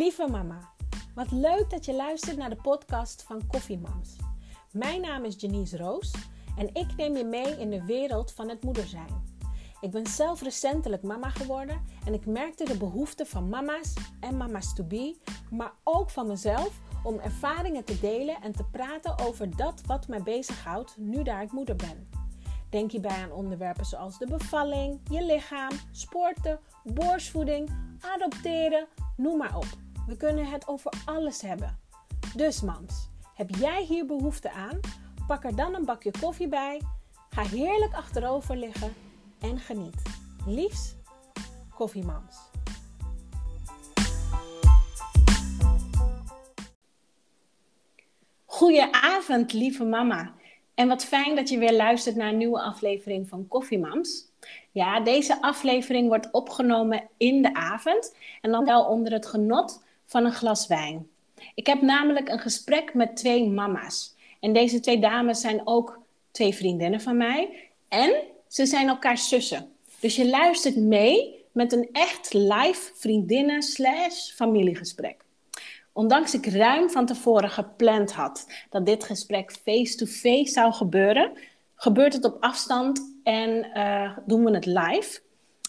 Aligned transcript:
Lieve 0.00 0.28
mama, 0.28 0.58
wat 1.14 1.30
leuk 1.30 1.70
dat 1.70 1.84
je 1.84 1.94
luistert 1.94 2.36
naar 2.36 2.50
de 2.50 2.60
podcast 2.62 3.22
van 3.22 3.46
Koffiemams. 3.46 4.16
Mijn 4.72 5.00
naam 5.00 5.24
is 5.24 5.34
Janice 5.38 5.76
Roos 5.76 6.14
en 6.56 6.74
ik 6.74 6.96
neem 6.96 7.16
je 7.16 7.24
mee 7.24 7.58
in 7.58 7.70
de 7.70 7.84
wereld 7.84 8.32
van 8.32 8.48
het 8.48 8.62
moeder 8.64 8.86
zijn. 8.86 9.24
Ik 9.80 9.90
ben 9.90 10.06
zelf 10.06 10.42
recentelijk 10.42 11.02
mama 11.02 11.30
geworden 11.30 11.82
en 12.04 12.14
ik 12.14 12.26
merkte 12.26 12.64
de 12.64 12.76
behoefte 12.76 13.26
van 13.26 13.48
mama's 13.48 13.94
en 14.20 14.36
mama's 14.36 14.74
to 14.74 14.84
be, 14.84 15.16
maar 15.50 15.72
ook 15.84 16.10
van 16.10 16.26
mezelf 16.26 16.80
om 17.04 17.18
ervaringen 17.18 17.84
te 17.84 18.00
delen 18.00 18.42
en 18.42 18.52
te 18.52 18.64
praten 18.64 19.18
over 19.18 19.56
dat 19.56 19.82
wat 19.86 20.08
mij 20.08 20.22
bezighoudt 20.22 20.96
nu 20.96 21.22
daar 21.22 21.42
ik 21.42 21.52
moeder 21.52 21.76
ben. 21.76 22.08
Denk 22.70 22.90
hierbij 22.90 23.22
aan 23.22 23.32
onderwerpen 23.32 23.84
zoals 23.84 24.18
de 24.18 24.26
bevalling, 24.26 25.00
je 25.10 25.24
lichaam, 25.24 25.72
sporten, 25.90 26.60
borstvoeding, 26.84 27.70
adopteren, 28.00 28.86
noem 29.16 29.38
maar 29.38 29.56
op. 29.56 29.88
We 30.10 30.16
kunnen 30.16 30.46
het 30.46 30.68
over 30.68 30.92
alles 31.04 31.40
hebben. 31.40 31.78
Dus 32.36 32.60
mams, 32.60 33.08
heb 33.34 33.50
jij 33.50 33.84
hier 33.84 34.06
behoefte 34.06 34.50
aan? 34.50 34.80
Pak 35.26 35.44
er 35.44 35.56
dan 35.56 35.74
een 35.74 35.84
bakje 35.84 36.10
koffie 36.20 36.48
bij, 36.48 36.80
ga 37.28 37.42
heerlijk 37.42 37.94
achterover 37.94 38.56
liggen 38.56 38.94
en 39.40 39.58
geniet. 39.58 40.02
Liefs, 40.46 40.94
koffiemams. 41.74 42.36
Goedenavond, 48.44 49.52
lieve 49.52 49.84
mama. 49.84 50.32
En 50.74 50.88
wat 50.88 51.04
fijn 51.04 51.36
dat 51.36 51.48
je 51.48 51.58
weer 51.58 51.76
luistert 51.76 52.16
naar 52.16 52.28
een 52.28 52.36
nieuwe 52.36 52.60
aflevering 52.60 53.28
van 53.28 53.48
Koffiemams. 53.48 54.32
Ja, 54.70 55.00
deze 55.00 55.42
aflevering 55.42 56.08
wordt 56.08 56.30
opgenomen 56.30 57.08
in 57.16 57.42
de 57.42 57.54
avond 57.54 58.16
en 58.40 58.50
dan 58.50 58.64
wel 58.64 58.84
onder 58.84 59.12
het 59.12 59.26
genot 59.26 59.88
van 60.10 60.24
een 60.24 60.32
glas 60.32 60.66
wijn. 60.66 61.08
Ik 61.54 61.66
heb 61.66 61.82
namelijk 61.82 62.28
een 62.28 62.38
gesprek 62.38 62.94
met 62.94 63.16
twee 63.16 63.48
mama's. 63.48 64.14
En 64.40 64.52
deze 64.52 64.80
twee 64.80 64.98
dames 64.98 65.40
zijn 65.40 65.60
ook 65.64 65.98
twee 66.30 66.54
vriendinnen 66.54 67.00
van 67.00 67.16
mij. 67.16 67.68
En 67.88 68.14
ze 68.48 68.66
zijn 68.66 68.88
elkaars 68.88 69.28
zussen. 69.28 69.72
Dus 70.00 70.16
je 70.16 70.28
luistert 70.28 70.76
mee 70.76 71.44
met 71.52 71.72
een 71.72 71.88
echt 71.92 72.32
live 72.32 72.90
vriendinnen 72.94 73.62
slash 73.62 74.30
familiegesprek. 74.30 75.24
Ondanks 75.92 76.34
ik 76.34 76.46
ruim 76.46 76.90
van 76.90 77.06
tevoren 77.06 77.50
gepland 77.50 78.12
had 78.12 78.46
dat 78.70 78.86
dit 78.86 79.04
gesprek 79.04 79.52
face-to-face 79.52 80.52
zou 80.52 80.72
gebeuren, 80.72 81.32
gebeurt 81.74 82.12
het 82.12 82.24
op 82.24 82.36
afstand 82.40 83.14
en 83.22 83.70
uh, 83.74 84.18
doen 84.26 84.44
we 84.44 84.50
het 84.50 84.66
live. 84.66 85.20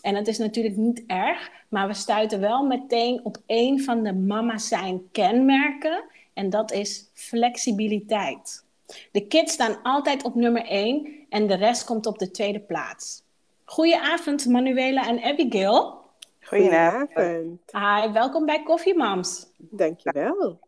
En 0.01 0.15
het 0.15 0.27
is 0.27 0.37
natuurlijk 0.37 0.75
niet 0.75 1.03
erg, 1.07 1.51
maar 1.69 1.87
we 1.87 1.93
stuiten 1.93 2.39
wel 2.39 2.63
meteen 2.63 3.19
op 3.23 3.37
een 3.45 3.83
van 3.83 4.03
de 4.03 4.13
mama 4.13 4.57
zijn 4.57 5.09
kenmerken. 5.11 6.03
En 6.33 6.49
dat 6.49 6.71
is 6.71 7.09
flexibiliteit. 7.13 8.63
De 9.11 9.27
kids 9.27 9.53
staan 9.53 9.79
altijd 9.83 10.23
op 10.23 10.35
nummer 10.35 10.65
1 10.65 11.25
en 11.29 11.47
de 11.47 11.55
rest 11.55 11.83
komt 11.83 12.05
op 12.05 12.17
de 12.17 12.31
tweede 12.31 12.59
plaats. 12.59 13.23
Goedenavond 13.63 14.45
Manuela 14.45 15.07
en 15.07 15.23
Abigail. 15.23 16.01
Goedenavond. 16.41 17.59
Hi, 17.71 18.11
welkom 18.11 18.45
bij 18.45 18.63
Coffee 18.63 18.95
Moms. 18.95 19.47
Dankjewel. 19.57 20.59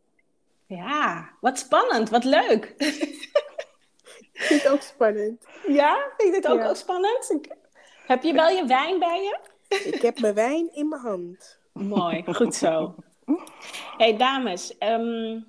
Ja, 0.66 1.30
wat 1.42 1.60
spannend, 1.60 2.10
wat 2.10 2.24
leuk. 2.24 2.74
Ik 4.34 4.50
vind 4.50 4.64
het 4.64 4.72
ook 4.72 4.82
spannend. 4.82 5.46
Ja, 5.68 6.12
vind 6.18 6.30
je 6.30 6.36
het 6.36 6.48
ook, 6.48 6.62
ook 6.62 6.76
spannend? 6.76 7.40
Heb 8.06 8.24
je 8.24 8.34
wel 8.34 8.50
je 8.50 8.66
wijn 8.66 9.00
bij 9.00 9.22
je? 9.22 9.40
Ik 9.94 10.02
heb 10.02 10.20
mijn 10.20 10.34
wijn 10.34 10.70
in 10.74 10.88
mijn 10.88 11.02
hand. 11.02 11.60
Mooi, 11.74 12.24
goed 12.34 12.56
zo. 12.56 12.96
hey, 13.98 14.18
dames, 14.18 14.78
ehm, 14.78 15.40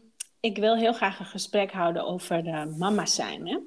ik 0.40 0.58
wil 0.58 0.76
heel 0.76 0.92
graag 0.92 1.18
een 1.18 1.26
gesprek 1.26 1.72
houden 1.72 2.04
over 2.04 2.42
de 2.42 2.74
mama's 2.78 3.14
zijn. 3.14 3.48
Hè? 3.48 3.58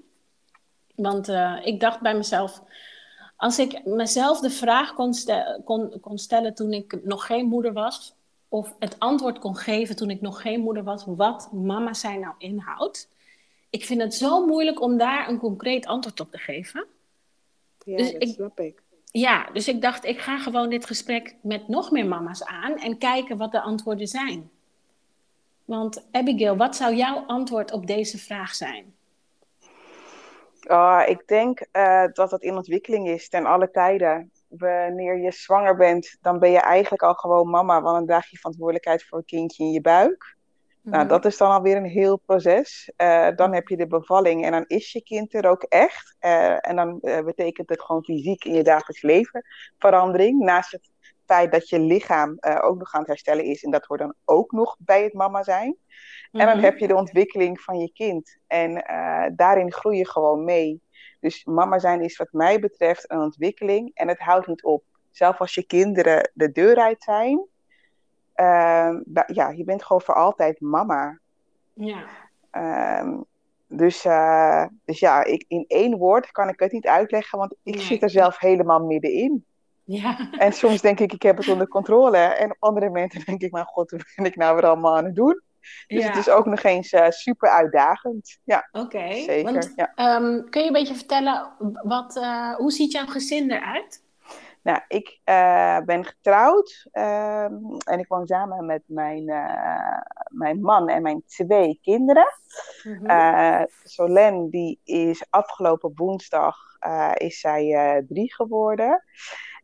Want 0.96 1.30
uh, 1.30 1.60
ik 1.64 1.80
dacht 1.80 2.02
bij 2.02 2.16
mezelf, 2.16 2.64
als 3.38 3.60
ik 3.60 3.86
mezelf 3.86 4.40
de 4.40 4.50
vraag 4.50 4.94
kon, 4.94 5.14
stel, 5.14 5.62
kon, 5.64 6.00
kon 6.02 6.18
stellen 6.18 6.56
toen 6.56 6.74
ik 6.74 7.00
nog 7.04 7.26
geen 7.26 7.46
moeder 7.46 7.74
was, 7.74 8.16
of 8.50 8.76
het 8.80 9.00
antwoord 9.00 9.40
kon 9.40 9.56
geven 9.56 9.96
toen 9.96 10.10
ik 10.10 10.22
nog 10.22 10.42
geen 10.42 10.62
moeder 10.62 10.84
was, 10.84 11.04
wat 11.06 11.52
mama 11.52 11.94
zijn 11.94 12.20
nou 12.20 12.34
inhoudt. 12.38 13.10
Ik 13.70 13.86
vind 13.86 14.02
het 14.02 14.14
zo 14.14 14.46
moeilijk 14.46 14.82
om 14.82 14.98
daar 14.98 15.30
een 15.30 15.40
concreet 15.40 15.86
antwoord 15.86 16.20
op 16.20 16.32
te 16.32 16.38
geven. 16.38 16.86
Ja, 17.88 17.98
dus 17.98 18.12
dat 18.12 18.22
ik, 18.22 18.30
snap 18.30 18.60
ik. 18.60 18.82
Ja, 19.12 19.50
dus 19.54 19.68
ik 19.68 19.82
dacht, 19.82 20.06
ik 20.06 20.20
ga 20.20 20.38
gewoon 20.40 20.70
dit 20.70 20.86
gesprek 20.86 21.36
met 21.42 21.68
nog 21.68 21.92
meer 21.92 22.06
mama's 22.06 22.44
aan 22.44 22.78
en 22.78 22.98
kijken 22.98 23.38
wat 23.38 23.52
de 23.52 23.62
antwoorden 23.62 24.08
zijn. 24.08 24.50
Want 25.66 26.08
Abigail, 26.12 26.58
wat 26.58 26.76
zou 26.76 26.96
jouw 26.96 27.24
antwoord 27.28 27.72
op 27.72 27.88
deze 27.88 28.18
vraag 28.18 28.56
zijn? 28.56 28.96
Oh, 30.68 31.04
ik 31.08 31.28
denk 31.28 31.66
uh, 31.74 32.06
dat 32.14 32.30
dat 32.30 32.42
in 32.42 32.56
ontwikkeling 32.56 33.08
is 33.08 33.30
ten 33.30 33.46
alle 33.46 33.72
tijden. 33.72 34.32
Wanneer 34.48 35.18
je 35.18 35.32
zwanger 35.32 35.76
bent, 35.76 36.18
dan 36.22 36.40
ben 36.40 36.52
je 36.52 36.60
eigenlijk 36.60 37.04
al 37.04 37.14
gewoon 37.14 37.50
mama, 37.50 37.82
want 37.82 37.96
dan 37.96 38.06
draag 38.06 38.30
je 38.30 38.38
verantwoordelijkheid 38.38 39.04
voor 39.04 39.18
een 39.18 39.26
kindje 39.26 39.64
in 39.64 39.72
je 39.72 39.82
buik. 39.82 40.37
Nou, 40.90 41.04
mhm. 41.04 41.08
dat 41.08 41.26
is 41.26 41.38
dan 41.38 41.52
alweer 41.52 41.78
een 41.78 41.86
heel 41.86 42.18
proces. 42.18 42.92
Uh, 42.98 43.28
dan 43.36 43.54
heb 43.54 43.68
je 43.68 43.78
de 43.78 43.88
bevalling 43.88 44.46
en 44.46 44.52
dan 44.52 44.64
is 44.68 44.92
je 44.92 45.04
kind 45.04 45.34
er 45.34 45.50
ook 45.50 45.64
echt. 45.64 46.16
Uh, 46.22 46.68
en 46.70 46.76
dan 46.76 47.00
uh, 47.02 47.24
betekent 47.24 47.70
het 47.70 47.82
gewoon 47.82 48.04
fysiek 48.04 48.46
in 48.46 48.54
je 48.54 48.64
dagelijks 48.64 49.02
leven 49.02 49.46
verandering. 49.78 50.40
Naast 50.40 50.72
het 50.72 50.92
feit 51.26 51.52
dat 51.52 51.70
je 51.70 51.80
lichaam 51.80 52.38
ook 52.40 52.78
nog 52.78 52.94
aan 52.94 53.00
het 53.00 53.10
herstellen 53.10 53.44
is. 53.44 53.64
En 53.64 53.72
dat 53.72 53.86
hoort 53.86 54.00
dan 54.00 54.14
ook 54.26 54.52
nog 54.52 54.76
bij 54.80 55.04
het 55.04 55.14
mama 55.14 55.44
zijn. 55.44 55.78
En 56.32 56.46
dan 56.46 56.56
mhm. 56.56 56.66
heb 56.66 56.78
je 56.78 56.88
de 56.88 56.96
ontwikkeling 56.96 57.62
van 57.62 57.80
je 57.80 57.92
kind. 57.92 58.38
En 58.48 58.74
daarin 59.36 59.72
groei 59.72 59.98
je 59.98 60.08
gewoon 60.08 60.44
mee. 60.44 60.82
Dus 61.20 61.46
mama 61.46 61.80
zijn 61.80 62.02
is 62.02 62.18
wat 62.18 62.32
mij 62.32 62.60
betreft 62.60 63.12
een 63.12 63.20
ontwikkeling. 63.20 63.92
En 63.94 64.08
het 64.08 64.20
houdt 64.20 64.48
niet 64.48 64.64
op. 64.64 64.84
Zelfs 65.12 65.40
als 65.40 65.56
je 65.56 65.66
kinderen 65.66 66.32
de 66.34 66.52
deur 66.52 66.78
uit 66.78 67.04
zijn 67.04 67.48
ja, 69.28 69.50
je 69.50 69.64
bent 69.66 69.84
gewoon 69.84 70.02
voor 70.02 70.16
altijd 70.16 70.62
mama. 70.62 71.20
Ja. 71.74 72.04
Uh, 72.52 73.20
dus, 73.68 74.06
uh, 74.06 74.66
dus 74.86 75.00
ja, 75.00 75.24
ik, 75.24 75.46
in 75.48 75.66
één 75.68 75.98
woord 75.98 76.32
kan 76.32 76.50
ik 76.50 76.60
het 76.60 76.72
niet 76.72 76.88
uitleggen, 76.88 77.40
want 77.40 77.56
ik 77.64 77.80
zit 77.80 78.04
er 78.04 78.10
zelf 78.10 78.40
helemaal 78.40 78.80
middenin. 78.80 79.46
Ja. 79.84 80.30
En 80.38 80.54
soms 80.54 80.82
denk 80.82 81.00
ik, 81.00 81.14
ik 81.14 81.22
heb 81.22 81.38
het 81.38 81.48
onder 81.48 81.68
controle. 81.68 82.18
En 82.18 82.52
op 82.52 82.58
andere 82.60 82.86
momenten 82.86 83.26
denk 83.26 83.42
ik, 83.42 83.52
mijn 83.52 83.66
god, 83.66 83.92
wat 83.92 84.04
ben 84.16 84.26
ik 84.26 84.36
nou 84.36 84.56
weer 84.56 84.66
allemaal 84.66 84.98
aan 84.98 85.06
het 85.06 85.16
doen? 85.16 85.42
Dus 85.88 86.04
ja. 86.04 86.08
het 86.08 86.18
is 86.18 86.30
ook 86.30 86.46
nog 86.46 86.64
eens 86.64 86.94
uh, 86.94 87.10
super 87.10 87.50
uitdagend. 87.50 88.40
Ja, 88.44 88.70
Oké. 88.72 88.86
Okay. 88.86 89.22
Zeker. 89.22 89.72
ja. 89.76 90.16
um, 90.16 90.50
kun 90.50 90.62
je 90.62 90.68
een 90.68 90.74
beetje 90.74 90.96
vertellen, 90.96 91.52
wat, 91.84 92.16
uh, 92.16 92.56
hoe 92.56 92.72
ziet 92.72 92.92
jouw 92.92 93.06
gezin 93.06 93.52
eruit? 93.52 94.04
Nou, 94.62 94.82
ik 94.88 95.20
uh, 95.26 95.80
ben 95.80 96.06
getrouwd 96.06 96.88
uh, 96.94 97.44
en 97.84 98.00
ik 98.00 98.08
woon 98.08 98.28
samen 98.28 98.66
met 98.66 98.82
mijn, 98.86 99.30
uh, 99.30 100.02
mijn 100.30 100.62
man 100.62 100.90
en 100.90 101.02
mijn 101.02 101.24
twee 101.26 101.80
kinderen. 101.82 102.28
Mm 102.84 103.06
-hmm. 103.06 103.68
Solen, 103.84 104.50
die 104.50 104.80
is 104.84 105.26
afgelopen 105.30 105.92
woensdag 105.96 106.58
is 107.14 107.40
zij 107.40 108.04
drie 108.08 108.34
geworden. 108.34 109.04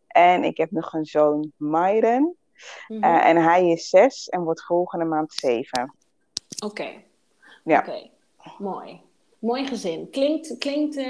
En 0.08 0.44
ik 0.44 0.58
heb 0.58 0.72
nog 0.72 0.94
een 0.94 1.06
zoon, 1.06 1.52
Myron. 1.58 2.36
Mm 2.88 3.04
-hmm. 3.04 3.04
en 3.04 3.38
hij 3.38 3.70
is 3.70 3.90
zes 3.90 4.30
en 4.30 4.44
wordt 4.44 4.66
volgende 4.66 5.06
maand 5.06 5.34
zeven. 5.34 5.96
Oké. 6.64 6.82
Okay. 6.82 7.06
Ja. 7.64 7.80
Oké, 7.80 7.90
okay. 7.90 8.12
mooi. 8.58 9.02
Mooi 9.40 9.68
gezin. 9.68 10.10
Klinkt, 10.10 10.58
klinkt 10.58 11.02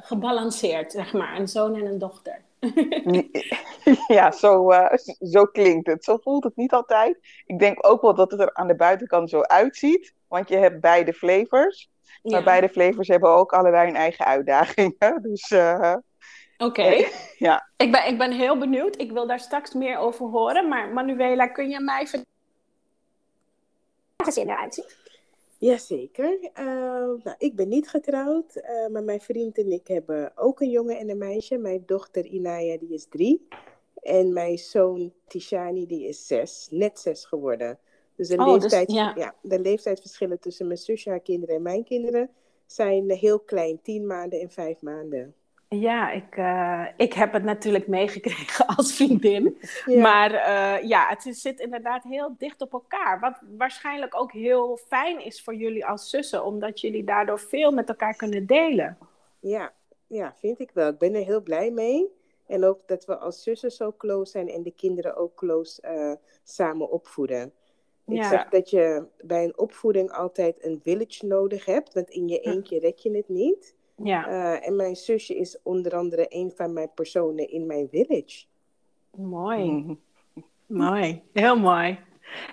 gebalanceerd, 0.00 0.92
zeg 0.92 1.12
maar. 1.12 1.36
Een 1.36 1.48
zoon 1.48 1.74
en 1.74 1.86
een 1.86 1.98
dochter. 1.98 2.42
ja, 4.16 4.30
zo, 4.30 4.70
uh, 4.70 4.92
zo 5.20 5.44
klinkt 5.44 5.86
het. 5.86 6.04
Zo 6.04 6.16
voelt 6.16 6.44
het 6.44 6.56
niet 6.56 6.72
altijd. 6.72 7.18
Ik 7.46 7.58
denk 7.58 7.86
ook 7.86 8.02
wel 8.02 8.14
dat 8.14 8.30
het 8.30 8.40
er 8.40 8.54
aan 8.54 8.66
de 8.66 8.76
buitenkant 8.76 9.30
zo 9.30 9.40
uitziet. 9.40 10.14
Want 10.28 10.48
je 10.48 10.56
hebt 10.56 10.80
beide 10.80 11.12
flavors. 11.12 11.92
Maar 12.22 12.42
beide 12.42 12.68
flavors 12.68 13.08
hebben 13.08 13.30
ook 13.30 13.52
allebei 13.52 13.88
een 13.88 13.96
eigen 13.96 14.24
uitdagingen. 14.24 14.94
Dus, 15.22 15.50
uh, 15.50 15.94
Oké. 16.56 16.80
Okay. 16.80 17.08
ja. 17.38 17.68
ik, 17.76 17.92
ben, 17.92 18.06
ik 18.06 18.18
ben 18.18 18.32
heel 18.32 18.58
benieuwd. 18.58 19.00
Ik 19.00 19.12
wil 19.12 19.26
daar 19.26 19.40
straks 19.40 19.72
meer 19.72 19.98
over 19.98 20.26
horen. 20.26 20.68
Maar 20.68 20.88
Manuela, 20.88 21.46
kun 21.46 21.68
je 21.68 21.80
mij 21.80 22.06
vertellen 22.06 22.32
hoe 24.16 24.26
het 24.26 24.36
eruit 24.36 24.74
ziet? 24.74 25.03
Jazeker. 25.64 26.38
Uh, 26.42 26.64
nou, 27.24 27.34
ik 27.38 27.56
ben 27.56 27.68
niet 27.68 27.88
getrouwd, 27.88 28.56
uh, 28.56 28.86
maar 28.92 29.02
mijn 29.02 29.20
vriend 29.20 29.58
en 29.58 29.72
ik 29.72 29.86
hebben 29.86 30.32
ook 30.36 30.60
een 30.60 30.70
jongen 30.70 30.98
en 30.98 31.08
een 31.08 31.18
meisje. 31.18 31.56
Mijn 31.56 31.82
dochter 31.86 32.26
Inaya, 32.26 32.78
die 32.78 32.92
is 32.92 33.06
drie. 33.06 33.46
En 33.94 34.32
mijn 34.32 34.58
zoon 34.58 35.12
Tishani, 35.26 35.86
die 35.86 36.08
is 36.08 36.26
zes, 36.26 36.68
net 36.70 36.98
zes 36.98 37.24
geworden. 37.24 37.78
Dus 38.16 38.28
de, 38.28 38.36
oh, 38.36 38.52
leeftijd, 38.52 38.86
dus, 38.86 38.96
ja. 38.96 39.12
ja. 39.16 39.34
de 39.42 39.60
leeftijdsverschillen 39.60 40.40
tussen 40.40 40.66
mijn 40.66 40.78
zusje, 40.78 41.10
haar 41.10 41.20
kinderen 41.20 41.56
en 41.56 41.62
mijn 41.62 41.84
kinderen 41.84 42.30
zijn 42.66 43.10
heel 43.10 43.40
klein. 43.40 43.80
Tien 43.82 44.06
maanden 44.06 44.40
en 44.40 44.50
vijf 44.50 44.80
maanden. 44.82 45.34
Ja, 45.80 46.10
ik, 46.10 46.36
uh, 46.36 46.86
ik 46.96 47.12
heb 47.12 47.32
het 47.32 47.42
natuurlijk 47.42 47.86
meegekregen 47.86 48.66
als 48.76 48.94
vriendin. 48.94 49.58
Maar 49.86 50.32
uh, 50.32 50.88
ja, 50.88 51.06
het 51.08 51.36
zit 51.36 51.60
inderdaad 51.60 52.02
heel 52.02 52.34
dicht 52.38 52.60
op 52.60 52.72
elkaar. 52.72 53.20
Wat 53.20 53.38
waarschijnlijk 53.56 54.20
ook 54.20 54.32
heel 54.32 54.76
fijn 54.86 55.24
is 55.24 55.42
voor 55.42 55.54
jullie 55.54 55.86
als 55.86 56.10
zussen, 56.10 56.44
omdat 56.44 56.80
jullie 56.80 57.04
daardoor 57.04 57.38
veel 57.38 57.70
met 57.70 57.88
elkaar 57.88 58.16
kunnen 58.16 58.46
delen. 58.46 58.98
Ja, 59.40 59.72
ja 60.06 60.34
vind 60.38 60.60
ik 60.60 60.70
wel. 60.74 60.88
Ik 60.88 60.98
ben 60.98 61.14
er 61.14 61.24
heel 61.24 61.42
blij 61.42 61.70
mee. 61.70 62.08
En 62.46 62.64
ook 62.64 62.80
dat 62.86 63.04
we 63.04 63.16
als 63.16 63.42
zussen 63.42 63.70
zo 63.70 63.94
close 63.98 64.30
zijn 64.30 64.48
en 64.48 64.62
de 64.62 64.72
kinderen 64.72 65.16
ook 65.16 65.34
close 65.34 65.82
uh, 65.84 66.12
samen 66.42 66.90
opvoeden. 66.90 67.52
Ik 68.06 68.16
ja. 68.16 68.28
zeg 68.28 68.48
dat 68.48 68.70
je 68.70 69.06
bij 69.20 69.44
een 69.44 69.58
opvoeding 69.58 70.10
altijd 70.10 70.64
een 70.64 70.80
village 70.82 71.26
nodig 71.26 71.64
hebt, 71.64 71.94
want 71.94 72.10
in 72.10 72.28
je 72.28 72.40
eentje 72.40 72.78
red 72.78 73.02
je 73.02 73.16
het 73.16 73.28
niet. 73.28 73.74
Ja. 73.96 74.28
Uh, 74.28 74.66
en 74.66 74.76
mijn 74.76 74.96
zusje 74.96 75.36
is 75.36 75.58
onder 75.62 75.96
andere 75.96 76.26
een 76.28 76.52
van 76.56 76.72
mijn 76.72 76.90
personen 76.94 77.50
in 77.50 77.66
mijn 77.66 77.88
village. 77.88 78.44
Mooi. 79.10 79.70
Mm. 79.70 80.00
mooi. 80.66 81.22
Heel 81.32 81.58
mooi. 81.58 81.98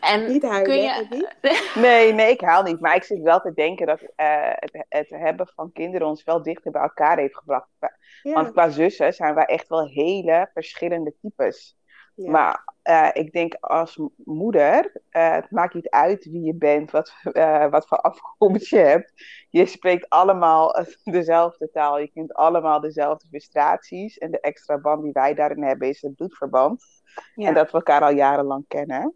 En 0.01 0.27
niet 0.27 0.43
huilen, 0.43 0.63
kun 0.63 0.81
je... 0.81 1.71
Nee, 1.81 2.13
nee, 2.13 2.31
ik 2.31 2.41
haal 2.41 2.63
niet. 2.63 2.79
Maar 2.79 2.95
ik 2.95 3.03
zit 3.03 3.21
wel 3.21 3.39
te 3.39 3.53
denken 3.53 3.87
dat 3.87 4.01
uh, 4.01 4.07
het, 4.53 4.85
het, 4.89 5.09
hebben 5.09 5.47
van 5.47 5.71
kinderen 5.71 6.07
ons 6.07 6.23
wel 6.23 6.41
dichter 6.41 6.71
bij 6.71 6.81
elkaar 6.81 7.17
heeft 7.17 7.37
gebracht. 7.37 7.67
Ja. 8.23 8.33
Want 8.33 8.51
qua 8.51 8.69
zussen 8.69 9.13
zijn 9.13 9.35
wij 9.35 9.45
echt 9.45 9.67
wel 9.67 9.87
hele 9.87 10.49
verschillende 10.53 11.13
types. 11.21 11.77
Maar 12.29 12.71
uh, 12.83 13.09
ik 13.13 13.31
denk 13.31 13.55
als 13.59 13.99
moeder, 14.23 14.91
uh, 15.11 15.31
het 15.31 15.51
maakt 15.51 15.73
niet 15.73 15.89
uit 15.89 16.25
wie 16.25 16.43
je 16.43 16.55
bent, 16.55 16.91
wat, 16.91 17.13
uh, 17.23 17.69
wat 17.69 17.87
voor 17.87 17.97
afkomst 17.97 18.69
je 18.69 18.77
hebt. 18.77 19.13
Je 19.49 19.65
spreekt 19.65 20.09
allemaal 20.09 20.85
dezelfde 21.03 21.69
taal. 21.71 21.99
Je 21.99 22.11
kent 22.11 22.33
allemaal 22.33 22.79
dezelfde 22.79 23.27
frustraties. 23.27 24.17
En 24.17 24.31
de 24.31 24.39
extra 24.39 24.77
band 24.77 25.03
die 25.03 25.11
wij 25.11 25.33
daarin 25.33 25.63
hebben 25.63 25.87
is 25.87 26.01
het 26.01 26.15
bloedverband. 26.15 26.83
Ja. 27.35 27.47
En 27.47 27.53
dat 27.53 27.71
we 27.71 27.77
elkaar 27.77 28.01
al 28.01 28.13
jarenlang 28.13 28.65
kennen. 28.67 29.13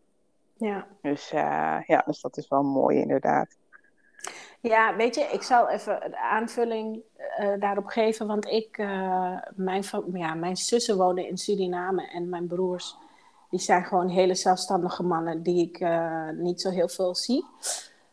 Ja. 0.58 0.88
Dus, 1.02 1.30
ja, 1.30 2.04
dus 2.06 2.22
dat 2.22 2.38
is 2.38 2.48
wel 2.48 2.64
mooi 2.64 3.00
inderdaad. 3.00 3.58
Ja, 4.68 4.96
weet 4.96 5.16
je, 5.16 5.22
ik 5.22 5.42
zal 5.42 5.70
even 5.70 6.00
de 6.10 6.20
aanvulling 6.20 7.02
uh, 7.40 7.50
daarop 7.60 7.86
geven. 7.86 8.28
Want 8.28 8.46
ik, 8.46 8.78
uh, 8.78 9.38
mijn, 9.56 9.84
ja, 10.14 10.34
mijn 10.34 10.58
zussen 10.58 10.98
wonen 10.98 11.28
in 11.28 11.38
Suriname 11.38 12.10
en 12.10 12.30
mijn 12.30 12.48
broers, 12.48 12.96
die 13.50 13.60
zijn 13.60 13.86
gewoon 13.86 14.10
hele 14.10 14.36
zelfstandige 14.36 15.04
mannen 15.04 15.44
die 15.44 15.70
ik 15.70 15.80
uh, 15.80 16.30
niet 16.34 16.62
zo 16.62 16.70
heel 16.70 16.88
veel 16.88 17.16
zie. 17.16 17.46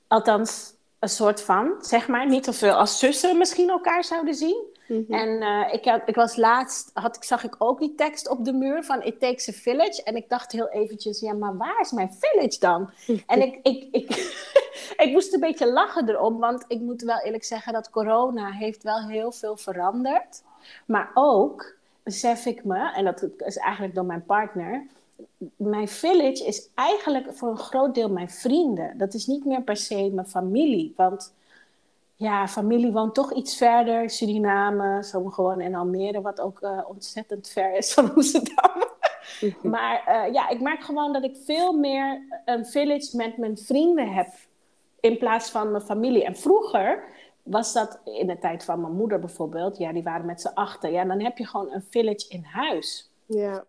Althans, 0.08 0.74
een 0.98 1.08
soort 1.08 1.42
van, 1.42 1.74
zeg 1.80 2.08
maar. 2.08 2.28
Niet 2.28 2.44
zoveel 2.44 2.74
als 2.74 2.98
zussen 2.98 3.38
misschien 3.38 3.68
elkaar 3.68 4.04
zouden 4.04 4.34
zien. 4.34 4.70
Mhm. 4.88 5.12
En 5.12 5.28
uh, 5.28 5.72
ik, 5.72 6.02
ik 6.06 6.14
was 6.14 6.36
laatst, 6.36 6.90
had, 6.94 7.18
zag 7.20 7.44
ik 7.44 7.54
ook 7.58 7.78
die 7.78 7.94
tekst 7.94 8.28
op 8.28 8.44
de 8.44 8.52
muur 8.52 8.84
van 8.84 9.02
It 9.02 9.20
Takes 9.20 9.48
a 9.48 9.52
Village. 9.52 10.02
En 10.02 10.16
ik 10.16 10.28
dacht 10.28 10.52
heel 10.52 10.68
eventjes, 10.68 11.20
ja, 11.20 11.32
maar 11.32 11.56
waar 11.56 11.80
is 11.80 11.92
mijn 11.92 12.16
village 12.18 12.58
dan? 12.58 12.90
en 13.26 13.42
ik, 13.42 13.58
ik, 13.62 13.88
ik, 13.90 14.10
ik 14.96 15.08
moest 15.12 15.34
een 15.34 15.40
beetje 15.40 15.72
lachen 15.72 16.08
erom, 16.08 16.38
want 16.38 16.64
ik 16.68 16.80
moet 16.80 17.02
wel 17.02 17.20
eerlijk 17.20 17.44
zeggen 17.44 17.72
dat 17.72 17.90
corona 17.90 18.50
heeft 18.50 18.82
wel 18.82 19.08
heel 19.08 19.32
veel 19.32 19.56
veranderd. 19.56 20.42
Maar 20.86 21.10
ook 21.14 21.74
besef 22.02 22.46
ik 22.46 22.64
me, 22.64 22.92
en 22.92 23.04
dat 23.04 23.26
is 23.36 23.56
eigenlijk 23.56 23.94
door 23.94 24.04
mijn 24.04 24.24
partner, 24.24 24.86
mijn 25.56 25.88
village 25.88 26.46
is 26.46 26.68
eigenlijk 26.74 27.32
voor 27.32 27.48
een 27.50 27.58
groot 27.58 27.94
deel 27.94 28.10
mijn 28.10 28.30
vrienden. 28.30 28.98
Dat 28.98 29.14
is 29.14 29.26
niet 29.26 29.44
meer 29.44 29.62
per 29.62 29.76
se 29.76 30.10
mijn 30.12 30.26
familie, 30.26 30.92
want 30.96 31.34
ja, 32.16 32.48
familie 32.48 32.92
woont 32.92 33.14
toch 33.14 33.32
iets 33.32 33.56
verder. 33.56 34.10
Suriname, 34.10 35.02
sommigen 35.02 35.42
wonen 35.42 35.66
in 35.66 35.74
Almere, 35.74 36.20
wat 36.20 36.40
ook 36.40 36.60
uh, 36.60 36.78
ontzettend 36.86 37.48
ver 37.48 37.76
is 37.76 37.92
van 37.92 38.14
Amsterdam. 38.14 38.84
maar 39.62 40.04
uh, 40.08 40.32
ja, 40.32 40.48
ik 40.48 40.60
merk 40.60 40.82
gewoon 40.82 41.12
dat 41.12 41.24
ik 41.24 41.36
veel 41.44 41.72
meer 41.72 42.22
een 42.44 42.66
village 42.66 43.16
met 43.16 43.36
mijn 43.36 43.58
vrienden 43.58 44.12
heb 44.12 44.28
in 45.02 45.18
plaats 45.18 45.50
van 45.50 45.70
mijn 45.70 45.82
familie. 45.82 46.24
En 46.24 46.36
vroeger 46.36 47.04
was 47.42 47.72
dat 47.72 48.00
in 48.04 48.26
de 48.26 48.38
tijd 48.38 48.64
van 48.64 48.80
mijn 48.80 48.92
moeder 48.92 49.18
bijvoorbeeld, 49.18 49.78
ja, 49.78 49.92
die 49.92 50.02
waren 50.02 50.26
met 50.26 50.40
z'n 50.40 50.54
achter. 50.54 50.90
Ja, 50.90 51.04
dan 51.04 51.20
heb 51.20 51.38
je 51.38 51.46
gewoon 51.46 51.72
een 51.72 51.84
village 51.90 52.28
in 52.28 52.42
huis. 52.42 53.10
Ja. 53.26 53.64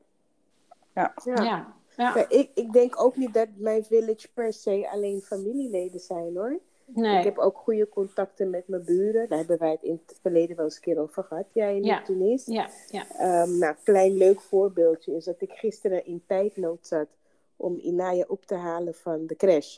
Ja. 0.94 1.14
ja. 1.24 1.44
ja. 1.44 1.74
ja. 1.98 2.30
ik, 2.30 2.50
ik 2.54 2.74
denk 2.74 3.02
ook 3.02 3.16
niet 3.16 3.34
dat 3.34 3.48
mijn 3.56 3.84
village 3.84 4.28
per 4.34 4.54
se 4.54 4.90
alleen 4.92 5.22
familieleden 5.22 6.00
zijn 6.00 6.36
hoor. 6.36 6.60
Nee. 6.86 7.18
Ik 7.18 7.24
heb 7.24 7.38
ook 7.38 7.58
goede 7.58 7.90
contacten 7.90 8.50
met 8.50 8.68
mijn 8.68 8.84
buren. 8.84 9.30
Daar 9.30 9.38
hebben 9.38 9.60
wij 9.60 9.72
het 9.72 9.84
in 9.84 10.02
het 10.06 10.20
verleden 10.22 10.56
wel 10.56 10.66
eens 10.66 10.76
een 10.76 10.82
keer 10.82 11.00
over 11.00 11.24
gehad. 11.24 11.46
Jij 11.54 11.76
in 11.76 11.84
ja. 11.84 12.02
Tunis. 12.02 12.46
Ja. 12.46 12.70
Ja. 12.90 13.42
Um, 13.42 13.58
nou, 13.58 13.76
klein 13.84 14.18
leuk 14.18 14.42
voorbeeldje 14.42 15.16
is 15.16 15.26
dat 15.26 15.42
ik 15.42 15.52
gisteren 15.52 16.06
in 16.06 16.24
tijdnood 16.28 16.88
zat 16.88 17.08
om 17.56 17.80
Inaya 17.82 18.26
op 18.28 18.46
te 18.46 18.56
halen 18.56 18.94
van 18.94 19.28
de 19.28 19.36
crash. 19.36 19.78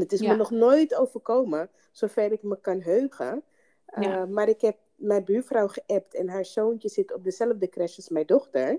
Het 0.00 0.12
is 0.12 0.20
me 0.20 0.36
nog 0.36 0.50
nooit 0.50 0.94
overkomen, 0.94 1.70
zover 1.92 2.32
ik 2.32 2.42
me 2.42 2.60
kan 2.60 2.80
heugen. 2.80 3.42
Uh, 3.98 4.24
maar 4.24 4.48
ik 4.48 4.60
heb 4.60 4.76
mijn 4.94 5.24
buurvrouw 5.24 5.68
geappt 5.68 6.14
en 6.14 6.28
haar 6.28 6.44
zoontje 6.44 6.88
zit 6.88 7.14
op 7.14 7.24
dezelfde 7.24 7.68
crash 7.68 7.96
als 7.96 8.08
mijn 8.08 8.26
dochter. 8.26 8.78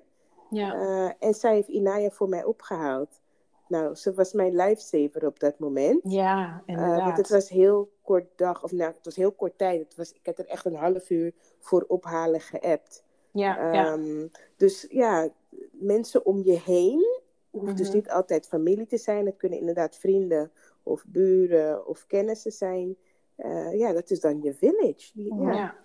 Ja. 0.49 0.75
Uh, 0.75 1.11
en 1.19 1.33
zij 1.33 1.53
heeft 1.53 1.67
Inaya 1.67 2.09
voor 2.09 2.29
mij 2.29 2.43
opgehaald. 2.43 3.21
Nou, 3.67 3.95
ze 3.95 4.13
was 4.13 4.33
mijn 4.33 4.55
lifesaver 4.55 5.25
op 5.25 5.39
dat 5.39 5.59
moment. 5.59 5.99
Ja, 6.03 6.63
inderdaad. 6.65 6.97
Uh, 6.97 7.05
want 7.05 7.17
het 7.17 7.29
was 7.29 7.49
heel 7.49 7.91
kort 8.01 8.25
dag, 8.35 8.63
of 8.63 8.71
nou, 8.71 8.91
het 8.91 9.05
was 9.05 9.15
heel 9.15 9.31
kort 9.31 9.57
tijd. 9.57 9.79
Het 9.79 9.95
was, 9.95 10.11
ik 10.11 10.25
heb 10.25 10.37
er 10.37 10.47
echt 10.47 10.65
een 10.65 10.75
half 10.75 11.09
uur 11.09 11.33
voor 11.59 11.85
ophalen 11.87 12.41
geappt. 12.41 13.03
Ja, 13.31 13.93
um, 13.93 14.31
Dus 14.57 14.85
ja, 14.89 15.29
mensen 15.71 16.25
om 16.25 16.43
je 16.43 16.59
heen, 16.59 17.19
hoeft 17.49 17.77
dus 17.77 17.87
mhm. 17.87 17.95
niet 17.95 18.09
altijd 18.09 18.47
familie 18.47 18.85
te 18.85 18.97
zijn. 18.97 19.25
Het 19.25 19.37
kunnen 19.37 19.59
inderdaad 19.59 19.97
vrienden 19.97 20.51
of 20.89 21.03
buren 21.07 21.87
of 21.87 22.05
kennissen 22.07 22.51
zijn. 22.51 22.95
Uh, 23.37 23.79
ja, 23.79 23.93
dat 23.93 24.09
is 24.09 24.19
dan 24.19 24.41
je 24.41 24.53
village. 24.53 25.11
ja. 25.13 25.51
ja. 25.53 25.75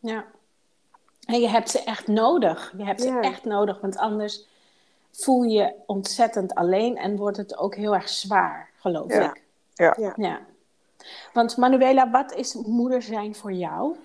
ja. 0.00 0.26
En 1.26 1.40
je 1.40 1.48
hebt 1.48 1.70
ze 1.70 1.82
echt 1.84 2.06
nodig. 2.06 2.74
Je 2.76 2.84
hebt 2.84 3.00
ze 3.00 3.18
echt 3.20 3.44
nodig, 3.44 3.80
want 3.80 3.96
anders 3.96 4.46
voel 5.10 5.42
je 5.42 5.74
ontzettend 5.86 6.54
alleen 6.54 6.96
en 6.96 7.16
wordt 7.16 7.36
het 7.36 7.58
ook 7.58 7.74
heel 7.74 7.94
erg 7.94 8.08
zwaar, 8.08 8.70
geloof 8.76 9.12
ik. 9.12 9.42
Ja. 9.74 9.94
ja. 9.98 10.12
ja. 10.16 10.40
Want 11.32 11.56
Manuela, 11.56 12.10
wat 12.10 12.34
is 12.34 12.54
moeder 12.54 13.02
zijn 13.02 13.34
voor 13.34 13.52
jou? 13.52 13.96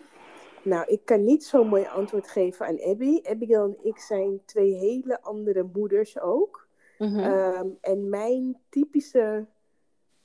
Nou, 0.62 0.86
ik 0.88 1.06
kan 1.06 1.24
niet 1.24 1.46
zo'n 1.46 1.68
mooi 1.68 1.86
antwoord 1.86 2.28
geven 2.28 2.66
aan 2.66 2.82
Abby. 2.82 3.20
Abigail 3.24 3.64
en 3.64 3.78
ik 3.82 3.98
zijn 3.98 4.40
twee 4.45 4.74
hele 4.74 5.22
andere 5.22 5.69
moeders 5.74 6.19
ook. 6.19 6.68
Mm 6.98 7.07
-hmm. 7.07 7.78
en 7.81 8.10
mijn 8.10 8.57
typische 8.69 9.45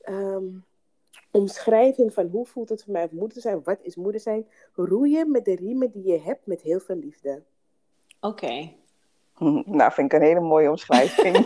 um, 0.09 0.65
omschrijving 1.31 2.13
van 2.13 2.27
hoe 2.27 2.47
voelt 2.47 2.69
het 2.69 2.83
voor 2.85 2.93
mij 2.93 3.09
om 3.11 3.19
moeder 3.19 3.41
zijn, 3.41 3.63
wat 3.65 3.79
is 3.83 3.97
moeder 3.97 4.21
zijn, 4.21 4.47
roeien 4.75 5.31
met 5.31 5.45
de 5.45 5.55
riemen 5.55 5.91
die 5.91 6.07
je 6.07 6.21
hebt 6.21 6.47
met 6.47 6.61
heel 6.61 6.81
veel 6.81 6.97
liefde. 6.97 7.43
Oké. 8.21 8.73
Nou, 9.65 9.93
vind 9.93 10.13
ik 10.13 10.21
een 10.21 10.27
hele 10.27 10.41
mooie 10.41 10.71
omschrijving. 10.71 11.37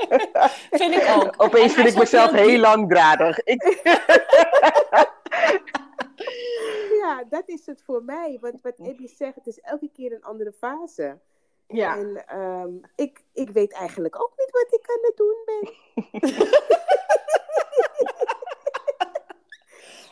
vind 0.80 0.94
ik 0.94 1.12
ook. 1.16 1.34
Opeens 1.36 1.74
vind 1.74 1.88
ik 1.88 1.98
mezelf 1.98 2.30
heel 2.30 2.58
langdradig. 2.58 3.42
Ik... 3.42 3.62
ja, 7.02 7.24
dat 7.28 7.48
is 7.48 7.66
het 7.66 7.82
voor 7.82 8.02
mij. 8.04 8.38
Want 8.40 8.62
wat 8.62 8.80
Abby 8.80 9.06
zegt, 9.06 9.34
het 9.34 9.46
is 9.46 9.60
elke 9.60 9.90
keer 9.92 10.12
een 10.12 10.24
andere 10.24 10.52
fase. 10.52 11.18
Ja. 11.66 11.96
En 11.96 12.38
um, 12.38 12.80
ik, 12.94 13.22
ik 13.32 13.50
weet 13.50 13.72
eigenlijk 13.72 14.20
ook 14.20 14.32
niet 14.36 14.50
wat 14.50 14.80
ik 14.80 14.90
aan 14.90 15.02
het 15.02 15.16
doen 15.16 15.36
ben. 15.44 15.72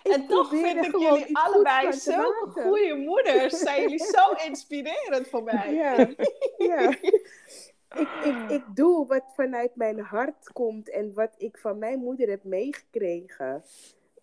en 0.08 0.26
toch 0.26 0.48
vind 0.48 0.84
ik 0.84 0.96
jullie 0.96 1.38
allebei 1.38 1.92
zulke 1.92 2.60
goede 2.60 2.94
moeders. 2.94 3.58
Zijn 3.58 3.80
jullie 3.80 4.04
zo 4.04 4.46
inspirerend 4.46 5.28
voor 5.28 5.42
mij. 5.42 5.75
Ja, 5.75 5.96
ja. 6.68 6.88
Ik, 7.94 8.08
ik, 8.25 8.50
ik 8.50 8.62
doe 8.75 9.06
wat 9.06 9.25
vanuit 9.34 9.76
mijn 9.76 9.98
hart 9.98 10.52
komt 10.52 10.90
en 10.90 11.14
wat 11.14 11.34
ik 11.36 11.58
van 11.58 11.78
mijn 11.78 11.98
moeder 11.98 12.28
heb 12.28 12.44
meegekregen. 12.44 13.64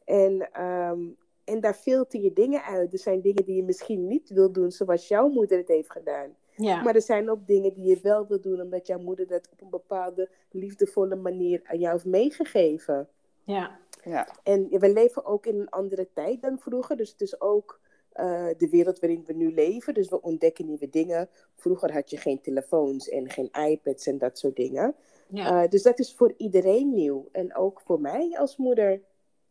En, 0.06 0.62
um, 0.64 1.18
en 1.44 1.60
daar 1.60 1.74
filter 1.74 2.22
je 2.22 2.34
dingen 2.34 2.64
uit. 2.64 2.94
Er 2.94 3.00
zijn 3.00 3.22
dingen 3.22 3.46
die 3.46 3.56
je 3.56 3.64
misschien 3.64 4.08
niet 4.08 4.30
wil 4.30 4.52
doen 4.52 4.72
zoals 4.72 5.08
jouw 5.08 5.28
moeder 5.28 5.58
het 5.58 5.68
heeft 5.68 5.92
gedaan. 5.92 6.36
Ja. 6.56 6.82
Maar 6.82 6.96
er 6.96 7.02
zijn 7.02 7.30
ook 7.30 7.48
dingen 7.48 7.74
die 7.74 7.86
je 7.86 8.00
wel 8.02 8.28
wil 8.28 8.42
doen 8.42 8.62
omdat 8.62 8.88
jouw 8.88 9.00
moeder 9.00 9.28
dat 9.28 9.50
op 9.52 9.62
een 9.62 9.70
bepaalde 9.70 10.30
liefdevolle 10.52 11.16
manier 11.16 11.62
aan 11.64 11.80
jou 11.80 11.94
heeft 11.94 12.06
meegegeven. 12.06 13.08
Ja. 13.44 13.80
Ja. 14.04 14.28
En 14.44 14.68
we 14.70 14.94
leven 14.94 15.26
ook 15.26 15.46
in 15.46 15.60
een 15.60 15.70
andere 15.70 16.08
tijd 16.14 16.42
dan 16.42 16.60
vroeger. 16.60 16.98
Dus 16.98 17.12
het 17.12 17.22
is 17.22 17.42
ook 17.42 17.80
uh, 18.16 18.48
de 18.58 18.70
wereld 18.70 19.00
waarin 19.00 19.24
we 19.26 19.34
nu 19.34 19.54
leven. 19.54 19.94
Dus 19.94 20.10
we 20.10 20.22
ontdekken 20.22 20.66
nieuwe 20.66 20.90
dingen. 20.90 21.30
Vroeger 21.56 21.94
had 21.94 22.10
je 22.10 22.18
geen 22.18 22.42
telefoons 22.42 23.10
en 23.10 23.30
geen 23.30 23.50
iPads 23.52 24.08
en 24.08 24.18
dat 24.18 24.38
soort 24.38 24.56
dingen. 24.56 24.96
Ja. 25.28 25.64
Uh, 25.64 25.70
dus 25.70 25.84
dat 25.84 26.00
is 26.00 26.14
voor 26.14 26.34
iedereen 26.38 26.94
nieuw. 26.94 27.28
En 27.32 27.56
ook 27.56 27.82
voor 27.82 28.02
mij 28.02 28.38
als 28.38 28.58
moeder. 28.58 29.02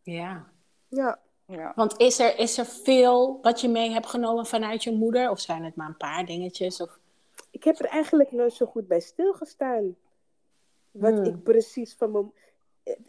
Ja. 0.03 0.47
Ja. 0.89 1.21
Ja. 1.47 1.73
Want 1.75 2.01
is 2.01 2.19
er, 2.19 2.39
is 2.39 2.59
er 2.59 2.67
veel 2.67 3.39
wat 3.43 3.61
je 3.61 3.69
mee 3.69 3.91
hebt 3.91 4.07
genomen 4.07 4.47
vanuit 4.47 4.83
je 4.83 4.93
moeder? 4.93 5.31
Of 5.31 5.41
zijn 5.41 5.65
het 5.65 5.75
maar 5.75 5.89
een 5.89 5.97
paar 5.97 6.27
dingetjes? 6.27 6.81
Of... 6.81 6.99
Ik 7.51 7.65
heb 7.65 7.79
er 7.79 7.87
eigenlijk 7.87 8.33
nooit 8.33 8.53
zo 8.53 8.67
goed 8.67 8.89
bij 8.89 9.01
stilgestaan. 9.01 9.97
Wat 10.91 11.13
hmm. 11.13 11.25
ik 11.25 11.43
precies 11.43 11.95
van 11.95 12.11
mijn... 12.11 12.33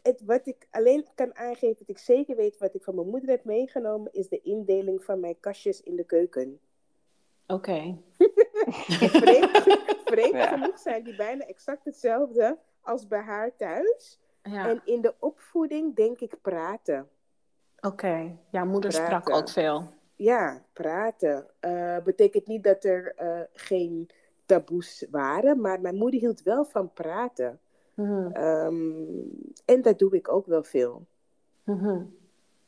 Het, 0.01 0.21
wat 0.25 0.47
ik 0.47 0.67
alleen 0.71 1.07
kan 1.15 1.35
aangeven, 1.35 1.75
dat 1.77 1.89
ik 1.89 1.97
zeker 1.97 2.35
weet 2.35 2.57
wat 2.57 2.73
ik 2.73 2.83
van 2.83 2.95
mijn 2.95 3.09
moeder 3.09 3.29
heb 3.29 3.43
meegenomen, 3.43 4.13
is 4.13 4.29
de 4.29 4.41
indeling 4.41 5.03
van 5.03 5.19
mijn 5.19 5.39
kastjes 5.39 5.81
in 5.81 5.95
de 5.95 6.03
keuken. 6.03 6.59
Oké. 7.47 7.97
vreemd, 10.05 10.37
genoeg 10.37 10.79
zijn 10.79 11.03
die 11.03 11.15
bijna 11.15 11.45
exact 11.45 11.85
hetzelfde 11.85 12.57
als 12.81 13.07
bij 13.07 13.21
haar 13.21 13.55
thuis. 13.55 14.19
Ja. 14.43 14.69
En 14.69 14.81
in 14.85 15.01
de 15.01 15.13
opvoeding 15.19 15.95
denk 15.95 16.19
ik 16.19 16.41
praten. 16.41 17.09
Oké, 17.79 18.37
ja, 18.49 18.63
moeder 18.63 18.91
sprak 18.91 19.29
ook 19.29 19.49
veel. 19.49 19.93
Ja, 20.15 20.65
praten. 20.73 21.47
Uh, 21.61 21.97
betekent 22.03 22.47
niet 22.47 22.63
dat 22.63 22.83
er 22.83 23.15
uh, 23.21 23.39
geen 23.53 24.09
taboes 24.45 25.05
waren, 25.11 25.61
maar 25.61 25.81
mijn 25.81 25.95
moeder 25.95 26.19
hield 26.19 26.43
wel 26.43 26.65
van 26.65 26.93
praten. 26.93 27.59
Mm 27.93 28.31
en 29.65 29.81
dat 29.81 29.99
doe 29.99 30.15
ik 30.15 30.31
ook 30.31 30.45
wel 30.45 30.63
veel. 30.63 31.05
Mm 31.63 32.15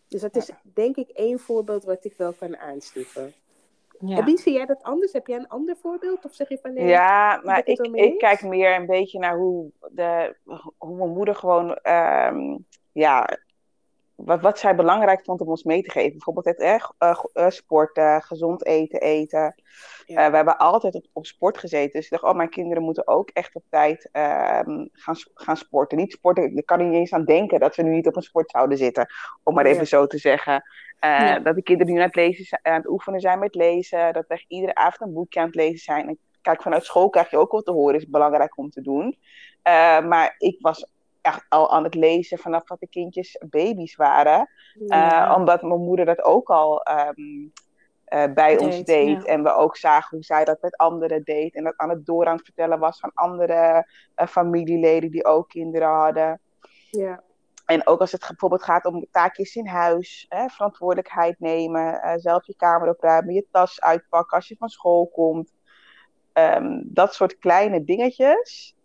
Dus 0.07 0.21
dat 0.21 0.35
is 0.35 0.51
denk 0.73 0.95
ik 0.95 1.09
één 1.09 1.39
voorbeeld 1.39 1.83
wat 1.83 2.05
ik 2.05 2.13
wel 2.17 2.33
kan 2.33 2.57
aanstippen. 2.57 3.33
Ja. 3.99 4.27
En 4.27 4.37
zie 4.37 4.53
jij 4.53 4.65
dat 4.65 4.83
anders? 4.83 5.13
Heb 5.13 5.27
jij 5.27 5.37
een 5.37 5.47
ander 5.47 5.75
voorbeeld? 5.75 6.25
Of 6.25 6.33
zeg 6.33 6.49
je 6.49 6.57
van 6.57 6.73
nee? 6.73 6.87
Ja, 6.87 7.41
maar 7.43 7.61
ik, 7.65 7.79
ik 7.79 8.17
kijk 8.17 8.41
meer 8.41 8.75
een 8.75 8.85
beetje 8.85 9.19
naar 9.19 9.37
hoe, 9.37 9.71
de, 9.91 10.35
hoe 10.77 10.97
mijn 10.97 11.09
moeder 11.09 11.35
gewoon 11.35 11.69
um, 11.69 12.65
ja, 12.91 13.39
wat, 14.15 14.41
wat 14.41 14.59
zij 14.59 14.75
belangrijk 14.75 15.23
vond 15.23 15.41
om 15.41 15.47
ons 15.47 15.63
mee 15.63 15.81
te 15.81 15.91
geven. 15.91 16.11
Bijvoorbeeld 16.11 16.45
het 16.45 16.61
uh, 16.61 17.15
uh, 17.33 17.49
sporten, 17.49 18.21
gezond 18.21 18.65
eten, 18.65 19.01
eten. 19.01 19.55
Ja. 20.05 20.29
we 20.29 20.35
hebben 20.35 20.57
altijd 20.57 20.95
op, 20.95 21.05
op, 21.13 21.25
sport 21.25 21.57
gezeten. 21.57 21.91
Dus 21.91 22.03
ik 22.03 22.11
dacht, 22.11 22.23
oh, 22.23 22.35
mijn 22.35 22.49
kinderen 22.49 22.83
moeten 22.83 23.07
ook 23.07 23.29
echt 23.29 23.55
op 23.55 23.63
tijd 23.69 24.09
ehm, 24.11 24.85
gaan, 24.91 25.15
gaan 25.33 25.57
sporten. 25.57 25.97
Niet 25.97 26.11
sporten, 26.11 26.57
ik 26.57 26.65
kan 26.65 26.79
er 26.79 26.85
niet 26.85 26.95
eens 26.95 27.13
aan 27.13 27.25
denken 27.25 27.59
dat 27.59 27.75
we 27.75 27.83
nu 27.83 27.91
niet 27.91 28.07
op 28.07 28.15
een 28.15 28.21
sport 28.21 28.51
zouden 28.51 28.77
zitten. 28.77 29.07
Om 29.43 29.53
maar 29.53 29.65
even 29.65 29.87
zo 29.87 30.07
te 30.07 30.17
zeggen. 30.17 30.63
Dat 31.43 31.55
de 31.55 31.63
kinderen 31.63 31.93
nu 31.93 31.99
aan 31.99 32.05
het, 32.05 32.15
lezen, 32.15 32.59
aan 32.61 32.73
het 32.73 32.89
oefenen 32.89 33.19
zijn 33.19 33.39
met 33.39 33.55
lezen. 33.55 34.13
Dat 34.13 34.27
we 34.27 34.45
iedere 34.47 34.75
avond 34.75 35.01
een 35.01 35.13
boekje 35.13 35.39
aan 35.39 35.45
het 35.45 35.55
lezen 35.55 35.79
zijn. 35.79 36.07
En 36.07 36.17
kijk, 36.41 36.61
vanuit 36.61 36.83
school 36.83 37.09
krijg 37.09 37.29
je 37.29 37.37
ook 37.37 37.51
wat 37.51 37.65
te 37.65 37.71
horen. 37.71 37.95
Is 37.95 38.09
belangrijk 38.09 38.57
om 38.57 38.69
te 38.69 38.81
doen. 38.81 39.17
maar 40.07 40.35
ik 40.37 40.61
was 40.61 40.93
echt 41.25 41.45
al 41.49 41.71
aan 41.71 41.83
het 41.83 41.95
lezen 41.95 42.37
vanaf 42.37 42.63
dat 42.63 42.79
de 42.79 42.87
kindjes 42.87 43.41
baby's 43.49 43.95
waren. 43.95 44.49
Eh, 44.87 45.33
omdat 45.37 45.61
mijn 45.61 45.81
moeder 45.81 46.05
dat 46.05 46.23
ook 46.23 46.49
al 46.49 46.81
ehm, 46.81 47.47
eh, 48.05 48.33
bij 48.33 48.57
ons 48.57 48.83
deed. 48.83 49.25
En 49.25 49.43
we 49.43 49.53
ook 49.53 49.77
zagen 49.77 50.15
hoe 50.15 50.25
zij 50.25 50.45
dat 50.45 50.61
met 50.61 50.77
anderen 50.77 51.23
deed. 51.23 51.55
En 51.55 51.63
dat 51.63 51.77
aan 51.77 51.89
het 51.89 52.05
door 52.05 52.25
aan 52.25 52.35
het 52.35 52.45
vertellen 52.45 52.79
was 52.79 52.99
van 52.99 53.11
andere 53.13 53.87
uh, 54.15 54.27
familieleden 54.27 55.11
die 55.11 55.25
ook 55.25 55.49
kinderen 55.49 55.87
hadden. 55.87 56.41
Ja. 56.89 57.23
En 57.65 57.87
ook 57.87 57.99
als 57.99 58.11
het 58.11 58.27
bijvoorbeeld 58.27 58.63
gaat 58.63 58.85
om 58.85 59.05
taakjes 59.11 59.55
in 59.55 59.67
huis, 59.67 60.25
hè, 60.29 60.49
verantwoordelijkheid 60.49 61.39
nemen, 61.39 62.19
zelf 62.19 62.45
je 62.45 62.55
kamer 62.55 62.89
opruimen, 62.89 63.33
je 63.33 63.45
tas 63.51 63.81
uitpakken 63.81 64.37
als 64.37 64.47
je 64.47 64.55
van 64.57 64.69
school 64.69 65.07
komt. 65.07 65.53
Ehm, 66.33 66.81
dat 66.83 67.13
soort 67.13 67.37
kleine 67.37 67.83
dingetjes 67.83 68.75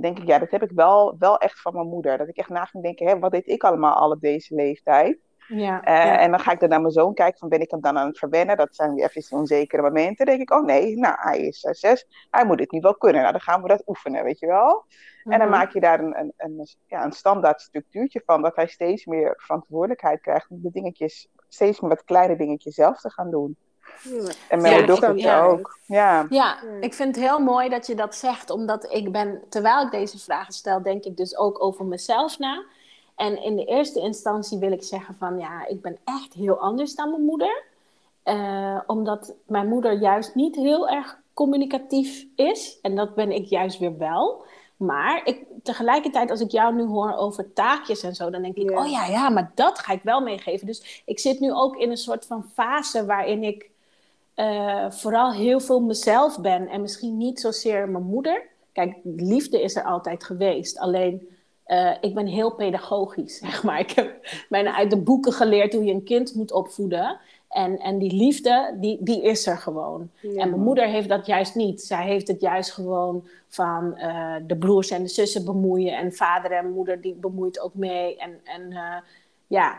denk 0.00 0.18
ik, 0.18 0.26
ja, 0.26 0.38
dat 0.38 0.50
heb 0.50 0.62
ik 0.62 0.70
wel, 0.70 1.16
wel 1.18 1.38
echt 1.38 1.60
van 1.60 1.74
mijn 1.74 1.88
moeder. 1.88 2.18
Dat 2.18 2.28
ik 2.28 2.36
echt 2.36 2.48
na 2.48 2.64
ging 2.64 2.82
denken, 2.82 3.06
hè, 3.06 3.18
wat 3.18 3.32
deed 3.32 3.46
ik 3.46 3.64
allemaal 3.64 3.94
al 3.94 4.10
op 4.10 4.20
deze 4.20 4.54
leeftijd? 4.54 5.18
Ja, 5.48 5.88
uh, 5.88 6.22
En 6.22 6.30
dan 6.30 6.40
ga 6.40 6.52
ik 6.52 6.60
dan 6.60 6.68
naar 6.68 6.80
mijn 6.80 6.92
zoon 6.92 7.14
kijken, 7.14 7.38
van 7.38 7.48
ben 7.48 7.60
ik 7.60 7.70
hem 7.70 7.80
dan 7.80 7.98
aan 7.98 8.06
het 8.06 8.18
verwennen? 8.18 8.56
Dat 8.56 8.74
zijn 8.74 8.94
weer 8.94 9.10
even 9.14 9.38
onzekere 9.38 9.82
momenten. 9.82 10.26
Dan 10.26 10.36
denk 10.36 10.50
ik, 10.50 10.58
oh 10.58 10.64
nee, 10.64 10.96
nou, 10.96 11.14
hij 11.18 11.40
is 11.40 11.64
uh, 11.64 11.72
zes, 11.72 12.06
hij 12.30 12.46
moet 12.46 12.60
het 12.60 12.70
niet 12.70 12.82
wel 12.82 12.96
kunnen. 12.96 13.20
Nou, 13.20 13.32
dan 13.32 13.40
gaan 13.40 13.62
we 13.62 13.68
dat 13.68 13.82
oefenen, 13.86 14.24
weet 14.24 14.38
je 14.38 14.46
wel? 14.46 14.84
En 15.24 15.38
dan 15.38 15.48
mhm. 15.48 15.56
maak 15.56 15.72
je 15.72 15.80
daar 15.80 16.00
een, 16.00 16.18
een, 16.18 16.32
een, 16.36 16.66
ja, 16.86 17.04
een 17.04 17.12
standaard 17.12 17.60
structuurtje 17.60 18.22
van, 18.24 18.42
dat 18.42 18.56
hij 18.56 18.66
steeds 18.66 19.04
meer 19.04 19.34
verantwoordelijkheid 19.36 20.20
krijgt 20.20 20.50
om 20.50 20.62
de 20.62 20.70
dingetjes, 20.70 21.28
steeds 21.48 21.80
meer 21.80 21.90
wat 21.90 22.04
kleine 22.04 22.36
dingetjes 22.36 22.74
zelf 22.74 23.00
te 23.00 23.10
gaan 23.10 23.30
doen. 23.30 23.56
En 24.48 24.60
mijn 24.60 24.80
ja, 24.80 24.86
dochter 24.86 25.44
ook. 25.44 25.78
Ja. 25.86 26.26
ja, 26.30 26.58
ik 26.80 26.94
vind 26.94 27.16
het 27.16 27.24
heel 27.24 27.38
mooi 27.38 27.68
dat 27.68 27.86
je 27.86 27.94
dat 27.94 28.14
zegt, 28.14 28.50
omdat 28.50 28.92
ik 28.92 29.12
ben, 29.12 29.42
terwijl 29.48 29.84
ik 29.84 29.90
deze 29.90 30.18
vragen 30.18 30.52
stel, 30.52 30.82
denk 30.82 31.04
ik 31.04 31.16
dus 31.16 31.36
ook 31.36 31.62
over 31.62 31.84
mezelf 31.84 32.38
na. 32.38 32.64
En 33.16 33.42
in 33.42 33.56
de 33.56 33.64
eerste 33.64 34.00
instantie 34.00 34.58
wil 34.58 34.72
ik 34.72 34.82
zeggen 34.82 35.14
van 35.18 35.38
ja, 35.38 35.66
ik 35.66 35.82
ben 35.82 35.98
echt 36.04 36.32
heel 36.32 36.58
anders 36.58 36.94
dan 36.94 37.10
mijn 37.10 37.24
moeder. 37.24 37.64
Uh, 38.24 38.80
omdat 38.86 39.34
mijn 39.46 39.68
moeder 39.68 39.92
juist 39.92 40.34
niet 40.34 40.56
heel 40.56 40.88
erg 40.88 41.18
communicatief 41.34 42.26
is. 42.36 42.78
En 42.82 42.96
dat 42.96 43.14
ben 43.14 43.32
ik 43.32 43.44
juist 43.44 43.78
weer 43.78 43.98
wel. 43.98 44.44
Maar 44.76 45.20
ik, 45.24 45.44
tegelijkertijd, 45.62 46.30
als 46.30 46.40
ik 46.40 46.50
jou 46.50 46.74
nu 46.74 46.84
hoor 46.84 47.14
over 47.14 47.52
taakjes 47.52 48.02
en 48.02 48.14
zo, 48.14 48.30
dan 48.30 48.42
denk 48.42 48.56
ik, 48.56 48.70
oh 48.70 48.90
ja, 48.90 49.06
ja, 49.06 49.28
maar 49.28 49.52
dat 49.54 49.78
ga 49.78 49.92
ik 49.92 50.02
wel 50.02 50.20
meegeven. 50.20 50.66
Dus 50.66 51.02
ik 51.04 51.18
zit 51.18 51.40
nu 51.40 51.52
ook 51.52 51.76
in 51.76 51.90
een 51.90 51.96
soort 51.96 52.26
van 52.26 52.44
fase 52.54 53.06
waarin 53.06 53.42
ik 53.42 53.70
uh, 54.36 54.90
vooral 54.90 55.32
heel 55.32 55.60
veel 55.60 55.80
mezelf 55.80 56.40
ben 56.40 56.68
en 56.68 56.80
misschien 56.80 57.16
niet 57.16 57.40
zozeer 57.40 57.88
mijn 57.88 58.04
moeder. 58.04 58.42
Kijk, 58.72 58.96
liefde 59.04 59.62
is 59.62 59.76
er 59.76 59.84
altijd 59.84 60.24
geweest. 60.24 60.78
Alleen 60.78 61.28
uh, 61.66 61.94
ik 62.00 62.14
ben 62.14 62.26
heel 62.26 62.54
pedagogisch, 62.54 63.38
zeg 63.44 63.62
maar. 63.62 63.78
Ik 63.78 63.90
heb 63.90 64.26
bijna 64.48 64.74
uit 64.74 64.90
de 64.90 65.00
boeken 65.00 65.32
geleerd 65.32 65.72
hoe 65.74 65.84
je 65.84 65.92
een 65.92 66.04
kind 66.04 66.34
moet 66.34 66.52
opvoeden. 66.52 67.18
En, 67.48 67.78
en 67.78 67.98
die 67.98 68.12
liefde, 68.12 68.76
die, 68.80 68.98
die 69.00 69.22
is 69.22 69.46
er 69.46 69.58
gewoon. 69.58 70.10
En 70.22 70.34
mijn 70.34 70.60
moeder 70.60 70.86
heeft 70.86 71.08
dat 71.08 71.26
juist 71.26 71.54
niet. 71.54 71.82
Zij 71.82 72.06
heeft 72.06 72.28
het 72.28 72.40
juist 72.40 72.72
gewoon 72.72 73.26
van 73.48 73.94
uh, 73.96 74.34
de 74.46 74.56
broers 74.56 74.90
en 74.90 75.02
de 75.02 75.08
zussen 75.08 75.44
bemoeien. 75.44 75.96
En 75.96 76.12
vader 76.12 76.50
en 76.50 76.72
moeder, 76.72 77.00
die 77.00 77.14
bemoeit 77.14 77.60
ook 77.60 77.74
mee. 77.74 78.16
En, 78.16 78.40
en 78.44 78.70
uh, 78.70 78.96
ja, 79.46 79.78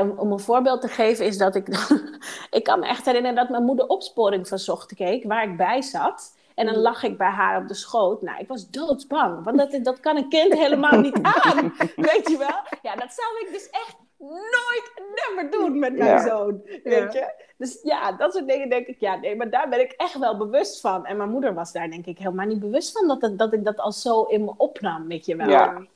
om 0.00 0.32
een 0.32 0.40
voorbeeld 0.40 0.80
te 0.80 0.88
geven 0.88 1.26
is 1.26 1.38
dat 1.38 1.54
ik... 1.54 1.68
ik 2.58 2.64
kan 2.64 2.80
me 2.80 2.86
echt 2.86 3.04
herinneren 3.04 3.36
dat 3.36 3.48
mijn 3.48 3.64
moeder 3.64 3.86
opsporing 3.86 4.48
verzocht 4.48 4.94
keek, 4.94 5.24
waar 5.24 5.50
ik 5.50 5.56
bij 5.56 5.82
zat. 5.82 6.38
En 6.54 6.66
dan 6.66 6.74
mm. 6.74 6.80
lag 6.80 7.02
ik 7.02 7.18
bij 7.18 7.30
haar 7.30 7.60
op 7.60 7.68
de 7.68 7.74
schoot. 7.74 8.22
Nou, 8.22 8.38
ik 8.38 8.48
was 8.48 8.70
doodsbang. 8.70 9.44
Want 9.44 9.58
dat, 9.58 9.84
dat 9.84 10.00
kan 10.00 10.16
een 10.16 10.28
kind 10.28 10.54
helemaal 10.54 11.00
niet 11.00 11.22
aan. 11.42 11.74
Weet 11.96 12.28
je 12.28 12.36
wel? 12.38 12.60
Ja, 12.82 12.94
dat 12.94 13.12
zou 13.12 13.46
ik 13.46 13.48
dus 13.52 13.70
echt 13.70 13.96
nooit, 14.28 14.92
never 15.14 15.50
doen 15.50 15.78
met 15.78 15.96
mijn 15.96 16.20
zoon. 16.20 16.60
Weet 16.84 17.12
je? 17.12 17.32
Dus 17.56 17.80
ja, 17.82 18.12
dat 18.12 18.32
soort 18.32 18.48
dingen 18.48 18.68
denk 18.68 18.86
ik, 18.86 19.00
ja, 19.00 19.16
nee, 19.16 19.36
maar 19.36 19.50
daar 19.50 19.68
ben 19.68 19.80
ik 19.80 19.92
echt 19.92 20.18
wel 20.18 20.36
bewust 20.36 20.80
van. 20.80 21.06
En 21.06 21.16
mijn 21.16 21.30
moeder 21.30 21.54
was 21.54 21.72
daar 21.72 21.90
denk 21.90 22.06
ik 22.06 22.18
helemaal 22.18 22.46
niet 22.46 22.60
bewust 22.60 22.92
van 22.92 23.08
dat, 23.08 23.38
dat 23.38 23.52
ik 23.52 23.64
dat 23.64 23.78
al 23.78 23.92
zo 23.92 24.22
in 24.22 24.44
me 24.44 24.52
opnam, 24.56 25.08
weet 25.08 25.26
je 25.26 25.36
wel. 25.36 25.48
Ja. 25.48 25.86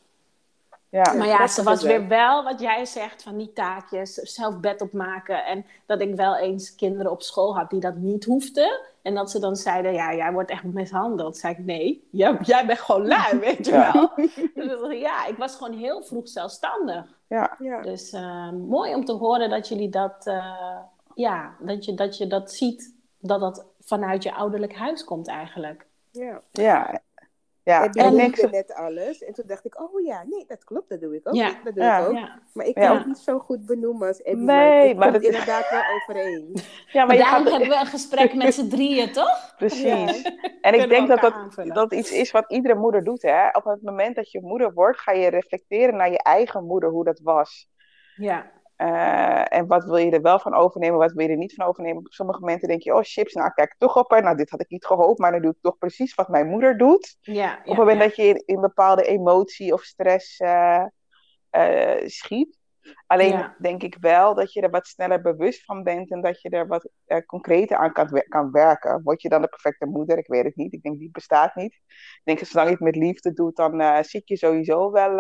Ja, 0.94 1.12
maar 1.12 1.26
ja, 1.26 1.46
ze 1.46 1.62
was 1.62 1.82
weer 1.82 2.08
wel 2.08 2.44
wat 2.44 2.60
jij 2.60 2.84
zegt 2.84 3.22
van 3.22 3.36
die 3.36 3.52
taakjes, 3.52 4.14
zelf 4.14 4.60
bed 4.60 4.80
opmaken. 4.80 5.44
En 5.44 5.66
dat 5.86 6.00
ik 6.00 6.14
wel 6.14 6.36
eens 6.36 6.74
kinderen 6.74 7.12
op 7.12 7.22
school 7.22 7.56
had 7.56 7.70
die 7.70 7.80
dat 7.80 7.96
niet 7.96 8.24
hoefden. 8.24 8.80
En 9.02 9.14
dat 9.14 9.30
ze 9.30 9.38
dan 9.38 9.56
zeiden, 9.56 9.92
ja, 9.92 10.14
jij 10.14 10.32
wordt 10.32 10.50
echt 10.50 10.64
mishandeld. 10.64 11.36
Zei 11.36 11.52
ik, 11.52 11.64
nee, 11.64 12.08
jij, 12.10 12.38
jij 12.42 12.66
bent 12.66 12.78
gewoon 12.78 13.06
lui, 13.06 13.38
weet 13.46 13.66
je 13.66 13.72
wel. 13.72 14.12
dus 14.54 15.00
ja, 15.00 15.26
ik 15.26 15.36
was 15.36 15.56
gewoon 15.56 15.78
heel 15.78 16.02
vroeg 16.02 16.28
zelfstandig. 16.28 17.04
Ja. 17.28 17.80
Dus 17.82 18.12
uh, 18.12 18.50
mooi 18.50 18.94
om 18.94 19.04
te 19.04 19.12
horen 19.12 19.50
dat 19.50 19.68
jullie 19.68 19.88
dat, 19.88 20.26
uh, 20.26 20.76
ja, 21.14 21.54
dat 21.60 21.84
je, 21.84 21.94
dat 21.94 22.18
je 22.18 22.26
dat 22.26 22.52
ziet, 22.52 22.94
dat 23.18 23.40
dat 23.40 23.64
vanuit 23.80 24.22
je 24.22 24.34
ouderlijk 24.34 24.74
huis 24.74 25.04
komt 25.04 25.28
eigenlijk. 25.28 25.86
Ja. 26.10 26.40
Ja, 26.50 27.00
ja, 27.64 27.90
en 27.90 28.18
ik 28.18 28.50
net 28.50 28.74
alles. 28.74 29.24
En 29.24 29.32
toen 29.32 29.44
dacht 29.46 29.64
ik, 29.64 29.80
oh 29.80 30.04
ja, 30.04 30.24
nee, 30.26 30.44
dat 30.46 30.64
klopt, 30.64 30.88
dat 30.88 31.00
doe 31.00 31.14
ik 31.14 31.28
ook. 31.28 31.34
Ja. 31.34 31.60
Dat 31.64 31.74
doe 31.74 31.84
ik 31.84 32.08
ook. 32.08 32.28
Maar 32.52 32.66
ik 32.66 32.74
kan 32.74 32.96
het 32.96 33.06
niet 33.06 33.18
zo 33.18 33.38
goed 33.38 33.66
benoemen 33.66 34.08
als 34.08 34.24
Abby. 34.24 34.40
Nee, 34.40 34.94
maar, 34.94 35.12
dat 35.12 35.22
is 35.22 35.28
inderdaad 35.28 35.70
wel 35.70 35.82
overeen. 35.94 36.52
Ja, 36.92 37.04
maar, 37.04 37.16
daarom 37.16 37.46
hebben 37.46 37.68
we 37.68 37.74
een 37.74 37.86
gesprek 37.86 38.34
met 38.34 38.54
z'n 38.54 38.68
drieën, 38.68 39.12
toch? 39.12 39.52
Precies. 39.56 40.22
En 40.60 40.74
ik 40.74 40.88
denk 40.88 41.08
dat 41.08 41.20
dat, 41.20 41.34
dat 41.74 41.92
iets 41.92 42.12
is 42.12 42.30
wat 42.30 42.50
iedere 42.50 42.74
moeder 42.74 43.04
doet. 43.04 43.22
Hè? 43.22 43.48
Op 43.48 43.64
het 43.64 43.82
moment 43.82 44.16
dat 44.16 44.30
je 44.30 44.40
moeder 44.42 44.72
wordt, 44.72 45.00
ga 45.00 45.12
je 45.12 45.28
reflecteren 45.28 45.96
naar 45.96 46.10
je 46.10 46.22
eigen 46.22 46.64
moeder, 46.64 46.90
hoe 46.90 47.04
dat 47.04 47.20
was. 47.22 47.68
Ja. 48.16 48.50
Uh, 48.76 49.54
en 49.54 49.66
wat 49.66 49.84
wil 49.84 49.96
je 49.96 50.10
er 50.10 50.22
wel 50.22 50.38
van 50.38 50.54
overnemen, 50.54 50.98
wat 50.98 51.12
wil 51.12 51.26
je 51.26 51.32
er 51.32 51.38
niet 51.38 51.54
van 51.54 51.66
overnemen? 51.66 51.98
Op 51.98 52.12
sommige 52.12 52.40
momenten 52.40 52.68
denk 52.68 52.82
je, 52.82 52.94
oh 52.94 53.02
chips, 53.02 53.34
nou 53.34 53.50
kijk 53.50 53.74
toch 53.78 53.96
op 53.96 54.10
haar. 54.10 54.22
Nou, 54.22 54.36
dit 54.36 54.50
had 54.50 54.60
ik 54.60 54.70
niet 54.70 54.86
gehoopt, 54.86 55.18
maar 55.18 55.32
dan 55.32 55.42
doe 55.42 55.50
ik 55.50 55.58
toch 55.60 55.78
precies 55.78 56.14
wat 56.14 56.28
mijn 56.28 56.46
moeder 56.46 56.78
doet. 56.78 57.16
Ja, 57.20 57.58
op 57.58 57.66
het 57.66 57.76
moment 57.76 58.00
dat 58.00 58.16
je 58.16 58.22
in, 58.22 58.42
in, 58.46 58.60
bepaalde 58.60 59.04
emotie 59.04 59.72
of 59.72 59.82
stress 59.82 60.40
uh, 60.40 60.84
uh, 61.50 62.06
schiet. 62.06 62.58
Alleen 63.06 63.46
denk 63.58 63.82
ik 63.82 63.96
wel 64.00 64.34
dat 64.34 64.52
je 64.52 64.60
er 64.60 64.70
wat 64.70 64.86
sneller 64.86 65.20
bewust 65.20 65.64
van 65.64 65.82
bent 65.82 66.10
en 66.10 66.20
dat 66.20 66.40
je 66.40 66.48
er 66.48 66.66
wat 66.66 66.90
concreter 67.26 67.76
aan 67.76 67.92
kan, 67.92 68.22
kan 68.28 68.50
werken. 68.50 69.02
Word 69.02 69.22
je 69.22 69.28
dan 69.28 69.42
de 69.42 69.48
perfecte 69.48 69.86
moeder? 69.86 70.18
Ik 70.18 70.26
weet 70.26 70.44
het 70.44 70.56
niet. 70.56 70.72
Ik 70.72 70.82
denk 70.82 70.98
die 70.98 71.10
bestaat 71.10 71.54
niet. 71.54 71.72
Ik 71.72 72.20
denk 72.24 72.38
dat 72.38 72.48
zolang 72.48 72.68
je 72.68 72.74
het 72.74 72.84
met 72.84 72.96
liefde 72.96 73.32
doet, 73.32 73.56
dan 73.56 74.04
zit 74.04 74.28
je 74.28 74.36
sowieso 74.36 74.90
wel 74.90 75.16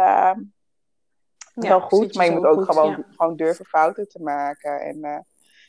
wel 1.54 1.80
goed, 1.80 2.14
maar 2.14 2.24
je 2.24 2.32
moet 2.32 2.46
ook 2.46 2.64
gewoon, 2.64 3.04
gewoon 3.16 3.36
durven 3.36 3.64
fouten 3.64 4.08
te 4.08 4.22
maken. 4.22 4.80
En 4.80 4.96
uh, 4.96 5.18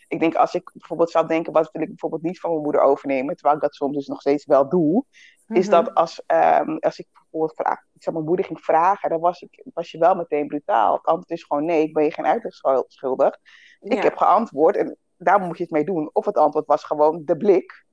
ik 0.07 0.19
denk 0.19 0.35
als 0.35 0.53
ik 0.53 0.71
bijvoorbeeld 0.73 1.11
zou 1.11 1.27
denken, 1.27 1.53
wat 1.53 1.69
wil 1.71 1.81
ik 1.81 1.87
bijvoorbeeld 1.87 2.21
niet 2.21 2.39
van 2.39 2.49
mijn 2.49 2.63
moeder 2.63 2.81
overnemen, 2.81 3.35
terwijl 3.35 3.55
ik 3.55 3.61
dat 3.61 3.75
soms 3.75 3.95
dus 3.95 4.07
nog 4.07 4.19
steeds 4.19 4.45
wel 4.45 4.69
doe, 4.69 5.05
is 5.47 5.69
dat 5.69 5.85
mhm. 5.85 5.93
als, 5.93 6.21
um, 6.27 6.77
als 6.79 6.99
ik 6.99 7.07
bijvoorbeeld 7.13 7.53
vraag, 7.55 7.79
ik 7.93 8.03
zou 8.03 8.15
mijn 8.15 8.27
moeder 8.27 8.45
ging 8.45 8.59
vragen, 8.59 9.09
dan 9.09 9.19
was, 9.19 9.41
ik, 9.41 9.63
was 9.73 9.91
je 9.91 9.97
wel 9.97 10.15
meteen 10.15 10.47
brutaal. 10.47 10.95
Het 10.95 11.05
antwoord 11.05 11.29
is 11.29 11.43
gewoon 11.43 11.65
nee, 11.65 11.83
ik 11.83 11.93
ben 11.93 12.03
je 12.03 12.11
geen 12.11 12.25
uitleg 12.25 12.53
schuldig. 12.87 13.37
Ik 13.79 14.03
heb 14.03 14.17
geantwoord 14.17 14.75
en 14.75 14.97
daar 15.17 15.39
moet 15.39 15.57
je 15.57 15.63
het 15.63 15.71
mee 15.71 15.85
doen. 15.85 16.09
Of 16.13 16.25
het 16.25 16.37
antwoord 16.37 16.65
was 16.65 16.83
gewoon 16.83 17.21
de 17.25 17.37
blik. 17.37 17.84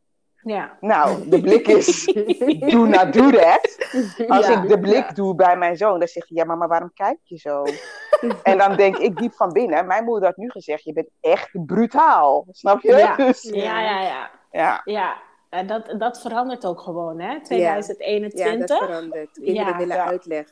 Ja. 0.42 0.76
Nou, 0.80 1.28
de 1.28 1.40
blik 1.40 1.68
is, 1.68 2.04
do 2.58 2.84
not 2.84 3.12
do 3.12 3.30
that. 3.30 3.76
Als 4.28 4.48
ik 4.48 4.68
de 4.68 4.78
blik 4.80 5.14
doe 5.14 5.34
bij 5.34 5.56
mijn 5.56 5.76
zoon, 5.76 5.98
dan 5.98 6.08
zeg 6.08 6.28
je, 6.28 6.34
ja, 6.34 6.44
maar 6.44 6.68
waarom 6.68 6.92
kijk 6.94 7.18
je 7.22 7.38
zo? 7.38 7.64
en 8.42 8.58
dan 8.58 8.76
denk 8.76 8.96
ik 8.96 9.16
diep 9.16 9.32
van 9.32 9.52
binnen, 9.52 9.86
mijn 9.86 10.04
moeder 10.04 10.28
had 10.28 10.36
nu 10.36 10.50
gezegd, 10.50 10.84
je 10.84 10.92
bent 10.92 11.10
echt 11.20 11.50
brutaal. 11.66 12.46
Snap 12.50 12.80
je? 12.80 12.96
Ja, 12.96 13.16
dus, 13.16 13.42
ja, 13.42 13.80
ja, 13.80 14.00
ja. 14.02 14.30
Ja, 14.50 14.80
ja. 14.84 15.16
En 15.48 15.66
dat, 15.66 15.94
dat 15.98 16.20
verandert 16.20 16.66
ook 16.66 16.80
gewoon, 16.80 17.20
hè? 17.20 17.40
2021. 17.40 18.40
Ja, 18.44 18.66
dat 18.66 18.78
verandert. 18.78 19.30
Kinderen 19.32 19.76
willen 19.76 20.04
uitleg. 20.04 20.46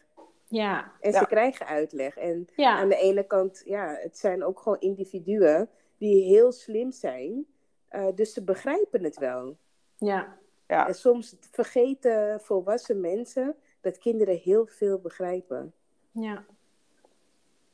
Ja. 0.47 0.93
En 1.01 1.13
ze 1.13 1.27
krijgen 1.27 1.67
uitleg. 1.67 2.17
En 2.17 2.47
aan 2.57 2.89
de 2.89 2.97
ene 2.97 3.27
kant, 3.27 3.63
ja, 3.65 3.97
het 4.03 4.19
zijn 4.19 4.45
ook 4.45 4.61
gewoon 4.61 4.81
individuen 4.81 5.69
die 5.99 6.25
heel 6.25 6.53
slim 6.53 6.93
zijn. 6.93 7.47
Uh, 7.91 8.07
dus 8.15 8.33
ze 8.33 8.45
begrijpen 8.45 9.05
het 9.05 9.19
wel. 9.19 9.57
Ja. 10.01 10.37
ja. 10.67 10.87
En 10.87 10.95
soms 10.95 11.37
vergeten 11.51 12.41
volwassen 12.41 13.01
mensen 13.01 13.57
dat 13.81 13.99
kinderen 13.99 14.37
heel 14.37 14.67
veel 14.67 14.99
begrijpen. 14.99 15.73
Ja. 16.11 16.45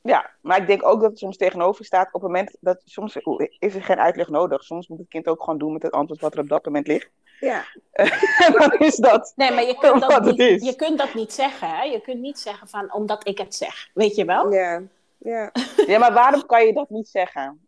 Ja, 0.03 0.31
maar 0.41 0.61
ik 0.61 0.67
denk 0.67 0.87
ook 0.87 1.01
dat 1.01 1.11
het 1.11 1.19
soms 1.19 1.37
tegenover 1.37 1.85
staat 1.85 2.07
op 2.07 2.13
het 2.13 2.23
moment 2.23 2.57
dat 2.61 2.83
soms 2.85 3.17
is 3.59 3.75
er 3.75 3.83
geen 3.83 3.99
uitleg 3.99 4.29
nodig. 4.29 4.65
Soms 4.65 4.89
moet 4.89 4.99
het 4.99 5.09
kind 5.09 5.29
ook 5.29 5.43
gewoon 5.43 5.59
doen 5.59 5.73
met 5.73 5.83
het 5.83 5.93
antwoord 5.93 6.21
wat 6.21 6.35
er 6.35 6.41
op 6.41 6.49
dat 6.49 6.65
moment 6.65 6.87
ligt. 6.87 7.11
Ja. 7.41 7.65
en 7.93 8.53
dan 8.59 8.79
is 8.79 8.97
dat. 8.97 9.33
Nee, 9.37 9.51
maar 9.51 9.65
je 9.65 9.79
kunt 9.79 10.01
dat, 10.01 10.25
niet, 10.37 10.65
je 10.65 10.75
kunt 10.77 10.99
dat 10.99 11.15
niet 11.15 11.33
zeggen. 11.33 11.69
Hè? 11.69 11.83
Je 11.83 12.01
kunt 12.01 12.21
niet 12.21 12.39
zeggen 12.39 12.69
van 12.69 12.93
omdat 12.93 13.29
ik 13.29 13.39
het 13.39 13.55
zeg. 13.55 13.91
Weet 13.95 14.15
je 14.15 14.25
wel? 14.25 14.53
Ja. 14.53 14.83
Ja. 15.19 15.53
ja, 15.87 15.99
maar 15.99 16.13
waarom 16.13 16.47
kan 16.47 16.67
je 16.67 16.73
dat 16.73 16.91
niet 16.91 17.09
zeggen? 17.09 17.66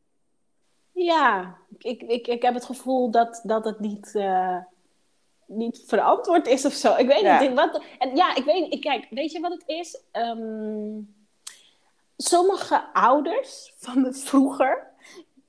Ja, 1.04 1.56
ik, 1.78 2.02
ik, 2.02 2.26
ik 2.26 2.42
heb 2.42 2.54
het 2.54 2.64
gevoel 2.64 3.10
dat, 3.10 3.40
dat 3.44 3.64
het 3.64 3.80
niet, 3.80 4.12
uh, 4.14 4.56
niet 5.46 5.82
verantwoord 5.86 6.46
is 6.46 6.64
of 6.64 6.72
zo. 6.72 6.94
Ik 6.96 7.06
weet 7.06 7.40
niet. 7.40 7.54
Wat, 7.54 7.82
en 7.98 8.16
ja, 8.16 8.34
ik 8.34 8.44
weet 8.44 8.72
ik, 8.72 8.80
Kijk, 8.80 9.06
weet 9.10 9.32
je 9.32 9.40
wat 9.40 9.52
het 9.52 9.62
is? 9.66 10.00
Ehm, 10.10 11.00
sommige 12.16 12.92
ouders 12.92 13.72
van 13.76 14.02
de 14.02 14.12
vroeger, 14.12 14.86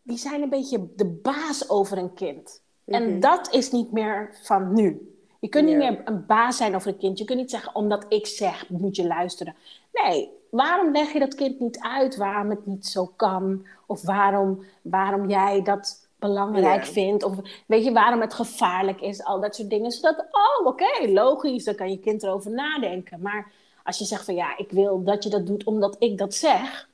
die 0.02 0.18
zijn 0.18 0.42
een 0.42 0.50
beetje 0.50 0.88
de 0.96 1.06
baas 1.06 1.70
over 1.70 1.98
een 1.98 2.14
kind. 2.14 2.62
En 2.86 3.10
mhm. 3.10 3.20
dat 3.20 3.54
is 3.54 3.72
niet 3.72 3.92
meer 3.92 4.36
van 4.44 4.74
nu. 4.74 5.14
Je 5.40 5.50
kunt 5.50 5.68
niet 5.68 5.78
meer 5.78 6.02
een 6.06 6.26
baas 6.26 6.58
zijn 6.58 6.76
over 6.76 6.88
een 6.88 6.98
kind. 6.98 7.18
Je 7.18 7.26
kunt 7.26 7.40
niet 7.40 7.50
zeggen, 7.50 7.76
omdat 7.76 8.06
ik 8.10 8.28
zeg, 8.28 8.70
moet 8.70 8.96
je 8.96 9.08
luisteren. 9.08 9.56
Nee, 9.94 10.32
waarom 10.50 10.92
leg 10.92 11.14
je 11.14 11.20
dat 11.20 11.36
kind 11.36 11.60
niet 11.60 11.80
uit 11.80 12.16
waarom 12.18 12.50
het 12.50 12.66
niet 12.66 12.86
zo 12.86 13.06
kan? 13.16 13.66
Of 13.88 14.02
waarom, 14.02 14.64
waarom 14.82 15.30
jij 15.30 15.62
dat 15.62 16.08
belangrijk 16.20 16.86
vindt? 16.86 17.24
Of 17.24 17.34
weet 17.68 17.84
je, 17.84 17.92
waarom 17.92 18.22
het 18.22 18.34
gevaarlijk 18.34 19.02
is? 19.02 19.24
Al 19.24 19.40
dat 19.40 19.56
soort 19.56 19.70
dingen. 19.70 19.92
Zodat, 19.92 20.26
oh, 20.32 20.68
oké, 20.68 21.08
logisch, 21.08 21.64
dan 21.64 21.76
kan 21.76 21.90
je 21.90 22.00
kind 22.00 22.24
erover 22.24 22.52
nadenken. 22.52 23.22
Maar 23.22 23.52
als 23.84 23.98
je 23.98 24.06
zegt 24.06 24.26
van, 24.26 24.36
ja, 24.36 24.58
ik 24.58 24.72
wil 24.72 25.04
dat 25.04 25.24
je 25.24 25.30
dat 25.30 25.46
doet 25.46 25.64
omdat 25.64 25.96
ik 26.00 26.18
dat 26.18 26.34
zeg... 26.34 26.88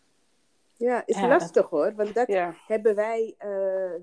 Ja, 0.78 1.04
is 1.06 1.22
lastig 1.22 1.70
hoor. 1.70 1.94
Want 1.96 2.14
dat 2.14 2.28
hebben 2.68 2.96
wij 2.96 3.36
uh, 3.40 3.48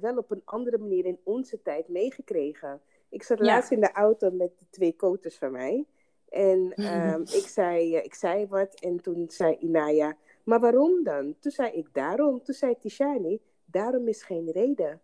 wel 0.01 0.17
op 0.17 0.31
een 0.31 0.43
andere 0.45 0.79
manier 0.79 1.05
in 1.05 1.19
onze 1.25 1.63
tijd 1.63 1.89
meegekregen. 1.89 2.81
Ik 3.09 3.23
zat 3.23 3.41
laatst 3.41 3.71
in 3.71 3.81
de 3.81 3.93
auto 3.93 4.31
met 4.31 4.51
de 4.59 4.65
twee 4.71 4.97
koters 4.97 5.37
van 5.39 5.53
mij. 5.53 5.85
En 6.33 6.73
um, 6.77 7.23
ik, 7.41 7.47
zei, 7.47 7.97
uh, 7.97 8.05
ik 8.05 8.15
zei 8.15 8.47
wat 8.47 8.81
en 8.81 9.01
toen 9.01 9.25
zei 9.29 9.57
Inaya, 9.61 10.17
maar 10.43 10.61
waarom 10.61 11.05
dan? 11.05 11.35
Toen 11.41 11.53
zei 11.53 11.71
ik 11.73 11.89
daarom. 11.93 12.43
Toen 12.43 12.55
zei 12.55 12.79
Tishani, 12.79 13.41
daarom 13.65 14.09
is 14.09 14.23
geen 14.23 14.51
reden. 14.51 15.01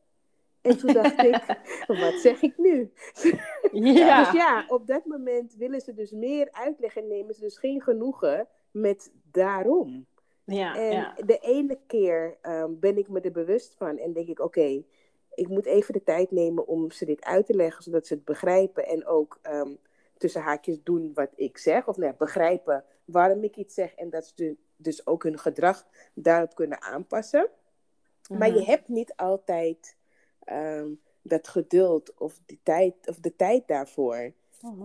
En 0.61 0.79
toen 0.79 0.93
dacht 0.93 1.23
ik, 1.33 1.45
wat 1.87 2.15
zeg 2.15 2.43
ik 2.43 2.59
nu? 2.59 2.93
Ja. 3.73 4.19
dus 4.25 4.33
ja, 4.33 4.65
op 4.69 4.87
dat 4.87 5.05
moment 5.05 5.55
willen 5.55 5.81
ze 5.81 5.95
dus 5.95 6.11
meer 6.11 6.49
uitleg 6.53 6.97
en 6.97 7.07
nemen 7.07 7.35
ze 7.35 7.41
dus 7.41 7.59
geen 7.59 7.83
genoegen 7.83 8.49
met 8.71 9.13
daarom. 9.31 10.07
Ja, 10.45 10.77
en 10.77 10.93
ja. 10.93 11.15
de 11.27 11.39
ene 11.39 11.79
keer 11.87 12.37
um, 12.43 12.79
ben 12.81 12.99
ik 12.99 13.09
me 13.09 13.21
er 13.21 13.33
bewust 13.33 13.75
van 13.75 13.99
en 13.99 14.13
denk 14.13 14.29
ik, 14.29 14.41
oké, 14.41 14.83
ik 15.35 15.49
moet 15.49 15.67
even 15.67 15.93
de 15.93 16.03
tijd 16.03 16.31
nemen 16.31 16.67
om 16.67 16.91
ze 16.91 17.05
dit 17.05 17.25
uit 17.25 17.47
te 17.47 17.55
leggen, 17.55 17.83
zodat 17.83 18.07
ze 18.07 18.15
het 18.15 18.25
begrijpen 18.25 18.87
en 18.87 19.07
ook 19.07 19.39
um, 19.53 19.79
tussen 20.19 20.43
haakjes 20.43 20.83
doen 20.83 21.11
wat 21.15 21.31
ik 21.35 21.59
zeg. 21.59 21.87
Of 21.87 21.97
nee, 21.97 22.15
begrijpen 22.15 22.85
waarom 23.05 23.45
ik 23.45 23.57
iets 23.57 23.75
zeg 23.75 23.95
en 23.95 24.11
dat 24.11 24.33
ze 24.35 24.57
dus 24.77 25.07
ook 25.07 25.23
hun 25.23 25.39
gedrag 25.39 25.87
daarop 26.15 26.55
kunnen 26.55 26.83
aanpassen. 26.83 27.49
Maar 28.29 28.49
je 28.49 28.61
mhm. 28.61 28.71
hebt 28.71 28.89
niet 28.89 29.13
altijd 29.17 29.97
um, 30.53 31.01
dat 31.23 31.49
geduld 31.49 32.15
of, 32.15 32.41
die 32.47 32.61
tijd, 32.63 32.95
of 33.09 33.17
de 33.17 33.37
tijd 33.37 33.69
daarvoor. 33.69 34.33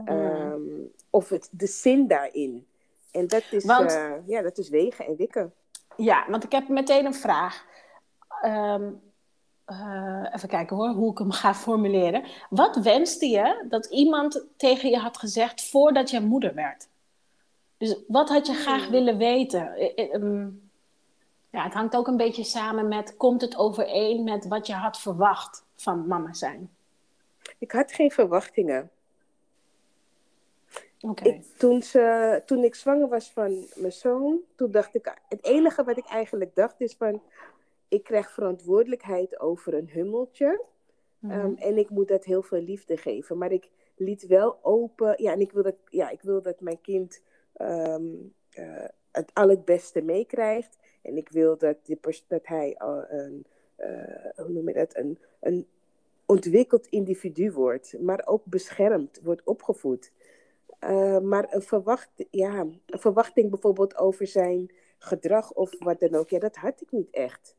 um, 0.05 0.91
of 1.09 1.29
het, 1.29 1.49
de 1.51 1.67
zin 1.67 2.07
daarin. 2.07 2.67
En 3.11 3.27
dat 3.27 3.43
is, 3.51 3.65
want, 3.65 3.91
uh, 3.91 4.13
ja, 4.25 4.41
dat 4.41 4.57
is 4.57 4.69
wegen 4.69 5.05
en 5.05 5.15
wikken. 5.15 5.53
Ja, 5.97 6.29
want 6.29 6.43
ik 6.43 6.51
heb 6.51 6.67
meteen 6.67 7.05
een 7.05 7.13
vraag. 7.13 7.65
Um, 8.45 9.01
uh, 9.67 10.25
even 10.33 10.49
kijken 10.49 10.75
hoor, 10.75 10.89
hoe 10.89 11.11
ik 11.11 11.17
hem 11.17 11.31
ga 11.31 11.53
formuleren. 11.53 12.23
Wat 12.49 12.75
wenste 12.75 13.27
je 13.27 13.65
dat 13.69 13.85
iemand 13.85 14.45
tegen 14.57 14.89
je 14.89 14.97
had 14.97 15.17
gezegd 15.17 15.69
voordat 15.69 16.09
je 16.09 16.19
moeder 16.19 16.53
werd? 16.53 16.87
Dus 17.77 17.95
wat 18.07 18.29
had 18.29 18.47
je 18.47 18.53
graag 18.53 18.81
hmm. 18.81 18.91
willen 18.91 19.17
weten? 19.17 19.71
Um, 20.15 20.69
ja, 21.49 21.63
het 21.63 21.73
hangt 21.73 21.95
ook 21.95 22.07
een 22.07 22.17
beetje 22.17 22.43
samen 22.43 22.87
met, 22.87 23.17
komt 23.17 23.41
het 23.41 23.57
overeen 23.57 24.23
met 24.23 24.47
wat 24.47 24.67
je 24.67 24.73
had 24.73 24.99
verwacht 24.99 25.65
van 25.75 26.07
mama 26.07 26.33
zijn? 26.33 26.69
Ik 27.57 27.71
had 27.71 27.91
geen 27.91 28.11
verwachtingen. 28.11 28.89
Ik, 31.21 31.43
toen, 31.57 31.81
ze, 31.81 32.41
toen 32.45 32.63
ik 32.63 32.75
zwanger 32.75 33.07
was 33.07 33.31
van 33.31 33.65
mijn 33.75 33.91
zoon, 33.91 34.39
toen 34.55 34.71
dacht 34.71 34.95
ik, 34.95 35.17
het 35.29 35.43
enige 35.43 35.83
wat 35.83 35.97
ik 35.97 36.05
eigenlijk 36.05 36.55
dacht 36.55 36.81
is 36.81 36.95
van, 36.97 37.21
ik 37.93 38.03
krijg 38.03 38.31
verantwoordelijkheid 38.31 39.39
over 39.39 39.73
een 39.73 39.89
hummeltje. 39.89 40.63
Mhm. 41.19 41.31
Ehm, 41.31 41.53
en 41.53 41.77
ik 41.77 41.89
moet 41.89 42.07
dat 42.07 42.25
heel 42.25 42.41
veel 42.41 42.61
liefde 42.61 42.97
geven. 42.97 43.37
Maar 43.37 43.51
ik 43.51 43.69
liet 43.95 44.27
wel 44.27 44.59
open, 44.61 45.13
ja, 45.17 45.31
en 45.31 45.39
ik 45.39 45.51
wil 45.51 45.63
dat, 45.63 45.75
ja, 45.89 46.09
ik 46.09 46.21
wil 46.21 46.41
dat 46.41 46.61
mijn 46.61 46.81
kind 46.81 47.21
um, 47.61 48.33
uh, 48.59 48.85
het 49.11 49.31
al 49.33 49.49
het 49.49 49.65
beste 49.65 50.01
meekrijgt. 50.01 50.77
En 51.01 51.17
ik 51.17 51.29
wil 51.29 51.57
dat, 51.57 51.77
die 51.83 51.99
dat 52.27 52.47
hij 52.47 52.79
uh, 52.81 53.01
een, 53.07 53.45
uh, 53.79 54.25
hoe 54.35 54.49
noem 54.49 54.67
je 54.67 54.73
dat, 54.73 54.95
een, 54.95 55.19
een 55.39 55.67
ontwikkeld 56.25 56.87
individu 56.87 57.51
wordt, 57.51 57.95
maar 57.99 58.21
ook 58.25 58.45
beschermd, 58.45 59.19
wordt 59.23 59.43
opgevoed. 59.43 60.11
Uh, 60.83 61.19
maar 61.19 61.53
een, 61.53 61.61
verwacht, 61.61 62.09
ja, 62.29 62.59
een 62.59 62.99
verwachting 62.99 63.49
bijvoorbeeld 63.49 63.97
over 63.97 64.27
zijn 64.27 64.71
gedrag 64.97 65.53
of 65.53 65.83
wat 65.83 65.99
dan 65.99 66.15
ook, 66.15 66.29
ja, 66.29 66.39
dat 66.39 66.55
had 66.55 66.81
ik 66.81 66.91
niet 66.91 67.09
echt. 67.09 67.55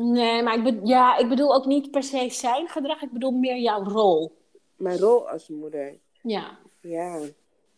Nee, 0.00 0.42
maar 0.42 0.54
ik, 0.54 0.62
be 0.62 0.80
ja, 0.84 1.16
ik 1.16 1.28
bedoel 1.28 1.54
ook 1.54 1.64
niet 1.64 1.90
per 1.90 2.02
se 2.02 2.30
zijn 2.30 2.68
gedrag, 2.68 3.02
ik 3.02 3.12
bedoel 3.12 3.30
meer 3.30 3.56
jouw 3.56 3.84
rol. 3.84 4.36
Mijn 4.76 4.98
rol 4.98 5.28
als 5.28 5.48
moeder. 5.48 5.98
Ja. 6.22 6.58
Ja. 6.80 7.18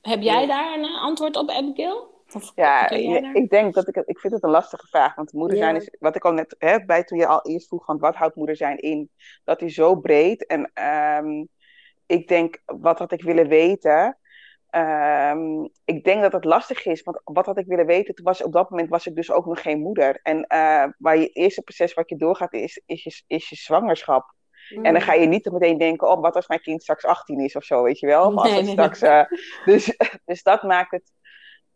Heb 0.02 0.22
jij 0.22 0.46
daar 0.46 0.78
een 0.78 0.84
antwoord 0.84 1.36
op, 1.36 1.50
Abigail? 1.50 2.08
Of 2.34 2.52
ja, 2.54 2.90
ik 3.32 3.50
denk 3.50 3.74
dat 3.74 3.88
ik 3.88 3.96
ik 3.96 4.18
vind 4.18 4.32
het 4.32 4.42
een 4.42 4.50
lastige 4.50 4.86
vraag. 4.86 5.14
Want 5.14 5.32
moeder 5.32 5.56
zijn 5.56 5.76
is, 5.76 5.96
wat 5.98 6.16
ik 6.16 6.24
al 6.24 6.32
net 6.32 6.54
hè, 6.58 6.84
bij 6.84 7.04
toen 7.04 7.18
je 7.18 7.26
al 7.26 7.42
eerst 7.42 7.68
vroeg, 7.68 7.84
van 7.84 7.98
wat 7.98 8.14
houdt 8.14 8.36
moeder 8.36 8.56
zijn 8.56 8.78
in? 8.78 9.10
Dat 9.44 9.62
is 9.62 9.74
zo 9.74 9.94
breed. 9.94 10.46
En 10.46 10.72
um, 11.24 11.48
ik 12.06 12.28
denk, 12.28 12.62
wat 12.64 12.98
had 12.98 13.12
ik 13.12 13.22
willen 13.22 13.48
weten? 13.48 14.18
Um, 14.70 15.70
ik 15.84 16.04
denk 16.04 16.22
dat 16.22 16.32
het 16.32 16.44
lastig 16.44 16.86
is, 16.86 17.02
want 17.02 17.20
wat 17.24 17.46
had 17.46 17.58
ik 17.58 17.66
willen 17.66 17.86
weten? 17.86 18.14
Toen 18.14 18.24
was, 18.24 18.42
op 18.42 18.52
dat 18.52 18.70
moment 18.70 18.88
was 18.88 19.06
ik 19.06 19.14
dus 19.14 19.30
ook 19.30 19.46
nog 19.46 19.62
geen 19.62 19.80
moeder. 19.80 20.20
En 20.22 20.36
uh, 20.36 20.84
waar 20.98 21.16
je 21.16 21.28
eerste 21.28 21.62
proces 21.62 21.94
wat 21.94 22.08
je 22.08 22.16
doorgaat 22.16 22.52
is, 22.52 22.82
is, 22.86 23.04
je, 23.04 23.22
is 23.26 23.48
je 23.48 23.56
zwangerschap. 23.56 24.34
En 24.68 24.82
dan 24.82 24.92
mm. 24.92 25.00
ga 25.00 25.12
je 25.12 25.26
niet 25.26 25.50
meteen 25.50 25.78
denken, 25.78 26.08
oh, 26.08 26.20
wat 26.20 26.36
als 26.36 26.46
mijn 26.46 26.60
kind 26.60 26.82
straks 26.82 27.04
18 27.04 27.40
is 27.40 27.56
of 27.56 27.64
zo, 27.64 27.82
weet 27.82 27.98
je 27.98 28.06
wel? 28.06 28.38
als 28.38 28.50
nee, 28.50 28.64
straks, 28.64 29.02
uh, 29.02 29.24
dus, 29.64 29.96
dus 30.24 30.42
dat 30.42 30.62
maakt 30.62 30.90
het, 30.90 31.12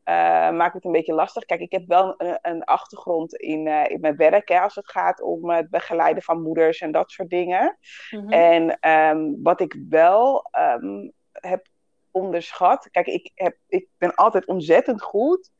uh, 0.04 0.50
maakt 0.50 0.74
het 0.74 0.84
een 0.84 0.92
beetje 0.92 1.14
lastig. 1.14 1.44
Kijk, 1.44 1.60
ik 1.60 1.72
heb 1.72 1.86
wel 1.86 2.14
een, 2.16 2.38
een 2.42 2.64
achtergrond 2.64 3.34
in, 3.34 3.66
uh, 3.66 3.84
in 3.86 4.00
mijn 4.00 4.16
werk, 4.16 4.48
hè, 4.48 4.60
als 4.60 4.74
het 4.74 4.90
gaat 4.90 5.22
om 5.22 5.50
het 5.50 5.70
begeleiden 5.70 6.22
van 6.22 6.42
moeders 6.42 6.80
en 6.80 6.92
dat 6.92 7.10
soort 7.10 7.30
dingen. 7.30 7.78
Mm 8.10 8.20
-hmm. 8.20 8.32
En 8.32 8.90
um, 8.90 9.42
wat 9.42 9.60
ik 9.60 9.76
wel 9.88 10.50
um, 10.58 11.12
heb 11.32 11.66
onderschat. 12.14 12.88
Kijk, 12.90 13.06
ik, 13.06 13.30
heb, 13.34 13.56
ik 13.68 13.88
ben 13.98 14.14
altijd 14.14 14.46
ontzettend 14.46 15.02
goed 15.02 15.50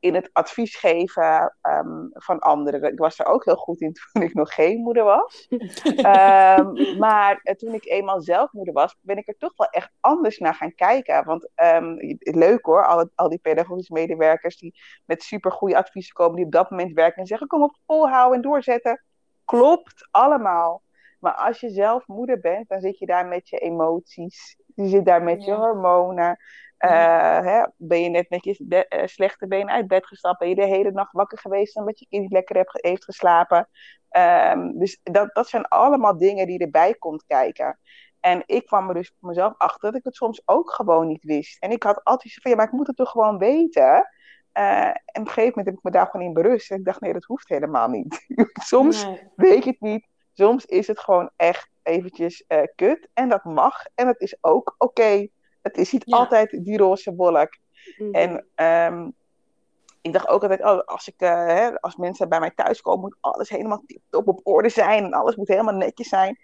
in 0.00 0.14
het 0.14 0.30
advies 0.32 0.76
geven 0.76 1.56
ehm, 1.60 2.06
van 2.10 2.38
anderen. 2.38 2.92
Ik 2.92 2.98
was 2.98 3.18
er 3.18 3.26
ook 3.26 3.44
heel 3.44 3.56
goed 3.56 3.80
in 3.80 3.92
toen 3.92 4.22
ik 4.22 4.34
nog 4.34 4.54
geen 4.54 4.80
moeder 4.80 5.04
was. 5.04 5.46
Ehm, 5.96 6.98
maar 6.98 7.40
eh, 7.42 7.54
toen 7.54 7.74
ik 7.74 7.86
eenmaal 7.86 8.20
zelf 8.20 8.52
moeder 8.52 8.74
was, 8.74 8.96
ben 9.00 9.16
ik 9.16 9.28
er 9.28 9.36
toch 9.38 9.52
wel 9.56 9.68
echt 9.68 9.90
anders 10.00 10.38
naar 10.38 10.54
gaan 10.54 10.74
kijken. 10.74 11.24
Want 11.24 11.48
um, 11.62 11.96
leuk 12.18 12.64
hoor, 12.64 12.86
al, 12.86 13.08
al 13.14 13.28
die 13.28 13.38
pedagogische 13.38 13.92
medewerkers 13.92 14.56
die 14.56 14.74
met 15.04 15.22
supergoeie 15.22 15.76
adviezen 15.76 16.14
komen, 16.14 16.36
die 16.36 16.44
op 16.44 16.52
dat 16.52 16.70
moment 16.70 16.92
werken 16.92 17.20
en 17.20 17.26
zeggen: 17.26 17.46
kom 17.46 17.62
op, 17.62 17.76
volhouden 17.86 18.36
en 18.36 18.42
doorzetten. 18.42 19.04
Klopt 19.44 20.08
allemaal. 20.10 20.82
Maar 21.20 21.34
als 21.34 21.60
je 21.60 21.70
zelf 21.70 22.06
moeder 22.06 22.40
bent, 22.40 22.68
dan 22.68 22.80
zit 22.80 22.98
je 22.98 23.06
daar 23.06 23.26
met 23.26 23.48
je 23.48 23.58
emoties. 23.58 24.56
Je 24.76 24.88
zit 24.88 25.04
daar 25.04 25.22
met 25.22 25.44
je 25.44 25.52
hormonen. 25.52 26.38
Uh, 26.78 27.40
hè, 27.40 27.66
ben 27.76 28.02
je 28.02 28.08
net 28.08 28.30
met 28.30 28.44
je 28.44 28.84
uh, 28.88 29.06
slechte 29.06 29.46
been 29.46 29.70
uit 29.70 29.86
bed 29.86 30.06
gestapt? 30.06 30.38
Ben 30.38 30.48
je 30.48 30.54
de 30.54 30.66
hele 30.66 30.90
nacht 30.90 31.12
wakker 31.12 31.38
geweest 31.38 31.76
omdat 31.76 31.98
je 31.98 32.06
kind 32.08 32.22
niet 32.22 32.32
lekker 32.32 32.68
heeft 32.72 33.04
geslapen? 33.04 33.68
Um, 34.10 34.78
dus 34.78 35.00
dat, 35.02 35.34
dat 35.34 35.48
zijn 35.48 35.64
allemaal 35.64 36.16
dingen 36.16 36.46
die 36.46 36.58
erbij 36.58 36.94
komt 36.94 37.24
kijken. 37.26 37.78
En 38.20 38.42
ik 38.46 38.66
kwam 38.66 38.88
er 38.88 38.94
dus 38.94 39.14
voor 39.18 39.28
mezelf 39.28 39.54
achter 39.58 39.90
dat 39.90 39.98
ik 39.98 40.04
het 40.04 40.14
soms 40.14 40.42
ook 40.44 40.70
gewoon 40.70 41.06
niet 41.06 41.24
wist. 41.24 41.62
En 41.62 41.70
ik 41.70 41.82
had 41.82 42.04
altijd 42.04 42.38
van 42.42 42.50
ja, 42.50 42.56
maar 42.56 42.66
ik 42.66 42.72
moet 42.72 42.86
het 42.86 42.96
toch 42.96 43.10
gewoon 43.10 43.38
weten. 43.38 44.10
Uh, 44.58 44.86
en 44.86 44.90
op 44.90 45.26
een 45.26 45.28
gegeven 45.28 45.48
moment 45.48 45.66
heb 45.66 45.76
ik 45.76 45.82
me 45.82 45.90
daar 45.90 46.06
gewoon 46.06 46.26
in 46.26 46.32
berust. 46.32 46.70
En 46.70 46.78
ik 46.78 46.84
dacht, 46.84 47.00
nee, 47.00 47.12
dat 47.12 47.24
hoeft 47.24 47.48
helemaal 47.48 47.88
niet. 47.88 48.26
soms 48.72 49.04
nee. 49.04 49.28
weet 49.36 49.64
je 49.64 49.70
het 49.70 49.80
niet. 49.80 50.06
Soms 50.32 50.64
is 50.64 50.86
het 50.86 51.00
gewoon 51.00 51.30
echt 51.36 51.70
eventjes 51.86 52.44
uh, 52.48 52.62
kut. 52.74 53.08
En 53.14 53.28
dat 53.28 53.44
mag. 53.44 53.84
En 53.94 54.06
dat 54.06 54.20
is 54.20 54.36
ook 54.40 54.74
oké. 54.78 55.00
Okay. 55.02 55.30
Het 55.62 55.76
is 55.76 55.92
niet 55.92 56.02
ja. 56.06 56.16
altijd 56.16 56.64
die 56.64 56.78
roze 56.78 57.14
wolk. 57.14 57.56
Mm. 57.96 58.14
En 58.14 58.46
um, 58.92 59.14
ik 60.00 60.12
dacht 60.12 60.28
ook 60.28 60.42
altijd, 60.42 60.60
oh, 60.60 60.78
als, 60.78 61.08
ik, 61.08 61.14
uh, 61.22 61.46
hè, 61.46 61.80
als 61.80 61.96
mensen 61.96 62.28
bij 62.28 62.40
mij 62.40 62.52
thuis 62.54 62.80
komen, 62.80 63.00
moet 63.00 63.16
alles 63.20 63.48
helemaal 63.48 63.84
top 64.10 64.28
op 64.28 64.40
orde 64.42 64.68
zijn. 64.68 65.04
En 65.04 65.12
alles 65.12 65.36
moet 65.36 65.48
helemaal 65.48 65.74
netjes 65.74 66.08
zijn. 66.08 66.38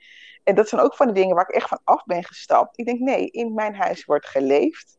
En 0.44 0.54
dat 0.54 0.68
zijn 0.68 0.80
ook 0.80 0.94
van 0.94 1.06
de 1.06 1.12
dingen 1.12 1.34
waar 1.34 1.48
ik 1.48 1.54
echt 1.54 1.68
van 1.68 1.80
af 1.84 2.04
ben 2.04 2.24
gestapt. 2.24 2.78
Ik 2.78 2.86
denk, 2.86 3.00
nee, 3.00 3.26
in 3.26 3.54
mijn 3.54 3.74
huis 3.74 4.04
wordt 4.04 4.26
geleefd. 4.26 4.98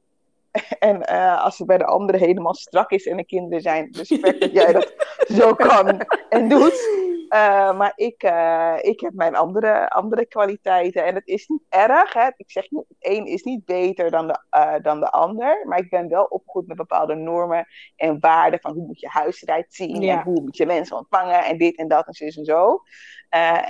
En 0.79 0.95
uh, 1.11 1.43
als 1.43 1.57
het 1.57 1.67
bij 1.67 1.77
de 1.77 1.85
anderen 1.85 2.21
helemaal 2.21 2.53
strak 2.53 2.91
is 2.91 3.05
en 3.05 3.17
de 3.17 3.25
kinderen 3.25 3.61
zijn, 3.61 3.87
respect 3.91 4.39
dat 4.39 4.51
jij 4.51 4.73
dat 4.73 4.93
zo 5.39 5.53
kan 5.53 6.01
en 6.29 6.49
doet. 6.49 7.02
Uh, 7.33 7.77
maar 7.77 7.93
ik, 7.95 8.23
uh, 8.23 8.75
ik 8.81 8.99
heb 8.99 9.13
mijn 9.13 9.35
andere, 9.35 9.89
andere 9.89 10.25
kwaliteiten. 10.25 11.05
En 11.05 11.15
het 11.15 11.27
is 11.27 11.47
niet 11.47 11.63
erg. 11.69 12.13
Hè? 12.13 12.27
Ik 12.35 12.51
zeg 12.51 12.69
niet, 12.69 12.85
het 12.87 12.97
een 12.99 13.25
is 13.25 13.43
niet 13.43 13.65
beter 13.65 14.11
dan 14.11 14.27
de, 14.27 14.79
dan 14.81 14.99
de 14.99 15.11
ander. 15.11 15.65
Maar 15.67 15.79
ik 15.79 15.89
ben 15.89 16.09
wel 16.09 16.23
opgegroeid 16.23 16.67
met 16.67 16.77
bepaalde 16.77 17.15
normen 17.15 17.67
en 17.95 18.19
waarden. 18.19 18.59
Van 18.59 18.73
hoe 18.73 18.85
moet 18.85 18.99
je 18.99 19.07
huis 19.07 19.41
eruit 19.41 19.73
zien. 19.73 20.01
Ja. 20.01 20.17
En 20.17 20.23
hoe 20.23 20.41
moet 20.41 20.57
je 20.57 20.65
mensen 20.65 20.97
ontvangen. 20.97 21.45
En 21.45 21.57
dit 21.57 21.77
en 21.77 21.87
dat 21.87 22.07
en 22.07 22.13
zo 22.13 22.25
en 22.25 22.45
zo. 22.45 22.81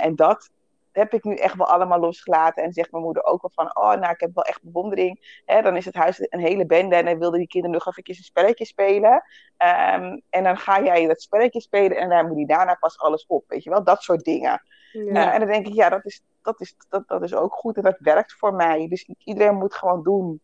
en 0.00 0.16
dat, 0.16 0.50
heb 0.96 1.12
ik 1.12 1.24
nu 1.24 1.34
echt 1.34 1.56
wel 1.56 1.66
allemaal 1.66 1.98
losgelaten. 1.98 2.62
En 2.62 2.72
zegt 2.72 2.92
mijn 2.92 3.04
moeder 3.04 3.24
ook 3.24 3.42
wel 3.42 3.50
van, 3.54 3.76
oh, 3.76 4.00
nou, 4.00 4.12
ik 4.12 4.20
heb 4.20 4.34
wel 4.34 4.44
echt 4.44 4.62
bewondering. 4.62 5.42
Hè, 5.44 5.62
dan 5.62 5.76
is 5.76 5.84
het 5.84 5.94
huis 5.94 6.26
een 6.28 6.40
hele 6.40 6.66
bende 6.66 6.96
en 6.96 7.04
dan 7.04 7.18
wilde 7.18 7.38
die 7.38 7.46
kinderen 7.46 7.76
nog 7.76 7.86
even 7.86 8.02
een 8.06 8.24
spelletje 8.24 8.64
spelen. 8.64 9.12
Um, 9.12 10.22
en 10.30 10.44
dan 10.44 10.56
ga 10.56 10.82
jij 10.82 11.06
dat 11.06 11.22
spelletje 11.22 11.60
spelen 11.60 11.96
en 11.96 12.08
dan 12.08 12.26
moet 12.26 12.36
die 12.36 12.46
daarna 12.46 12.74
pas 12.74 12.98
alles 12.98 13.26
op, 13.26 13.44
weet 13.48 13.62
je 13.62 13.70
wel. 13.70 13.84
Dat 13.84 14.02
soort 14.02 14.24
dingen. 14.24 14.62
Ja. 14.92 15.00
Uh, 15.00 15.34
en 15.34 15.40
dan 15.40 15.48
denk 15.48 15.66
ik, 15.66 15.74
ja, 15.74 15.88
dat 15.88 16.04
is, 16.04 16.22
dat, 16.42 16.60
is, 16.60 16.76
dat, 16.88 17.08
dat 17.08 17.22
is 17.22 17.34
ook 17.34 17.52
goed 17.52 17.76
en 17.76 17.82
dat 17.82 17.98
werkt 17.98 18.32
voor 18.32 18.54
mij. 18.54 18.88
Dus 18.88 19.08
iedereen 19.18 19.54
moet 19.54 19.74
gewoon 19.74 20.02
doen 20.02 20.40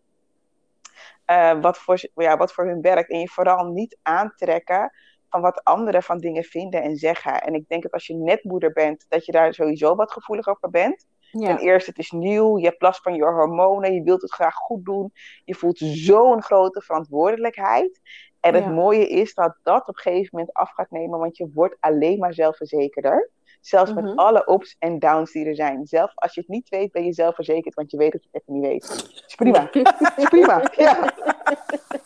uh, 1.26 1.60
wat, 1.60 1.78
voor, 1.78 2.00
ja, 2.14 2.36
wat 2.36 2.52
voor 2.52 2.66
hun 2.66 2.80
werkt. 2.80 3.10
En 3.10 3.18
je 3.18 3.28
vooral 3.28 3.64
niet 3.66 3.98
aantrekken 4.02 4.92
van 5.30 5.40
wat 5.40 5.64
anderen 5.64 6.02
van 6.02 6.18
dingen 6.18 6.44
vinden 6.44 6.82
en 6.82 6.96
zeggen. 6.96 7.40
En 7.40 7.54
ik 7.54 7.68
denk 7.68 7.82
dat 7.82 7.92
als 7.92 8.06
je 8.06 8.14
net 8.14 8.44
moeder 8.44 8.72
bent, 8.72 9.06
dat 9.08 9.26
je 9.26 9.32
daar 9.32 9.54
sowieso 9.54 9.94
wat 9.94 10.12
gevoelig 10.12 10.48
over 10.48 10.70
bent. 10.70 11.06
Ja. 11.30 11.46
Ten 11.46 11.58
eerste, 11.58 11.90
het 11.90 11.98
is 11.98 12.10
nieuw, 12.10 12.58
je 12.58 12.66
hebt 12.66 12.82
last 12.82 13.02
van 13.02 13.14
je 13.14 13.22
hormonen, 13.22 13.94
je 13.94 14.02
wilt 14.02 14.22
het 14.22 14.32
graag 14.32 14.54
goed 14.54 14.84
doen. 14.84 15.12
Je 15.44 15.54
voelt 15.54 15.78
zo'n 15.78 16.42
grote 16.42 16.80
verantwoordelijkheid. 16.80 18.00
En 18.40 18.54
het 18.54 18.64
ja. 18.64 18.70
mooie 18.70 19.08
is 19.08 19.34
dat 19.34 19.56
dat 19.62 19.88
op 19.88 19.96
een 19.96 20.02
gegeven 20.02 20.28
moment 20.32 20.52
af 20.52 20.70
gaat 20.70 20.90
nemen, 20.90 21.18
want 21.18 21.36
je 21.36 21.50
wordt 21.54 21.76
alleen 21.80 22.18
maar 22.18 22.34
zelfverzekerder. 22.34 23.30
Zelfs 23.60 23.94
met 23.94 24.04
mm 24.04 24.10
-hmm. 24.10 24.18
alle 24.18 24.52
ups 24.52 24.76
en 24.78 24.98
downs 24.98 25.32
die 25.32 25.46
er 25.46 25.54
zijn. 25.54 25.86
Zelf 25.86 26.12
als 26.14 26.34
je 26.34 26.40
het 26.40 26.50
niet 26.50 26.68
weet, 26.68 26.92
ben 26.92 27.04
je 27.04 27.12
zelfverzekerd, 27.12 27.74
want 27.74 27.90
je 27.90 27.96
weet 27.96 28.12
dat 28.12 28.22
je 28.22 28.28
het 28.32 28.42
even 28.42 28.60
niet 28.60 28.70
weet. 28.70 29.12
Is 29.26 29.34
prima. 29.34 29.70
is 30.16 30.28
prima. 30.28 30.70
Ja. 30.76 31.12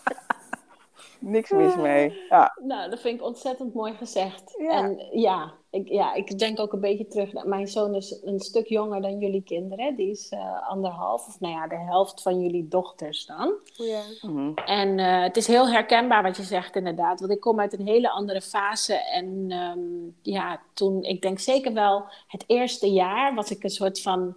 Niks 1.25 1.51
mis 1.51 1.77
mee. 1.77 2.23
Ja. 2.29 2.59
Nou, 2.63 2.91
dat 2.91 3.01
vind 3.01 3.21
ik 3.21 3.27
ontzettend 3.27 3.75
mooi 3.75 3.95
gezegd. 3.95 4.55
Ja. 4.59 4.71
En 4.71 5.07
ja 5.11 5.53
ik, 5.75 5.89
ja, 5.89 6.15
ik 6.15 6.39
denk 6.39 6.61
ook 6.61 6.73
een 6.73 6.81
beetje 6.81 7.07
terug. 7.07 7.33
naar 7.33 7.49
Mijn 7.49 7.69
zoon 7.69 7.95
is 7.95 8.21
een 8.25 8.41
stuk 8.41 8.67
jonger 8.67 9.03
dan 9.03 9.19
jullie 9.19 9.43
kinderen. 9.43 9.97
Die 9.97 10.11
is 10.11 10.33
uh, 10.33 10.69
anderhalf, 10.69 11.27
of 11.27 11.41
nou 11.41 11.55
ja, 11.55 11.67
de 11.67 11.79
helft 11.79 12.23
van 12.23 12.41
jullie 12.41 12.69
dochters 12.69 13.27
dan. 13.27 13.55
Ja. 13.65 14.03
Mm 14.23 14.37
-hmm. 14.37 14.55
En 14.55 14.99
uh, 14.99 15.23
het 15.23 15.37
is 15.37 15.47
heel 15.47 15.69
herkenbaar 15.69 16.23
wat 16.23 16.37
je 16.37 16.43
zegt, 16.43 16.77
inderdaad. 16.77 17.21
Want 17.21 17.33
ik 17.33 17.41
kom 17.41 17.61
uit 17.61 17.79
een 17.79 17.87
hele 17.87 18.11
andere 18.11 18.41
fase. 18.41 18.95
En 18.95 19.53
um, 19.53 20.17
ja, 20.23 20.61
toen, 20.75 21.03
ik 21.03 21.23
denk 21.23 21.39
zeker 21.39 21.73
wel, 21.73 22.05
het 22.27 22.45
eerste 22.47 22.93
jaar 22.93 23.35
was 23.35 23.51
ik 23.51 23.63
een 23.63 23.71
soort 23.71 24.01
van. 24.01 24.37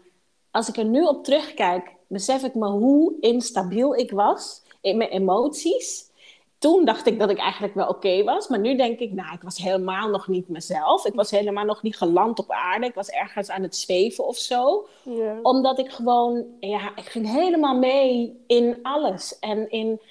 Als 0.51 0.69
ik 0.69 0.77
er 0.77 0.85
nu 0.85 1.03
op 1.03 1.23
terugkijk, 1.23 1.95
besef 2.07 2.43
ik 2.43 2.55
me 2.55 2.67
hoe 2.67 3.13
instabiel 3.19 3.95
ik 3.95 4.11
was 4.11 4.63
in 4.81 4.97
mijn 4.97 5.09
emoties 5.09 6.06
toen 6.57 6.85
dacht 6.85 7.07
ik 7.07 7.19
dat 7.19 7.29
ik 7.29 7.37
eigenlijk 7.37 7.73
wel 7.73 7.87
oké 7.87 7.95
okay 7.95 8.23
was. 8.23 8.47
Maar 8.47 8.59
nu 8.59 8.75
denk 8.75 8.99
ik, 8.99 9.13
nou, 9.13 9.33
ik 9.33 9.41
was 9.41 9.57
helemaal 9.57 10.09
nog 10.09 10.27
niet 10.27 10.49
mezelf. 10.49 11.05
Ik 11.05 11.13
was 11.13 11.31
helemaal 11.31 11.65
nog 11.65 11.81
niet 11.81 11.97
geland 11.97 12.39
op 12.39 12.51
aarde. 12.51 12.85
Ik 12.85 12.93
was 12.93 13.09
ergens 13.09 13.49
aan 13.49 13.61
het 13.61 13.75
zweven 13.75 14.25
of 14.27 14.37
zo. 14.37 14.87
Ja. 15.03 15.39
Omdat 15.41 15.79
ik 15.79 15.91
gewoon, 15.91 16.45
ja, 16.59 16.95
ik 16.95 17.05
ging 17.05 17.31
helemaal 17.31 17.77
mee 17.77 18.43
in 18.47 18.79
alles. 18.81 19.39
En 19.39 19.71
in, 19.71 20.01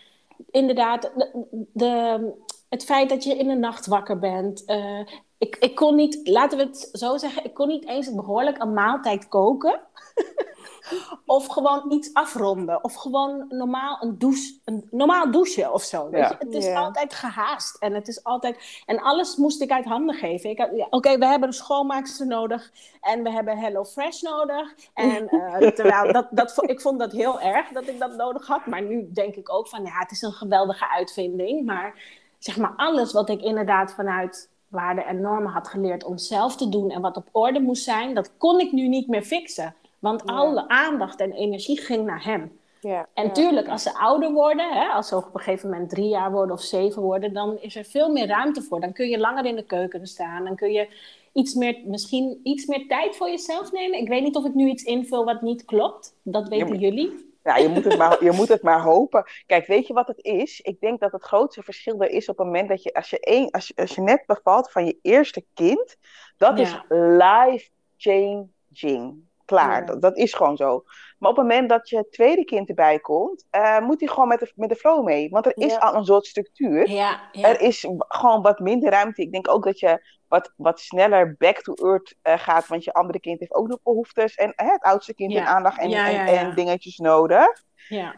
inderdaad, 0.51 1.03
de, 1.03 1.47
de 1.73 2.33
het 2.69 2.85
feit 2.85 3.09
dat 3.09 3.25
je 3.25 3.35
in 3.35 3.49
de 3.49 3.55
nacht 3.55 3.87
wakker 3.87 4.19
bent. 4.19 4.63
Uh, 4.67 5.01
ik, 5.39 5.57
ik 5.57 5.75
kon 5.75 5.95
niet, 5.95 6.21
laten 6.29 6.59
we 6.59 6.65
het 6.65 6.89
zo 6.93 7.17
zeggen, 7.17 7.45
ik 7.45 7.55
kon 7.55 7.69
niet 7.69 7.89
eens 7.89 8.15
behoorlijk 8.15 8.63
een 8.63 8.73
maaltijd 8.73 9.29
koken. 9.29 9.81
of 11.27 11.47
gewoon 11.47 11.93
iets 11.93 12.15
afronden. 12.15 12.85
Of 12.85 12.95
gewoon 12.95 13.45
normaal 13.49 13.99
een 14.01 14.19
douche, 14.19 14.59
een 14.65 14.89
normaal 14.91 15.31
douchen 15.31 15.73
of 15.73 15.83
zo. 15.83 16.11
Weet 16.11 16.21
ja. 16.21 16.29
je? 16.29 16.37
Het 16.39 16.55
is 16.55 16.65
yeah. 16.65 16.85
altijd 16.85 17.15
gehaast. 17.15 17.77
En 17.77 17.95
het 17.95 18.09
is 18.09 18.25
altijd. 18.25 18.83
En 18.87 19.01
alles 19.03 19.37
moest 19.37 19.61
ik 19.61 19.71
uit 19.71 19.85
handen 19.85 20.15
geven. 20.15 20.51
Ja, 20.51 20.65
Oké, 20.65 20.87
okay, 20.91 21.19
we 21.19 21.27
hebben 21.27 21.49
een 21.49 21.55
schoonmaakster 21.55 22.27
nodig. 22.27 22.71
En 23.01 23.23
we 23.23 23.31
hebben 23.31 23.59
Hello 23.59 23.85
Fresh 23.85 24.21
nodig. 24.21 24.75
En 24.95 25.29
uh, 25.31 25.57
terwijl 25.79 26.13
dat, 26.13 26.27
dat, 26.31 26.63
ik 26.71 26.81
vond 26.81 26.99
dat 26.99 27.13
heel 27.13 27.41
erg 27.41 27.69
dat 27.69 27.89
ik 27.89 27.99
dat 27.99 28.17
nodig 28.17 28.47
had. 28.47 28.67
Maar 28.67 28.83
nu 28.83 29.11
denk 29.13 29.35
ik 29.35 29.53
ook 29.53 29.69
van 29.69 29.85
ja, 29.85 29.99
het 29.99 30.11
is 30.11 30.23
een 30.23 30.33
geweldige 30.33 30.91
uitvinding. 30.91 31.67
Maar 31.67 32.03
zeg 32.39 32.57
maar, 32.57 32.73
alles 32.77 33.13
wat 33.13 33.29
ik 33.29 33.43
inderdaad 33.43 33.93
vanuit 33.93 34.51
waarden 34.69 35.07
en 35.07 35.21
normen 35.21 35.53
had 35.53 35.69
geleerd 35.69 36.05
om 36.05 36.19
zelf 36.19 36.57
te 36.57 36.69
doen 36.69 36.91
en 36.91 37.01
wat 37.01 37.17
op 37.17 37.29
orde 37.33 37.61
moest 37.61 37.85
zijn, 37.85 38.15
dat 38.15 38.37
kon 38.37 38.61
ik 38.61 38.73
nu 38.73 38.89
niet 38.89 39.09
meer 39.09 39.23
fixen. 39.23 39.75
Want 40.07 40.23
ja. 40.27 40.35
alle 40.35 40.69
aandacht 40.69 41.21
en 41.21 41.33
energie 41.33 41.81
ging 41.81 42.05
naar 42.05 42.25
hem. 42.25 42.59
Ja, 42.81 43.09
en 43.15 43.25
ja, 43.25 43.33
tuurlijk, 43.33 43.69
als 43.69 43.83
ze 43.83 43.99
ouder 43.99 44.33
worden, 44.33 44.73
hè, 44.73 44.89
als 44.89 45.09
ze 45.09 45.17
op 45.17 45.35
een 45.35 45.41
gegeven 45.41 45.71
moment 45.71 45.91
drie 45.91 46.09
jaar 46.09 46.33
worden 46.33 46.55
of 46.55 46.63
zeven 46.63 47.03
worden, 47.03 47.33
dan 47.33 47.59
is 47.61 47.77
er 47.77 47.85
veel 47.85 48.13
meer 48.13 48.27
ruimte 48.27 48.63
voor. 48.63 48.81
Dan 48.81 48.93
kun 48.93 49.09
je 49.09 49.19
langer 49.19 49.45
in 49.45 49.57
de 49.57 49.65
keuken 49.65 50.07
staan. 50.07 50.45
Dan 50.45 50.57
kun 50.57 50.73
je 50.73 50.89
iets 51.33 51.55
meer, 51.55 51.81
misschien 51.85 52.41
iets 52.43 52.67
meer 52.67 52.87
tijd 52.89 53.17
voor 53.17 53.29
jezelf 53.29 53.73
nemen. 53.73 53.99
Ik 53.99 54.09
weet 54.09 54.23
niet 54.23 54.37
of 54.37 54.45
ik 54.45 54.55
nu 54.55 54.69
iets 54.69 54.83
invul 54.83 55.25
wat 55.25 55.43
niet 55.43 55.65
klopt. 55.65 56.15
Dat 56.23 56.49
weten 56.49 56.69
maar, 56.69 56.79
jullie. 56.79 57.35
Ja, 57.43 57.57
je 57.57 57.69
moet, 57.69 57.85
het 57.85 57.99
maar, 57.99 58.25
je 58.25 58.33
moet 58.33 58.49
het 58.49 58.63
maar 58.63 58.83
hopen. 58.83 59.25
Kijk, 59.47 59.67
weet 59.67 59.87
je 59.87 59.93
wat 59.93 60.07
het 60.07 60.25
is? 60.25 60.61
Ik 60.61 60.81
denk 60.81 61.01
dat 61.01 61.13
het 61.13 61.23
grootste 61.23 61.63
verschil 61.63 62.01
er 62.01 62.11
is 62.11 62.29
op 62.29 62.39
het 62.39 62.47
moment 62.47 62.69
dat 62.69 62.83
je, 62.83 62.95
als 62.95 63.11
je, 63.11 63.19
een, 63.21 63.51
als 63.51 63.67
je, 63.67 63.75
als 63.77 63.95
je 63.95 64.01
net 64.01 64.23
bevalt 64.27 64.71
van 64.71 64.87
je 64.87 64.99
eerste 65.03 65.45
kind, 65.55 65.97
dat 66.37 66.59
is 66.59 66.77
life 66.89 67.69
changing 67.97 69.25
klaar. 69.47 69.81
Ja. 69.81 69.87
Dat, 69.87 70.03
dat, 70.03 70.17
is 70.17 70.35
gewoon 70.35 70.57
zo. 70.57 70.85
Maar 71.19 71.31
op 71.31 71.37
het 71.37 71.47
moment 71.47 71.69
dat 71.69 71.89
je 71.89 72.09
tweede 72.11 72.45
kind 72.45 72.69
erbij 72.69 72.99
komt, 72.99 73.47
uh, 73.51 73.81
moet 73.81 74.01
hij 74.01 74.09
gewoon 74.09 74.29
met 74.29 74.41
de, 74.41 74.53
met 74.55 74.69
de 74.69 74.77
flow 74.77 75.05
mee. 75.05 75.29
Want 75.31 75.47
er 75.47 75.57
is 75.57 75.73
ja. 75.73 75.79
al 75.79 75.95
een 75.95 76.05
soort 76.05 76.27
structuur. 76.27 76.91
Ja, 76.91 77.21
er 77.33 77.61
is 77.61 77.87
gewoon 77.99 78.43
wat 78.43 78.59
minder 78.59 78.91
ruimte. 78.91 79.23
Ik 79.23 79.33
denk 79.33 79.49
ook 79.49 79.65
dat 79.65 79.79
je 79.79 80.15
wat, 80.29 80.53
wat 80.57 80.81
sneller 80.81 81.35
back 81.39 81.63
to 81.63 81.75
earth 81.75 82.17
uh, 82.23 82.39
gaat. 82.39 82.67
Want 82.67 82.85
je 82.85 82.93
andere 82.93 83.21
kind 83.21 83.41
heeft 83.41 83.55
ook 83.55 83.69
nog 83.69 83.79
behoeftes. 83.83 84.35
En 84.35 84.53
uh, 84.57 84.71
het 84.71 84.83
oudste 84.83 85.15
kind 85.15 85.33
heeft 85.33 85.47
aandacht 85.47 85.79
en, 85.79 85.93
en, 85.93 86.27
en, 86.27 86.55
dingetjes 86.55 86.97
nodig. 86.97 87.65
Ja. 87.89 88.15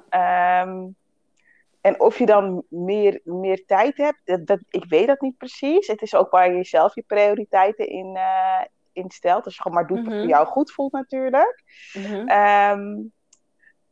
Um, 0.62 0.96
en 1.80 2.00
of 2.00 2.18
je 2.18 2.26
dan 2.26 2.64
meer, 2.68 3.20
meer 3.24 3.64
tijd 3.66 3.96
hebt, 3.96 4.20
dat, 4.24 4.46
dat, 4.46 4.58
ik 4.68 4.84
weet 4.84 5.06
dat 5.06 5.20
niet 5.20 5.36
precies. 5.36 5.86
Het 5.86 6.02
is 6.02 6.14
ook 6.14 6.30
waar 6.30 6.52
je 6.54 6.64
zelf 6.64 6.94
je 6.94 7.04
prioriteiten 7.06 7.88
in, 7.88 8.06
uh, 8.14 8.60
instelt. 8.98 9.44
Als 9.44 9.54
je 9.54 9.62
gewoon 9.62 9.76
maar 9.76 9.86
doet 9.86 10.04
wat 10.04 10.14
voor 10.14 10.26
jou 10.26 10.46
goed 10.46 10.72
voelt 10.72 10.92
natuurlijk. 10.92 11.62
-hmm. 11.92 12.30
um, 12.30 13.12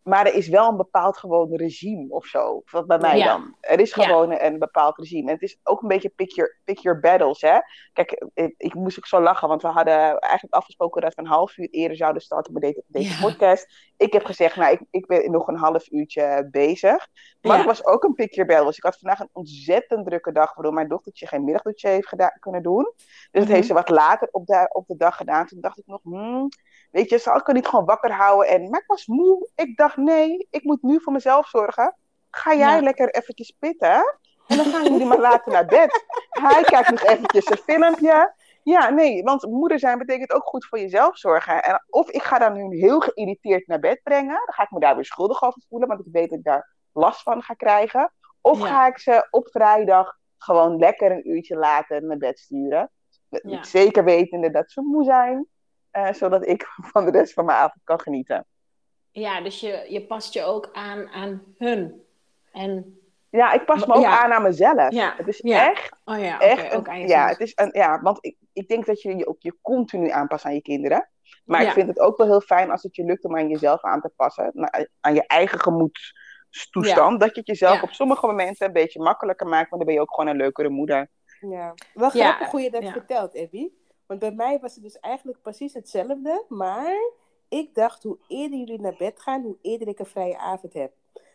maar 0.07 0.27
er 0.27 0.35
is 0.35 0.49
wel 0.49 0.69
een 0.69 0.77
bepaald 0.77 1.17
gewoon 1.17 1.57
regime 1.57 2.07
of 2.09 2.27
zo. 2.27 2.63
Wat 2.71 2.87
bij 2.87 2.99
mij 2.99 3.23
dan. 3.25 3.57
Er 3.61 3.81
is 3.81 3.93
gewoon 3.93 4.41
een, 4.41 4.59
bepaald 4.59 4.99
regime. 4.99 5.27
En 5.27 5.35
het 5.35 5.43
is 5.43 5.59
ook 5.63 5.83
een 5.83 5.89
beetje 5.89 6.09
pick 6.09 6.31
your, 6.31 6.59
pick 6.65 6.79
your 6.79 7.01
battles. 7.01 7.41
Hè? 7.41 7.59
Kijk, 7.93 8.27
ik, 8.35 8.55
ik, 8.57 8.75
moest 8.75 8.99
ook 8.99 9.07
zo 9.07 9.21
lachen, 9.21 9.49
want 9.49 9.63
we 9.63 9.69
hadden 9.69 10.19
eigenlijk 10.19 10.55
afgesproken 10.55 11.03
dat 11.03 11.15
we 11.15 11.21
een 11.23 11.29
half 11.29 11.57
uur 11.57 11.69
eerder 11.71 11.97
zouden 11.97 12.23
starten 12.23 12.53
met 12.53 12.63
deze, 12.63 12.83
deze 12.87 13.19
podcast. 13.21 13.93
Ik 13.97 14.13
heb 14.13 14.25
gezegd, 14.25 14.57
nou, 14.57 14.73
ik, 14.73 14.81
ik 14.91 15.07
ben 15.07 15.31
nog 15.31 15.49
een 15.49 15.59
half 15.59 15.91
uurtje 15.91 16.49
bezig. 16.51 17.09
Maar 17.41 17.57
het 17.57 17.67
was 17.67 17.87
ook 17.87 18.05
een 18.05 18.15
pick 18.15 18.35
your 18.35 18.51
battles. 18.51 18.77
Ik 18.77 18.85
had 18.85 18.99
vandaag 18.99 19.21
een 19.21 19.31
ontzettend 19.33 20.07
drukke 20.07 20.33
dag, 20.33 20.55
waardoor 20.55 20.75
mijn 20.75 20.89
dochtertje 20.89 21.27
geen 21.27 21.45
middagdutje 21.45 21.89
heeft 21.89 22.09
gedaan, 22.09 22.37
kunnen 22.41 22.63
doen. 22.63 22.93
Dus 22.97 23.29
dat 23.31 23.45
mhm. 23.45 23.53
heeft 23.53 23.67
ze 23.67 23.75
wat 23.75 23.89
later 23.89 24.29
op 24.31 24.47
de, 24.47 24.69
op 24.73 24.87
de 24.87 24.97
dag 24.97 25.17
gedaan. 25.17 25.47
Toen 25.47 25.61
dacht 25.61 25.79
ik 25.79 25.87
nog, 25.87 26.01
hmm, 26.03 26.49
Weet 26.97 27.11
je, 27.11 27.19
zal 27.19 27.37
ik 27.37 27.49
er 27.49 27.55
niet 27.55 27.67
gewoon 27.67 27.85
wakker 27.85 28.13
houden? 28.13 28.49
En, 28.49 28.71
maar 28.71 28.81
ik 28.81 28.87
was 28.87 29.07
moe. 29.07 29.49
Ik 29.55 29.77
dacht, 29.77 29.97
nee, 29.97 30.47
ik 30.51 30.65
moet 30.65 30.83
nu 30.83 31.01
voor 31.01 31.13
mezelf 31.13 31.49
zorgen. 31.49 31.97
Ga 32.31 32.55
jij 32.55 32.83
lekker 32.83 33.11
eventjes 33.11 33.51
pitten? 33.51 34.19
En 34.47 34.57
dan 34.57 34.65
gaan 34.65 34.83
jullie 34.83 35.07
maar 35.07 35.19
later 35.19 35.53
naar 35.53 35.67
bed. 35.67 36.05
Hij 36.31 36.63
kijkt 36.63 36.91
nog 36.91 37.03
eventjes 37.03 37.51
een 37.51 37.57
filmpje. 37.57 38.35
Ja, 38.63 38.91
nee, 38.91 39.23
want 39.23 39.47
moeder 39.47 39.79
zijn 39.79 39.99
betekent 39.99 40.33
ook 40.33 40.45
goed 40.45 40.67
voor 40.67 40.79
jezelf 40.79 41.19
zorgen. 41.19 41.63
En 41.63 41.85
of 41.89 42.11
ik 42.11 42.23
ga 42.23 42.39
dan 42.39 42.53
nu 42.53 42.77
heel 42.79 43.01
geïrriteerd 43.01 43.67
naar 43.67 43.81
bed 43.81 44.01
brengen. 44.03 44.43
Dan 44.45 44.55
ga 44.55 44.63
ik 44.63 44.71
me 44.71 44.81
daar 44.81 44.95
weer 44.95 45.05
schuldig 45.05 45.43
over 45.43 45.63
voelen, 45.69 45.89
want 45.89 46.01
ik 46.01 46.13
weet 46.13 46.31
dat 46.31 46.39
ik 46.39 46.45
daar 46.45 46.75
last 46.93 47.23
van 47.23 47.43
ga 47.43 47.55
krijgen. 47.55 48.13
Of 48.41 48.61
ga 48.61 48.87
ik 48.87 48.99
ze 48.99 49.27
op 49.31 49.49
vrijdag 49.51 50.19
gewoon 50.39 50.79
lekker 50.79 51.11
een 51.11 51.29
uurtje 51.31 51.57
later 51.57 52.03
naar 52.03 52.19
bed 52.19 52.39
sturen. 52.39 52.91
Zeker 53.61 54.05
wetende 54.05 54.51
dat 54.51 54.71
ze 54.71 54.81
moe 54.83 55.05
zijn. 55.05 55.47
Eh, 55.97 56.13
zodat 56.13 56.47
ik 56.47 56.67
van 56.93 57.05
de 57.05 57.11
rest 57.11 57.33
van 57.33 57.45
mijn 57.45 57.59
avond 57.59 57.85
kan 57.85 58.01
genieten. 58.01 58.47
Ja, 59.11 59.41
dus 59.41 59.61
je, 59.61 59.87
je 59.89 60.07
past 60.07 60.33
je 60.33 60.43
ook 60.43 60.69
aan 60.73 61.09
aan 61.09 61.43
hun. 61.59 62.05
En... 62.53 63.01
Ja, 63.31 63.53
ik 63.53 63.65
pas 63.65 63.87
me 63.87 63.95
ook 63.95 64.05
aan 64.05 64.33
aan 64.33 64.43
mezelf. 64.43 64.93
Ja. 64.93 65.15
Het 65.17 65.29
is 65.29 65.41
echt, 65.41 65.97
oh 66.05 66.19
ja, 66.19 66.41
echt 66.41 66.75
ook 66.75 66.89
aan 66.89 67.09
ja, 67.09 67.29
het 67.29 67.41
is 67.41 67.53
een, 67.55 67.71
ja, 67.73 68.01
want 68.03 68.19
ik, 68.21 68.37
ik 68.53 68.69
denk 68.69 68.87
dat 68.87 69.03
je 69.03 69.17
je 69.17 69.27
ook 69.27 69.43
je 69.43 69.59
continu 69.63 70.11
aanpast 70.11 70.45
aan 70.45 70.55
je 70.55 70.63
kinderen. 70.63 71.11
Maar 71.45 71.63
ik 71.63 71.73
vind 71.73 71.89
het 71.89 72.01
ook 72.01 72.17
wel 72.17 72.27
heel 72.27 72.41
fijn 72.41 72.71
als 72.71 72.83
het 72.83 72.97
je 72.97 73.05
lukt 73.05 73.25
om 73.25 73.37
aan 73.37 73.49
jezelf 73.49 73.83
aan 73.83 74.01
te 74.01 74.13
passen. 74.17 74.71
Aan 75.01 75.15
je 75.15 75.27
eigen 75.27 75.61
gemoedstoestand. 75.61 77.21
Dat 77.21 77.35
je 77.35 77.39
het 77.39 77.47
jezelf 77.47 77.83
op 77.83 77.91
sommige 77.91 78.27
momenten 78.27 78.67
een 78.67 78.73
beetje 78.73 79.03
makkelijker 79.03 79.47
maakt. 79.47 79.71
Want 79.71 79.83
dan 79.83 79.85
ben 79.85 79.95
je 79.95 80.01
ook 80.01 80.15
gewoon 80.15 80.31
een 80.31 80.37
leukere 80.37 80.69
moeder. 80.69 81.11
Ja, 81.41 81.75
wel 81.95 82.11
grappig 82.11 82.51
hoe 82.51 82.61
je 82.61 82.71
dat 82.71 82.89
vertelt, 82.89 83.37
Abby. 83.37 83.69
Want 84.07 84.21
bij 84.21 84.33
mij 84.33 84.59
was 84.59 84.75
het 84.75 84.83
dus 84.83 85.01
eigenlijk 85.01 85.43
precies 85.43 85.75
hetzelfde. 85.75 86.45
Maar 86.49 87.13
ik 87.49 87.75
dacht, 87.75 88.03
hoe 88.03 88.19
eerder 88.29 88.59
jullie 88.59 88.81
naar 88.81 88.95
bed 88.99 89.21
gaan, 89.21 89.43
hoe 89.43 89.57
eerder 89.63 89.89
ik 89.89 89.99
een 89.99 90.07
vrije 90.07 90.39
avond 90.39 90.73
heb. 90.73 90.93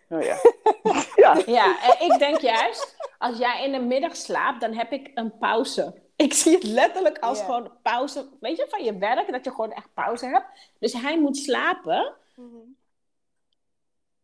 Oh 0.10 0.22
ja. 0.22 0.38
ja. 1.16 1.42
ja, 1.46 1.90
en 1.90 2.12
ik 2.12 2.20
denk 2.20 2.40
juist, 2.40 2.96
als 3.18 3.38
jij 3.38 3.66
in 3.66 3.72
de 3.72 3.80
middag 3.80 4.16
slaapt, 4.16 4.62
dan 4.62 4.74
heb 4.74 4.92
ik 4.92 5.12
een 5.14 5.38
pauze. 5.38 6.02
Ik 6.16 6.34
zie 6.34 6.54
het 6.54 6.64
letterlijk 6.64 7.20
als 7.20 7.42
gewoon 7.42 7.72
pauze, 7.82 8.30
weet 8.40 8.58
je, 8.58 8.66
van 8.70 8.84
je 8.84 8.98
werk, 8.98 9.32
dat 9.32 9.46
je 9.46 9.50
gewoon 9.50 9.72
echt 9.72 9.94
pauze 9.94 10.26
hebt. 10.26 10.46
Dus 10.80 10.94
hij 10.94 11.20
moet 11.20 11.38
slapen. 11.38 12.14
Mm 12.36 12.80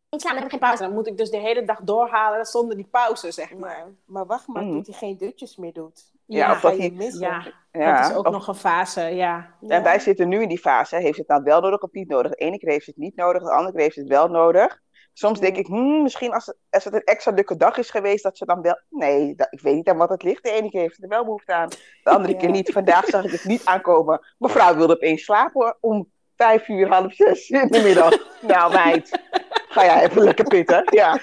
Ik 0.09 0.19
slaap, 0.19 0.33
dan 0.33 0.35
heb 0.35 0.43
ik 0.43 0.49
geen 0.49 0.59
pauze. 0.59 0.83
Dan 0.83 0.93
moet 0.93 1.07
ik 1.07 1.17
dus 1.17 1.29
de 1.29 1.37
hele 1.37 1.65
dag 1.65 1.81
doorhalen 1.81 2.45
zonder 2.45 2.75
die 2.75 2.87
pauze, 2.91 3.31
zeg 3.31 3.53
maar. 3.53 3.87
maar 4.05 4.25
wacht 4.25 4.47
maar, 4.47 4.63
mm. 4.63 4.73
tot 4.73 4.87
hij 4.87 4.95
geen 4.95 5.17
dutjes 5.17 5.55
meer 5.55 5.73
doet. 5.73 6.11
Ja, 6.27 6.51
of 6.51 6.61
dat 6.61 6.77
hij... 6.77 6.93
Ja, 7.19 7.43
ja, 7.71 8.01
dat 8.01 8.11
is 8.11 8.17
ook 8.17 8.29
nog 8.29 8.47
een 8.47 8.55
fase, 8.55 9.01
ja. 9.01 9.55
En 9.67 9.83
wij 9.83 9.99
zitten 9.99 10.27
nu 10.27 10.41
in 10.41 10.49
die 10.49 10.59
fase. 10.59 10.95
Heeft 10.95 11.17
het 11.17 11.27
nou 11.27 11.43
wel 11.43 11.61
nodig 11.61 11.81
of 11.81 11.91
niet 11.91 12.09
nodig? 12.09 12.31
De 12.31 12.37
ene 12.37 12.57
keer 12.57 12.71
heeft 12.71 12.85
het 12.85 12.97
niet 12.97 13.15
nodig, 13.15 13.43
de 13.43 13.51
andere 13.51 13.71
keer 13.71 13.81
heeft 13.81 13.95
het 13.95 14.07
wel 14.07 14.27
nodig. 14.27 14.79
Soms 15.13 15.39
denk 15.39 15.57
ik, 15.57 15.67
hmm, 15.67 16.01
misschien 16.01 16.33
als 16.33 16.45
het, 16.45 16.57
als 16.69 16.83
het 16.83 16.93
een 16.93 17.03
extra 17.03 17.31
leuke 17.31 17.55
dag 17.55 17.77
is 17.77 17.89
geweest, 17.89 18.23
dat 18.23 18.37
ze 18.37 18.45
dan 18.45 18.61
wel... 18.61 18.79
Nee, 18.89 19.35
dat, 19.35 19.47
ik 19.49 19.61
weet 19.61 19.75
niet 19.75 19.89
aan 19.89 19.97
wat 19.97 20.09
het 20.09 20.23
ligt. 20.23 20.43
De 20.43 20.51
ene 20.51 20.69
keer 20.69 20.81
heeft 20.81 20.95
het 20.95 21.03
er 21.03 21.09
wel 21.09 21.23
behoefte 21.23 21.53
aan, 21.53 21.69
de 22.03 22.09
andere 22.09 22.35
keer 22.37 22.49
niet. 22.49 22.71
Vandaag 22.71 23.05
zag 23.05 23.23
ik 23.23 23.31
het 23.31 23.43
niet 23.43 23.65
aankomen. 23.65 24.19
Mevrouw 24.37 24.75
wilde 24.75 24.93
opeens 24.93 25.23
slapen 25.23 25.77
om 25.79 26.11
vijf 26.35 26.67
uur, 26.67 26.87
half 26.87 27.13
zes 27.13 27.49
in 27.49 27.67
de 27.67 27.81
middag. 27.81 28.13
nou 28.41 28.73
meid, 28.73 29.21
ga 29.69 29.85
jij 29.85 30.03
even 30.03 30.23
lekker 30.23 30.47
pitten. 30.47 30.83
Ja. 30.85 31.19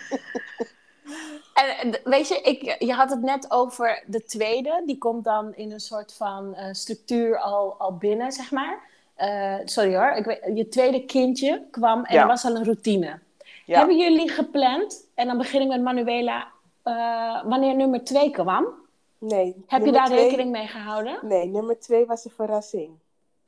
En 1.55 2.01
weet 2.05 2.29
je, 2.29 2.41
ik, 2.41 2.83
je 2.83 2.93
had 2.93 3.11
het 3.11 3.23
net 3.23 3.51
over 3.51 4.03
de 4.07 4.25
tweede. 4.25 4.83
Die 4.87 4.99
komt 4.99 5.25
dan 5.25 5.55
in 5.55 5.73
een 5.73 5.81
soort 5.81 6.13
van 6.13 6.55
uh, 6.59 6.69
structuur 6.73 7.39
al, 7.39 7.75
al 7.79 7.97
binnen, 7.97 8.33
zeg 8.33 8.51
maar. 8.51 8.93
Uh, 9.19 9.57
sorry 9.65 9.97
hoor, 9.97 10.11
ik 10.11 10.25
weet, 10.25 10.41
je 10.55 10.69
tweede 10.69 11.05
kindje 11.05 11.67
kwam 11.71 12.05
en 12.05 12.19
er 12.19 12.27
was 12.27 12.45
al 12.45 12.57
een 12.57 12.65
routine. 12.65 13.19
Ja. 13.67 13.79
Hebben 13.79 13.99
jullie 13.99 14.29
gepland, 14.29 15.07
en 15.15 15.27
dan 15.27 15.39
begin 15.39 15.61
ik 15.61 15.69
met 15.69 15.83
Manuela, 15.83 16.49
uh, 16.85 17.45
wanneer 17.45 17.77
nummer 17.77 18.05
twee 18.05 18.31
kwam? 18.31 18.67
Nee. 19.19 19.65
Heb 19.67 19.85
je 19.85 19.93
daar 19.93 20.09
rekening 20.09 20.51
mee 20.51 20.67
gehouden? 20.67 21.19
Nee, 21.23 21.47
nummer 21.47 21.81
twee 21.81 22.07
was 22.07 22.25
een 22.25 22.31
verrassing. 22.31 22.91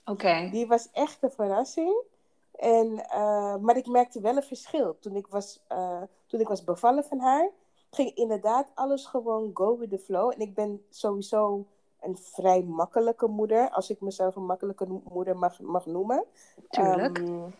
Oké. 0.04 0.48
Die 0.52 0.66
was 0.66 0.88
echt 0.92 1.22
een 1.22 1.30
verrassing. 1.30 1.94
En, 2.58 2.94
maar 3.60 3.76
ik 3.76 3.86
merkte 3.86 4.20
wel 4.20 4.36
een 4.36 4.42
verschil. 4.42 4.96
Toen 5.00 5.16
ik 5.16 5.26
was, 5.26 5.60
toen 6.26 6.40
ik 6.40 6.48
was 6.48 6.64
bevallen 6.64 7.04
van 7.04 7.20
haar, 7.20 7.48
ging 7.96 8.14
inderdaad 8.14 8.70
alles 8.74 9.06
gewoon 9.06 9.50
go 9.54 9.78
with 9.78 9.90
the 9.90 9.98
flow. 9.98 10.32
En 10.32 10.40
ik 10.40 10.54
ben 10.54 10.84
sowieso 10.90 11.66
een 12.00 12.16
vrij 12.16 12.62
makkelijke 12.62 13.26
moeder, 13.26 13.70
als 13.70 13.90
ik 13.90 14.00
mezelf 14.00 14.36
een 14.36 14.46
makkelijke 14.46 15.00
moeder 15.08 15.36
mag, 15.36 15.60
mag 15.60 15.86
noemen. 15.86 16.24
Tuurlijk. 16.68 17.18
Um, 17.18 17.54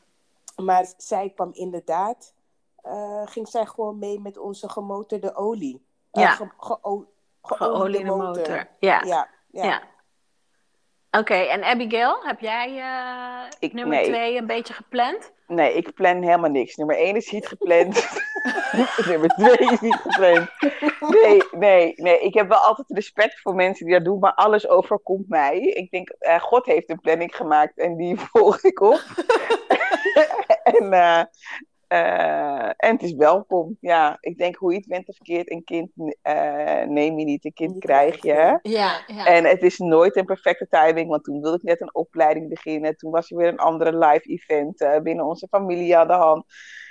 maar 0.56 0.94
zij 0.96 1.30
kwam 1.30 1.50
inderdaad, 1.52 2.34
uh, 2.86 3.22
ging 3.24 3.48
zij 3.48 3.66
gewoon 3.66 3.98
mee 3.98 4.20
met 4.20 4.38
onze 4.38 4.68
gemotorde 4.68 5.34
olie. 5.34 5.84
Uh, 6.12 6.22
ja. 6.22 6.30
Ge, 6.30 6.50
ge, 6.58 7.06
geoliede 7.42 8.04
motor. 8.04 8.26
motor. 8.26 8.68
Ja. 8.78 9.02
ja. 9.04 9.28
ja. 9.50 9.64
ja. 9.64 9.82
Oké, 11.18 11.34
en 11.34 11.64
Abigail, 11.64 12.16
heb 12.22 12.40
jij 12.40 12.76
uh, 12.76 13.50
ik, 13.58 13.72
nummer 13.72 13.96
nee. 13.96 14.06
twee 14.06 14.36
een 14.36 14.46
beetje 14.46 14.74
gepland? 14.74 15.32
Nee, 15.46 15.74
ik 15.74 15.94
plan 15.94 16.22
helemaal 16.22 16.50
niks. 16.50 16.76
Nummer 16.76 16.96
één 16.96 17.16
is 17.16 17.30
niet 17.30 17.46
gepland. 17.46 18.08
Nummer 19.08 19.28
twee 19.28 19.70
is 19.72 19.80
niet 19.80 19.94
gepland. 20.02 20.48
Nee, 21.00 21.42
nee, 21.50 21.92
nee. 21.96 22.20
Ik 22.20 22.34
heb 22.34 22.48
wel 22.48 22.58
altijd 22.58 22.90
respect 22.90 23.40
voor 23.40 23.54
mensen 23.54 23.86
die 23.86 23.94
dat 23.94 24.04
doen, 24.04 24.18
maar 24.18 24.34
alles 24.34 24.68
overkomt 24.68 25.28
mij. 25.28 25.58
Ik 25.58 25.90
denk, 25.90 26.14
uh, 26.20 26.40
God 26.40 26.66
heeft 26.66 26.90
een 26.90 27.00
planning 27.00 27.36
gemaakt 27.36 27.78
en 27.78 27.96
die 27.96 28.16
volg 28.32 28.62
ik 28.62 28.80
op. 28.80 29.02
en 30.78 30.92
uh, 30.92 31.22
uh, 31.88 32.66
en 32.66 32.92
het 32.92 33.02
is 33.02 33.14
welkom. 33.14 33.76
Ja, 33.80 34.16
ik 34.20 34.38
denk 34.38 34.56
hoe 34.56 34.72
je 34.72 34.78
het 34.78 34.88
bent 34.88 35.08
of 35.08 35.16
verkeerd, 35.16 35.50
een 35.50 35.64
kind 35.64 35.90
uh, 35.96 36.82
neem 36.82 37.18
je 37.18 37.24
niet, 37.24 37.44
een 37.44 37.52
kind 37.52 37.78
krijg 37.78 38.22
je. 38.22 38.58
Ja, 38.62 39.02
ja. 39.06 39.26
En 39.26 39.44
het 39.44 39.62
is 39.62 39.78
nooit 39.78 40.16
een 40.16 40.24
perfecte 40.24 40.66
timing, 40.70 41.08
want 41.08 41.24
toen 41.24 41.40
wilde 41.40 41.56
ik 41.56 41.62
net 41.62 41.80
een 41.80 41.94
opleiding 41.94 42.48
beginnen. 42.48 42.96
Toen 42.96 43.10
was 43.10 43.30
er 43.30 43.36
weer 43.36 43.48
een 43.48 43.58
andere 43.58 43.98
live 43.98 44.28
event 44.28 44.80
uh, 44.80 44.98
binnen 44.98 45.24
onze 45.24 45.46
familie 45.50 45.96
aan 45.96 46.06
de 46.06 46.12
hand. 46.12 46.44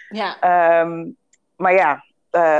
Ja. 0.09 0.81
Um, 0.81 1.17
maar 1.55 1.73
ja, 1.73 2.03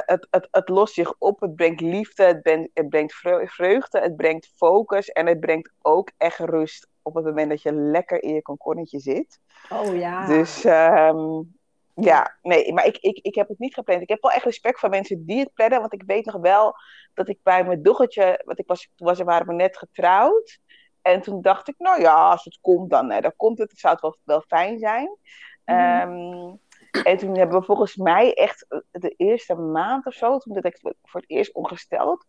het, 0.05 0.27
het, 0.29 0.47
het 0.51 0.69
lost 0.69 0.93
zich 0.93 1.15
op, 1.17 1.39
het 1.39 1.55
brengt 1.55 1.81
liefde, 1.81 2.23
het 2.23 2.41
brengt, 2.41 2.69
het 2.73 2.89
brengt 2.89 3.13
vreugde, 3.43 3.99
het 3.99 4.15
brengt 4.15 4.51
focus 4.55 5.09
en 5.09 5.27
het 5.27 5.39
brengt 5.39 5.71
ook 5.81 6.11
echt 6.17 6.39
rust 6.39 6.87
op 7.01 7.15
het 7.15 7.25
moment 7.25 7.49
dat 7.49 7.61
je 7.61 7.73
lekker 7.73 8.23
in 8.23 8.33
je 8.33 8.41
konkonnetje 8.41 8.99
zit. 8.99 9.39
Oh 9.69 9.95
ja. 9.95 10.27
Dus 10.27 10.63
um, 10.65 11.54
ja, 11.95 12.37
nee, 12.41 12.73
maar 12.73 12.85
ik, 12.85 12.97
ik, 12.97 13.17
ik 13.17 13.35
heb 13.35 13.47
het 13.47 13.59
niet 13.59 13.73
gepland. 13.73 14.01
Ik 14.01 14.09
heb 14.09 14.21
wel 14.21 14.31
echt 14.31 14.45
respect 14.45 14.79
voor 14.79 14.89
mensen 14.89 15.25
die 15.25 15.39
het 15.39 15.53
plannen. 15.53 15.79
Want 15.79 15.93
ik 15.93 16.03
weet 16.05 16.25
nog 16.25 16.41
wel 16.41 16.75
dat 17.13 17.29
ik 17.29 17.39
bij 17.43 17.63
mijn 17.63 17.83
dochtertje, 17.83 18.41
want 18.45 18.59
ik 18.59 18.67
was, 18.67 18.91
toen 18.95 19.07
was, 19.07 19.19
waren 19.19 19.47
we 19.47 19.53
net 19.53 19.77
getrouwd. 19.77 20.59
En 21.01 21.21
toen 21.21 21.41
dacht 21.41 21.67
ik, 21.67 21.75
nou 21.77 22.01
ja, 22.01 22.29
als 22.29 22.43
het 22.43 22.57
komt, 22.61 22.89
dan, 22.89 23.07
dan 23.07 23.33
komt 23.35 23.57
het. 23.57 23.71
Het 23.71 23.79
zou 23.79 23.93
het 23.93 24.01
wel, 24.01 24.17
wel 24.23 24.41
fijn 24.41 24.79
zijn. 24.79 25.17
Mm 25.65 26.59
en 27.03 27.17
toen 27.17 27.37
hebben 27.37 27.59
we 27.59 27.65
volgens 27.65 27.95
mij 27.95 28.33
echt 28.33 28.65
de 28.91 29.13
eerste 29.17 29.55
maand 29.55 30.05
of 30.05 30.13
zo, 30.13 30.37
toen 30.37 30.53
werd 30.53 30.65
ik 30.65 30.79
voor 31.03 31.21
het 31.21 31.29
eerst 31.29 31.53
ongesteld. 31.53 32.25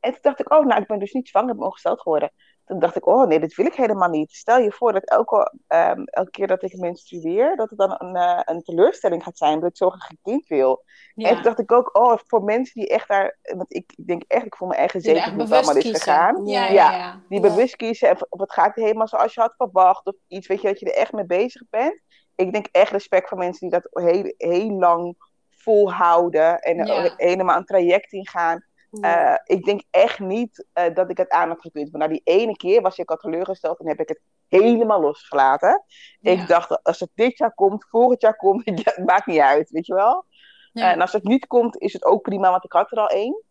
En 0.00 0.12
toen 0.12 0.20
dacht 0.22 0.40
ik, 0.40 0.52
oh, 0.52 0.66
nou, 0.66 0.80
ik 0.80 0.86
ben 0.86 0.98
dus 0.98 1.12
niet 1.12 1.28
zwanger, 1.28 1.50
ik 1.50 1.56
ben 1.56 1.66
ongesteld 1.66 2.00
geworden. 2.00 2.32
Toen 2.70 2.78
dacht 2.78 2.96
ik, 2.96 3.06
oh 3.06 3.26
nee, 3.26 3.40
dit 3.40 3.54
wil 3.54 3.66
ik 3.66 3.74
helemaal 3.74 4.08
niet. 4.08 4.32
Stel 4.32 4.58
je 4.58 4.72
voor 4.72 4.92
dat 4.92 5.04
elke, 5.04 5.52
um, 5.68 6.04
elke 6.04 6.30
keer 6.30 6.46
dat 6.46 6.62
ik 6.62 6.76
menstrueer, 6.76 7.56
dat 7.56 7.70
het 7.70 7.78
dan 7.78 7.94
een, 7.98 8.16
uh, 8.16 8.40
een 8.44 8.62
teleurstelling 8.62 9.22
gaat 9.22 9.38
zijn, 9.38 9.60
dat 9.60 9.70
ik 9.70 9.76
zo 9.76 9.92
kind 10.22 10.46
wil. 10.46 10.84
Ja. 11.14 11.28
En 11.28 11.34
toen 11.34 11.42
dacht 11.42 11.58
ik 11.58 11.72
ook, 11.72 11.96
oh, 11.96 12.18
voor 12.26 12.42
mensen 12.42 12.80
die 12.80 12.88
echt 12.88 13.08
daar, 13.08 13.38
want 13.42 13.74
ik, 13.74 13.92
ik 13.96 14.06
denk 14.06 14.22
echt, 14.26 14.46
ik 14.46 14.56
voel 14.56 14.68
me 14.68 14.74
eigen 14.74 15.00
zeker 15.00 15.30
hoe 15.30 15.42
het 15.42 15.52
allemaal 15.52 15.76
is 15.76 15.90
gegaan. 15.90 16.46
Ja, 16.46 16.66
ja, 16.66 16.96
ja, 16.96 17.20
die 17.28 17.40
bewust 17.40 17.76
kiezen, 17.76 18.16
of 18.28 18.40
het 18.40 18.52
gaat 18.52 18.74
helemaal 18.74 19.08
zoals 19.08 19.34
je 19.34 19.40
had 19.40 19.54
verwacht, 19.56 20.06
of 20.06 20.14
iets, 20.26 20.46
weet 20.46 20.60
je, 20.60 20.68
dat 20.68 20.80
je 20.80 20.86
er 20.86 20.98
echt 20.98 21.12
mee 21.12 21.26
bezig 21.26 21.62
bent. 21.70 22.00
Ik 22.34 22.52
denk 22.52 22.66
echt 22.72 22.92
respect 22.92 23.28
voor 23.28 23.38
mensen 23.38 23.70
die 23.70 23.80
dat 23.80 24.04
heel, 24.04 24.34
heel 24.36 24.70
lang 24.70 25.16
volhouden 25.48 26.60
en 26.60 27.14
helemaal 27.16 27.56
een 27.56 27.64
traject 27.64 28.12
ingaan 28.12 28.64
Uh, 28.90 29.34
ik 29.44 29.64
denk 29.64 29.82
echt 29.90 30.18
niet 30.18 30.66
uh, 30.74 30.94
dat 30.94 31.10
ik 31.10 31.16
het 31.16 31.30
aan 31.30 31.48
had 31.48 31.60
gekund. 31.60 31.92
Maar 31.92 32.00
na 32.00 32.08
die 32.08 32.20
ene 32.24 32.56
keer 32.56 32.82
was 32.82 32.98
ik 32.98 33.10
al 33.10 33.16
teleurgesteld 33.16 33.78
en 33.78 33.88
heb 33.88 34.00
ik 34.00 34.08
het 34.08 34.20
helemaal 34.48 35.00
losgelaten. 35.00 35.84
Ja. 36.20 36.30
Ik 36.30 36.46
dacht, 36.46 36.82
als 36.82 37.00
het 37.00 37.10
dit 37.14 37.38
jaar 37.38 37.54
komt, 37.54 37.86
volgend 37.88 38.20
jaar 38.20 38.36
komt, 38.36 38.64
het 38.84 39.04
maakt 39.04 39.26
niet 39.26 39.40
uit, 39.40 39.70
weet 39.70 39.86
je 39.86 39.94
wel. 39.94 40.24
Ja. 40.72 40.92
en 40.92 41.00
als 41.00 41.12
het 41.12 41.22
niet 41.22 41.46
komt, 41.46 41.80
is 41.80 41.92
het 41.92 42.04
ook 42.04 42.22
prima, 42.22 42.50
want 42.50 42.64
ik 42.64 42.72
had 42.72 42.92
er 42.92 42.98
al 42.98 43.08
één. 43.08 43.42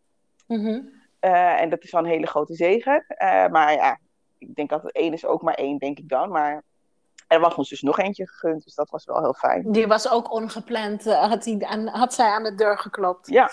Mm 0.48 0.66
-hmm. 0.66 0.90
uh, 1.22 1.62
en 1.62 1.70
dat 1.70 1.84
is 1.84 1.92
wel 1.92 2.02
een 2.02 2.10
hele 2.10 2.28
grote 2.28 2.56
zegen. 2.56 3.06
maar 3.52 3.74
ja, 3.74 4.00
ik 4.38 4.56
denk 4.56 4.70
dat 4.70 4.84
het 4.84 4.92
één 4.92 5.14
is 5.14 5.26
ook 5.26 5.42
maar 5.42 5.54
één, 5.54 5.78
denk 5.78 6.00
ik 6.00 6.10
dan. 6.10 6.30
Maar 6.30 6.64
er 7.28 7.40
was 7.40 7.56
ons 7.56 7.70
dus 7.70 7.82
nog 7.82 8.00
eentje 8.00 8.28
gegund, 8.28 8.64
dus 8.64 8.76
dat 8.76 8.90
was 8.90 9.06
wel 9.06 9.20
heel 9.20 9.34
fijn. 9.34 9.72
Die 9.72 9.88
was 9.88 10.12
ook 10.12 10.32
ongepland, 10.32 11.04
had, 11.04 11.44
die 11.44 11.68
aan, 11.68 11.88
had 11.88 12.14
zij 12.14 12.30
aan 12.30 12.44
de 12.44 12.56
deur 12.56 12.78
geklopt? 12.78 13.28
Ja, 13.28 13.50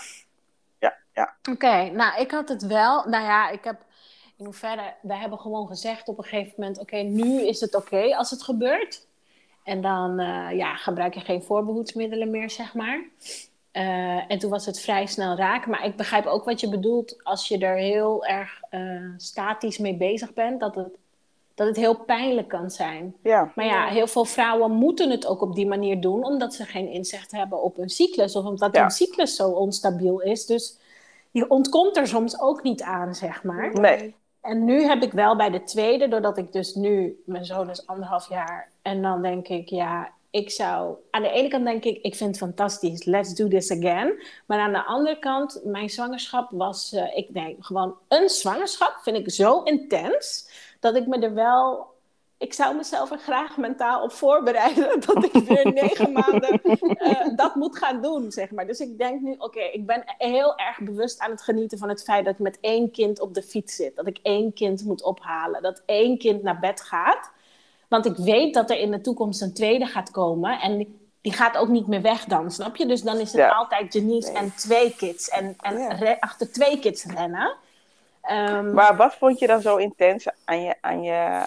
ja. 1.16 1.34
Oké, 1.50 1.90
nou 1.90 2.20
ik 2.20 2.30
had 2.30 2.48
het 2.48 2.66
wel. 2.66 3.04
Nou 3.08 3.24
ja, 3.24 3.50
ik 3.50 3.64
heb 3.64 3.76
in 4.36 4.44
hoeverre, 4.44 4.94
wij 5.02 5.18
hebben 5.18 5.38
gewoon 5.38 5.66
gezegd 5.66 6.08
op 6.08 6.18
een 6.18 6.24
gegeven 6.24 6.54
moment: 6.56 6.78
oké, 6.78 6.96
nu 6.96 7.46
is 7.46 7.60
het 7.60 7.74
oké 7.74 8.16
als 8.16 8.30
het 8.30 8.42
gebeurt. 8.42 9.06
En 9.64 9.80
dan 9.80 10.20
uh, 10.20 10.48
ja, 10.52 10.76
gebruik 10.76 11.14
je 11.14 11.20
geen 11.20 11.42
voorbehoedsmiddelen 11.42 12.30
meer, 12.30 12.50
zeg 12.50 12.74
maar. 12.74 13.04
Uh, 13.72 14.30
en 14.30 14.38
toen 14.38 14.50
was 14.50 14.66
het 14.66 14.80
vrij 14.80 15.06
snel 15.06 15.36
raak. 15.36 15.66
Maar 15.66 15.84
ik 15.84 15.96
begrijp 15.96 16.26
ook 16.26 16.44
wat 16.44 16.60
je 16.60 16.68
bedoelt 16.68 17.24
als 17.24 17.48
je 17.48 17.58
er 17.58 17.76
heel 17.76 18.24
erg 18.24 18.60
uh, 18.70 19.10
statisch 19.16 19.78
mee 19.78 19.96
bezig 19.96 20.34
bent. 20.34 20.60
Dat 20.60 20.74
het, 20.74 20.96
dat 21.54 21.66
het 21.66 21.76
heel 21.76 21.96
pijnlijk 21.96 22.48
kan 22.48 22.70
zijn. 22.70 23.14
Ja. 23.22 23.52
Maar 23.54 23.66
ja, 23.66 23.86
heel 23.86 24.06
veel 24.06 24.24
vrouwen 24.24 24.70
moeten 24.70 25.10
het 25.10 25.26
ook 25.26 25.40
op 25.40 25.54
die 25.54 25.66
manier 25.66 26.00
doen. 26.00 26.24
Omdat 26.24 26.54
ze 26.54 26.64
geen 26.64 26.88
inzicht 26.88 27.32
hebben 27.32 27.62
op 27.62 27.76
hun 27.76 27.90
cyclus. 27.90 28.36
Of 28.36 28.44
omdat 28.44 28.74
ja. 28.74 28.80
hun 28.80 28.90
cyclus 28.90 29.36
zo 29.36 29.48
onstabiel 29.48 30.20
is. 30.20 30.46
Dus 30.46 30.78
je 31.36 31.48
ontkomt 31.48 31.96
er 31.96 32.06
soms 32.06 32.40
ook 32.40 32.62
niet 32.62 32.82
aan, 32.82 33.14
zeg 33.14 33.42
maar. 33.42 33.80
Nee. 33.80 34.14
En 34.40 34.64
nu 34.64 34.82
heb 34.82 35.02
ik 35.02 35.12
wel 35.12 35.36
bij 35.36 35.50
de 35.50 35.62
tweede, 35.62 36.08
doordat 36.08 36.38
ik 36.38 36.52
dus 36.52 36.74
nu, 36.74 37.22
mijn 37.26 37.44
zoon 37.44 37.70
is 37.70 37.86
anderhalf 37.86 38.28
jaar. 38.28 38.70
En 38.82 39.02
dan 39.02 39.22
denk 39.22 39.48
ik, 39.48 39.68
ja, 39.68 40.12
ik 40.30 40.50
zou, 40.50 40.96
aan 41.10 41.22
de 41.22 41.30
ene 41.30 41.48
kant 41.48 41.64
denk 41.64 41.84
ik, 41.84 42.02
ik 42.02 42.14
vind 42.14 42.30
het 42.30 42.38
fantastisch, 42.38 43.04
let's 43.04 43.34
do 43.34 43.48
this 43.48 43.70
again. 43.70 44.22
Maar 44.46 44.58
aan 44.58 44.72
de 44.72 44.84
andere 44.84 45.18
kant, 45.18 45.60
mijn 45.64 45.90
zwangerschap 45.90 46.50
was, 46.50 46.92
uh, 46.92 47.16
ik 47.16 47.34
denk 47.34 47.64
gewoon 47.64 47.94
een 48.08 48.28
zwangerschap 48.28 48.98
vind 49.02 49.16
ik 49.16 49.30
zo 49.30 49.62
intens, 49.62 50.50
dat 50.80 50.96
ik 50.96 51.06
me 51.06 51.18
er 51.18 51.34
wel, 51.34 51.86
ik 52.38 52.52
zou 52.52 52.76
mezelf 52.76 53.10
er 53.10 53.18
graag 53.18 53.56
mentaal 53.56 54.02
op 54.02 54.12
voorbereiden, 54.12 55.00
dat 55.06 55.24
ik 55.24 55.32
weer 55.32 55.72
negen 55.72 56.12
maanden 56.12 56.60
uh, 56.62 57.36
dat 57.36 57.54
moet 57.54 57.78
gaan 57.78 58.02
doen, 58.02 58.32
zeg 58.32 58.50
maar. 58.50 58.66
Dus 58.66 58.80
ik 58.80 58.98
denk 58.98 59.20
nu, 59.20 59.32
oké, 59.32 59.44
okay, 59.44 59.70
ik 59.70 59.86
ben 59.86 60.02
heel 60.18 60.56
erg 60.56 60.80
bewust 60.80 61.20
aan 61.20 61.30
het 61.30 61.42
genieten 61.42 61.78
van 61.78 61.88
het 61.88 62.02
feit 62.02 62.24
dat 62.24 62.34
ik 62.34 62.40
met 62.40 62.58
één 62.60 62.90
kind 62.90 63.20
op 63.20 63.34
de 63.34 63.42
fiets 63.42 63.76
zit. 63.76 63.96
Dat 63.96 64.06
ik 64.06 64.18
één 64.22 64.52
kind 64.52 64.84
moet 64.84 65.02
ophalen, 65.02 65.62
dat 65.62 65.82
één 65.86 66.18
kind 66.18 66.42
naar 66.42 66.58
bed 66.58 66.80
gaat. 66.80 67.30
Want 67.88 68.06
ik 68.06 68.16
weet 68.16 68.54
dat 68.54 68.70
er 68.70 68.78
in 68.78 68.90
de 68.90 69.00
toekomst 69.00 69.42
een 69.42 69.54
tweede 69.54 69.86
gaat 69.86 70.10
komen. 70.10 70.60
En 70.60 70.98
die 71.20 71.32
gaat 71.32 71.56
ook 71.56 71.68
niet 71.68 71.86
meer 71.86 72.02
weg 72.02 72.24
dan, 72.24 72.50
snap 72.50 72.76
je? 72.76 72.86
Dus 72.86 73.02
dan 73.02 73.16
is 73.16 73.32
het 73.32 73.40
ja. 73.40 73.48
altijd 73.48 73.92
Janice 73.92 74.32
nee. 74.32 74.42
en 74.42 74.54
twee 74.54 74.94
kids. 74.96 75.28
En, 75.28 75.54
en 75.60 75.78
ja. 75.78 76.16
achter 76.20 76.52
twee 76.52 76.78
kids 76.78 77.04
rennen. 77.04 77.54
Um, 78.30 78.72
maar 78.72 78.96
wat 78.96 79.14
vond 79.14 79.38
je 79.38 79.46
dan 79.46 79.60
zo 79.60 79.76
intens 79.76 80.26
aan 80.44 80.62
je, 80.62 80.74
aan 80.80 81.02
je, 81.02 81.46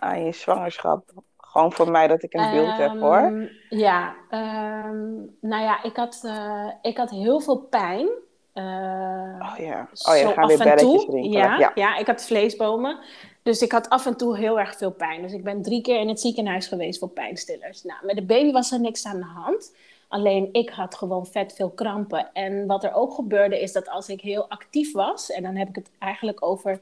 aan 0.00 0.24
je 0.24 0.32
zwangerschap? 0.32 1.10
Gewoon 1.36 1.72
voor 1.72 1.90
mij 1.90 2.06
dat 2.06 2.22
ik 2.22 2.34
een 2.34 2.50
beeld 2.50 2.68
um, 2.68 2.74
heb 2.74 3.00
hoor. 3.00 3.50
Ja, 3.68 4.14
um, 4.30 5.36
nou 5.40 5.62
ja, 5.62 5.82
ik 5.82 5.96
had, 5.96 6.22
uh, 6.24 6.66
ik 6.82 6.96
had 6.96 7.10
heel 7.10 7.40
veel 7.40 7.56
pijn. 7.56 8.08
Uh, 8.54 8.64
oh 8.64 9.54
ja, 9.58 9.88
oh, 9.92 10.32
gaat 10.32 10.46
weer 10.46 10.58
belletjes 10.58 11.04
drinken. 11.04 11.30
Ja, 11.30 11.58
ja. 11.58 11.72
ja, 11.74 11.96
ik 11.96 12.06
had 12.06 12.24
vleesbomen. 12.24 12.98
Dus 13.42 13.62
ik 13.62 13.72
had 13.72 13.88
af 13.88 14.06
en 14.06 14.16
toe 14.16 14.36
heel 14.36 14.58
erg 14.58 14.76
veel 14.76 14.90
pijn. 14.90 15.22
Dus 15.22 15.32
ik 15.32 15.44
ben 15.44 15.62
drie 15.62 15.82
keer 15.82 16.00
in 16.00 16.08
het 16.08 16.20
ziekenhuis 16.20 16.66
geweest 16.66 16.98
voor 16.98 17.08
pijnstillers. 17.08 17.84
Nou, 17.84 18.06
met 18.06 18.16
de 18.16 18.22
baby 18.22 18.52
was 18.52 18.72
er 18.72 18.80
niks 18.80 19.06
aan 19.06 19.18
de 19.18 19.32
hand. 19.34 19.74
Alleen 20.08 20.48
ik 20.52 20.70
had 20.70 20.94
gewoon 20.94 21.26
vet 21.26 21.52
veel 21.52 21.70
krampen. 21.70 22.30
En 22.32 22.66
wat 22.66 22.84
er 22.84 22.94
ook 22.94 23.14
gebeurde 23.14 23.60
is 23.60 23.72
dat 23.72 23.88
als 23.88 24.08
ik 24.08 24.20
heel 24.20 24.48
actief 24.48 24.92
was, 24.92 25.30
en 25.30 25.42
dan 25.42 25.56
heb 25.56 25.68
ik 25.68 25.74
het 25.74 25.90
eigenlijk 25.98 26.42
over 26.44 26.80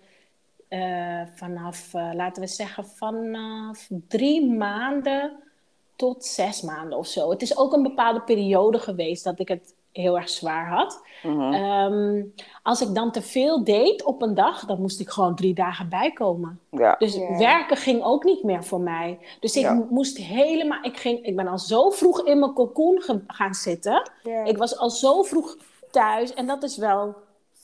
uh, 0.69 1.23
vanaf, 1.35 1.95
uh, 1.95 2.11
laten 2.15 2.43
we 2.43 2.49
zeggen, 2.49 2.85
vanaf 2.85 3.89
drie 4.09 4.51
maanden 4.51 5.33
tot 5.97 6.25
zes 6.25 6.63
maanden 6.63 6.99
of 6.99 7.07
zo. 7.07 7.31
Het 7.31 7.43
is 7.43 7.59
ook 7.59 7.73
een 7.73 7.83
bepaalde 7.83 8.21
periode 8.21 8.79
geweest 8.79 9.25
dat 9.25 9.39
ik 9.39 9.49
het 9.49 9.75
heel 9.93 10.17
erg 10.17 10.29
zwaar 10.29 10.69
had. 10.69 11.03
Mm-hmm. 11.23 11.55
Um, 11.55 12.35
als 12.63 12.81
ik 12.81 12.95
dan 12.95 13.13
te 13.13 13.23
veel 13.23 13.65
deed 13.65 14.05
op 14.05 14.23
een 14.23 14.35
dag, 14.35 14.65
dan 14.65 14.81
moest 14.81 15.01
ik 15.01 15.09
gewoon 15.09 15.35
drie 15.35 15.55
dagen 15.55 15.89
bijkomen. 15.89 16.61
Ja. 16.71 16.95
Dus 16.99 17.15
yeah. 17.15 17.39
werken 17.39 17.77
ging 17.77 18.03
ook 18.03 18.25
niet 18.25 18.43
meer 18.43 18.65
voor 18.65 18.81
mij. 18.81 19.19
Dus 19.41 19.57
ik 19.57 19.63
ja. 19.63 19.87
moest 19.91 20.17
helemaal. 20.17 20.83
Ik, 20.83 20.97
ging, 20.97 21.25
ik 21.25 21.37
ben 21.37 21.49
al 21.49 21.59
zo 21.59 21.91
vroeg 21.91 22.27
in 22.27 22.39
mijn 22.39 22.53
cocoon 22.53 23.01
ge- 23.01 23.25
gaan 23.27 23.55
zitten. 23.55 24.11
Yeah. 24.23 24.47
Ik 24.47 24.59
was 24.59 24.79
al 24.79 24.91
zo 24.91 25.23
vroeg 25.23 25.57
thuis. 25.91 26.35
En 26.35 26.47
dat 26.47 26.63
is 26.63 26.77
wel 26.77 27.15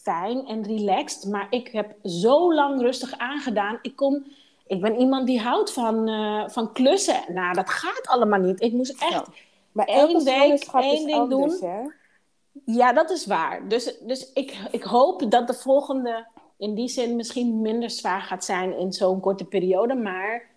fijn 0.04 0.46
en 0.46 0.62
relaxed. 0.62 1.30
Maar 1.30 1.46
ik 1.50 1.68
heb 1.68 1.94
zo 2.02 2.54
lang 2.54 2.80
rustig 2.80 3.18
aangedaan. 3.18 3.78
Ik 3.82 3.96
kon. 3.96 4.26
Ik 4.66 4.80
ben 4.80 4.96
iemand 4.96 5.26
die 5.26 5.40
houdt 5.40 5.72
van, 5.72 6.08
uh, 6.08 6.48
van 6.48 6.72
klussen. 6.72 7.24
Nou, 7.28 7.54
dat 7.54 7.70
gaat 7.70 8.06
allemaal 8.06 8.40
niet. 8.40 8.60
Ik 8.60 8.72
moest 8.72 9.02
echt 9.02 9.12
ja. 9.12 9.24
maar 9.72 9.86
één 9.86 10.24
week 10.24 10.68
één 10.72 11.06
ding 11.06 11.18
anders, 11.18 11.60
doen. 11.60 11.70
Hè? 11.70 11.80
Ja, 12.64 12.92
dat 12.92 13.10
is 13.10 13.26
waar. 13.26 13.68
Dus, 13.68 13.98
dus 14.00 14.32
ik, 14.32 14.58
ik 14.70 14.82
hoop 14.82 15.30
dat 15.30 15.46
de 15.46 15.54
volgende 15.54 16.26
in 16.56 16.74
die 16.74 16.88
zin 16.88 17.16
misschien 17.16 17.60
minder 17.60 17.90
zwaar 17.90 18.22
gaat 18.22 18.44
zijn 18.44 18.78
in 18.78 18.92
zo'n 18.92 19.20
korte 19.20 19.44
periode. 19.44 19.94
Maar 19.94 20.50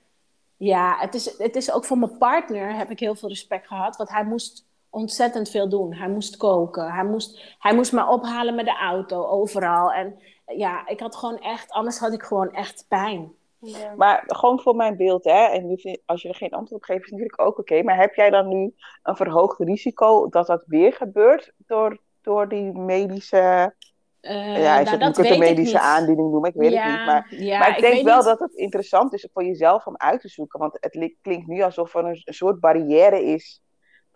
ja, 0.57 0.97
het 0.99 1.13
is, 1.13 1.37
het 1.37 1.55
is 1.55 1.71
ook 1.71 1.85
voor 1.85 1.97
mijn 1.97 2.17
partner 2.17 2.75
heb 2.75 2.91
ik 2.91 2.99
heel 2.99 3.15
veel 3.15 3.29
respect 3.29 3.67
gehad. 3.67 3.97
Want 3.97 4.09
hij 4.09 4.25
moest 4.25 4.66
ontzettend 4.89 5.49
veel 5.49 5.69
doen. 5.69 5.93
Hij 5.93 6.09
moest 6.09 6.37
koken. 6.37 6.91
Hij 6.91 7.05
moest, 7.05 7.55
hij 7.59 7.75
moest 7.75 7.91
me 7.91 8.07
ophalen 8.07 8.55
met 8.55 8.65
de 8.65 8.77
auto, 8.77 9.25
overal. 9.25 9.91
En 9.93 10.19
ja, 10.45 10.87
ik 10.87 10.99
had 10.99 11.15
gewoon 11.15 11.39
echt, 11.39 11.71
anders 11.71 11.99
had 11.99 12.13
ik 12.13 12.23
gewoon 12.23 12.51
echt 12.51 12.85
pijn. 12.87 13.35
Ja. 13.59 13.93
Maar 13.95 14.23
gewoon 14.27 14.59
voor 14.59 14.75
mijn 14.75 14.97
beeld, 14.97 15.23
hè, 15.23 15.45
en 15.45 15.67
nu, 15.67 15.77
als 16.05 16.21
je 16.21 16.29
er 16.29 16.35
geen 16.35 16.51
antwoord 16.51 16.81
op 16.81 16.83
geeft, 16.83 17.03
is 17.03 17.11
natuurlijk 17.11 17.41
ook 17.41 17.47
oké. 17.47 17.59
Okay. 17.59 17.81
Maar 17.81 17.97
heb 17.97 18.13
jij 18.13 18.29
dan 18.29 18.47
nu 18.47 18.73
een 19.03 19.15
verhoogd 19.15 19.59
risico 19.59 20.29
dat 20.29 20.47
dat 20.47 20.63
weer 20.65 20.93
gebeurt 20.93 21.53
door, 21.57 22.01
door 22.21 22.49
die 22.49 22.71
medische. 22.73 23.75
Uh, 24.21 24.57
ja, 24.57 24.81
nou, 24.81 24.89
je 24.89 25.11
kunt 25.11 25.29
een 25.29 25.39
medische 25.39 25.79
aandoening 25.79 26.31
noemen, 26.31 26.49
ik 26.49 26.55
weet 26.55 26.71
ja, 26.71 26.81
het 26.81 26.97
niet. 26.97 27.05
Maar, 27.05 27.27
ja, 27.29 27.59
maar 27.59 27.69
ik, 27.69 27.75
ik 27.75 27.81
denk 27.81 28.05
wel 28.05 28.15
niet. 28.15 28.25
dat 28.25 28.39
het 28.39 28.53
interessant 28.53 29.13
is 29.13 29.27
voor 29.33 29.43
jezelf 29.43 29.85
om 29.85 29.97
uit 29.97 30.21
te 30.21 30.27
zoeken. 30.27 30.59
Want 30.59 30.77
het 30.79 31.15
klinkt 31.21 31.47
nu 31.47 31.61
alsof 31.61 31.95
er 31.95 32.05
een, 32.05 32.21
een 32.23 32.33
soort 32.33 32.59
barrière 32.59 33.23
is. 33.23 33.61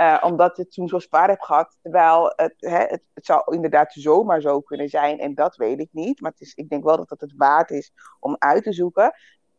Uh, 0.01 0.17
omdat 0.21 0.57
het 0.57 0.71
toen 0.71 0.87
zo 0.87 0.99
zwaar 0.99 1.29
heb 1.29 1.41
gehad. 1.41 1.77
Terwijl 1.81 2.33
het, 2.35 2.53
hè, 2.57 2.77
het, 2.77 3.03
het 3.13 3.25
zou 3.25 3.55
inderdaad 3.55 3.93
zomaar 3.93 4.41
zo 4.41 4.61
kunnen 4.61 4.89
zijn. 4.89 5.19
En 5.19 5.35
dat 5.35 5.55
weet 5.55 5.79
ik 5.79 5.89
niet. 5.91 6.21
Maar 6.21 6.31
het 6.31 6.41
is, 6.41 6.53
ik 6.53 6.69
denk 6.69 6.83
wel 6.83 6.97
dat 6.97 7.09
het 7.09 7.21
het 7.21 7.33
waard 7.35 7.71
is 7.71 7.93
om 8.19 8.35
uit 8.39 8.63
te 8.63 8.73
zoeken. 8.73 9.13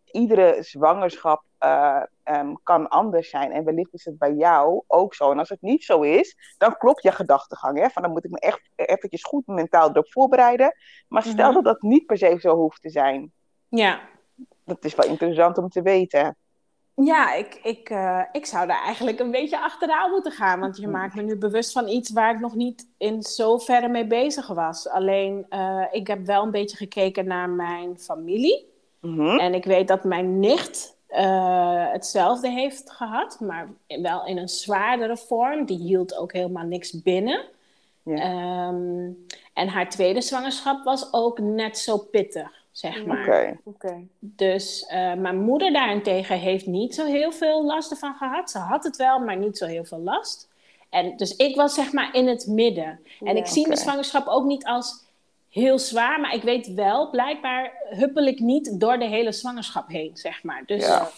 Iedere 0.04 0.56
zwangerschap 0.62 1.42
uh, 1.60 2.02
um, 2.24 2.62
kan 2.62 2.88
anders 2.88 3.30
zijn. 3.30 3.52
En 3.52 3.64
wellicht 3.64 3.94
is 3.94 4.04
het 4.04 4.18
bij 4.18 4.32
jou 4.32 4.82
ook 4.86 5.14
zo. 5.14 5.30
En 5.30 5.38
als 5.38 5.48
het 5.48 5.62
niet 5.62 5.84
zo 5.84 6.00
is, 6.00 6.54
dan 6.58 6.76
klopt 6.76 7.02
je 7.02 7.12
gedachtegang. 7.12 7.78
Hè? 7.78 7.88
Van 7.88 8.02
dan 8.02 8.10
moet 8.10 8.24
ik 8.24 8.30
me 8.30 8.38
echt 8.38 8.70
eventjes 8.76 9.22
goed 9.22 9.46
mentaal 9.46 9.90
erop 9.90 10.12
voorbereiden. 10.12 10.74
Maar 11.08 11.22
stel 11.22 11.34
mm-hmm. 11.34 11.54
dat 11.54 11.64
dat 11.64 11.82
niet 11.82 12.06
per 12.06 12.18
se 12.18 12.36
zo 12.40 12.56
hoeft 12.56 12.82
te 12.82 12.90
zijn. 12.90 13.32
Ja. 13.68 14.00
Dat 14.64 14.84
is 14.84 14.94
wel 14.94 15.06
interessant 15.06 15.58
om 15.58 15.68
te 15.68 15.82
weten. 15.82 16.36
Ja, 16.94 17.34
ik, 17.34 17.60
ik, 17.62 17.90
uh, 17.90 18.22
ik 18.32 18.46
zou 18.46 18.66
daar 18.66 18.82
eigenlijk 18.82 19.20
een 19.20 19.30
beetje 19.30 19.60
achteraan 19.60 20.10
moeten 20.10 20.32
gaan. 20.32 20.60
Want 20.60 20.76
je 20.76 20.88
maakt 20.88 21.14
me 21.14 21.22
nu 21.22 21.36
bewust 21.36 21.72
van 21.72 21.88
iets 21.88 22.10
waar 22.10 22.34
ik 22.34 22.40
nog 22.40 22.54
niet 22.54 22.88
in 22.98 23.22
zoverre 23.22 23.88
mee 23.88 24.06
bezig 24.06 24.46
was. 24.46 24.88
Alleen, 24.88 25.46
uh, 25.50 25.84
ik 25.90 26.06
heb 26.06 26.26
wel 26.26 26.42
een 26.42 26.50
beetje 26.50 26.76
gekeken 26.76 27.26
naar 27.26 27.50
mijn 27.50 27.98
familie. 27.98 28.70
Mm-hmm. 29.00 29.38
En 29.38 29.54
ik 29.54 29.64
weet 29.64 29.88
dat 29.88 30.04
mijn 30.04 30.40
nicht 30.40 30.96
uh, 31.08 31.92
hetzelfde 31.92 32.50
heeft 32.50 32.90
gehad, 32.90 33.40
maar 33.40 33.68
wel 33.86 34.26
in 34.26 34.38
een 34.38 34.48
zwaardere 34.48 35.16
vorm. 35.16 35.64
Die 35.64 35.78
hield 35.78 36.16
ook 36.16 36.32
helemaal 36.32 36.66
niks 36.66 37.02
binnen. 37.02 37.44
Ja. 38.04 38.68
Um, 38.68 39.26
en 39.52 39.68
haar 39.68 39.88
tweede 39.88 40.20
zwangerschap 40.20 40.84
was 40.84 41.12
ook 41.12 41.38
net 41.38 41.78
zo 41.78 41.98
pittig 41.98 42.61
zeg 42.72 43.06
maar. 43.06 43.22
Okay. 43.22 43.58
Okay. 43.64 44.06
Dus 44.18 44.82
uh, 44.82 45.14
mijn 45.14 45.40
moeder 45.40 45.72
daarentegen 45.72 46.38
heeft 46.38 46.66
niet 46.66 46.94
zo 46.94 47.06
heel 47.06 47.32
veel 47.32 47.64
last 47.64 47.90
ervan 47.90 48.14
gehad. 48.14 48.50
Ze 48.50 48.58
had 48.58 48.84
het 48.84 48.96
wel, 48.96 49.18
maar 49.18 49.36
niet 49.36 49.58
zo 49.58 49.66
heel 49.66 49.84
veel 49.84 50.00
last. 50.00 50.48
En 50.90 51.16
dus 51.16 51.36
ik 51.36 51.56
was 51.56 51.74
zeg 51.74 51.92
maar 51.92 52.14
in 52.14 52.28
het 52.28 52.46
midden. 52.46 53.00
En 53.20 53.34
ja, 53.34 53.40
ik 53.40 53.46
zie 53.46 53.58
okay. 53.58 53.72
mijn 53.72 53.84
zwangerschap 53.84 54.26
ook 54.26 54.44
niet 54.44 54.64
als 54.64 55.04
heel 55.50 55.78
zwaar, 55.78 56.20
maar 56.20 56.34
ik 56.34 56.42
weet 56.42 56.74
wel, 56.74 57.10
blijkbaar 57.10 57.72
huppel 57.90 58.24
ik 58.26 58.38
niet 58.38 58.80
door 58.80 58.98
de 58.98 59.04
hele 59.04 59.32
zwangerschap 59.32 59.88
heen, 59.88 60.10
zeg 60.16 60.42
maar. 60.42 60.62
Dus 60.66 60.86
ja, 60.86 61.08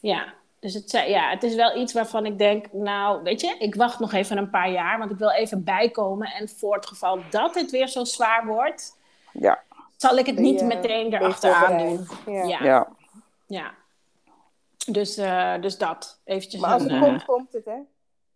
ja. 0.00 0.34
Dus 0.58 0.74
het, 0.74 0.90
ja, 0.90 1.30
het 1.30 1.42
is 1.42 1.54
wel 1.54 1.76
iets 1.76 1.92
waarvan 1.92 2.26
ik 2.26 2.38
denk, 2.38 2.72
nou, 2.72 3.22
weet 3.22 3.40
je, 3.40 3.56
ik 3.58 3.74
wacht 3.74 3.98
nog 3.98 4.12
even 4.12 4.36
een 4.36 4.50
paar 4.50 4.70
jaar, 4.70 4.98
want 4.98 5.10
ik 5.10 5.18
wil 5.18 5.30
even 5.30 5.64
bijkomen. 5.64 6.28
En 6.28 6.48
voor 6.48 6.74
het 6.74 6.86
geval 6.86 7.18
dat 7.30 7.54
het 7.54 7.70
weer 7.70 7.88
zo 7.88 8.04
zwaar 8.04 8.46
wordt, 8.46 8.98
Ja. 9.32 9.62
Zal 10.02 10.16
ik 10.18 10.26
het 10.26 10.38
niet 10.38 10.60
je- 10.60 10.66
meteen 10.66 11.12
erachteraan 11.14 11.78
doen. 11.78 12.06
Ja. 12.26 12.44
Ja, 12.44 12.64
ja. 12.64 12.88
Ja. 13.46 13.74
Dus, 14.86 15.16
eh, 15.16 15.60
dus 15.60 15.78
dat. 15.78 16.20
Eventjes 16.24 16.60
Maar 16.60 16.72
als 16.72 16.82
een, 16.82 16.90
het 16.90 17.02
eh, 17.02 17.08
komt, 17.08 17.24
komt 17.24 17.52
het, 17.52 17.64
hè? 17.64 17.76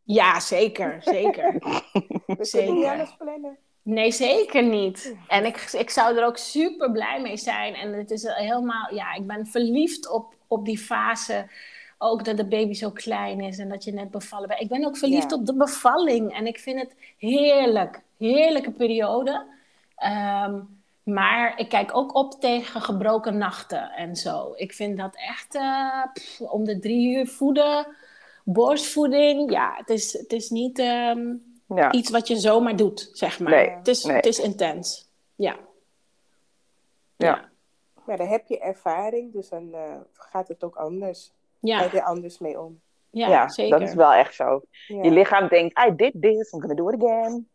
Ja, 0.03 0.41
zeker, 0.41 0.97
zeker. 1.05 1.53
We 1.53 1.61
kunnen 1.61 2.37
niet 2.37 2.47
Zeker. 2.47 2.91
alles 2.91 3.17
plannen. 3.19 3.57
Nee, 3.83 4.11
zeker 4.13 4.63
niet. 4.63 5.15
En 5.29 5.45
ik, 5.45 5.57
ik 5.73 5.91
zou 5.91 6.17
er 6.17 6.25
ook 6.27 6.37
super 6.37 6.93
blij 6.93 7.21
mee 7.21 7.37
zijn. 7.37 7.75
En 7.75 7.93
het 7.93 8.11
is 8.11 8.23
helemaal, 8.23 8.95
ja, 8.95 9.15
ik 9.15 9.27
ben 9.27 9.47
verliefd 9.47 10.11
op, 10.11 10.35
op 10.47 10.65
die 10.65 10.79
fase. 10.79 11.47
Ook 11.99 12.25
dat 12.25 12.37
de 12.37 12.47
baby 12.47 12.73
zo 12.75 12.91
klein 12.91 13.41
is 13.41 13.59
en 13.59 13.69
dat 13.69 13.85
je 13.85 13.93
net 13.93 14.11
bevallen 14.11 14.49
bent. 14.49 14.61
Ik 14.61 14.69
ben 14.69 14.85
ook 14.85 14.97
verliefd 14.97 15.31
Ja. 15.31 15.37
op 15.37 15.47
de 15.47 15.55
bevalling. 15.55 16.35
En 16.35 16.47
ik 16.47 16.59
vind 16.59 16.81
het 16.81 16.95
heerlijk. 17.19 18.03
Heerlijke 18.19 18.71
periode. 18.71 19.47
Ehm, 19.97 20.61
maar 21.07 21.59
ik 21.59 21.69
kijk 21.69 21.97
ook 21.97 22.15
op 22.15 22.41
tegen 22.41 22.81
gebroken 22.81 23.39
nachten 23.39 23.91
en 23.91 24.17
zo. 24.17 24.53
Ik 24.57 24.73
vind 24.73 24.97
dat 24.97 25.17
echt 25.17 25.55
eh, 25.55 26.05
pff, 26.13 26.41
om 26.41 26.65
de 26.65 26.79
drie 26.79 27.17
uur 27.17 27.27
voeden. 27.27 27.87
Borstvoeding, 28.45 29.51
ja, 29.51 29.75
het 29.77 29.91
is, 29.91 30.13
het 30.13 30.33
is 30.33 30.51
niet 30.51 30.79
ehm, 30.79 31.35
Ja. 31.75 31.93
iets 31.93 32.11
wat 32.11 32.29
je 32.29 32.37
zomaar 32.37 32.77
doet, 32.77 33.11
zeg 33.13 33.41
maar. 33.41 33.53
Nee, 33.53 33.71
het, 33.71 33.89
is, 33.89 34.05
nee. 34.05 34.17
het 34.17 34.27
is 34.27 34.39
intens. 34.39 35.09
Ja. 35.35 35.57
Ja. 37.17 37.49
Maar 38.05 38.17
dan 38.17 38.27
heb 38.29 38.47
je 38.47 38.59
ervaring, 38.59 39.33
dus 39.33 39.49
dan 39.49 39.75
eh, 39.75 39.97
gaat 40.13 40.49
het 40.49 40.65
ook 40.65 40.77
anders. 40.77 41.33
Ja, 41.61 41.79
Ga 41.79 41.85
je 41.85 41.91
er 41.91 42.07
anders 42.07 42.39
mee 42.39 42.61
om. 42.61 42.81
Ja, 43.17 43.29
Ja, 43.29 43.49
zeker. 43.49 43.79
dat 43.79 43.89
is 43.89 43.95
wel 43.95 44.13
echt 44.13 44.35
zo. 44.35 44.61
Ja. 44.87 45.03
Je 45.03 45.11
lichaam 45.11 45.49
denkt, 45.49 45.79
I 45.89 45.95
did 45.97 46.13
this, 46.21 46.53
I'm 46.53 46.61
gonna 46.61 46.75
do 46.75 46.89
it 46.89 47.03
again. 47.03 47.49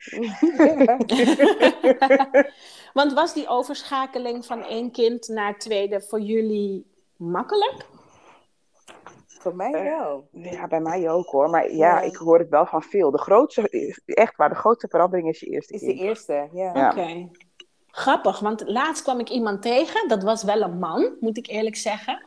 Want 2.94 3.14
was 3.14 3.34
die 3.34 3.48
overschakeling 3.48 4.46
van 4.46 4.64
één 4.64 4.92
kind 4.92 5.28
naar 5.28 5.58
tweede 5.58 6.02
voor 6.02 6.20
jullie 6.20 6.86
makkelijk? 7.18 7.76
Voor 9.28 9.56
mij 9.56 9.72
Eh, 9.72 9.84
wel. 9.98 10.28
Ja, 10.32 10.68
bij 10.68 10.80
mij 10.82 11.10
ook 11.10 11.28
hoor. 11.28 11.50
Maar 11.50 11.70
ja, 11.72 11.76
Ja. 11.76 12.02
ik 12.02 12.16
hoor 12.16 12.40
het 12.40 12.50
wel 12.50 12.66
van 12.66 12.82
veel. 12.82 13.12
De 13.12 13.20
grootste, 13.20 13.94
echt 14.06 14.36
waar, 14.36 14.50
de 14.50 14.56
grootste 14.56 14.88
verandering 14.88 15.30
is 15.30 15.40
je 15.40 15.46
eerste 15.46 15.74
Is 15.74 15.80
de 15.80 15.86
kind. 15.88 16.00
eerste, 16.00 16.50
ja. 16.54 16.72
Ja. 16.74 16.90
Oké. 16.90 17.30
Grappig, 17.88 18.40
want 18.40 18.64
laatst 18.66 19.04
kwam 19.04 19.20
ik 19.20 19.30
iemand 19.30 19.62
tegen. 19.62 20.08
Dat 20.08 20.24
was 20.24 20.44
wel 20.44 20.62
een 20.62 20.80
man, 20.80 21.16
moet 21.20 21.38
ik 21.38 21.48
eerlijk 21.48 21.76
zeggen. 21.76 22.26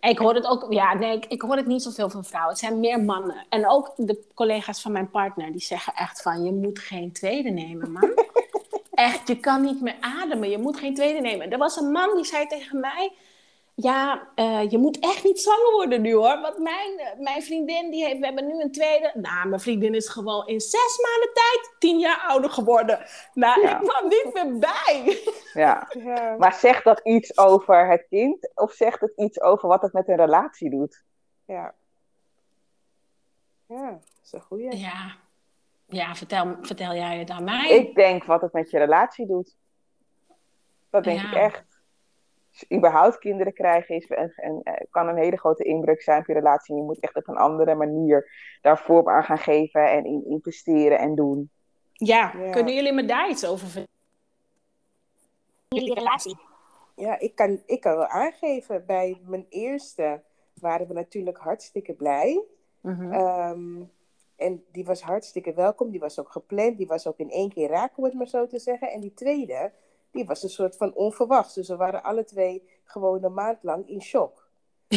Ik 0.00 0.18
hoor 0.18 0.34
het 0.34 0.46
ook, 0.46 0.66
ja, 0.72 0.94
nee, 0.94 1.16
ik, 1.16 1.26
ik 1.26 1.42
hoor 1.42 1.56
het 1.56 1.66
niet 1.66 1.82
zoveel 1.82 2.10
van 2.10 2.24
vrouwen. 2.24 2.50
Het 2.50 2.60
zijn 2.60 2.80
meer 2.80 3.00
mannen. 3.00 3.46
En 3.48 3.68
ook 3.68 3.92
de 3.96 4.24
collega's 4.34 4.80
van 4.80 4.92
mijn 4.92 5.10
partner, 5.10 5.52
die 5.52 5.60
zeggen 5.60 5.94
echt 5.94 6.22
van, 6.22 6.44
je 6.44 6.52
moet 6.52 6.78
geen 6.78 7.12
tweede 7.12 7.50
nemen, 7.50 7.92
man. 7.92 8.10
echt, 8.94 9.28
je 9.28 9.36
kan 9.36 9.62
niet 9.62 9.80
meer 9.80 9.96
ademen, 10.00 10.50
je 10.50 10.58
moet 10.58 10.78
geen 10.78 10.94
tweede 10.94 11.20
nemen. 11.20 11.50
Er 11.50 11.58
was 11.58 11.76
een 11.76 11.90
man 11.90 12.14
die 12.14 12.24
zei 12.24 12.46
tegen 12.46 12.80
mij, 12.80 13.12
ja, 13.82 14.28
eh, 14.34 14.70
je 14.70 14.78
moet 14.78 14.98
echt 14.98 15.24
niet 15.24 15.40
zwanger 15.40 15.72
worden 15.72 16.00
nu 16.00 16.14
hoor. 16.14 16.40
Want 16.40 16.58
mijn, 16.58 16.98
eh, 16.98 17.18
mijn 17.18 17.42
vriendin, 17.42 17.90
die 17.90 18.04
heeft, 18.04 18.18
we 18.18 18.24
hebben 18.24 18.46
nu 18.46 18.60
een 18.60 18.72
tweede. 18.72 19.12
Nou, 19.14 19.48
mijn 19.48 19.60
vriendin 19.60 19.94
is 19.94 20.08
gewoon 20.08 20.46
in 20.46 20.60
zes 20.60 20.98
maanden 21.02 21.30
tijd 21.34 21.74
tien 21.78 21.98
jaar 21.98 22.24
ouder 22.28 22.50
geworden. 22.50 22.98
Nou, 23.34 23.60
Ja. 23.60 23.80
ik 23.80 23.88
kwam 23.88 24.08
niet 24.08 24.30
meer 24.32 24.58
bij. 24.58 25.18
Ja. 25.52 25.88
Ja. 25.98 26.36
Maar 26.38 26.54
zegt 26.54 26.84
dat 26.84 27.00
iets 27.00 27.38
over 27.38 27.88
het 27.88 28.06
kind? 28.08 28.50
Of 28.54 28.72
zegt 28.72 29.00
het 29.00 29.12
iets 29.16 29.40
over 29.40 29.68
wat 29.68 29.82
het 29.82 29.92
met 29.92 30.08
een 30.08 30.16
relatie 30.16 30.70
doet? 30.70 31.04
Ja. 31.46 31.74
Ja, 33.66 33.90
dat 33.90 34.20
is 34.24 34.32
een 34.32 34.40
goeie. 34.40 34.76
Ja, 34.76 35.16
ja 35.86 36.14
vertel, 36.14 36.56
vertel 36.62 36.94
jij 36.94 37.18
het 37.18 37.30
aan 37.30 37.44
mij. 37.44 37.70
Ik 37.70 37.94
denk 37.94 38.24
wat 38.24 38.40
het 38.40 38.52
met 38.52 38.70
je 38.70 38.78
relatie 38.78 39.26
doet. 39.26 39.56
Dat 40.90 41.04
denk 41.04 41.20
Ja. 41.20 41.28
ik 41.28 41.34
echt. 41.34 41.69
Dus 42.50 42.78
überhaupt 42.78 43.18
kinderen 43.18 43.52
krijgen 43.52 43.94
is 43.96 44.06
en, 44.06 44.32
en, 44.36 44.60
eh, 44.62 44.86
kan 44.90 45.08
een 45.08 45.16
hele 45.16 45.36
grote 45.36 45.64
inbreuk 45.64 46.02
zijn 46.02 46.20
op 46.20 46.26
je 46.26 46.32
relatie. 46.32 46.76
Je 46.76 46.82
moet 46.82 47.00
echt 47.00 47.16
op 47.16 47.28
een 47.28 47.36
andere 47.36 47.74
manier 47.74 48.30
daar 48.60 48.78
vorm 48.78 49.08
aan 49.08 49.24
gaan 49.24 49.38
geven 49.38 49.90
en 49.90 50.04
in 50.04 50.24
investeren 50.26 50.98
en 50.98 51.14
doen. 51.14 51.50
Ja, 51.92 52.32
Ja. 52.38 52.50
kunnen 52.50 52.74
jullie 52.74 52.92
me 52.92 53.04
daar 53.04 53.30
iets 53.30 53.46
over 53.46 53.66
vertellen? 53.66 53.88
Jullie 55.68 55.94
relatie. 55.94 56.38
Ja, 56.96 57.18
ik 57.18 57.34
kan, 57.34 57.62
ik 57.66 57.80
kan 57.80 57.96
wel 57.96 58.06
aangeven, 58.06 58.86
bij 58.86 59.20
mijn 59.24 59.46
eerste 59.48 60.22
waren 60.54 60.86
we 60.86 60.94
natuurlijk 60.94 61.38
hartstikke 61.38 61.92
blij. 61.92 62.44
Mhm. 62.80 63.12
Ehm, 63.12 63.82
en 64.36 64.64
die 64.72 64.84
was 64.84 65.02
hartstikke 65.02 65.54
welkom, 65.54 65.90
die 65.90 66.00
was 66.00 66.18
ook 66.20 66.32
gepland, 66.32 66.76
die 66.76 66.86
was 66.86 67.06
ook 67.06 67.18
in 67.18 67.30
één 67.30 67.48
keer 67.52 67.68
raak, 67.68 67.98
om 67.98 68.04
het 68.04 68.14
maar 68.14 68.28
zo 68.28 68.46
te 68.46 68.58
zeggen. 68.58 68.90
En 68.90 69.00
die 69.00 69.14
tweede, 69.14 69.72
die 70.10 70.24
was 70.24 70.42
een 70.42 70.48
soort 70.48 70.76
van 70.76 70.94
onverwachts. 70.94 71.54
Dus 71.54 71.68
we 71.68 71.76
waren 71.76 72.02
alle 72.02 72.24
twee 72.24 72.68
gewoon 72.84 73.24
een 73.24 73.34
maand 73.34 73.62
lang 73.62 73.88
in 73.88 74.02
shock. 74.02 74.48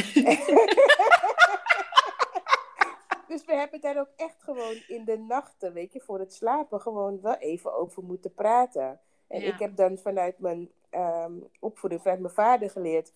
dus 3.27 3.45
we 3.45 3.55
hebben 3.55 3.81
daar 3.81 3.99
ook 3.99 4.11
echt 4.15 4.43
gewoon 4.43 4.75
in 4.87 5.05
de 5.05 5.17
nachten, 5.17 5.73
weet 5.73 5.93
je, 5.93 5.99
voor 6.01 6.19
het 6.19 6.33
slapen 6.33 6.81
gewoon 6.81 7.21
wel 7.21 7.35
even 7.35 7.73
over 7.73 8.03
moeten 8.03 8.33
praten. 8.33 8.99
En 9.27 9.41
Ja. 9.41 9.53
ik 9.53 9.59
heb 9.59 9.75
dan 9.75 9.97
vanuit 9.97 10.39
mijn 10.39 10.71
ehm, 10.89 11.33
opvoeding, 11.59 12.01
vanuit 12.01 12.19
mijn 12.21 12.33
vader 12.33 12.69
geleerd, 12.69 13.11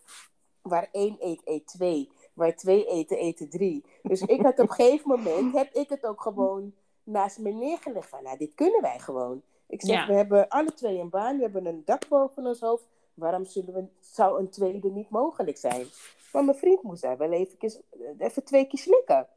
waar 0.62 0.88
één 0.92 1.16
eet, 1.20 1.42
eet 1.44 1.68
twee. 1.68 2.12
Waar 2.34 2.56
twee 2.56 2.86
eten, 2.86 3.18
eten 3.18 3.50
drie. 3.50 3.86
Dus 4.02 4.22
ik 4.22 4.42
had 4.42 4.60
op 4.60 4.70
een 4.70 4.76
gegeven 4.76 5.10
moment, 5.10 5.54
heb 5.54 5.74
ik 5.74 5.90
het 5.90 6.06
ook 6.06 6.22
gewoon 6.22 6.74
naast 7.04 7.40
me 7.40 7.52
neergelegd 7.52 8.10
van, 8.10 8.24
nou, 8.24 8.38
dit 8.38 8.54
kunnen 8.54 8.82
wij 8.82 9.00
gewoon. 9.00 9.44
Ik 9.68 9.82
zeg, 9.82 9.96
Ja. 9.96 10.08
we 10.08 10.14
hebben 10.14 10.48
alle 10.48 10.74
twee 10.74 11.00
een 11.00 11.10
baan, 11.10 11.36
we 11.36 11.42
hebben 11.42 11.66
een 11.66 11.82
dak 11.86 12.08
boven 12.08 12.46
ons 12.46 12.60
hoofd. 12.60 12.88
Waarom 13.14 13.46
zullen 13.46 13.74
we, 13.74 13.84
zou 14.00 14.40
een 14.40 14.50
tweede 14.50 14.90
niet 14.90 15.10
mogelijk 15.10 15.58
zijn? 15.58 15.86
Maar 16.34 16.44
mijn 16.46 16.58
vriend 16.58 16.82
moest 16.82 17.02
daar 17.02 17.18
wel 17.18 17.32
eventjes, 17.32 17.80
even 18.18 18.44
twee 18.44 18.66
keer 18.68 18.80
slikken. 18.80 19.28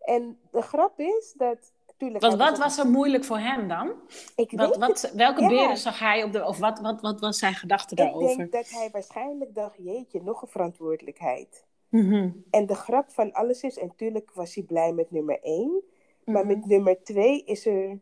En 0.00 0.38
de 0.50 0.62
grap 0.62 0.98
is 1.00 1.34
dat... 1.36 1.72
Tuurlijk, 1.96 2.24
wat 2.24 2.32
ook- 2.50 2.56
was 2.56 2.78
er 2.78 2.86
moeilijk 2.88 3.24
voor 3.24 3.38
hem 3.38 3.68
dan? 3.68 3.92
Ik 4.36 4.50
Wat, 4.50 4.68
weet 4.68 4.78
wat, 4.78 5.12
welke 5.14 5.40
Ja. 5.42 5.48
beren 5.48 5.76
zag 5.76 5.98
hij 5.98 6.24
op 6.24 6.32
de... 6.32 6.44
Of 6.46 6.58
wat, 6.58 6.80
wat, 6.80 7.00
wat 7.00 7.20
was 7.20 7.38
zijn 7.38 7.54
gedachte 7.54 7.90
Ik 7.94 7.96
daarover? 8.00 8.36
denk 8.36 8.52
dat 8.52 8.68
hij 8.70 8.88
waarschijnlijk 8.92 9.54
dacht, 9.54 9.74
jeetje, 9.78 10.22
nog 10.22 10.42
een 10.42 10.48
verantwoordelijkheid. 10.48 11.64
Mhm. 11.88 12.30
En 12.50 12.66
de 12.66 12.74
grap 12.74 13.10
van 13.10 13.32
alles 13.32 13.62
is, 13.62 13.78
en 13.78 13.86
natuurlijk 13.86 14.30
was 14.34 14.54
hij 14.54 14.64
blij 14.64 14.92
met 14.92 15.10
nummer 15.10 15.38
één. 15.42 15.82
Maar 16.24 16.46
Mhm. 16.46 16.56
met 16.56 16.66
nummer 16.66 17.02
twee 17.02 17.44
is 17.44 17.66
er 17.66 17.98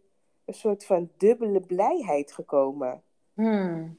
een 0.46 0.54
soort 0.54 0.84
van 0.86 1.10
dubbele 1.16 1.60
blijheid 1.60 2.32
gekomen. 2.32 3.02
Hmm. 3.34 3.98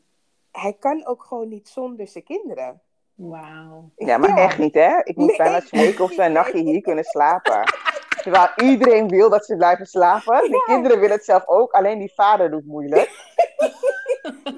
Hij 0.51 0.73
kan 0.73 1.05
ook 1.05 1.23
gewoon 1.23 1.49
niet 1.49 1.69
zonder 1.69 2.07
zijn 2.07 2.23
kinderen. 2.23 2.81
Wauw. 3.15 3.89
Ja, 3.95 4.17
maar 4.17 4.37
echt 4.37 4.57
niet, 4.57 4.73
hè? 4.73 5.01
Ik 5.03 5.15
moet 5.15 5.27
Nee. 5.27 5.37
bijna 5.37 5.59
smeken 5.59 6.03
of 6.03 6.11
ze 6.11 6.23
een 6.23 6.31
nachtje 6.31 6.59
hier 6.59 6.81
kunnen 6.81 7.03
slapen. 7.03 7.63
Terwijl 8.23 8.49
iedereen 8.55 9.07
wil 9.07 9.29
dat 9.29 9.45
ze 9.45 9.55
blijven 9.55 9.85
slapen. 9.85 10.51
De 10.51 10.63
kinderen 10.65 10.99
willen 10.99 11.15
het 11.15 11.25
zelf 11.25 11.47
ook, 11.47 11.71
alleen 11.71 11.99
die 11.99 12.13
vader 12.13 12.51
doet 12.51 12.65
moeilijk. 12.65 13.09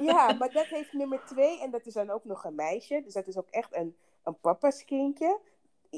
Ja, 0.01 0.33
maar 0.33 0.51
dat 0.51 0.65
heeft 0.65 0.93
nummer 0.93 1.19
twee. 1.25 1.61
En 1.61 1.71
dat 1.71 1.85
is 1.85 1.93
dan 1.93 2.09
ook 2.09 2.25
nog 2.25 2.43
een 2.43 2.55
meisje. 2.55 3.01
Dus 3.03 3.13
dat 3.13 3.27
is 3.27 3.37
ook 3.37 3.47
echt 3.49 3.75
een, 3.75 3.95
een 4.23 4.39
papa's 4.41 4.85
kindje. 4.85 5.39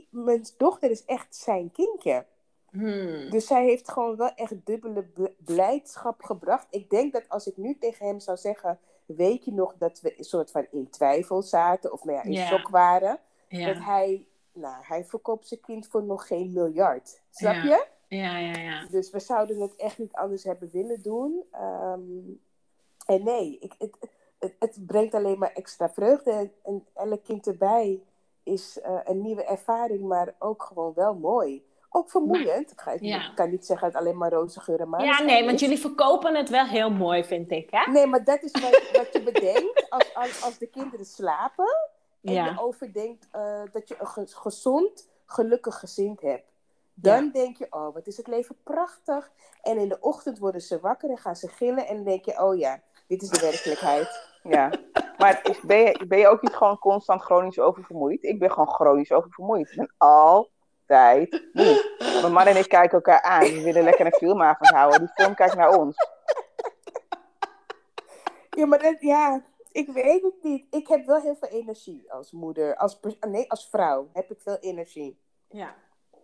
Mijn 0.09 0.45
dochter 0.57 0.89
is 0.89 1.05
echt 1.05 1.35
zijn 1.35 1.71
kindje. 1.71 2.25
Hmm. 2.71 3.29
Dus 3.29 3.47
zij 3.47 3.63
heeft 3.63 3.91
gewoon 3.91 4.15
wel 4.15 4.31
echt 4.35 4.65
dubbele 4.65 5.03
bl- 5.03 5.33
blijdschap 5.37 6.23
gebracht. 6.23 6.67
Ik 6.69 6.89
denk 6.89 7.13
dat 7.13 7.29
als 7.29 7.47
ik 7.47 7.57
nu 7.57 7.77
tegen 7.77 8.05
hem 8.05 8.19
zou 8.19 8.37
zeggen... 8.37 8.79
Weet 9.05 9.45
je 9.45 9.53
nog 9.53 9.75
dat 9.77 10.01
we 10.01 10.17
een 10.17 10.23
soort 10.23 10.51
van 10.51 10.67
in 10.71 10.89
twijfel 10.89 11.41
zaten? 11.41 11.91
Of 11.91 12.03
nou 12.03 12.17
ja, 12.17 12.23
in 12.23 12.47
shock 12.47 12.69
waren? 12.69 13.19
Dat 13.49 13.77
hij... 13.77 14.25
Nou, 14.53 14.75
hij 14.81 15.05
verkoopt 15.05 15.47
zijn 15.47 15.59
kind 15.59 15.87
voor 15.87 16.03
nog 16.03 16.27
geen 16.27 16.51
miljard. 16.53 17.21
Snap 17.29 17.53
je? 17.53 17.87
ja, 18.07 18.37
ja, 18.37 18.59
ja. 18.59 18.87
Dus 18.89 19.09
we 19.09 19.19
zouden 19.19 19.59
het 19.59 19.75
echt 19.75 19.97
niet 19.97 20.13
anders 20.13 20.43
hebben 20.43 20.69
willen 20.71 21.01
doen. 21.01 21.43
Ehm, 21.51 22.01
en 23.05 23.23
nee, 23.23 23.57
ik, 23.59 23.73
het, 23.77 23.97
het, 24.39 24.55
het 24.59 24.85
brengt 24.85 25.13
alleen 25.13 25.39
maar 25.39 25.53
extra 25.53 25.89
vreugde. 25.89 26.31
En, 26.31 26.51
en 26.63 26.85
elk 26.93 27.23
kind 27.23 27.47
erbij 27.47 28.01
is 28.43 28.79
eh, 28.81 28.99
een 29.03 29.21
nieuwe 29.21 29.43
ervaring, 29.43 30.01
maar 30.01 30.35
ook 30.39 30.63
gewoon 30.63 30.93
wel 30.93 31.15
mooi. 31.15 31.65
Ook 31.93 32.09
vermoeiend. 32.09 32.71
Ik, 32.71 32.81
ga, 32.81 32.95
ja. 32.99 33.29
ik 33.29 33.35
kan 33.35 33.49
niet 33.49 33.65
zeggen 33.65 33.85
dat 33.87 33.95
het 33.95 34.05
alleen 34.07 34.17
maar 34.17 34.31
roze 34.31 34.59
geur 34.59 34.79
en 34.79 35.03
Ja, 35.03 35.21
nee, 35.21 35.45
want 35.45 35.59
jullie 35.59 35.79
verkopen 35.79 36.35
het 36.35 36.49
wel 36.49 36.65
heel 36.65 36.89
mooi, 36.91 37.23
vind 37.23 37.51
ik, 37.51 37.67
hè? 37.71 37.91
Nee, 37.91 38.07
maar 38.07 38.23
dat 38.23 38.43
is 38.43 38.51
wat, 38.51 38.89
wat 38.93 39.13
je 39.13 39.21
bedenkt 39.23 39.85
als, 39.89 40.13
als, 40.15 40.43
als 40.43 40.57
de 40.57 40.67
kinderen 40.67 41.05
slapen. 41.05 41.89
En 42.23 42.33
Ja. 42.33 42.45
je 42.45 42.61
overdenkt 42.61 43.27
eh, 43.31 43.61
dat 43.71 43.87
je 43.87 43.95
een 43.99 44.07
ge- 44.07 44.27
gezond, 44.27 45.09
gelukkig 45.25 45.79
gezin 45.79 46.17
hebt. 46.21 46.49
Dan 46.93 47.29
denk 47.31 47.57
je, 47.57 47.67
oh, 47.69 47.93
wat 47.93 48.07
is 48.07 48.17
het 48.17 48.27
leven 48.27 48.55
prachtig. 48.63 49.31
En 49.61 49.77
in 49.77 49.89
de 49.89 49.97
ochtend 49.99 50.39
worden 50.39 50.61
ze 50.61 50.79
wakker 50.79 51.09
en 51.09 51.17
gaan 51.17 51.35
ze 51.35 51.47
gillen. 51.47 51.87
En 51.87 51.95
dan 51.95 52.03
denk 52.05 52.25
je, 52.25 52.41
oh 52.43 52.57
ja, 52.57 52.81
dit 53.07 53.21
is 53.21 53.29
de 53.29 53.39
werkelijkheid. 53.41 54.29
Ja. 54.43 54.71
Maar 55.17 55.39
is- 55.43 55.59
ben 55.61 55.77
je, 55.77 56.05
ben 56.07 56.19
je 56.19 56.27
ook 56.27 56.41
niet 56.41 56.55
gewoon 56.55 56.79
constant 56.79 57.21
chronisch 57.21 57.59
oververmoeid? 57.59 58.23
Ik 58.23 58.39
ben 58.39 58.51
gewoon 58.51 58.69
chronisch 58.73 59.11
oververmoeid. 59.11 59.69
Ik 59.71 59.77
ben 59.77 59.93
moe. 61.53 61.97
Mijn 62.21 62.33
man 62.33 62.45
en 62.45 62.57
ik 62.57 62.69
kijken 62.69 62.91
elkaar 62.91 63.21
aan. 63.21 63.43
We 63.43 63.61
willen 63.61 63.83
lekker 63.83 64.05
een 64.05 64.13
filmavond 64.13 64.69
houden. 64.69 64.99
Die 64.99 65.09
film 65.13 65.35
kijkt 65.35 65.55
naar 65.55 65.77
ons. 65.77 65.95
Ja, 68.49 68.65
maar 68.65 68.79
dat, 68.79 68.95
ja, 68.99 69.43
Ik 69.71 69.89
weet 69.89 70.21
het 70.21 70.43
niet. 70.43 70.65
Ik 70.69 70.87
heb 70.87 71.05
wel 71.05 71.21
heel 71.21 71.35
veel 71.35 71.49
energie 71.49 72.11
als 72.11 72.31
moeder. 72.31 72.75
Als, 72.75 72.99
nee, 73.19 73.51
als 73.51 73.69
vrouw 73.69 74.09
heb 74.13 74.31
ik 74.31 74.41
veel 74.41 74.57
energie. 74.57 75.19
Ja. 75.49 75.75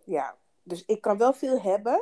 Ja. 0.04 0.36
Dus 0.62 0.84
ik 0.84 1.00
kan 1.00 1.18
wel 1.18 1.32
veel 1.32 1.60
hebben. 1.60 2.00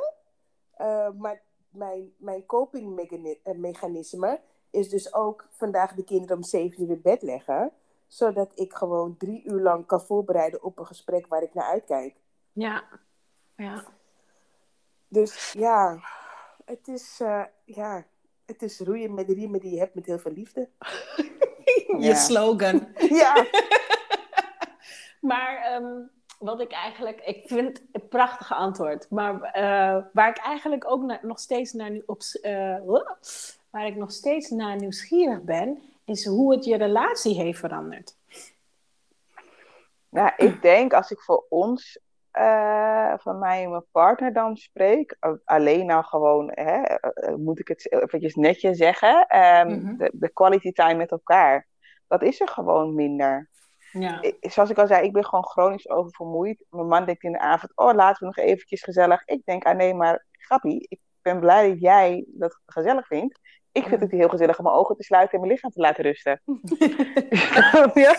Uh, 0.77 1.09
maar 1.17 1.41
mijn, 1.69 2.13
mijn 2.17 2.45
copingmechanisme 2.45 4.39
is 4.69 4.89
dus 4.89 5.13
ook 5.13 5.47
vandaag 5.51 5.93
de 5.93 6.03
kinderen 6.03 6.37
om 6.37 6.43
zeven 6.43 6.83
uur 6.83 6.89
in 6.89 7.01
bed 7.01 7.21
leggen. 7.21 7.71
Zodat 8.07 8.51
ik 8.55 8.73
gewoon 8.73 9.17
drie 9.17 9.43
uur 9.43 9.61
lang 9.61 9.85
kan 9.85 10.01
voorbereiden 10.01 10.63
op 10.63 10.79
een 10.79 10.85
gesprek 10.85 11.27
waar 11.27 11.43
ik 11.43 11.53
naar 11.53 11.69
uitkijk. 11.69 12.15
Ja. 12.57 12.83
Ja. 13.55 13.85
Dus 15.07 15.51
ja, 15.51 15.99
het 16.65 16.87
is, 16.87 17.19
uh, 17.21 17.43
ja, 17.65 18.05
het 18.45 18.61
is 18.61 18.79
roeien 18.79 19.13
met 19.13 19.27
de 19.27 19.33
riemen 19.33 19.59
die 19.59 19.71
je 19.71 19.79
hebt 19.79 19.95
met 19.95 20.05
heel 20.05 20.19
veel 20.19 20.31
liefde. 20.31 20.69
je 22.07 22.15
slogan. 22.15 22.87
ja. 23.21 23.45
maar 25.31 25.73
um, 25.75 26.09
wat 26.39 26.59
ik 26.59 26.71
eigenlijk, 26.71 27.21
ik 27.21 27.47
vind 27.47 27.67
het 27.67 27.83
een 27.91 28.07
prachtige 28.07 28.53
antwoord. 28.53 29.09
Maar 29.09 29.33
uh, 29.33 30.03
waar 30.13 30.29
ik 30.29 30.37
eigenlijk 30.37 30.91
ook 30.91 31.01
na, 31.01 31.19
nog 31.21 31.39
steeds 31.39 31.73
naar 31.73 31.91
op, 32.05 32.21
uh, 32.41 32.77
waar 33.69 33.87
ik 33.87 33.95
nog 33.95 34.11
steeds 34.11 34.49
naar 34.49 34.75
nieuwsgierig 34.75 35.41
ben, 35.41 35.81
is 36.05 36.25
hoe 36.25 36.53
het 36.53 36.65
je 36.65 36.77
relatie 36.77 37.35
heeft 37.35 37.59
veranderd. 37.59 38.15
Nou, 40.09 40.31
ik 40.37 40.61
denk 40.61 40.93
als 40.93 41.11
ik 41.11 41.19
voor 41.19 41.45
ons 41.49 41.99
uh, 42.39 43.13
van 43.17 43.39
mij 43.39 43.63
en 43.63 43.69
mijn 43.69 43.85
partner 43.91 44.33
dan 44.33 44.57
spreek, 44.57 45.17
alleen 45.45 45.85
nou 45.85 46.03
gewoon, 46.03 46.51
hè, 46.53 46.81
uh, 46.81 47.35
moet 47.35 47.59
ik 47.59 47.67
het 47.67 47.91
eventjes 47.91 48.35
netjes 48.35 48.77
zeggen, 48.77 49.37
um, 49.37 49.67
mm 49.67 49.85
-hmm. 49.85 49.97
de, 49.97 50.11
de 50.13 50.29
quality 50.29 50.71
time 50.71 50.93
met 50.93 51.11
elkaar, 51.11 51.67
dat 52.07 52.23
is 52.23 52.41
er 52.41 52.47
gewoon 52.47 52.95
minder. 52.95 53.49
Ja. 53.91 54.21
Ik, 54.21 54.37
zoals 54.39 54.69
ik 54.69 54.77
al 54.77 54.87
zei, 54.87 55.05
ik 55.05 55.13
ben 55.13 55.25
gewoon 55.25 55.45
chronisch 55.45 55.89
oververmoeid. 55.89 56.65
Mijn 56.69 56.87
man 56.87 57.05
denkt 57.05 57.23
in 57.23 57.31
de 57.31 57.39
avond, 57.39 57.71
oh 57.75 57.93
laten 57.93 58.19
we 58.19 58.25
nog 58.25 58.45
eventjes 58.45 58.83
gezellig. 58.83 59.25
Ik 59.25 59.41
denk, 59.45 59.65
ah 59.65 59.75
nee, 59.75 59.93
maar 59.93 60.25
grappie, 60.31 60.85
ik 60.89 60.99
ben 61.21 61.39
blij 61.39 61.69
dat 61.69 61.79
jij 61.79 62.25
dat 62.27 62.59
gezellig 62.65 63.07
vindt. 63.07 63.39
Ik 63.71 63.87
vind 63.87 64.01
het 64.01 64.11
heel 64.11 64.29
gezellig 64.29 64.57
om 64.57 64.63
mijn 64.63 64.75
ogen 64.75 64.95
te 64.95 65.03
sluiten 65.03 65.33
en 65.33 65.39
mijn 65.39 65.51
lichaam 65.51 65.71
te 65.71 65.81
laten 65.81 66.03
rusten. 66.03 66.41
ja? 68.05 68.15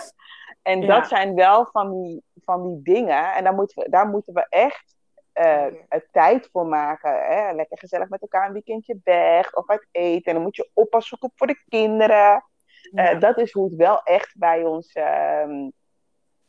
En 0.63 0.87
dat 0.87 1.09
zijn 1.09 1.35
wel 1.35 1.67
van 1.67 2.03
die, 2.03 2.23
van 2.49 2.63
die 2.63 2.95
dingen. 2.95 3.35
En 3.35 3.45
daar 3.45 3.55
moeten 3.55 3.83
we, 3.83 3.91
daar 3.91 4.09
moeten 4.09 4.35
we 4.35 4.47
echt 4.49 4.97
uh, 5.35 5.67
tijd 6.11 6.49
voor 6.53 6.67
maken. 6.67 7.11
Hè? 7.11 7.53
Lekker 7.53 7.79
gezellig 7.79 8.09
met 8.09 8.21
elkaar 8.21 8.47
een 8.47 8.53
weekendje 8.53 9.01
weg 9.05 9.55
of 9.55 9.69
uit 9.69 9.89
eten. 9.91 10.25
En 10.25 10.35
dan 10.35 10.43
moet 10.43 10.57
je 10.57 10.71
oppas 10.75 11.09
zoeken 11.09 11.33
voor 11.35 11.47
de 11.47 11.63
kinderen. 11.69 12.45
Ja. 12.91 13.15
Uh, 13.15 13.21
dat 13.21 13.39
is 13.39 13.53
hoe 13.53 13.65
het 13.65 13.75
wel 13.75 14.03
echt 14.03 14.35
bij 14.39 14.65
ons, 14.65 14.95
uh, 14.95 15.67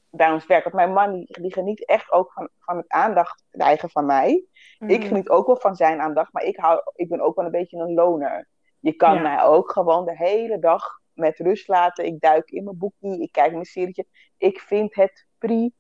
bij 0.10 0.32
ons 0.32 0.46
werkt. 0.46 0.64
Want 0.64 0.76
mijn 0.76 0.94
man 0.94 1.14
die, 1.14 1.42
die, 1.42 1.54
geniet 1.54 1.86
echt 1.86 2.12
ook 2.12 2.32
van, 2.32 2.50
van 2.60 2.78
het 2.78 2.90
aandacht 2.90 3.44
krijgen 3.50 3.90
van 3.90 4.06
mij. 4.06 4.46
Mm. 4.80 4.90
Ik 4.90 5.04
geniet 5.04 5.30
ook 5.30 5.48
wel 5.48 5.60
van 5.60 5.76
zijn 5.76 6.00
aandacht, 6.02 6.34
maar 6.34 6.44
ik, 6.44 6.58
hou, 6.58 6.82
ik 6.96 7.10
ben 7.10 7.22
ook 7.22 7.36
wel 7.36 7.46
een 7.46 7.52
beetje 7.52 7.78
een 7.78 7.94
loner. 7.94 8.48
Je 8.80 8.94
kan 8.94 9.16
ja. 9.16 9.22
mij 9.22 9.44
ook 9.44 9.72
gewoon 9.72 10.06
de 10.06 10.16
hele 10.16 10.60
dag 10.60 11.00
met 11.14 11.38
rust 11.38 11.68
laten. 11.68 12.06
Ik 12.06 12.20
duik 12.20 12.52
in 12.52 12.64
mijn 12.64 12.78
boekje, 12.78 13.22
ik 13.22 13.32
kijk 13.32 13.52
mijn 13.52 13.66
serietje. 13.66 14.06
Ik 14.38 14.60
vind 14.60 14.96
het 14.96 15.28
prima. 15.38 15.78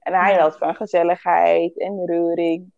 En 0.00 0.14
hij 0.14 0.34
houdt 0.34 0.58
van 0.58 0.74
gezelligheid 0.74 1.78
en 1.78 2.06
reuring. 2.06 2.72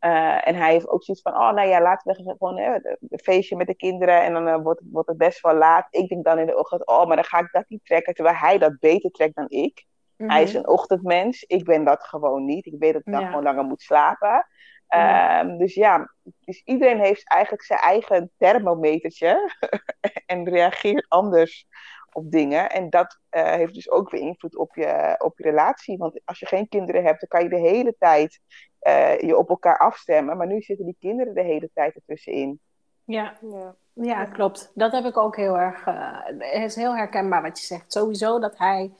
Uh, 0.00 0.48
en 0.48 0.54
hij 0.54 0.72
heeft 0.72 0.88
ook 0.88 1.04
zoiets 1.04 1.22
van, 1.22 1.32
oh 1.32 1.52
nou 1.52 1.68
ja, 1.68 1.80
laten 1.80 2.14
we 2.14 2.34
gewoon 2.38 2.58
hè, 2.58 2.74
een 3.08 3.18
feestje 3.22 3.56
met 3.56 3.66
de 3.66 3.74
kinderen 3.74 4.22
en 4.22 4.32
dan 4.32 4.48
uh, 4.48 4.56
wordt, 4.62 4.80
wordt 4.90 5.08
het 5.08 5.18
best 5.18 5.40
wel 5.40 5.54
laat. 5.54 5.86
Ik 5.90 6.08
denk 6.08 6.24
dan 6.24 6.38
in 6.38 6.46
de 6.46 6.58
ochtend, 6.58 6.86
oh, 6.86 7.06
maar 7.06 7.16
dan 7.16 7.24
ga 7.24 7.38
ik 7.38 7.48
dat 7.52 7.68
niet 7.68 7.84
trekken, 7.84 8.14
terwijl 8.14 8.36
hij 8.36 8.58
dat 8.58 8.78
beter 8.78 9.10
trekt 9.10 9.34
dan 9.34 9.48
ik. 9.48 9.84
Mm 10.16 10.26
-hmm. 10.26 10.34
Hij 10.34 10.42
is 10.42 10.54
een 10.54 10.68
ochtendmens, 10.68 11.42
ik 11.42 11.64
ben 11.64 11.84
dat 11.84 12.04
gewoon 12.04 12.44
niet. 12.44 12.66
Ik 12.66 12.74
weet 12.78 12.92
dat 12.92 13.02
ik 13.06 13.12
dan 13.12 13.20
ja. 13.20 13.26
gewoon 13.26 13.42
langer 13.42 13.64
moet 13.64 13.82
slapen. 13.82 14.46
Ja. 14.88 15.40
Um, 15.40 15.58
dus 15.58 15.74
ja, 15.74 16.14
dus 16.40 16.62
iedereen 16.64 17.00
heeft 17.00 17.28
eigenlijk 17.28 17.64
zijn 17.64 17.80
eigen 17.80 18.30
thermometertje 18.38 19.50
en 20.26 20.48
reageert 20.48 21.06
anders 21.08 21.66
op 22.14 22.30
dingen. 22.30 22.70
En 22.70 22.90
dat 22.90 23.18
uh, 23.30 23.42
heeft 23.42 23.74
dus 23.74 23.90
ook 23.90 24.10
weer 24.10 24.20
invloed 24.20 24.56
op 24.56 24.74
je, 24.74 25.14
op 25.18 25.38
je 25.38 25.44
relatie. 25.44 25.98
Want 25.98 26.20
als 26.24 26.38
je 26.38 26.46
geen 26.46 26.68
kinderen 26.68 27.04
hebt, 27.04 27.20
dan 27.20 27.28
kan 27.28 27.42
je 27.42 27.48
de 27.48 27.68
hele 27.68 27.94
tijd 27.98 28.40
uh, 28.82 29.20
je 29.20 29.36
op 29.36 29.48
elkaar 29.48 29.78
afstemmen. 29.78 30.36
Maar 30.36 30.46
nu 30.46 30.60
zitten 30.60 30.86
die 30.86 30.96
kinderen 31.00 31.34
de 31.34 31.42
hele 31.42 31.70
tijd 31.74 31.94
ertussenin. 31.94 32.60
Ja, 33.04 33.38
ja. 33.40 33.74
ja 33.92 34.24
klopt. 34.24 34.72
Dat 34.74 34.92
heb 34.92 35.04
ik 35.04 35.16
ook 35.16 35.36
heel 35.36 35.58
erg. 35.58 35.86
Uh, 35.86 36.18
het 36.38 36.64
is 36.64 36.76
heel 36.76 36.96
herkenbaar 36.96 37.42
wat 37.42 37.58
je 37.60 37.66
zegt. 37.66 37.92
Sowieso 37.92 38.38
dat 38.38 38.58
hij 38.58 38.90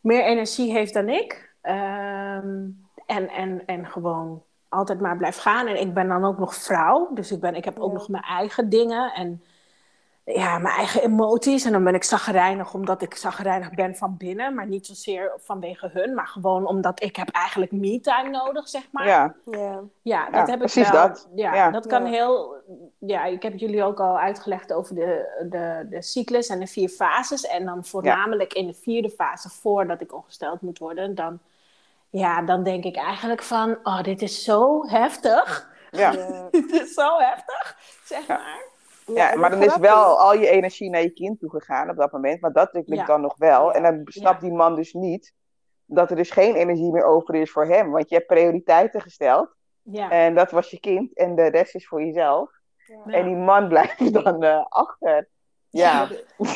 meer 0.00 0.24
energie 0.24 0.72
heeft 0.72 0.94
dan 0.94 1.08
ik. 1.08 1.54
Um, 1.62 2.86
en, 3.06 3.28
en, 3.28 3.62
en 3.66 3.86
gewoon 3.86 4.42
altijd 4.68 5.00
maar 5.00 5.16
blijft 5.16 5.38
gaan. 5.38 5.66
En 5.66 5.80
ik 5.80 5.94
ben 5.94 6.08
dan 6.08 6.24
ook 6.24 6.38
nog 6.38 6.54
vrouw. 6.54 7.10
Dus 7.14 7.32
ik, 7.32 7.40
ben, 7.40 7.54
ik 7.54 7.64
heb 7.64 7.78
ook 7.78 7.92
ja. 7.92 7.98
nog 7.98 8.08
mijn 8.08 8.22
eigen 8.22 8.68
dingen. 8.68 9.12
En 9.12 9.42
ja, 10.34 10.58
mijn 10.58 10.74
eigen 10.74 11.02
emoties. 11.02 11.64
En 11.64 11.72
dan 11.72 11.84
ben 11.84 11.94
ik 11.94 12.04
zagrijnig 12.04 12.74
omdat 12.74 13.02
ik 13.02 13.14
zagrijnig 13.14 13.74
ben 13.74 13.96
van 13.96 14.16
binnen. 14.16 14.54
Maar 14.54 14.66
niet 14.66 14.86
zozeer 14.86 15.32
vanwege 15.38 15.90
hun. 15.92 16.14
Maar 16.14 16.26
gewoon 16.26 16.66
omdat 16.66 17.02
ik 17.02 17.16
heb 17.16 17.28
eigenlijk 17.28 17.72
me-time 17.72 18.30
nodig, 18.30 18.68
zeg 18.68 18.82
maar. 18.92 19.06
Ja, 19.06 19.34
ja. 19.50 19.80
ja 20.02 20.24
dat 20.24 20.34
Ja, 20.34 20.40
heb 20.40 20.48
ik 20.50 20.58
precies 20.58 20.90
wel. 20.90 21.02
dat. 21.08 21.28
Ja, 21.34 21.54
Ja. 21.54 21.70
dat 21.70 21.86
kan 21.86 22.04
Ja. 22.04 22.10
heel... 22.10 22.56
Ja, 22.98 23.24
ik 23.24 23.42
heb 23.42 23.58
jullie 23.58 23.84
ook 23.84 24.00
al 24.00 24.18
uitgelegd 24.18 24.72
over 24.72 24.94
de, 24.94 25.44
de, 25.50 25.86
de 25.90 26.02
cyclus 26.02 26.48
en 26.48 26.60
de 26.60 26.66
vier 26.66 26.88
fases. 26.88 27.46
En 27.46 27.64
dan 27.64 27.84
voornamelijk 27.84 28.52
in 28.52 28.66
de 28.66 28.74
vierde 28.74 29.10
fase, 29.10 29.48
voordat 29.48 30.00
ik 30.00 30.14
ongesteld 30.14 30.60
moet 30.60 30.78
worden. 30.78 31.14
Dan, 31.14 31.38
ja, 32.10 32.42
dan 32.42 32.62
denk 32.62 32.84
ik 32.84 32.96
eigenlijk 32.96 33.42
van, 33.42 33.78
oh, 33.82 34.02
dit 34.02 34.22
is 34.22 34.44
zo 34.44 34.86
heftig. 34.86 35.70
Ja. 35.90 36.12
Ja. 36.12 36.48
dit 36.50 36.70
is 36.72 36.94
zo 36.94 37.18
heftig, 37.18 37.76
zeg 38.04 38.26
Ja. 38.26 38.34
maar. 38.36 38.67
Ja, 39.14 39.34
maar 39.36 39.50
dan 39.50 39.62
is 39.62 39.76
wel 39.76 40.18
al 40.18 40.34
je 40.34 40.48
energie 40.48 40.90
naar 40.90 41.02
je 41.02 41.10
kind 41.10 41.40
toe 41.40 41.50
gegaan 41.50 41.90
op 41.90 41.96
dat 41.96 42.12
moment. 42.12 42.40
Maar 42.40 42.52
dat 42.52 42.68
lukt 42.72 43.06
dan 43.06 43.20
nog 43.20 43.34
wel. 43.36 43.72
En 43.72 43.82
dan 43.82 44.00
snapt 44.04 44.40
die 44.40 44.52
man 44.52 44.74
dus 44.74 44.92
niet 44.92 45.32
dat 45.84 46.10
er 46.10 46.16
dus 46.16 46.30
geen 46.30 46.54
energie 46.54 46.92
meer 46.92 47.04
over 47.04 47.34
is 47.34 47.50
voor 47.50 47.66
hem. 47.66 47.90
Want 47.90 48.08
je 48.08 48.14
hebt 48.14 48.26
prioriteiten 48.26 49.00
gesteld. 49.00 49.54
Ja. 49.82 50.10
En 50.10 50.34
dat 50.34 50.50
was 50.50 50.70
je 50.70 50.80
kind. 50.80 51.14
En 51.16 51.34
de 51.34 51.46
rest 51.46 51.74
is 51.74 51.86
voor 51.88 52.02
jezelf. 52.04 52.50
Ja. 52.86 53.12
En 53.12 53.24
die 53.26 53.36
man 53.36 53.68
blijft 53.74 54.12
dan 54.12 54.42
eh, 54.42 54.64
achter. 54.68 55.28
Ja. 55.70 56.08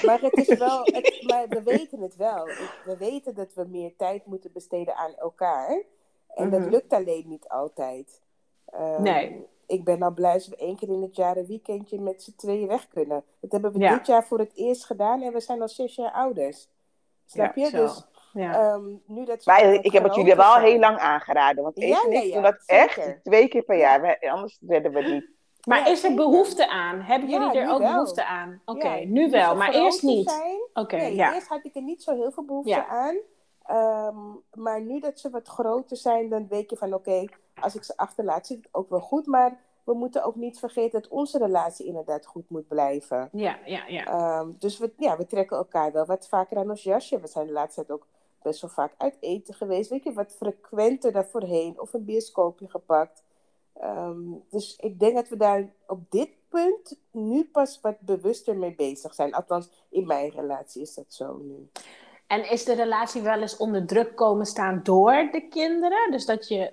Maar 0.04 0.20
het 0.20 0.36
is 0.36 0.58
wel, 0.68 0.80
het, 0.82 1.22
maar 1.26 1.48
we 1.48 1.62
weten 1.62 2.00
het 2.00 2.16
wel. 2.16 2.44
We 2.84 2.96
weten 2.98 3.34
dat 3.34 3.54
we 3.54 3.64
meer 3.68 3.96
tijd 3.96 4.26
moeten 4.26 4.52
besteden 4.52 4.94
aan 4.96 5.14
elkaar. 5.14 5.82
En 6.34 6.50
dat 6.50 6.60
Mhm. 6.60 6.70
lukt 6.70 6.92
alleen 6.92 7.24
niet 7.28 7.48
altijd. 7.48 8.20
Ehm, 8.72 9.02
Nee. 9.02 9.46
Ik 9.66 9.84
ben 9.84 10.02
al 10.02 10.10
blij 10.10 10.32
als 10.32 10.48
we 10.48 10.56
één 10.56 10.76
keer 10.76 10.88
in 10.88 11.02
het 11.02 11.16
jaar 11.16 11.36
een 11.36 11.46
weekendje 11.46 12.00
met 12.00 12.22
z'n 12.22 12.36
tweeën 12.36 12.68
weg 12.68 12.88
kunnen. 12.88 13.24
Dat 13.40 13.52
hebben 13.52 13.72
we 13.72 13.78
Ja. 13.78 13.94
dit 13.96 14.06
jaar 14.06 14.24
voor 14.26 14.38
het 14.38 14.52
eerst 14.54 14.84
gedaan 14.84 15.22
en 15.22 15.32
we 15.32 15.40
zijn 15.40 15.60
al 15.62 15.68
zes 15.68 15.94
jaar 15.94 16.12
ouders. 16.12 16.68
Snap 17.26 17.56
je? 17.56 17.64
Zo. 17.66 17.76
Dus 17.76 18.06
Ja. 18.32 18.52
ehm, 18.72 18.84
nu 19.06 19.24
dat 19.24 19.42
ze 19.42 19.50
Maar 19.50 19.72
ik 19.74 19.92
heb 19.92 20.02
het 20.02 20.14
jullie 20.14 20.34
wel 20.34 20.56
heel 20.56 20.78
lang 20.78 20.98
aangeraden. 20.98 21.62
Want 21.62 21.78
Ja, 21.80 21.86
ja, 21.86 22.02
ik 22.08 22.22
ja, 22.22 22.32
doen 22.34 22.42
dat 22.42 22.56
zeker. 22.66 22.84
echt 23.04 23.24
twee 23.24 23.48
keer 23.48 23.62
per 23.62 23.76
jaar. 23.78 24.00
We- 24.00 24.30
anders 24.30 24.58
redden 24.66 24.92
we 24.92 25.02
het 25.02 25.12
niet. 25.12 25.30
Maar 25.66 25.78
Ja, 25.78 25.86
is 25.86 26.04
er 26.04 26.14
behoefte 26.14 26.68
aan? 26.68 27.00
Hebben 27.00 27.28
Ja, 27.28 27.38
jullie 27.40 27.60
er 27.60 27.70
ook 27.72 27.78
wel. 27.78 27.92
behoefte 27.92 28.24
aan? 28.24 28.62
Oké, 28.64 28.88
Ja, 28.94 29.06
nu 29.06 29.30
wel, 29.30 29.56
maar 29.56 29.72
eerst 29.74 30.02
niet. 30.02 30.32
Oké, 30.74 30.96
nee, 30.96 31.14
ja. 31.14 31.34
eerst 31.34 31.48
had 31.48 31.64
ik 31.64 31.74
er 31.76 31.82
niet 31.82 32.02
zo 32.02 32.14
heel 32.14 32.32
veel 32.32 32.44
behoefte 32.44 32.70
Ja. 32.70 32.86
aan. 32.86 33.16
Ehm, 33.62 34.16
maar 34.62 34.80
nu 34.80 35.00
dat 35.00 35.18
ze 35.20 35.30
wat 35.30 35.48
groter 35.48 35.96
zijn, 35.96 36.28
dan 36.28 36.46
weet 36.48 36.70
je 36.70 36.76
van 36.76 36.94
oké, 36.94 37.24
als 37.62 37.74
ik 37.74 37.84
ze 37.84 37.96
achterlaat, 37.96 38.46
zit 38.46 38.56
het 38.56 38.68
ook 38.70 38.90
wel 38.90 39.00
goed. 39.00 39.26
Maar 39.26 39.60
we 39.84 39.94
moeten 39.94 40.24
ook 40.24 40.34
niet 40.34 40.58
vergeten 40.58 41.00
dat 41.00 41.10
onze 41.10 41.38
relatie 41.38 41.86
inderdaad 41.86 42.26
goed 42.26 42.50
moet 42.50 42.68
blijven. 42.68 43.28
Ja, 43.32 43.58
ja, 43.64 43.86
ja. 43.86 44.04
Ehm, 44.04 44.50
dus 44.58 44.78
we, 44.78 44.92
ja, 44.98 45.16
we 45.16 45.26
trekken 45.26 45.56
elkaar 45.56 45.92
wel 45.92 46.06
wat 46.06 46.28
vaker 46.28 46.56
aan 46.56 46.70
ons 46.70 46.82
jasje. 46.82 47.20
We 47.20 47.26
zijn 47.26 47.46
de 47.46 47.52
laatste 47.52 47.84
tijd 47.84 48.00
ook 48.00 48.06
best 48.42 48.60
wel 48.60 48.70
vaak 48.70 48.94
uit 48.96 49.16
eten 49.20 49.54
geweest. 49.54 49.90
Weet 49.90 50.04
je, 50.04 50.12
wat 50.12 50.32
frequenter 50.32 51.12
daarvoorheen. 51.12 51.80
Of 51.80 51.92
een 51.92 52.04
bioscoopje 52.04 52.68
gepakt. 52.68 53.22
Ehm, 53.72 54.20
dus 54.50 54.76
ik 54.76 54.98
denk 54.98 55.14
dat 55.14 55.28
we 55.28 55.36
daar 55.36 55.72
op 55.86 56.10
dit 56.10 56.30
punt 56.48 56.98
nu 57.10 57.44
pas 57.44 57.80
wat 57.80 58.00
bewuster 58.00 58.56
mee 58.56 58.74
bezig 58.74 59.14
zijn. 59.14 59.34
Althans, 59.34 59.70
in 59.90 60.06
mijn 60.06 60.30
relatie 60.30 60.82
is 60.82 60.94
dat 60.94 61.14
zo 61.14 61.36
nu. 61.36 61.70
En 62.26 62.50
is 62.50 62.64
de 62.64 62.74
relatie 62.74 63.22
wel 63.22 63.40
eens 63.40 63.56
onder 63.56 63.86
druk 63.86 64.16
komen 64.16 64.46
staan 64.46 64.80
door 64.82 65.28
de 65.32 65.48
kinderen? 65.48 66.10
Dus 66.10 66.26
dat 66.26 66.48
je, 66.48 66.72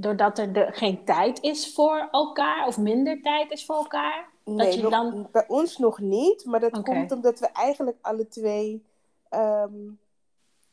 doordat 0.00 0.38
er 0.38 0.52
de, 0.52 0.68
geen 0.72 1.04
tijd 1.04 1.42
is 1.42 1.74
voor 1.74 2.08
elkaar 2.10 2.66
of 2.66 2.78
minder 2.78 3.20
tijd 3.22 3.50
is 3.50 3.64
voor 3.66 3.76
elkaar? 3.76 4.28
Nee, 4.44 4.76
je 4.76 4.82
nog- 4.82 4.90
dan- 4.90 5.28
bij 5.32 5.44
ons 5.48 5.78
nog 5.78 5.98
niet. 5.98 6.44
Maar 6.44 6.60
dat 6.60 6.82
komt 6.82 7.12
omdat 7.12 7.38
we 7.40 7.46
eigenlijk 7.46 7.96
alle 8.00 8.28
twee 8.28 8.84
ehm, 9.28 9.72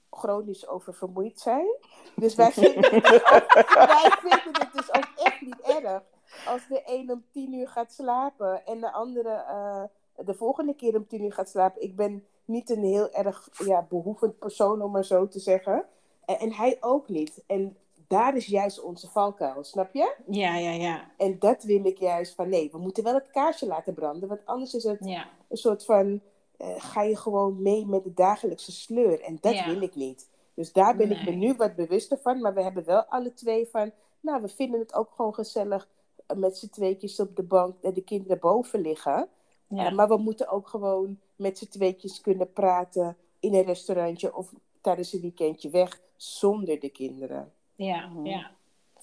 chronisch 0.10 0.68
oververmoeid 0.68 1.40
zijn. 1.40 1.68
Dus 2.16 2.36
wij 2.36 2.52
vinden, 2.62 2.84
het 2.94 3.04
dus 3.04 3.14
ook, 3.34 3.74
wij 3.74 4.12
vinden 4.22 4.62
het 4.62 4.70
dus 4.74 4.94
ook 4.94 5.08
echt 5.16 5.42
niet 5.42 5.62
erg. 5.62 6.02
Als 6.48 6.68
de 6.68 6.82
een 6.86 7.12
om 7.12 7.24
tien 7.32 7.54
uur 7.54 7.68
gaat 7.68 7.94
slapen 7.94 8.66
en 8.66 8.80
de 8.80 8.92
andere 8.92 9.30
eh, 9.30 9.84
de 10.26 10.34
volgende 10.34 10.74
keer 10.76 10.96
om 10.96 11.08
tien 11.08 11.24
uur 11.24 11.34
gaat 11.34 11.50
slapen. 11.50 11.82
Ik 11.82 11.96
ben 11.96 12.26
niet 12.46 12.70
een 12.70 12.84
heel 12.84 13.12
erg 13.12 13.50
ja, 13.66 13.86
behoevend 13.90 14.40
persoon, 14.40 14.82
om 14.82 14.92
maar 14.92 15.06
zo 15.06 15.28
te 15.28 15.40
zeggen. 15.40 15.86
En, 16.26 16.40
en 16.40 16.54
hij 16.54 16.78
ook 16.80 17.10
niet. 17.10 17.44
En 17.48 17.78
daar 18.08 18.36
is 18.36 18.46
juist 18.46 18.82
onze 18.82 19.10
valkuil, 19.10 19.64
snap 19.64 19.94
je? 19.94 20.16
Ja, 20.28 20.56
ja, 20.58 20.72
ja. 20.72 21.12
En 21.18 21.40
dat 21.40 21.64
wil 21.64 21.86
ik 21.86 21.98
juist 21.98 22.36
van, 22.36 22.50
nee, 22.50 22.70
we 22.72 22.78
moeten 22.78 23.04
wel 23.04 23.14
het 23.14 23.32
kaarsje 23.32 23.66
laten 23.68 23.94
branden. 23.94 24.30
Want 24.30 24.46
anders 24.46 24.74
is 24.74 24.84
het 24.84 24.98
Ja, 25.06 25.28
een 25.50 25.58
soort 25.58 25.86
van, 25.86 26.22
eh, 26.58 26.68
ga 26.78 27.02
je 27.02 27.18
gewoon 27.18 27.62
mee 27.62 27.86
met 27.86 28.04
de 28.04 28.14
dagelijkse 28.14 28.72
sleur. 28.72 29.22
En 29.22 29.38
dat 29.42 29.54
Ja. 29.54 29.66
wil 29.66 29.82
ik 29.82 29.96
niet. 29.96 30.30
Dus 30.54 30.72
daar 30.72 30.96
ben 30.96 31.12
ik 31.12 31.24
me 31.26 31.32
nu 31.32 31.54
wat 31.54 31.76
bewuster 31.76 32.18
van. 32.18 32.42
Maar 32.42 32.54
we 32.54 32.64
hebben 32.64 32.86
wel 32.86 33.04
alle 33.04 33.34
twee 33.34 33.68
van, 33.68 33.92
nou, 34.20 34.42
we 34.42 34.48
vinden 34.48 34.80
het 34.80 34.94
ook 34.94 35.10
gewoon 35.16 35.34
gezellig 35.34 35.88
eh, 36.26 36.38
met 36.38 36.58
z'n 36.58 36.70
tweetjes 36.70 37.20
op 37.20 37.36
de 37.36 37.44
bank 37.44 37.76
en 37.82 37.94
de 37.94 38.02
kinderen 38.04 38.40
boven 38.40 38.82
liggen. 38.82 39.28
ja. 39.68 39.86
Eh, 39.86 39.94
maar 39.96 40.08
we 40.08 40.18
moeten 40.18 40.48
ook 40.50 40.68
gewoon 40.68 41.20
met 41.36 41.58
z'n 41.58 41.68
tweetjes 41.68 42.22
kunnen 42.22 42.52
praten 42.54 43.18
in 43.40 43.54
een 43.54 43.64
restaurantje 43.64 44.36
of 44.36 44.54
tijdens 44.82 45.14
een 45.14 45.22
weekendje 45.22 45.70
weg 45.70 46.02
zonder 46.16 46.80
de 46.80 46.90
kinderen. 46.90 47.52
Ja, 47.76 48.10
ja. 48.24 48.52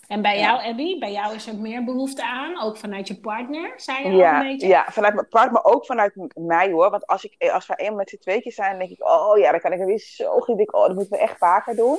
En 0.09 0.23
bij 0.23 0.39
jou, 0.39 0.63
Abby, 0.65 0.99
bij 0.99 1.13
jou 1.13 1.35
is 1.35 1.47
er 1.47 1.57
meer 1.57 1.85
behoefte 1.85 2.25
aan, 2.25 2.63
ook 2.63 2.77
vanuit 2.77 3.09
je 3.09 3.21
partner, 3.21 3.73
zei 3.77 3.99
je 3.99 4.13
al 4.13 4.19
Ja, 4.19 4.41
een 4.41 4.49
beetje? 4.49 4.67
ja, 4.67 4.87
vanuit 4.91 5.15
mijn 5.15 5.29
part, 5.29 5.53
maar 5.53 5.65
ook 5.65 5.87
vanuit 5.87 6.13
mij 6.35 6.71
hoor. 6.71 6.91
Want 6.91 7.07
als, 7.07 7.25
ik, 7.25 7.51
als 7.51 7.67
we 7.67 7.77
eenmaal 7.77 7.97
met 7.97 8.09
z'n 8.09 8.19
tweetjes 8.19 8.55
zijn, 8.55 8.71
dan 8.71 8.79
denk 8.79 8.91
ik, 8.91 9.09
oh 9.09 9.39
ja, 9.39 9.51
dan 9.51 9.61
kan 9.61 9.73
ik 9.73 9.81
er 9.81 9.87
weer 9.87 9.99
zo 9.99 10.41
goed. 10.41 10.61
Ik, 10.61 10.75
oh, 10.75 10.87
dat 10.87 10.95
moeten 10.95 11.17
we 11.17 11.23
echt 11.23 11.39
vaker 11.39 11.77
doen. 11.77 11.99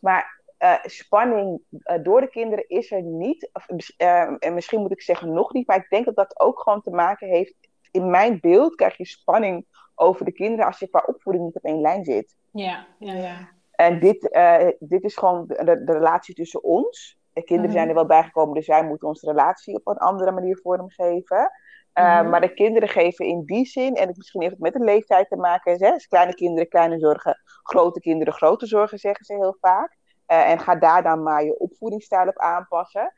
Maar 0.00 0.42
eh, 0.58 0.74
spanning 0.82 1.60
eh, 1.82 2.02
door 2.02 2.20
de 2.20 2.28
kinderen 2.28 2.68
is 2.68 2.92
er 2.92 3.02
niet. 3.02 3.50
Of, 3.52 3.66
eh, 3.96 4.34
en 4.38 4.54
misschien 4.54 4.80
moet 4.80 4.92
ik 4.92 5.02
zeggen 5.02 5.32
nog 5.32 5.52
niet, 5.52 5.66
maar 5.66 5.76
ik 5.76 5.90
denk 5.90 6.04
dat 6.04 6.16
dat 6.16 6.40
ook 6.40 6.60
gewoon 6.60 6.82
te 6.82 6.90
maken 6.90 7.28
heeft. 7.28 7.54
In 7.90 8.10
mijn 8.10 8.38
beeld 8.40 8.74
krijg 8.74 8.96
je 8.96 9.06
spanning 9.06 9.66
over 9.94 10.24
de 10.24 10.32
kinderen 10.32 10.66
als 10.66 10.78
je 10.78 10.88
qua 10.88 11.02
opvoeding 11.06 11.44
niet 11.44 11.56
op 11.56 11.64
één 11.64 11.80
lijn 11.80 12.04
zit. 12.04 12.36
Ja, 12.52 12.86
ja, 12.98 13.12
ja. 13.12 13.48
En 13.76 14.00
dit, 14.00 14.30
eh, 14.30 14.68
dit 14.78 15.04
is 15.04 15.16
gewoon 15.16 15.46
de, 15.46 15.82
relatie 15.84 16.34
tussen 16.34 16.62
ons. 16.62 17.18
De 17.32 17.42
kinderen 17.42 17.70
Mhm. 17.70 17.78
zijn 17.78 17.88
er 17.88 17.94
wel 17.94 18.06
bijgekomen, 18.06 18.54
dus 18.54 18.66
wij 18.66 18.84
moeten 18.84 19.08
onze 19.08 19.26
relatie 19.26 19.74
op 19.74 19.86
een 19.86 19.96
andere 19.96 20.30
manier 20.32 20.58
vormgeven. 20.62 21.50
Uh. 21.94 22.30
Maar 22.30 22.40
de 22.40 22.54
kinderen 22.54 22.88
geven 22.88 23.26
in 23.26 23.44
die 23.44 23.66
zin, 23.66 23.94
en 23.94 24.08
het, 24.08 24.16
misschien 24.16 24.40
heeft 24.40 24.52
het 24.52 24.62
met 24.62 24.72
de 24.72 24.84
leeftijd 24.84 25.28
te 25.28 25.36
maken, 25.36 25.78
hè, 25.78 25.90
dus 25.90 26.06
kleine 26.06 26.34
kinderen 26.34 26.68
kleine 26.68 26.98
zorgen, 26.98 27.40
grote 27.62 28.00
kinderen 28.00 28.34
grote 28.34 28.66
zorgen, 28.66 28.98
zeggen 28.98 29.24
ze 29.24 29.34
heel 29.34 29.56
vaak. 29.60 29.96
Uh, 30.28 30.50
en 30.50 30.58
ga 30.58 30.74
daar 30.74 31.02
dan 31.02 31.22
maar 31.22 31.44
je 31.44 31.58
opvoedingsstijl 31.58 32.28
op 32.28 32.38
aanpassen. 32.38 33.12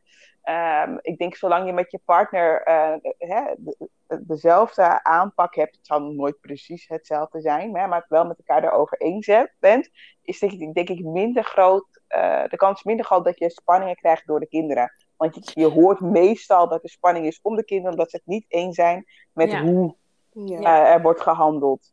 Um, 0.85 0.99
ik 1.01 1.19
denk 1.19 1.37
zolang 1.37 1.67
je 1.67 1.73
met 1.73 1.91
je 1.91 2.01
partner 2.05 2.69
uh, 2.69 2.95
hè, 3.19 3.43
de, 3.57 3.89
de, 4.07 4.27
dezelfde 4.27 5.03
aanpak 5.05 5.55
hebt, 5.55 5.77
het 5.77 5.87
zal 5.87 6.01
nooit 6.01 6.41
precies 6.41 6.89
hetzelfde 6.89 7.41
zijn, 7.41 7.71
maar, 7.71 7.89
maar 7.89 8.01
het 8.01 8.09
wel 8.09 8.27
met 8.27 8.39
elkaar 8.39 8.65
erover 8.65 9.01
eens 9.01 9.31
bent, 9.59 9.91
is 10.23 10.39
denk 10.39 10.53
ik, 10.53 10.75
denk 10.75 10.89
ik 10.89 11.05
minder 11.05 11.45
groot, 11.45 11.87
uh, 12.17 12.45
de 12.49 12.57
kans 12.57 12.83
minder 12.83 13.05
groot 13.05 13.25
dat 13.25 13.39
je 13.39 13.51
spanningen 13.51 13.97
krijgt 13.97 14.27
door 14.27 14.41
de 14.41 14.49
kinderen. 14.49 14.91
Want 15.17 15.35
je, 15.35 15.61
je 15.61 15.67
hoort 15.67 16.01
meestal 16.01 16.69
dat 16.69 16.83
er 16.83 16.89
spanning 16.89 17.27
is 17.27 17.41
om 17.43 17.57
de 17.57 17.65
kinderen, 17.65 17.93
omdat 17.93 18.11
ze 18.11 18.17
het 18.17 18.27
niet 18.27 18.45
eens 18.49 18.75
zijn 18.75 19.05
met 19.33 19.51
Ja. 19.51 19.63
hoe 19.63 19.95
Ja. 20.33 20.61
uh, 20.61 20.93
er 20.93 21.03
wordt 21.03 21.21
gehandeld. 21.21 21.93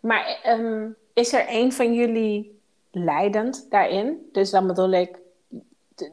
Maar 0.00 0.40
um, 0.46 0.96
is 1.14 1.32
er 1.32 1.44
een 1.48 1.72
van 1.72 1.94
jullie 1.94 2.59
leidend 2.90 3.70
daarin? 3.70 4.28
Dus 4.32 4.50
dan 4.50 4.66
bedoel 4.66 4.90
ik, 4.90 5.18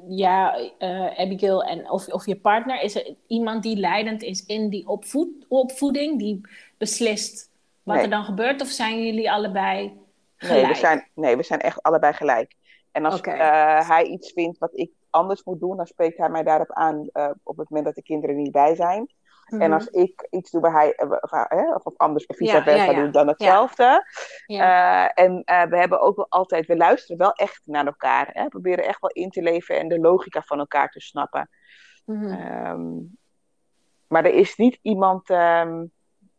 ja, 0.08 0.60
uh, 0.80 1.20
Abigail 1.20 1.64
en 1.64 1.92
of, 1.92 2.08
of 2.08 2.26
je 2.26 2.36
partner, 2.36 2.82
is 2.82 2.96
er 2.96 3.16
iemand 3.28 3.64
die 3.64 3.78
leidend 3.78 4.24
is 4.24 4.46
in 4.46 4.70
die 4.70 4.88
opvoed, 4.88 5.46
opvoeding, 5.48 6.20
die 6.20 6.42
beslist 6.78 7.50
wat 7.84 7.96
Nee. 7.96 8.04
er 8.04 8.10
dan 8.10 8.24
gebeurt? 8.24 8.62
Of 8.62 8.68
zijn 8.68 9.06
jullie 9.06 9.32
allebei 9.32 9.98
gelijk? 10.36 10.62
Nee 10.62 10.68
we, 10.68 10.76
zijn, 10.80 11.08
nee, 11.14 11.38
we 11.38 11.44
zijn 11.44 11.60
echt 11.60 11.84
allebei 11.84 12.14
gelijk. 12.14 12.56
En 12.92 13.06
als 13.06 13.22
uh, 13.22 13.88
hij 13.88 14.04
iets 14.04 14.32
vindt 14.32 14.58
wat 14.58 14.72
ik 14.74 14.92
anders 15.10 15.44
moet 15.44 15.60
doen, 15.60 15.78
dan 15.78 15.86
spreekt 15.88 16.18
hij 16.18 16.30
mij 16.30 16.44
daarop 16.44 16.72
aan 16.72 17.10
uh, 17.14 17.30
op 17.44 17.58
het 17.58 17.70
moment 17.70 17.86
dat 17.86 17.96
de 17.96 18.02
kinderen 18.04 18.36
niet 18.36 18.52
bij 18.52 18.76
zijn. 18.76 19.10
Mhm. 19.48 19.62
En 19.62 19.74
als 19.74 19.88
ik 19.88 20.28
iets 20.30 20.52
doe 20.52 20.62
waar 20.62 20.74
hij, 20.74 21.00
uh, 21.04 21.76
of, 21.76 21.86
of, 21.86 21.98
anders, 21.98 22.26
of 22.26 22.36
vice 22.36 22.62
versa 22.62 22.84
ja, 22.84 22.92
ja. 22.92 23.02
doet, 23.02 23.14
dan 23.14 23.28
hetzelfde. 23.28 24.06
Uh, 24.48 25.20
en 25.20 25.44
uh, 25.46 25.64
we 25.64 25.78
hebben 25.78 26.02
ook 26.02 26.16
wel 26.16 26.30
altijd, 26.30 26.66
we 26.66 26.78
luisteren 26.78 27.18
wel 27.18 27.32
echt 27.32 27.62
naar 27.64 27.86
elkaar. 27.86 28.30
Hè? 28.32 28.44
We 28.44 28.50
proberen 28.50 28.86
echt 28.86 29.02
wel 29.02 29.12
in 29.12 29.30
te 29.30 29.42
leven 29.42 29.80
en 29.80 29.88
de 29.88 30.00
logica 30.00 30.42
van 30.42 30.60
elkaar 30.60 30.90
te 30.90 31.00
snappen. 31.00 31.50
Mhm. 32.06 32.54
Um, 32.66 33.18
maar 34.08 34.26
er 34.26 34.34
is 34.34 34.56
niet 34.56 34.80
iemand. 34.82 35.30
Um, 35.30 35.92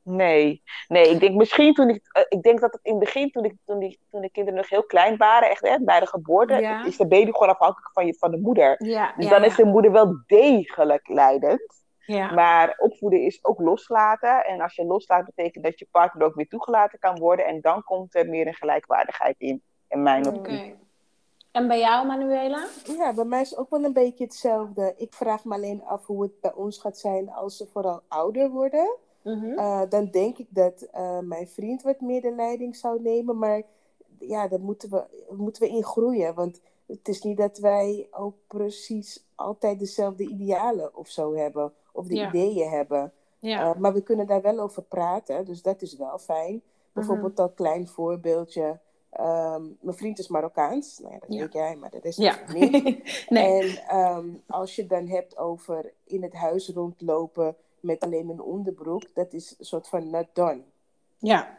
nee. 0.02 0.62
Nee, 0.88 1.10
ik 1.10 1.20
denk 1.20 1.34
misschien 1.34 1.74
toen 1.74 1.88
ik. 1.88 2.02
Uh, 2.16 2.22
ik 2.28 2.42
denk 2.42 2.60
dat 2.60 2.72
het 2.72 2.82
in 2.82 2.94
het 2.94 3.04
begin, 3.04 3.30
toen, 3.30 3.44
ik, 3.44 3.54
toen, 3.64 3.78
die, 3.78 4.00
toen 4.10 4.20
de 4.20 4.30
kinderen 4.30 4.58
nog 4.58 4.68
heel 4.68 4.84
klein 4.84 5.16
waren, 5.16 5.50
echt 5.50 5.68
hè, 5.68 5.78
bij 5.80 6.00
de 6.00 6.06
geboorte, 6.06 6.82
is 6.86 6.96
de 6.96 7.06
baby 7.06 7.32
gewoon 7.32 7.48
afhankelijk 7.48 7.92
van, 7.92 8.06
je, 8.06 8.14
van 8.14 8.30
de 8.30 8.38
moeder. 8.38 8.76
Dus 9.16 9.28
dan 9.28 9.44
is 9.44 9.56
de 9.56 9.64
moeder 9.64 9.92
wel 9.92 10.22
degelijk 10.26 11.08
leidend. 11.08 11.86
Ja. 12.14 12.32
Maar 12.32 12.74
opvoeden 12.78 13.22
is 13.22 13.44
ook 13.44 13.60
loslaten. 13.60 14.44
En 14.44 14.60
als 14.60 14.74
je 14.74 14.84
loslaat, 14.84 15.24
betekent 15.24 15.64
dat 15.64 15.78
je 15.78 15.88
partner 15.90 16.26
ook 16.26 16.34
weer 16.34 16.48
toegelaten 16.48 16.98
kan 16.98 17.18
worden. 17.18 17.46
En 17.46 17.60
dan 17.60 17.82
komt 17.82 18.14
er 18.14 18.28
meer 18.28 18.46
een 18.46 18.54
gelijkwaardigheid 18.54 19.34
in, 19.38 19.62
in 19.88 20.02
mijn 20.02 20.26
Oké. 20.26 20.36
optiek. 20.36 20.74
En 21.52 21.68
bij 21.68 21.78
jou, 21.78 22.06
Manuela? 22.06 22.66
Ja, 22.84 23.12
bij 23.12 23.24
mij 23.24 23.40
is 23.40 23.50
het 23.50 23.58
ook 23.58 23.70
wel 23.70 23.84
een 23.84 23.92
beetje 23.92 24.24
hetzelfde. 24.24 24.94
Ik 24.96 25.12
vraag 25.12 25.44
me 25.44 25.54
alleen 25.54 25.84
af 25.84 26.06
hoe 26.06 26.22
het 26.22 26.40
bij 26.40 26.52
ons 26.54 26.78
gaat 26.78 26.98
zijn 26.98 27.30
als 27.30 27.56
ze 27.56 27.66
vooral 27.66 28.02
ouder 28.08 28.50
worden. 28.50 28.96
Mhm. 29.22 29.44
Uh, 29.44 29.82
dan 29.88 30.10
denk 30.10 30.38
ik 30.38 30.46
dat 30.48 30.88
uh, 30.94 31.18
mijn 31.18 31.48
vriend 31.48 31.82
wat 31.82 32.00
meer 32.00 32.20
de 32.20 32.32
leiding 32.32 32.76
zou 32.76 33.02
nemen. 33.02 33.38
Maar 33.38 33.62
ja, 34.18 34.48
daar 34.48 34.60
moeten 34.60 34.90
we, 34.90 35.04
moeten 35.30 35.62
we 35.62 35.68
in 35.68 35.84
groeien. 35.84 36.34
Want 36.34 36.60
het 36.86 37.08
is 37.08 37.22
niet 37.22 37.36
dat 37.36 37.58
wij 37.58 38.08
ook 38.10 38.34
precies 38.46 39.26
altijd 39.34 39.78
dezelfde 39.78 40.28
idealen 40.28 40.96
of 40.96 41.08
zo 41.08 41.34
hebben. 41.34 41.72
Of 41.98 42.06
de 42.06 42.14
Ja. 42.14 42.28
ideeën 42.28 42.70
hebben. 42.70 43.12
Ja. 43.38 43.68
Uh, 43.70 43.74
maar 43.80 43.92
we 43.92 44.02
kunnen 44.02 44.26
daar 44.26 44.42
wel 44.42 44.58
over 44.58 44.82
praten. 44.82 45.44
Dus 45.44 45.62
dat 45.62 45.82
is 45.82 45.96
wel 45.96 46.18
fijn. 46.18 46.62
Bijvoorbeeld 46.92 47.38
al 47.40 47.46
een 47.46 47.54
klein 47.54 47.88
voorbeeldje. 47.88 48.78
Um, 49.20 49.76
mijn 49.80 49.96
vriend 49.96 50.18
is 50.18 50.28
Marokkaans. 50.28 50.98
Nou 50.98 51.12
ja, 51.12 51.18
dat 51.20 51.32
Ja. 51.32 51.40
weet 51.40 51.52
jij, 51.52 51.76
maar 51.76 51.90
dat 51.90 52.04
is 52.04 52.16
ja. 52.16 52.36
niet. 52.52 53.26
nee. 53.28 53.80
En 53.80 53.98
um, 53.98 54.42
als 54.46 54.76
je 54.76 54.86
dan 54.86 55.06
hebt 55.06 55.36
over 55.36 55.92
in 56.04 56.22
het 56.22 56.32
huis 56.34 56.68
rondlopen 56.68 57.56
met 57.80 58.00
alleen 58.00 58.28
een 58.28 58.40
onderbroek, 58.42 59.14
dat 59.14 59.32
is 59.32 59.54
een 59.58 59.64
soort 59.64 59.88
van 59.88 60.10
not 60.10 60.26
done. 60.32 60.60
Ja. 61.18 61.56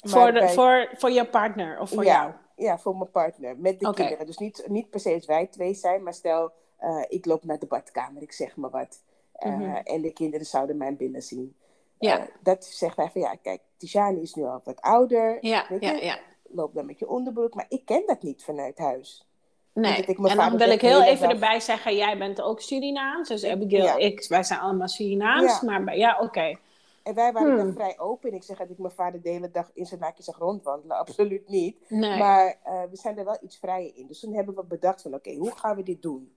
Voor, 0.00 0.26
de, 0.32 0.38
bij- 0.38 0.48
voor, 0.48 0.88
voor 0.96 1.10
je 1.10 1.26
partner 1.26 1.80
of 1.80 1.90
voor 1.90 2.04
ja, 2.04 2.22
jou? 2.22 2.32
Ja, 2.56 2.78
voor 2.78 2.96
mijn 2.96 3.10
partner, 3.10 3.56
met 3.58 3.80
de 3.80 3.94
kinderen. 3.94 4.26
Dus 4.26 4.38
niet, 4.38 4.64
niet 4.68 4.90
per 4.90 5.00
se 5.00 5.14
als 5.14 5.26
wij 5.26 5.46
twee 5.46 5.74
zijn, 5.74 6.02
maar 6.02 6.14
stel, 6.14 6.52
eh, 6.76 7.02
ik 7.08 7.26
loop 7.26 7.44
naar 7.44 7.58
de 7.58 7.66
badkamer, 7.66 8.22
ik 8.22 8.32
zeg 8.32 8.56
maar 8.56 8.70
wat. 8.70 9.02
Eh, 9.40 9.56
Mhm. 9.56 9.74
En 9.84 10.00
de 10.02 10.12
kinderen 10.12 10.46
zouden 10.46 10.76
mij 10.76 10.96
binnen 10.96 11.22
zien. 11.22 11.54
Ja. 11.98 12.18
Eh, 12.18 12.24
dat 12.42 12.64
zegt 12.64 12.96
hij 12.96 13.10
van, 13.10 13.20
ja, 13.20 13.34
kijk, 13.42 13.60
Tijani 13.76 14.20
is 14.20 14.34
nu 14.34 14.44
al 14.44 14.60
wat 14.64 14.80
ouder. 14.80 15.38
Ja, 15.40 15.66
weet 15.68 15.82
ja, 15.82 15.90
je, 15.92 16.04
ja. 16.04 16.18
Loop 16.52 16.74
dan 16.74 16.86
met 16.86 16.98
je 16.98 17.08
onderbroek. 17.08 17.54
Maar 17.54 17.66
ik 17.68 17.84
ken 17.84 18.02
dat 18.06 18.22
niet 18.22 18.44
vanuit 18.44 18.78
huis. 18.78 19.24
Nee. 19.72 19.96
ik 20.02 20.18
En 20.18 20.36
dan 20.36 20.56
wil 20.56 20.70
ik 20.70 20.80
heel 20.80 21.02
even 21.02 21.22
dag- 21.22 21.32
erbij 21.32 21.60
zeggen, 21.60 21.96
jij 21.96 22.18
bent 22.18 22.40
ook 22.42 22.60
Surinaams. 22.60 23.28
Dus 23.28 23.44
Abigail, 23.44 23.84
Ja. 23.84 23.96
ik, 23.96 24.26
wij 24.28 24.42
zijn 24.42 24.60
allemaal 24.60 24.88
Surinaams. 24.88 25.60
Ja. 25.60 25.80
Maar 25.80 25.96
ja, 25.96 26.18
oké. 26.20 26.58
En 27.02 27.14
wij 27.14 27.32
waren 27.32 27.48
Hmm. 27.48 27.56
dan 27.56 27.72
vrij 27.72 27.98
open. 27.98 28.30
En 28.30 28.36
ik 28.36 28.42
zeg 28.42 28.58
dat 28.58 28.70
ik 28.70 28.78
mijn 28.78 28.92
vader 28.92 29.22
de 29.22 29.28
hele 29.28 29.50
dag 29.50 29.70
in 29.74 29.86
zijn 29.86 30.00
naakje 30.00 30.22
zag 30.22 30.38
rondwandelen. 30.38 30.96
Absoluut 31.06 31.48
niet. 31.48 31.76
Nee. 31.90 32.18
Maar 32.18 32.56
eh, 32.64 32.82
we 32.90 32.96
zijn 32.96 33.18
er 33.18 33.24
wel 33.24 33.38
iets 33.42 33.56
vrijer 33.58 33.92
in. 33.96 34.06
Dus 34.06 34.20
toen 34.20 34.34
hebben 34.34 34.54
we 34.54 34.64
bedacht 34.64 35.02
van, 35.02 35.14
oké, 35.14 35.34
hoe 35.34 35.52
gaan 35.56 35.76
we 35.76 35.82
dit 35.82 36.02
doen? 36.02 36.32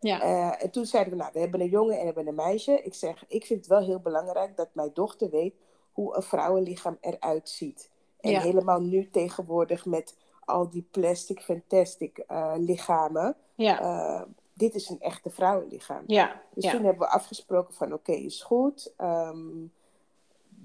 Ja. 0.00 0.20
Eh, 0.20 0.64
en 0.64 0.70
toen 0.70 0.86
zeiden 0.86 1.12
we, 1.12 1.18
nou, 1.18 1.30
we 1.32 1.38
hebben 1.40 1.60
een 1.60 1.68
jongen 1.68 1.92
en 1.94 1.98
we 1.98 2.04
hebben 2.04 2.26
een 2.26 2.34
meisje. 2.34 2.82
Ik 2.82 2.94
zeg, 2.94 3.24
ik 3.28 3.46
vind 3.46 3.58
het 3.60 3.68
wel 3.68 3.80
heel 3.80 4.00
belangrijk 4.00 4.56
dat 4.56 4.68
mijn 4.72 4.90
dochter 4.94 5.30
weet 5.30 5.54
hoe 5.92 6.16
een 6.16 6.22
vrouwenlichaam 6.22 6.96
eruit 7.00 7.48
ziet. 7.48 7.90
En 8.20 8.30
Ja. 8.30 8.40
helemaal 8.40 8.80
nu 8.80 9.10
tegenwoordig 9.10 9.86
met 9.86 10.16
al 10.44 10.68
die 10.68 10.88
plastic, 10.90 11.40
fantastic 11.40 12.18
eh, 12.18 12.52
lichamen. 12.56 13.36
ja. 13.54 13.80
eh, 13.80 14.22
dit 14.54 14.74
is 14.74 14.88
een 14.88 15.00
echte 15.00 15.30
vrouwenlichaam. 15.30 16.02
ja. 16.06 16.42
Dus 16.54 16.70
toen 16.70 16.84
hebben 16.84 17.06
we 17.06 17.12
afgesproken 17.12 17.74
van 17.74 17.92
oké, 17.92 18.12
is 18.12 18.42
goed. 18.42 18.92
Ehm, 18.96 19.56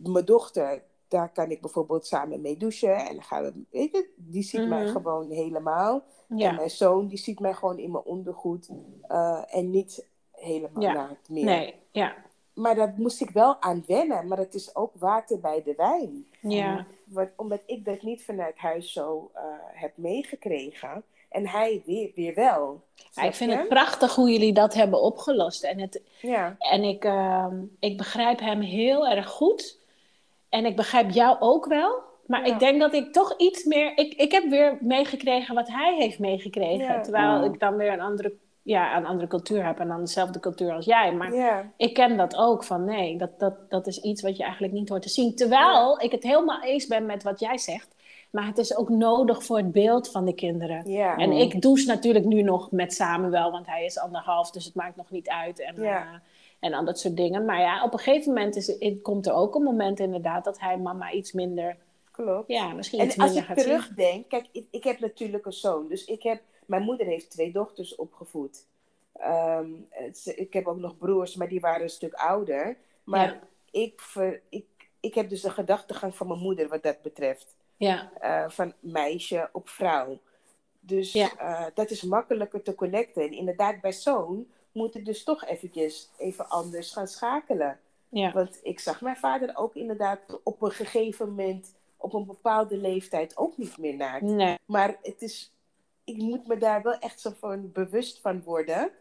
mijn 0.03 0.25
dochter, 0.25 0.83
daar 1.11 1.29
kan 1.29 1.51
ik 1.51 1.61
bijvoorbeeld 1.61 2.05
samen 2.05 2.41
mee 2.41 2.57
douchen. 2.57 2.95
En 2.95 3.13
dan 3.13 3.23
gaan 3.23 3.43
we, 3.43 3.53
weet 3.69 3.91
je, 3.91 4.09
die 4.15 4.43
ziet 4.43 4.67
mij 4.67 4.83
Mhm. 4.83 4.91
gewoon 4.91 5.29
helemaal. 5.29 6.03
En 6.27 6.55
mijn 6.55 6.69
zoon, 6.69 7.07
die 7.07 7.17
ziet 7.17 7.39
mij 7.39 7.53
gewoon 7.53 7.77
in 7.79 7.91
mijn 7.91 8.03
ondergoed. 8.03 8.69
eh, 9.07 9.41
en 9.49 9.69
niet 9.69 10.05
helemaal 10.31 10.83
Ja. 10.83 10.93
naakt 10.93 11.29
meer. 11.29 11.45
Nee, 11.45 11.75
ja. 11.91 12.13
Maar 12.53 12.75
daar 12.75 12.93
moest 12.97 13.21
ik 13.21 13.29
wel 13.29 13.61
aan 13.61 13.83
wennen. 13.87 14.27
Maar 14.27 14.37
het 14.37 14.53
is 14.53 14.75
ook 14.75 14.91
water 14.95 15.39
bij 15.39 15.63
de 15.63 15.73
wijn. 15.77 16.25
Ja. 16.41 16.85
Want, 17.05 17.29
omdat 17.35 17.61
ik 17.65 17.85
dat 17.85 18.01
niet 18.01 18.23
vanuit 18.25 18.57
huis 18.57 18.93
zo 18.93 19.31
eh, 19.33 19.43
heb 19.73 19.91
meegekregen. 19.97 21.03
En 21.29 21.47
hij 21.47 21.81
weer, 21.85 22.11
weer 22.15 22.33
wel. 22.35 22.81
Ja, 23.13 23.23
ik 23.23 23.33
vind 23.33 23.51
je? 23.51 23.57
het 23.57 23.67
prachtig 23.67 24.15
hoe 24.15 24.31
jullie 24.31 24.53
dat 24.53 24.73
hebben 24.73 25.01
opgelost. 25.01 25.63
En, 25.63 25.79
het, 25.79 26.01
Ja. 26.21 26.55
en 26.59 26.83
ik, 26.83 27.03
ehm, 27.05 27.63
ik 27.79 27.97
begrijp 27.97 28.39
hem 28.39 28.61
heel 28.61 29.07
erg 29.07 29.29
goed. 29.29 29.79
En 30.51 30.65
ik 30.65 30.75
begrijp 30.75 31.09
jou 31.09 31.37
ook 31.39 31.65
wel. 31.65 31.99
Maar 32.25 32.45
ik 32.45 32.59
denk 32.59 32.79
dat 32.79 32.93
ik 32.93 33.13
toch 33.13 33.33
iets 33.37 33.63
meer. 33.63 33.97
Ik, 33.97 34.13
ik 34.13 34.31
heb 34.31 34.49
weer 34.49 34.77
meegekregen 34.81 35.55
wat 35.55 35.67
hij 35.67 35.95
heeft 35.95 36.19
meegekregen. 36.19 37.01
Terwijl 37.01 37.43
ik 37.43 37.59
dan 37.59 37.75
weer 37.75 37.93
een 37.93 38.01
andere, 38.01 38.33
ja, 38.61 38.97
een 38.97 39.05
andere 39.05 39.27
cultuur 39.27 39.65
heb 39.65 39.79
en 39.79 39.87
dan 39.87 39.99
dezelfde 39.99 40.39
cultuur 40.39 40.73
als 40.73 40.85
jij. 40.85 41.13
Maar 41.13 41.33
ik 41.77 41.93
ken 41.93 42.17
dat 42.17 42.35
ook 42.35 42.63
van 42.63 42.83
nee, 42.83 43.17
dat, 43.17 43.39
dat, 43.39 43.69
dat 43.69 43.87
is 43.87 44.01
iets 44.01 44.21
wat 44.21 44.37
je 44.37 44.43
eigenlijk 44.43 44.73
niet 44.73 44.89
hoort 44.89 45.01
te 45.01 45.09
zien. 45.09 45.35
Terwijl 45.35 45.99
ik 46.01 46.11
het 46.11 46.23
helemaal 46.23 46.61
eens 46.63 46.87
ben 46.87 47.05
met 47.05 47.23
wat 47.23 47.39
jij 47.39 47.57
zegt. 47.57 47.95
Maar 48.31 48.45
het 48.45 48.57
is 48.57 48.75
ook 48.75 48.89
nodig 48.89 49.43
voor 49.43 49.57
het 49.57 49.71
beeld 49.71 50.11
van 50.11 50.25
de 50.25 50.33
kinderen. 50.33 50.85
En 51.17 51.31
ik 51.31 51.61
douche 51.61 51.87
natuurlijk 51.87 52.25
nu 52.25 52.41
nog 52.41 52.71
met 52.71 52.93
Samuel, 52.93 53.51
want 53.51 53.67
hij 53.67 53.85
is 53.85 53.99
anderhalf, 53.99 54.51
dus 54.51 54.65
het 54.65 54.75
maakt 54.75 54.95
nog 54.95 55.09
niet 55.09 55.29
uit. 55.29 55.59
En, 55.59 55.75
uh, 55.79 56.01
en 56.61 56.73
al 56.73 56.85
dat 56.85 56.99
soort 56.99 57.17
dingen. 57.17 57.45
Maar 57.45 57.59
ja, 57.59 57.83
op 57.83 57.93
een 57.93 57.99
gegeven 57.99 58.33
moment 58.33 58.55
is, 58.55 58.67
het, 58.67 59.01
komt 59.01 59.27
er 59.27 59.33
ook 59.33 59.55
een 59.55 59.63
moment 59.63 59.99
inderdaad 59.99 60.43
dat 60.43 60.59
hij 60.59 60.77
mama 60.77 61.11
iets 61.11 61.31
minder 61.31 61.77
Klopt. 62.11 62.47
Ja, 62.47 62.73
misschien 62.73 62.99
en 62.99 63.15
als 63.17 63.35
ik 63.35 63.45
terugdenk, 63.55 64.29
kijk, 64.29 64.47
ik, 64.51 64.65
ik, 64.71 64.83
heb 64.83 64.99
natuurlijk 64.99 65.45
een 65.45 65.53
zoon. 65.53 65.87
Dus 65.87 66.05
ik 66.05 66.23
heb, 66.23 66.41
mijn 66.65 66.83
moeder 66.83 67.05
heeft 67.05 67.29
twee 67.31 67.51
dochters 67.51 67.95
opgevoed. 67.95 68.65
Ehm, 69.13 69.69
ik 70.35 70.53
heb 70.53 70.67
ook 70.67 70.77
nog 70.77 70.97
broers, 70.97 71.35
maar 71.35 71.47
die 71.47 71.59
waren 71.59 71.81
een 71.81 71.89
stuk 71.89 72.13
ouder. 72.13 72.77
Maar 73.03 73.39
ik, 73.71 74.01
ver, 74.01 74.41
ik, 74.49 74.65
ik 74.99 75.13
heb 75.13 75.29
dus 75.29 75.41
de 75.41 75.49
gedachtegang 75.49 76.15
van 76.15 76.27
mijn 76.27 76.39
moeder 76.39 76.67
wat 76.67 76.83
dat 76.83 77.01
betreft. 77.01 77.55
Ja. 77.77 78.11
Uh, 78.23 78.49
van 78.49 78.73
meisje 78.79 79.49
op 79.51 79.69
vrouw. 79.69 80.19
Dus 80.79 81.15
uh, 81.15 81.65
dat 81.73 81.89
is 81.89 82.01
makkelijker 82.01 82.61
te 82.61 82.75
connecten. 82.75 83.23
En 83.23 83.31
inderdaad, 83.31 83.81
bij 83.81 83.91
zoon 83.91 84.47
moet 84.71 84.95
ik 84.95 85.05
dus 85.05 85.23
toch 85.23 85.45
eventjes 85.45 86.09
even 86.17 86.49
anders 86.49 86.91
gaan 86.91 87.07
schakelen. 87.07 87.79
Ja. 88.09 88.31
Want 88.31 88.59
ik 88.63 88.79
zag 88.79 89.01
mijn 89.01 89.15
vader 89.17 89.57
ook 89.57 89.75
inderdaad 89.75 90.19
op 90.43 90.61
een 90.61 90.71
gegeven 90.71 91.29
moment 91.29 91.73
op 91.97 92.13
een 92.13 92.25
bepaalde 92.25 92.77
leeftijd 92.77 93.37
ook 93.37 93.57
niet 93.57 93.77
meer. 93.77 94.23
Nee. 94.23 94.57
Maar 94.65 94.97
het 95.01 95.21
is, 95.21 95.53
ik 96.03 96.17
moet 96.17 96.47
me 96.47 96.57
daar 96.57 96.81
wel 96.81 96.93
echt 96.93 97.19
zo 97.19 97.31
van 97.39 97.71
bewust 97.71 98.19
van 98.21 98.43
worden. 98.43 98.91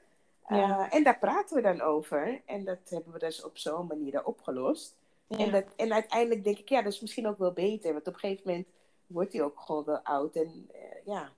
Ja. 0.49 0.69
Uh, 0.69 0.95
en 0.95 1.05
daar 1.05 1.19
praten 1.19 1.57
we 1.57 1.63
dan 1.63 1.81
over. 1.81 2.41
En 2.47 2.65
dat 2.65 2.79
hebben 2.89 3.13
we 3.13 3.19
dus 3.19 3.45
op 3.45 3.59
zo'n 3.59 3.87
manier 3.87 4.25
opgelost. 4.25 4.97
Ja. 5.27 5.39
En, 5.39 5.51
dat, 5.51 5.65
en 5.77 5.93
uiteindelijk 5.93 6.45
denk 6.45 6.59
ik, 6.59 6.69
ja, 6.69 6.83
dat 6.83 6.93
is 6.93 7.01
misschien 7.01 7.27
ook 7.27 7.39
wel 7.39 7.53
beter. 7.53 7.93
Want 7.93 8.07
op 8.07 8.15
een 8.15 8.21
gegeven 8.21 8.43
moment 8.47 8.67
wordt 9.07 9.33
hij 9.33 9.43
ook 9.43 9.61
gewoon 9.61 9.85
wel 9.85 9.99
oud. 9.99 10.37
En 10.37 10.69
uh, 10.75 10.81
ja, 11.05 11.33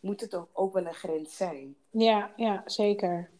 moet 0.00 0.20
het 0.20 0.34
ook, 0.34 0.48
ook 0.52 0.72
wel 0.72 0.86
een 0.86 0.94
grens 0.94 1.36
zijn. 1.36 1.76
Ja, 1.90 2.32
ja, 2.36 2.62
zeker. 2.66 3.30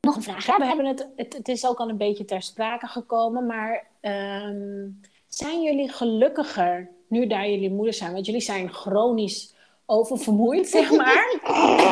Nog 0.00 0.16
een 0.16 0.22
vraag. 0.22 0.46
Ja, 0.46 0.56
we 0.56 0.64
hebben 0.64 0.86
het, 0.86 1.08
het, 1.16 1.32
het, 1.32 1.48
is 1.48 1.66
ook 1.66 1.78
al 1.78 1.88
een 1.88 1.96
beetje 1.96 2.24
ter 2.24 2.42
sprake 2.42 2.86
gekomen, 2.86 3.46
maar 3.46 3.86
um, 4.00 5.00
zijn 5.28 5.62
jullie 5.62 5.88
gelukkiger 5.88 6.90
nu 7.08 7.26
daar 7.26 7.48
jullie 7.48 7.70
moeder 7.70 7.94
zijn? 7.94 8.12
Want 8.12 8.26
jullie 8.26 8.40
zijn 8.40 8.72
chronisch 8.72 9.54
oververmoeid, 9.86 10.68
zeg 10.68 10.90
maar. 10.90 11.40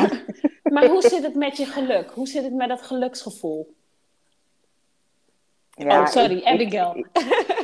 maar 0.73 0.87
hoe 0.87 1.01
zit 1.01 1.23
het 1.23 1.35
met 1.35 1.57
je 1.57 1.65
geluk? 1.65 2.11
Hoe 2.11 2.27
zit 2.27 2.43
het 2.43 2.53
met 2.53 2.67
dat 2.67 2.81
geluksgevoel? 2.81 3.75
Ja, 5.69 6.01
oh, 6.01 6.07
sorry, 6.07 6.37
ik, 6.37 6.45
Abigail. 6.45 6.95
Ik, 6.95 7.07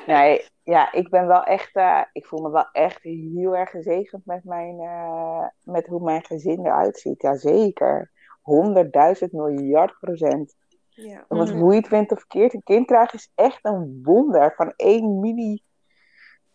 nee, 0.07 0.45
ja, 0.63 0.91
ik 0.91 1.09
ben 1.09 1.27
wel 1.27 1.43
echt, 1.43 1.75
uh, 1.75 2.01
ik 2.13 2.25
voel 2.25 2.41
me 2.41 2.49
wel 2.49 2.69
echt 2.71 3.03
heel 3.03 3.55
erg 3.55 3.69
gezegend 3.69 4.25
met, 4.25 4.43
mijn, 4.43 4.79
uh, 4.79 5.45
met 5.63 5.87
hoe 5.87 6.03
mijn 6.03 6.25
gezin 6.25 6.65
eruit 6.65 6.99
ziet. 6.99 7.21
Jazeker. 7.21 8.11
100.000 8.45 9.29
miljard 9.31 9.99
procent. 9.99 10.55
Ja. 10.89 11.25
Want 11.27 11.53
mm. 11.53 11.59
hoe 11.59 11.73
je 11.73 11.79
het 11.79 11.89
wint 11.89 12.11
of 12.11 12.17
verkeerd, 12.17 12.53
een 12.53 12.63
kind 12.63 12.85
krijgen 12.85 13.19
is 13.19 13.31
echt 13.35 13.59
een 13.61 13.99
wonder. 14.03 14.53
Van 14.55 14.73
één 14.75 15.19
mini 15.19 15.63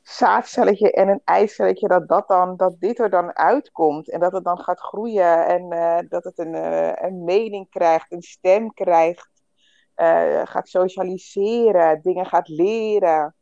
zaadcelletje 0.02 0.92
en 0.92 1.08
een 1.08 1.20
eicelletje, 1.24 1.88
dat, 1.88 2.08
dat, 2.08 2.28
dan, 2.28 2.56
dat 2.56 2.80
dit 2.80 2.98
er 2.98 3.10
dan 3.10 3.36
uitkomt. 3.36 4.10
En 4.10 4.20
dat 4.20 4.32
het 4.32 4.44
dan 4.44 4.58
gaat 4.58 4.80
groeien 4.80 5.46
en 5.46 5.72
uh, 5.72 5.98
dat 6.08 6.24
het 6.24 6.38
een, 6.38 6.54
uh, 6.54 6.92
een 6.94 7.24
mening 7.24 7.70
krijgt, 7.70 8.12
een 8.12 8.22
stem 8.22 8.74
krijgt. 8.74 9.28
Uh, 9.96 10.40
gaat 10.44 10.68
socialiseren, 10.68 12.02
dingen 12.02 12.26
gaat 12.26 12.48
leren. 12.48 13.34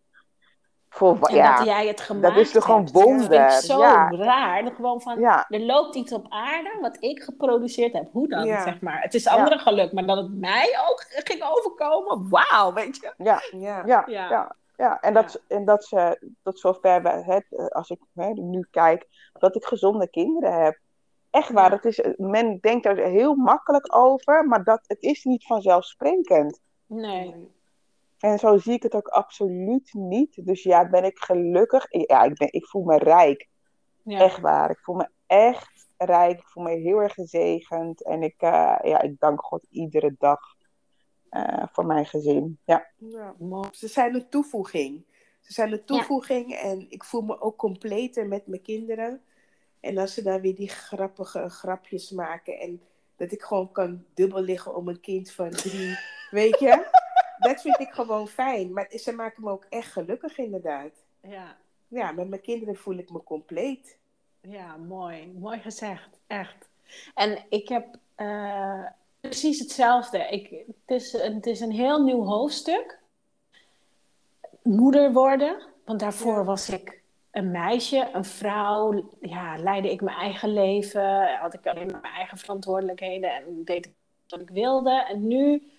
Voor, 0.88 1.18
en 1.20 1.34
ja, 1.34 1.56
dat 1.56 1.66
jij 1.66 1.86
het 1.86 2.00
gemaakt 2.00 2.34
Dat 2.34 2.44
is 2.44 2.50
toch 2.50 2.64
gewoon 2.64 2.88
wonder. 2.92 3.28
Dat 3.28 3.52
vind 3.52 3.52
ik 3.52 3.70
zo 3.70 3.80
ja. 3.80 4.10
raar. 4.10 4.64
Dat 4.64 4.74
gewoon 4.74 5.00
van, 5.00 5.20
ja. 5.20 5.46
er 5.48 5.60
loopt 5.60 5.94
iets 5.94 6.12
op 6.12 6.26
aarde 6.28 6.78
wat 6.80 6.96
ik 7.00 7.22
geproduceerd 7.22 7.92
heb. 7.92 8.08
Hoe 8.12 8.28
dan, 8.28 8.44
ja. 8.46 8.62
zeg 8.62 8.80
maar. 8.80 9.02
Het 9.02 9.14
is 9.14 9.28
andere 9.28 9.58
geluk, 9.58 9.92
maar 9.92 10.06
dat 10.06 10.16
het 10.16 10.38
mij 10.38 10.78
ook 10.88 11.04
ging 11.08 11.42
overkomen. 11.42 12.28
Wauw, 12.28 12.72
weet 12.72 12.96
je. 12.96 13.14
Ja, 13.16 13.42
ja, 13.50 13.82
ja. 13.86 14.04
ja. 14.06 14.56
Ja, 14.76 15.00
en 15.00 15.14
dat, 15.14 15.42
en 15.48 15.64
dat 15.64 15.84
ze 15.84 16.32
tot 16.42 16.58
zover, 16.58 17.24
het, 17.24 17.72
als 17.72 17.90
ik 17.90 17.98
hè, 18.14 18.32
nu 18.32 18.66
kijk, 18.70 19.06
dat 19.32 19.56
ik 19.56 19.64
gezonde 19.64 20.10
kinderen 20.10 20.64
heb. 20.64 20.78
Echt 21.30 21.50
waar, 21.50 21.70
het 21.70 21.84
is, 21.84 22.00
men 22.16 22.58
denkt 22.60 22.86
er 22.86 22.96
heel 22.96 23.34
makkelijk 23.34 23.96
over, 23.96 24.46
maar 24.46 24.64
dat, 24.64 24.80
het 24.86 25.02
is 25.02 25.24
niet 25.24 25.46
vanzelfsprekend. 25.46 26.60
Nee. 26.86 27.56
En 28.18 28.38
zo 28.38 28.58
zie 28.58 28.72
ik 28.72 28.82
het 28.82 28.94
ook 28.94 29.08
absoluut 29.08 29.90
niet. 29.92 30.46
Dus 30.46 30.62
ja, 30.62 30.88
ben 30.88 31.04
ik 31.04 31.18
gelukkig. 31.18 31.86
Ja, 31.90 32.22
ik, 32.22 32.34
ben, 32.34 32.52
ik 32.52 32.66
voel 32.66 32.84
me 32.84 32.98
rijk. 32.98 33.48
Ja. 34.02 34.20
Echt 34.20 34.40
waar. 34.40 34.70
Ik 34.70 34.78
voel 34.78 34.94
me 34.94 35.08
echt 35.26 35.88
rijk. 35.96 36.38
Ik 36.38 36.48
voel 36.48 36.62
me 36.62 36.70
heel 36.70 37.02
erg 37.02 37.14
gezegend. 37.14 38.04
En 38.04 38.22
ik, 38.22 38.42
uh, 38.42 38.78
ja, 38.82 39.00
ik 39.00 39.20
dank 39.20 39.40
God 39.42 39.66
iedere 39.70 40.14
dag 40.18 40.40
uh, 41.30 41.62
voor 41.72 41.86
mijn 41.86 42.06
gezin. 42.06 42.58
Ja. 42.64 42.86
ja. 42.96 43.34
Ze 43.70 43.88
zijn 43.88 44.14
een 44.14 44.28
toevoeging. 44.28 45.04
Ze 45.40 45.52
zijn 45.52 45.72
een 45.72 45.84
toevoeging. 45.84 46.50
Ja. 46.50 46.58
En 46.58 46.86
ik 46.90 47.04
voel 47.04 47.22
me 47.22 47.40
ook 47.40 47.56
completer 47.56 48.26
met 48.26 48.46
mijn 48.46 48.62
kinderen. 48.62 49.22
En 49.80 49.98
als 49.98 50.14
ze 50.14 50.22
dan 50.22 50.40
weer 50.40 50.54
die 50.54 50.68
grappige 50.68 51.48
grapjes 51.48 52.10
maken. 52.10 52.58
En 52.58 52.82
dat 53.16 53.32
ik 53.32 53.42
gewoon 53.42 53.72
kan 53.72 54.04
dubbel 54.14 54.40
liggen 54.40 54.74
om 54.74 54.88
een 54.88 55.00
kind 55.00 55.30
van 55.30 55.50
drie. 55.50 55.98
weet 56.30 56.58
je? 56.58 56.86
dat 57.38 57.60
vind 57.60 57.80
ik 57.80 57.90
gewoon 57.90 58.28
fijn. 58.28 58.72
Maar 58.72 58.86
ze 58.90 59.12
maken 59.12 59.44
me 59.44 59.50
ook 59.50 59.66
echt 59.68 59.92
gelukkig, 59.92 60.38
inderdaad. 60.38 60.92
Ja. 61.20 61.56
Ja, 61.88 62.12
met 62.12 62.28
mijn 62.28 62.40
kinderen 62.40 62.76
voel 62.76 62.96
ik 62.96 63.10
me 63.10 63.22
compleet. 63.22 63.98
Ja, 64.40 64.76
mooi. 64.76 65.32
Mooi 65.38 65.58
gezegd. 65.58 66.20
Echt. 66.26 66.68
En 67.14 67.44
ik 67.48 67.68
heb 67.68 67.98
uh, 68.16 68.84
precies 69.20 69.58
hetzelfde. 69.58 70.18
Ik, 70.18 70.50
het, 70.66 71.02
is, 71.02 71.12
het 71.12 71.46
is 71.46 71.60
een 71.60 71.72
heel 71.72 72.02
nieuw 72.02 72.24
hoofdstuk. 72.24 72.98
Moeder 74.62 75.12
worden. 75.12 75.66
Want 75.84 76.00
daarvoor 76.00 76.38
ja. 76.38 76.44
was 76.44 76.68
ik 76.68 77.02
een 77.30 77.50
meisje, 77.50 78.08
een 78.12 78.24
vrouw. 78.24 79.10
Ja, 79.20 79.58
leidde 79.58 79.90
ik 79.90 80.00
mijn 80.00 80.16
eigen 80.16 80.52
leven. 80.52 81.36
Had 81.36 81.54
ik 81.54 81.66
alleen 81.66 81.86
mijn 81.86 82.14
eigen 82.14 82.38
verantwoordelijkheden. 82.38 83.34
En 83.34 83.64
deed 83.64 83.86
ik 83.86 83.92
wat 84.28 84.40
ik 84.40 84.50
wilde. 84.50 85.04
En 85.08 85.26
nu 85.26 85.70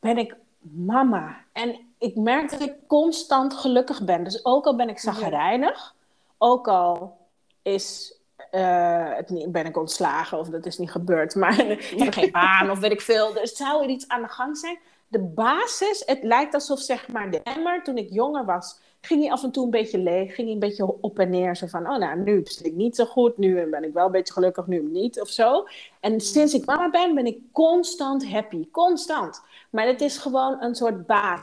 ben 0.00 0.18
ik 0.18 0.36
mama. 0.72 1.36
En 1.52 1.78
ik 1.98 2.16
merk 2.16 2.50
dat 2.50 2.60
ik 2.60 2.74
constant 2.86 3.54
gelukkig 3.54 4.04
ben. 4.04 4.24
Dus 4.24 4.44
ook 4.44 4.66
al 4.66 4.76
ben 4.76 4.88
ik 4.88 4.98
zagrijnig, 4.98 5.94
ook 6.38 6.68
al 6.68 7.16
is, 7.62 8.18
uh, 8.52 9.14
het 9.16 9.30
niet, 9.30 9.52
ben 9.52 9.66
ik 9.66 9.76
ontslagen 9.76 10.38
of 10.38 10.48
dat 10.48 10.66
is 10.66 10.78
niet 10.78 10.90
gebeurd, 10.90 11.34
maar 11.44 11.66
ik 11.68 11.94
heb 11.96 12.12
geen 12.12 12.30
baan 12.30 12.70
of 12.70 12.78
weet 12.78 12.92
ik 12.92 13.00
veel. 13.00 13.36
Er 13.36 13.48
zou 13.48 13.84
er 13.84 13.90
iets 13.90 14.08
aan 14.08 14.22
de 14.22 14.28
gang 14.28 14.58
zijn. 14.58 14.78
De 15.08 15.20
basis, 15.20 16.02
het 16.06 16.22
lijkt 16.22 16.54
alsof 16.54 16.80
zeg 16.80 17.08
maar 17.08 17.30
de 17.30 17.42
emmer 17.42 17.82
toen 17.82 17.96
ik 17.96 18.12
jonger 18.12 18.44
was, 18.44 18.78
ging 19.06 19.20
hij 19.22 19.30
af 19.30 19.42
en 19.42 19.50
toe 19.50 19.64
een 19.64 19.70
beetje 19.70 19.98
leeg, 19.98 20.34
ging 20.34 20.46
hij 20.46 20.52
een 20.52 20.58
beetje 20.58 21.00
op 21.00 21.18
en 21.18 21.30
neer. 21.30 21.56
Zo 21.56 21.66
van, 21.66 21.90
oh 21.90 21.98
nou, 21.98 22.18
nu 22.18 22.40
zit 22.44 22.66
ik 22.66 22.74
niet 22.74 22.96
zo 22.96 23.04
goed, 23.04 23.38
nu 23.38 23.66
ben 23.66 23.84
ik 23.84 23.92
wel 23.92 24.06
een 24.06 24.12
beetje 24.12 24.32
gelukkig, 24.32 24.66
nu 24.66 24.82
niet 24.82 25.20
of 25.20 25.28
zo. 25.28 25.66
En 26.00 26.20
sinds 26.20 26.54
ik 26.54 26.64
mama 26.64 26.90
ben, 26.90 27.14
ben 27.14 27.26
ik 27.26 27.38
constant 27.52 28.28
happy, 28.28 28.70
constant. 28.70 29.42
Maar 29.70 29.86
het 29.86 30.00
is 30.00 30.18
gewoon 30.18 30.62
een 30.62 30.74
soort 30.74 31.06
baas. 31.06 31.40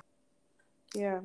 Ja. 0.85 1.23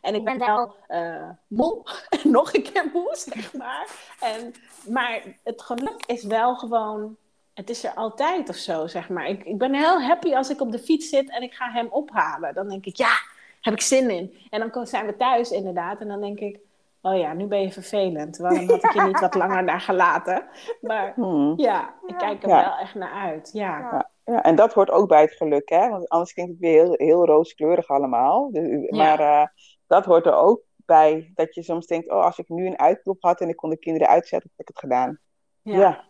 En 0.00 0.14
ik 0.14 0.24
ben 0.24 0.38
wel 0.38 0.74
uh, 0.88 1.30
moe, 1.46 1.82
nog 2.22 2.54
een 2.54 2.62
keer 2.62 2.90
moe, 2.92 3.16
zeg 3.16 3.54
maar. 3.54 3.86
En, 4.20 4.54
maar 4.88 5.22
het 5.44 5.62
geluk 5.62 6.04
is 6.06 6.24
wel 6.24 6.56
gewoon, 6.56 7.16
het 7.54 7.70
is 7.70 7.84
er 7.84 7.94
altijd 7.94 8.48
of 8.48 8.56
zo, 8.56 8.86
zeg 8.86 9.08
maar. 9.08 9.28
Ik, 9.28 9.44
ik 9.44 9.58
ben 9.58 9.74
heel 9.74 10.02
happy 10.02 10.34
als 10.34 10.50
ik 10.50 10.60
op 10.60 10.72
de 10.72 10.78
fiets 10.78 11.08
zit 11.08 11.30
en 11.30 11.42
ik 11.42 11.54
ga 11.54 11.70
hem 11.70 11.86
ophalen. 11.90 12.54
Dan 12.54 12.68
denk 12.68 12.86
ik, 12.86 12.96
ja, 12.96 13.18
heb 13.60 13.74
ik 13.74 13.80
zin 13.80 14.10
in. 14.10 14.36
En 14.50 14.70
dan 14.70 14.86
zijn 14.86 15.06
we 15.06 15.16
thuis 15.16 15.50
inderdaad 15.50 16.00
en 16.00 16.08
dan 16.08 16.20
denk 16.20 16.38
ik, 16.38 16.58
oh 17.00 17.18
ja, 17.18 17.32
nu 17.32 17.46
ben 17.46 17.60
je 17.60 17.72
vervelend. 17.72 18.36
Waarom 18.36 18.68
had 18.68 18.84
ik 18.84 18.92
je 18.92 19.02
niet 19.02 19.20
wat 19.20 19.34
langer 19.42 19.66
daar 19.66 19.80
gelaten? 19.80 20.48
Maar 20.80 21.12
hmm. 21.14 21.52
ja, 21.56 21.94
ik 22.06 22.18
kijk 22.18 22.42
er 22.42 22.48
ja. 22.48 22.64
wel 22.64 22.78
echt 22.78 22.94
naar 22.94 23.12
uit, 23.12 23.50
ja. 23.52 23.78
ja. 23.78 24.10
Ja, 24.28 24.42
en 24.42 24.56
dat 24.56 24.72
hoort 24.72 24.90
ook 24.90 25.08
bij 25.08 25.20
het 25.20 25.32
geluk, 25.32 25.68
hè? 25.68 25.88
Want 25.88 26.08
anders 26.08 26.32
klinkt 26.32 26.52
het 26.52 26.60
weer 26.60 26.82
heel, 26.82 26.94
heel 26.96 27.26
rooskleurig 27.26 27.88
allemaal. 27.88 28.52
Dus, 28.52 28.90
maar 28.90 29.20
uh, 29.20 29.46
dat 29.86 30.04
hoort 30.04 30.26
er 30.26 30.34
ook 30.34 30.62
bij. 30.76 31.30
Dat 31.34 31.54
je 31.54 31.62
soms 31.62 31.86
denkt, 31.86 32.10
oh, 32.10 32.24
als 32.24 32.38
ik 32.38 32.48
nu 32.48 32.66
een 32.66 32.78
uitklop 32.78 33.22
had 33.22 33.40
en 33.40 33.48
ik 33.48 33.56
kon 33.56 33.70
de 33.70 33.78
kinderen 33.78 34.08
uitzetten, 34.08 34.50
heb 34.56 34.60
ik 34.60 34.74
het 34.74 34.78
gedaan. 34.78 35.18
Ja. 35.62 35.78
ja. 35.78 36.04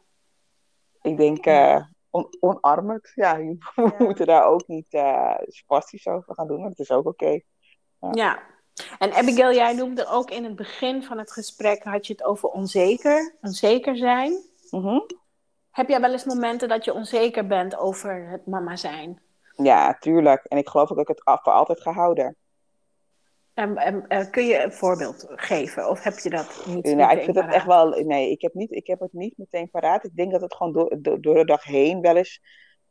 Ik 1.02 1.16
denk, 1.16 1.46
uh, 1.46 1.84
on 2.10 2.26
omarmend. 2.40 3.12
Ja, 3.14 3.36
we 3.36 3.94
moeten 3.98 4.26
daar 4.26 4.44
ook 4.44 4.66
niet 4.66 4.92
uh, 4.92 5.34
spastisch 5.46 6.06
over 6.06 6.34
gaan 6.34 6.46
doen. 6.46 6.62
Dat 6.62 6.78
is 6.78 6.90
ook 6.90 7.06
oké. 7.06 7.24
Okay. 7.98 8.14
Ja. 8.14 8.42
En 8.98 9.12
Abigail, 9.12 9.54
jij 9.54 9.74
noemde 9.74 10.06
ook 10.06 10.30
in 10.30 10.44
het 10.44 10.56
begin 10.56 11.02
van 11.02 11.18
het 11.18 11.32
gesprek, 11.32 11.82
had 11.82 12.06
je 12.06 12.12
het 12.12 12.24
over 12.24 12.48
onzeker, 12.48 13.34
onzeker 13.40 13.96
zijn. 13.96 14.42
Mhm. 14.70 15.00
Heb 15.70 15.88
jij 15.88 16.00
wel 16.00 16.12
eens 16.12 16.24
momenten 16.24 16.68
dat 16.68 16.84
je 16.84 16.94
onzeker 16.94 17.46
bent 17.46 17.76
over 17.76 18.28
het 18.30 18.46
mama 18.46 18.76
zijn? 18.76 19.20
Ja, 19.56 19.96
tuurlijk. 19.98 20.44
En 20.44 20.58
ik 20.58 20.68
geloof 20.68 20.90
ook 20.90 20.96
dat 20.96 21.08
ik 21.08 21.16
het 21.16 21.24
af 21.24 21.42
voor 21.42 21.52
altijd 21.52 21.80
ga 21.80 21.92
houden. 21.92 22.36
En, 23.54 23.76
en, 23.76 24.06
eh, 24.08 24.30
kun 24.30 24.46
je 24.46 24.62
een 24.62 24.72
voorbeeld 24.72 25.26
geven? 25.28 25.88
Of 25.88 26.02
heb 26.02 26.18
je 26.18 26.30
dat 26.30 26.64
niet 26.66 26.84
nou, 26.94 27.12
ik 27.12 27.24
vind 27.24 27.36
het 27.36 27.44
paraat? 27.44 27.54
echt 27.54 27.66
wel. 27.66 27.88
Nee, 27.88 28.30
ik 28.30 28.42
heb, 28.42 28.54
niet, 28.54 28.72
ik 28.72 28.86
heb 28.86 29.00
het 29.00 29.12
niet 29.12 29.36
meteen 29.36 29.70
paraat. 29.70 30.04
Ik 30.04 30.16
denk 30.16 30.32
dat 30.32 30.40
het 30.40 30.54
gewoon 30.54 30.72
door, 30.72 30.96
door, 30.98 31.20
door 31.20 31.34
de 31.34 31.44
dag 31.44 31.64
heen 31.64 32.00
wel 32.00 32.16
eens 32.16 32.40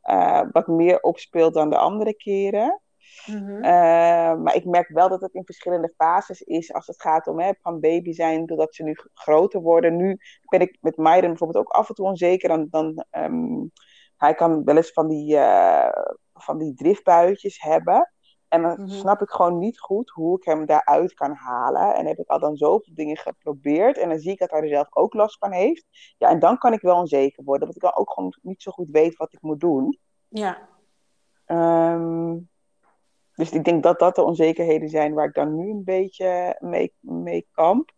eh, 0.00 0.42
wat 0.52 0.66
meer 0.66 1.00
opspeelt 1.00 1.54
dan 1.54 1.70
de 1.70 1.76
andere 1.76 2.14
keren. 2.14 2.80
Mhm. 3.26 3.62
Eh, 3.62 4.34
maar 4.34 4.54
ik 4.54 4.64
merk 4.64 4.88
wel 4.88 5.08
dat 5.08 5.20
het 5.20 5.34
in 5.34 5.44
verschillende 5.44 5.92
fases 5.96 6.42
is 6.42 6.72
als 6.72 6.86
het 6.86 7.00
gaat 7.00 7.26
om 7.26 7.40
hè, 7.40 7.52
van 7.60 7.80
baby 7.80 8.12
zijn, 8.12 8.46
doordat 8.46 8.74
ze 8.74 8.82
nu 8.82 8.96
groter 9.14 9.60
worden. 9.60 9.96
Nu 9.96 10.18
ben 10.48 10.60
ik 10.60 10.78
met 10.80 10.96
Myron 10.96 11.28
bijvoorbeeld 11.28 11.66
ook 11.66 11.72
af 11.72 11.88
en 11.88 11.94
toe 11.94 12.06
onzeker. 12.06 12.48
Dan, 12.48 12.66
dan, 12.70 13.04
ehm, 13.10 13.64
hij 14.16 14.34
kan 14.34 14.64
wel 14.64 14.76
eens 14.76 14.92
van 14.92 15.08
die, 15.08 15.36
eh, 15.36 16.02
van 16.32 16.58
die 16.58 16.74
driftbuitjes 16.74 17.60
hebben. 17.62 18.12
En 18.48 18.62
dan 18.62 18.80
Mhm. 18.80 18.88
snap 18.88 19.20
ik 19.22 19.30
gewoon 19.30 19.58
niet 19.58 19.80
goed 19.80 20.10
hoe 20.10 20.36
ik 20.36 20.44
hem 20.44 20.66
daaruit 20.66 21.14
kan 21.14 21.32
halen. 21.32 21.94
En 21.94 22.06
heb 22.06 22.18
ik 22.18 22.28
al 22.28 22.38
dan 22.38 22.56
zoveel 22.56 22.94
dingen 22.94 23.16
geprobeerd. 23.16 23.98
En 23.98 24.08
dan 24.08 24.18
zie 24.18 24.32
ik 24.32 24.38
dat 24.38 24.50
hij 24.50 24.60
er 24.60 24.68
zelf 24.68 24.96
ook 24.96 25.14
last 25.14 25.38
van 25.38 25.52
heeft. 25.52 25.86
Ja, 26.18 26.28
en 26.28 26.38
dan 26.38 26.58
kan 26.58 26.72
ik 26.72 26.80
wel 26.80 26.96
onzeker 26.96 27.44
worden. 27.44 27.62
Want 27.64 27.76
ik 27.76 27.82
dan 27.82 27.96
ook 27.96 28.12
gewoon 28.12 28.34
niet 28.42 28.62
zo 28.62 28.70
goed 28.70 28.90
weet 28.90 29.16
wat 29.16 29.32
ik 29.32 29.42
moet 29.42 29.60
doen. 29.60 29.98
Ja. 30.28 30.68
Ehm, 31.44 32.36
dus 33.38 33.50
ik 33.50 33.64
denk 33.64 33.82
dat 33.82 33.98
dat 33.98 34.14
de 34.14 34.22
onzekerheden 34.22 34.88
zijn 34.88 35.14
waar 35.14 35.26
ik 35.26 35.34
dan 35.34 35.54
nu 35.54 35.70
een 35.70 35.84
beetje 35.84 36.56
mee, 36.58 36.94
mee 37.00 37.48
kamp. 37.52 37.90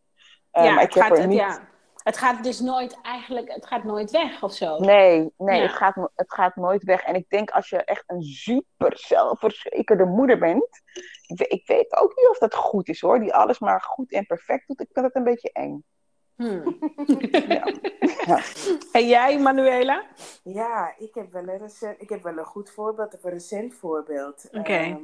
Eh, 0.50 0.64
ja, 0.64 0.70
maar 0.70 0.80
het 0.80 0.88
ik 0.88 1.02
heb 1.02 1.04
gaat, 1.04 1.18
er 1.18 1.26
niet... 1.26 1.38
ja. 1.38 1.68
Het 2.02 2.16
gaat 2.18 2.44
dus 2.44 2.60
nooit 2.60 2.98
eigenlijk, 3.02 3.52
het 3.52 3.66
gaat 3.66 3.84
nooit 3.84 4.10
weg 4.10 4.42
of 4.42 4.52
zo. 4.52 4.78
Nee, 4.78 5.32
nee 5.36 5.56
Ja. 5.60 5.62
het, 5.62 5.72
gaat, 5.76 6.10
het 6.14 6.32
gaat 6.34 6.56
nooit 6.56 6.84
weg. 6.84 7.02
En 7.02 7.14
ik 7.14 7.28
denk 7.28 7.50
als 7.50 7.68
je 7.68 7.76
echt 7.76 8.04
een 8.06 8.22
super 8.22 8.98
zelfverzekerde 8.98 10.04
moeder 10.04 10.38
bent. 10.38 10.82
Ik 11.26 11.66
weet 11.66 11.96
ook 11.96 12.16
niet 12.16 12.28
of 12.28 12.38
dat 12.38 12.54
goed 12.54 12.88
is 12.88 13.00
hoor. 13.00 13.20
Die 13.20 13.34
alles 13.34 13.58
maar 13.58 13.80
goed 13.80 14.12
en 14.12 14.26
perfect 14.26 14.66
doet. 14.66 14.80
Ik 14.80 14.88
vind 14.92 15.06
het 15.06 15.16
een 15.16 15.24
beetje 15.24 15.52
eng. 15.52 15.84
Hmm. 16.40 16.76
Ja. 17.48 17.66
Ja. 18.26 18.40
En 18.92 19.06
jij, 19.08 19.38
Manuela? 19.38 20.04
Ja, 20.42 20.94
ik 20.98 21.14
heb 21.14 21.32
wel 21.32 21.48
een, 21.48 21.58
recent, 21.58 22.00
ik 22.02 22.08
heb 22.08 22.22
wel 22.22 22.38
een 22.38 22.44
goed 22.44 22.70
voorbeeld 22.70 23.14
of 23.14 23.24
een 23.24 23.30
recent 23.30 23.74
voorbeeld. 23.74 24.48
Oké. 24.52 24.72
Ehm, 24.72 24.98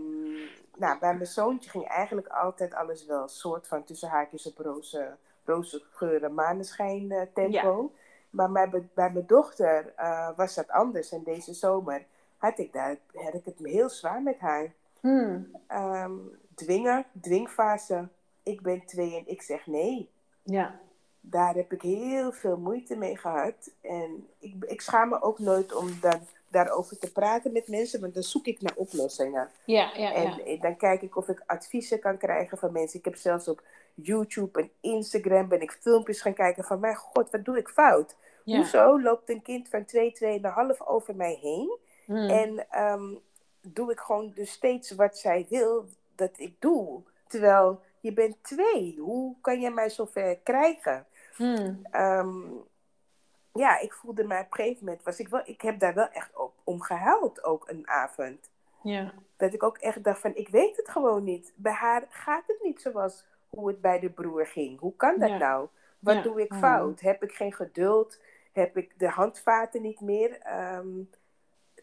nou, 0.76 0.98
bij 0.98 1.14
mijn 1.14 1.26
zoontje 1.26 1.70
ging 1.70 1.84
eigenlijk 1.88 2.28
altijd 2.28 2.74
alles 2.74 3.06
wel 3.06 3.28
soort 3.28 3.66
van 3.68 3.84
tussen 3.84 4.08
haakjes 4.08 4.46
op 4.46 4.58
roze, 4.58 5.16
roze 5.44 5.82
geuren 5.90 6.34
maneschijn 6.34 7.10
eh, 7.12 7.22
tempo. 7.34 7.92
Maar 8.30 8.52
bij, 8.52 8.68
mijn- 8.68 8.90
bij 8.94 9.10
mijn 9.12 9.26
dochter 9.26 9.92
eh, 9.96 10.28
was 10.36 10.54
dat 10.54 10.68
anders. 10.70 11.12
En 11.12 11.22
deze 11.24 11.54
zomer 11.54 12.04
had 12.36 12.58
ik, 12.58 12.72
daar, 12.72 12.96
had 13.14 13.34
ik 13.34 13.44
het 13.44 13.58
heel 13.62 13.88
zwaar 13.88 14.22
met 14.22 14.38
haar. 14.38 14.72
Hmm. 15.00 15.50
Ehm, 15.66 16.12
dwingen, 16.54 17.04
dwingfase. 17.20 18.08
Ik 18.42 18.60
ben 18.62 18.86
twee 18.86 19.16
en 19.16 19.22
ik 19.26 19.42
zeg 19.42 19.66
nee. 19.66 20.10
Ja. 20.42 20.78
Daar 21.30 21.54
heb 21.54 21.72
ik 21.72 21.82
heel 21.82 22.32
veel 22.32 22.56
moeite 22.56 22.96
mee 22.96 23.16
gehad. 23.16 23.70
En 23.80 24.28
ik, 24.38 24.54
ik 24.66 24.80
schaam 24.80 25.08
me 25.08 25.22
ook 25.22 25.38
nooit 25.38 25.74
om 25.74 25.98
daar, 26.00 26.20
daarover 26.48 26.98
te 26.98 27.12
praten 27.12 27.52
met 27.52 27.68
mensen, 27.68 28.00
want 28.00 28.14
dan 28.14 28.22
zoek 28.22 28.46
ik 28.46 28.60
naar 28.62 28.74
oplossingen. 28.76 29.48
Ja, 29.64 29.92
ja, 29.96 30.12
En 30.14 30.22
ja. 30.22 30.38
eh, 30.38 30.60
dan 30.60 30.76
kijk 30.76 31.02
ik 31.02 31.16
of 31.16 31.28
ik 31.28 31.42
adviezen 31.46 32.00
kan 32.00 32.16
krijgen 32.16 32.58
van 32.58 32.72
mensen. 32.72 32.98
Ik 32.98 33.04
heb 33.04 33.16
zelfs 33.16 33.48
op 33.48 33.62
YouTube 33.94 34.60
en 34.60 34.70
Instagram 34.80 35.48
ben 35.48 35.60
ik 35.60 35.78
filmpjes 35.80 36.20
gaan 36.20 36.34
kijken 36.34 36.64
van, 36.64 36.80
mijn 36.80 36.96
god, 36.96 37.30
wat 37.30 37.44
doe 37.44 37.58
ik 37.58 37.68
fout? 37.68 38.16
ja. 38.44 38.56
Hoezo 38.56 39.00
loopt 39.00 39.30
een 39.30 39.42
kind 39.42 39.68
van 39.68 39.84
2, 39.84 40.40
2,5 40.40 40.86
over 40.86 41.16
mij 41.16 41.38
heen? 41.40 41.78
Hmm. 42.04 42.28
En 42.28 42.66
ehm, 42.70 43.14
doe 43.60 43.92
ik 43.92 43.98
gewoon 44.00 44.32
dus 44.34 44.50
steeds 44.50 44.90
wat 44.90 45.18
zij 45.18 45.46
wil 45.48 45.86
dat 46.14 46.30
ik 46.36 46.54
doe. 46.58 47.02
Terwijl 47.28 47.80
je 48.00 48.12
bent 48.12 48.36
twee. 48.42 48.96
Hoe 48.98 49.34
kan 49.40 49.60
je 49.60 49.70
mij 49.70 49.90
zover 49.90 50.38
krijgen? 50.42 51.06
Hmm. 51.36 51.80
Ehm, 51.90 52.44
ja, 53.52 53.78
ik 53.78 53.92
voelde 53.92 54.24
mij 54.24 54.40
op 54.40 54.46
een 54.50 54.52
gegeven 54.64 54.84
moment, 54.84 55.02
was 55.04 55.18
ik 55.20 55.28
wel, 55.28 55.42
ik 55.44 55.60
heb 55.60 55.78
daar 55.78 55.94
wel 55.94 56.08
echt 56.08 56.36
ook 56.36 56.52
om 56.64 56.80
gehuild, 56.80 57.44
ook 57.44 57.68
een 57.68 57.88
avond. 57.88 58.50
Ja. 58.82 59.12
Dat 59.36 59.52
ik 59.52 59.62
ook 59.62 59.78
echt 59.78 60.04
dacht 60.04 60.20
van, 60.20 60.34
ik 60.34 60.48
weet 60.48 60.76
het 60.76 60.88
gewoon 60.88 61.24
niet. 61.24 61.52
Bij 61.56 61.72
haar 61.72 62.04
gaat 62.08 62.44
het 62.46 62.62
niet 62.62 62.80
zoals 62.80 63.24
hoe 63.48 63.68
het 63.68 63.80
bij 63.80 63.98
de 64.00 64.10
broer 64.10 64.46
ging. 64.46 64.80
Hoe 64.80 64.96
kan 64.96 65.18
dat 65.18 65.28
Ja. 65.28 65.36
nou? 65.38 65.68
Wat 65.98 66.14
Ja. 66.14 66.22
doe 66.22 66.42
ik 66.42 66.50
Mm. 66.50 66.58
fout? 66.58 67.00
Heb 67.00 67.22
ik 67.22 67.32
geen 67.32 67.52
geduld? 67.52 68.20
Heb 68.52 68.76
ik 68.76 68.98
de 68.98 69.08
handvaten 69.08 69.82
niet 69.82 70.00
meer? 70.00 70.38
Ehm, 70.40 70.86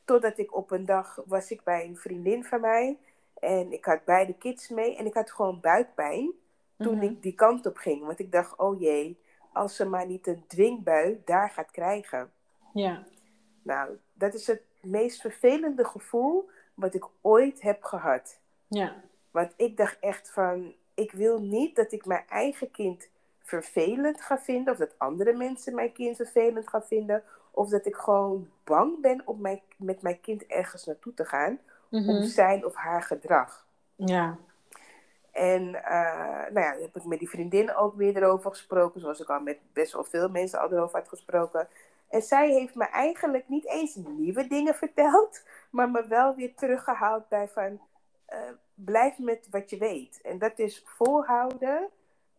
totdat 0.06 0.38
ik 0.38 0.56
op 0.56 0.72
een 0.72 0.86
dag 0.86 1.22
was 1.26 1.51
ik 1.51 1.64
bij 1.64 1.86
een 1.86 1.97
vriendin 1.97 2.43
van 2.45 2.62
mij. 2.62 2.97
En 3.39 3.72
ik 3.72 3.86
had 3.86 4.06
beide 4.06 4.34
kids 4.34 4.70
mee. 4.70 4.95
En 4.97 5.06
ik 5.06 5.14
had 5.14 5.32
gewoon 5.32 5.60
buikpijn 5.60 6.32
toen 6.78 6.95
Mhm. 6.95 7.04
ik 7.04 7.22
die 7.22 7.34
kant 7.36 7.66
op 7.66 7.78
ging. 7.78 8.06
Want 8.06 8.20
ik 8.20 8.32
dacht, 8.32 8.56
oh 8.58 8.80
jee, 8.80 9.22
als 9.54 9.76
ze 9.76 9.86
maar 9.86 10.06
niet 10.06 10.28
een 10.28 10.43
dwingbui 10.47 11.22
daar 11.26 11.49
gaat 11.49 11.72
krijgen. 11.72 12.32
Ja. 12.74 13.04
Nou, 13.62 13.89
dat 14.14 14.34
is 14.34 14.47
het 14.47 14.62
meest 14.82 15.22
vervelende 15.22 15.86
gevoel 15.86 16.49
wat 16.74 16.93
ik 16.93 17.06
ooit 17.22 17.62
heb 17.62 17.84
gehad. 17.84 18.39
Ja. 18.68 18.95
Want 19.32 19.54
ik 19.58 19.78
dacht 19.78 19.97
echt 19.99 20.30
van, 20.32 20.74
ik 20.93 21.12
wil 21.12 21.39
niet 21.41 21.76
dat 21.76 21.91
ik 21.91 22.06
mijn 22.06 22.26
eigen 22.30 22.72
kind 22.72 23.08
vervelend 23.39 24.22
ga 24.22 24.39
vinden. 24.39 24.74
Of 24.74 24.80
dat 24.80 24.95
andere 24.99 25.34
mensen 25.34 25.76
mijn 25.76 25.91
kind 25.91 26.16
vervelend 26.16 26.70
gaan 26.70 26.84
vinden. 26.84 27.24
Of 27.51 27.70
dat 27.70 27.86
ik 27.86 27.95
gewoon 27.95 28.49
bang 28.64 29.01
ben 29.01 29.22
om 29.26 29.41
mijn, 29.41 29.62
met 29.78 30.01
mijn 30.01 30.22
kind 30.22 30.45
ergens 30.45 30.86
naartoe 30.86 31.14
te 31.14 31.26
gaan. 31.26 31.60
Om 31.89 32.01
Mhm. 32.06 32.24
zijn 32.24 32.66
of 32.66 32.76
haar 32.76 33.01
gedrag. 33.04 33.68
Ja. 33.95 34.38
En 35.34 35.84
eh, 35.84 36.52
nou 36.54 36.60
ja, 36.60 36.76
heb 36.82 36.96
ik 36.96 37.04
met 37.06 37.20
die 37.20 37.30
vriendin 37.30 37.76
ook 37.76 37.96
weer 37.96 38.18
erover 38.18 38.50
gesproken. 38.50 39.02
Zoals 39.02 39.20
ik 39.20 39.30
al 39.30 39.40
met 39.40 39.58
best 39.74 39.94
wel 39.94 40.04
veel 40.04 40.30
mensen 40.30 40.60
al 40.60 40.72
erover 40.72 41.00
had 41.00 41.08
gesproken. 41.10 41.68
En 42.10 42.22
zij 42.22 42.50
heeft 42.52 42.76
me 42.76 42.86
eigenlijk 42.86 43.48
niet 43.50 43.68
eens 43.68 43.96
nieuwe 43.96 44.48
dingen 44.48 44.76
verteld. 44.86 45.44
Maar 45.70 45.90
me 45.90 46.08
wel 46.08 46.36
weer 46.36 46.54
teruggehaald 46.56 47.28
bij 47.30 47.48
van... 47.48 47.80
eh, 48.26 48.38
blijf 48.76 49.20
met 49.20 49.48
wat 49.52 49.70
je 49.70 49.78
weet. 49.78 50.20
En 50.24 50.38
dat 50.40 50.60
is 50.60 50.84
volhouden 50.86 51.90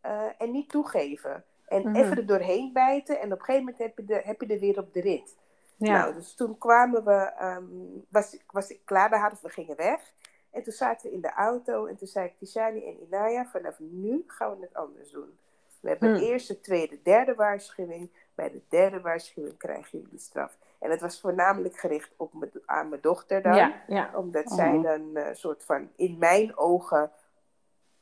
eh, 0.00 0.22
en 0.38 0.50
niet 0.50 0.68
toegeven. 0.68 1.44
En 1.66 1.82
Mhm. 1.82 1.96
even 1.96 2.16
er 2.16 2.26
doorheen 2.26 2.72
bijten. 2.72 3.20
En 3.20 3.32
op 3.32 3.38
een 3.38 3.44
gegeven 3.44 3.64
moment 3.64 3.78
heb 3.78 3.98
je, 3.98 4.04
de, 4.04 4.20
heb 4.24 4.40
je 4.40 4.46
er 4.54 4.60
weer 4.60 4.78
op 4.78 4.92
de 4.92 5.00
rit. 5.00 5.36
Ja. 5.76 5.92
Nou, 5.98 6.14
dus 6.14 6.34
toen 6.34 6.58
kwamen 6.58 7.04
we, 7.04 7.12
ehm, 7.38 7.64
was, 8.08 8.36
was 8.50 8.70
ik 8.70 8.80
klaar 8.84 9.08
bij 9.08 9.18
haar, 9.18 9.32
of 9.32 9.40
we 9.40 9.48
gingen 9.48 9.76
weg. 9.76 10.12
En 10.54 10.62
toen 10.62 10.72
zaten 10.72 11.08
we 11.08 11.14
in 11.16 11.20
de 11.20 11.32
auto 11.32 11.86
en 11.86 11.96
toen 11.96 12.06
zei 12.08 12.26
ik, 12.26 12.38
Tishani 12.38 12.84
en 12.86 13.00
Inaya, 13.00 13.44
vanaf 13.46 13.78
nu 13.78 14.24
gaan 14.26 14.56
we 14.56 14.62
het 14.62 14.74
anders 14.74 15.10
doen. 15.10 15.38
We 15.80 15.88
hebben 15.88 16.08
Hmm. 16.10 16.18
de 16.18 16.24
eerste, 16.26 16.60
tweede, 16.60 17.02
derde 17.02 17.34
waarschuwing. 17.34 18.10
Bij 18.34 18.50
de 18.50 18.60
derde 18.68 19.00
waarschuwing 19.00 19.56
krijgen 19.58 20.00
jullie 20.00 20.18
straf. 20.18 20.56
En 20.78 20.90
het 20.90 21.00
was 21.00 21.20
voornamelijk 21.20 21.76
gericht 21.76 22.10
op 22.16 22.32
me, 22.34 22.62
aan 22.66 22.88
mijn 22.88 23.00
dochter 23.00 23.42
dan. 23.42 23.54
Ja. 23.54 23.82
Ja. 23.86 24.10
Omdat 24.14 24.44
Mhm. 24.44 24.54
zij 24.54 24.80
dan 24.82 25.16
een 25.16 25.36
soort 25.36 25.64
van, 25.64 25.90
in 25.96 26.18
mijn 26.18 26.56
ogen, 26.56 27.10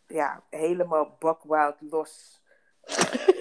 ja, 0.06 0.42
helemaal 0.50 1.16
buckwild 1.18 1.76
los, 1.80 2.42
eh, 2.82 2.96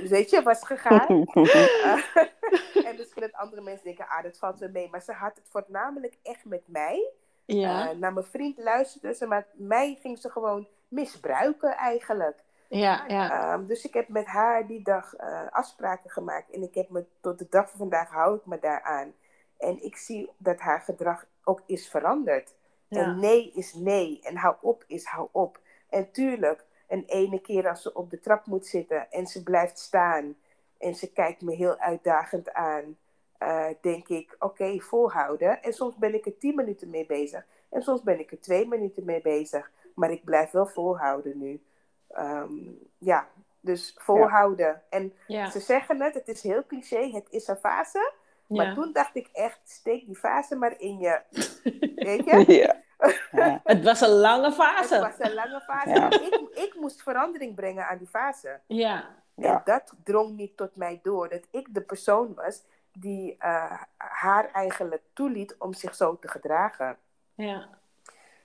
weet 0.10 0.30
je, 0.30 0.42
was 0.44 0.64
gegaan. 0.66 1.26
Eh, 1.34 2.16
en 2.88 2.96
misschien 2.98 3.22
dat 3.22 3.34
andere 3.34 3.62
mensen 3.62 3.84
denken, 3.86 4.08
ah, 4.08 4.24
dat 4.24 4.38
valt 4.38 4.60
wel 4.60 4.70
mee. 4.70 4.90
Maar 4.90 5.02
ze 5.02 5.12
had 5.14 5.36
het 5.36 5.48
voornamelijk 5.50 6.18
echt 6.24 6.46
met 6.46 6.64
mij. 6.68 7.10
Ja. 7.46 7.90
Eh, 7.90 7.98
naar 7.98 8.14
mijn 8.14 8.26
vriend 8.26 8.58
luisterde 8.58 9.14
ze, 9.14 9.26
maar 9.26 9.48
mij 9.54 9.98
ging 10.02 10.20
ze 10.20 10.30
gewoon 10.30 10.68
misbruiken 10.88 11.76
eigenlijk. 11.76 12.44
Ja. 12.70 13.04
Ja. 13.08 13.54
Ehm, 13.54 13.66
dus 13.66 13.86
ik 13.86 13.94
heb 13.94 14.08
met 14.08 14.26
haar 14.26 14.68
die 14.68 14.84
dag 14.84 15.16
eh, 15.16 15.48
afspraken 15.50 16.10
gemaakt. 16.10 16.52
En 16.52 16.64
ik 16.64 16.76
heb 16.76 16.90
me 16.90 17.06
tot 17.22 17.40
de 17.40 17.48
dag 17.50 17.70
van 17.70 17.78
vandaag 17.78 18.10
hou 18.10 18.36
ik 18.36 18.46
me 18.46 18.60
daaraan. 18.60 19.14
En 19.58 19.84
ik 19.84 19.98
zie 19.98 20.30
dat 20.38 20.60
haar 20.60 20.82
gedrag 20.82 21.26
ook 21.44 21.62
is 21.66 21.90
veranderd. 21.90 22.56
Ja. 22.88 23.02
En 23.02 23.20
nee 23.20 23.52
is 23.52 23.74
nee. 23.74 24.20
En 24.24 24.36
hou 24.36 24.56
op 24.62 24.84
is 24.88 25.06
hou 25.06 25.28
op. 25.32 25.60
En 25.90 26.12
tuurlijk, 26.12 26.66
een 26.88 27.04
ene 27.06 27.42
keer 27.42 27.70
als 27.70 27.82
ze 27.82 27.94
op 27.94 28.10
de 28.10 28.20
trap 28.20 28.46
moet 28.46 28.66
zitten 28.66 29.12
en 29.12 29.28
ze 29.28 29.44
blijft 29.44 29.80
staan 29.80 30.36
en 30.78 30.96
ze 30.96 31.12
kijkt 31.12 31.42
me 31.42 31.56
heel 31.56 31.78
uitdagend 31.78 32.54
aan, 32.54 32.98
eh, 33.42 33.68
denk 33.82 34.08
ik, 34.08 34.36
oké, 34.40 34.80
volhouden. 34.80 35.62
En 35.64 35.74
soms 35.74 35.96
ben 35.96 36.14
ik 36.14 36.26
er 36.26 36.38
tien 36.38 36.56
minuten 36.56 36.90
mee 36.90 37.06
bezig 37.06 37.46
en 37.70 37.82
soms 37.82 38.04
ben 38.04 38.20
ik 38.20 38.32
er 38.32 38.40
twee 38.42 38.68
minuten 38.68 39.06
mee 39.06 39.22
bezig. 39.22 39.72
Maar 39.96 40.12
ik 40.12 40.24
blijf 40.24 40.52
wel 40.52 40.66
volhouden 40.68 41.38
nu. 41.38 41.62
Ehm, 42.08 42.54
ja, 42.98 43.28
dus 43.60 43.96
volhouden. 43.98 44.82
En 44.90 45.14
Ja. 45.28 45.50
ze 45.50 45.60
zeggen 45.60 46.02
het, 46.02 46.14
het 46.14 46.28
is 46.28 46.44
heel 46.44 46.66
cliché, 46.66 47.10
het 47.12 47.28
is 47.30 47.48
een 47.48 47.58
fase. 47.58 48.12
Maar 48.48 48.66
Ja. 48.66 48.74
toen 48.74 48.94
dacht 48.94 49.16
ik 49.16 49.30
echt, 49.34 49.60
steek 49.64 50.06
die 50.06 50.16
fase 50.16 50.56
maar 50.56 50.80
in 50.80 50.98
je, 51.00 51.22
weet 51.96 52.26
je? 52.26 52.44
ja. 52.48 52.80
Ja. 53.32 53.62
Het 53.74 53.84
was 53.84 54.02
een 54.02 54.10
lange 54.10 54.52
fase. 54.52 54.94
Het 54.94 55.18
was 55.18 55.28
een 55.30 55.34
lange 55.34 55.62
fase. 55.62 56.26
Ik, 56.26 56.58
ik 56.58 56.76
moest 56.80 57.02
verandering 57.04 57.56
brengen 57.56 57.88
aan 57.88 57.98
die 57.98 58.08
fase. 58.08 58.60
Ja. 58.68 59.16
En 59.36 59.62
dat 59.66 59.94
drong 60.04 60.36
niet 60.36 60.58
tot 60.58 60.76
mij 60.76 61.00
door. 61.04 61.30
Dat 61.30 61.48
ik 61.52 61.74
de 61.74 61.82
persoon 61.82 62.34
was 62.34 62.64
die 62.94 63.36
uh, 63.40 63.82
haar 63.98 64.52
eigenlijk 64.52 65.04
toeliet 65.14 65.56
om 65.58 65.74
zich 65.74 65.96
zo 65.96 66.20
te 66.20 66.28
gedragen. 66.28 66.98
Ja. 67.36 67.70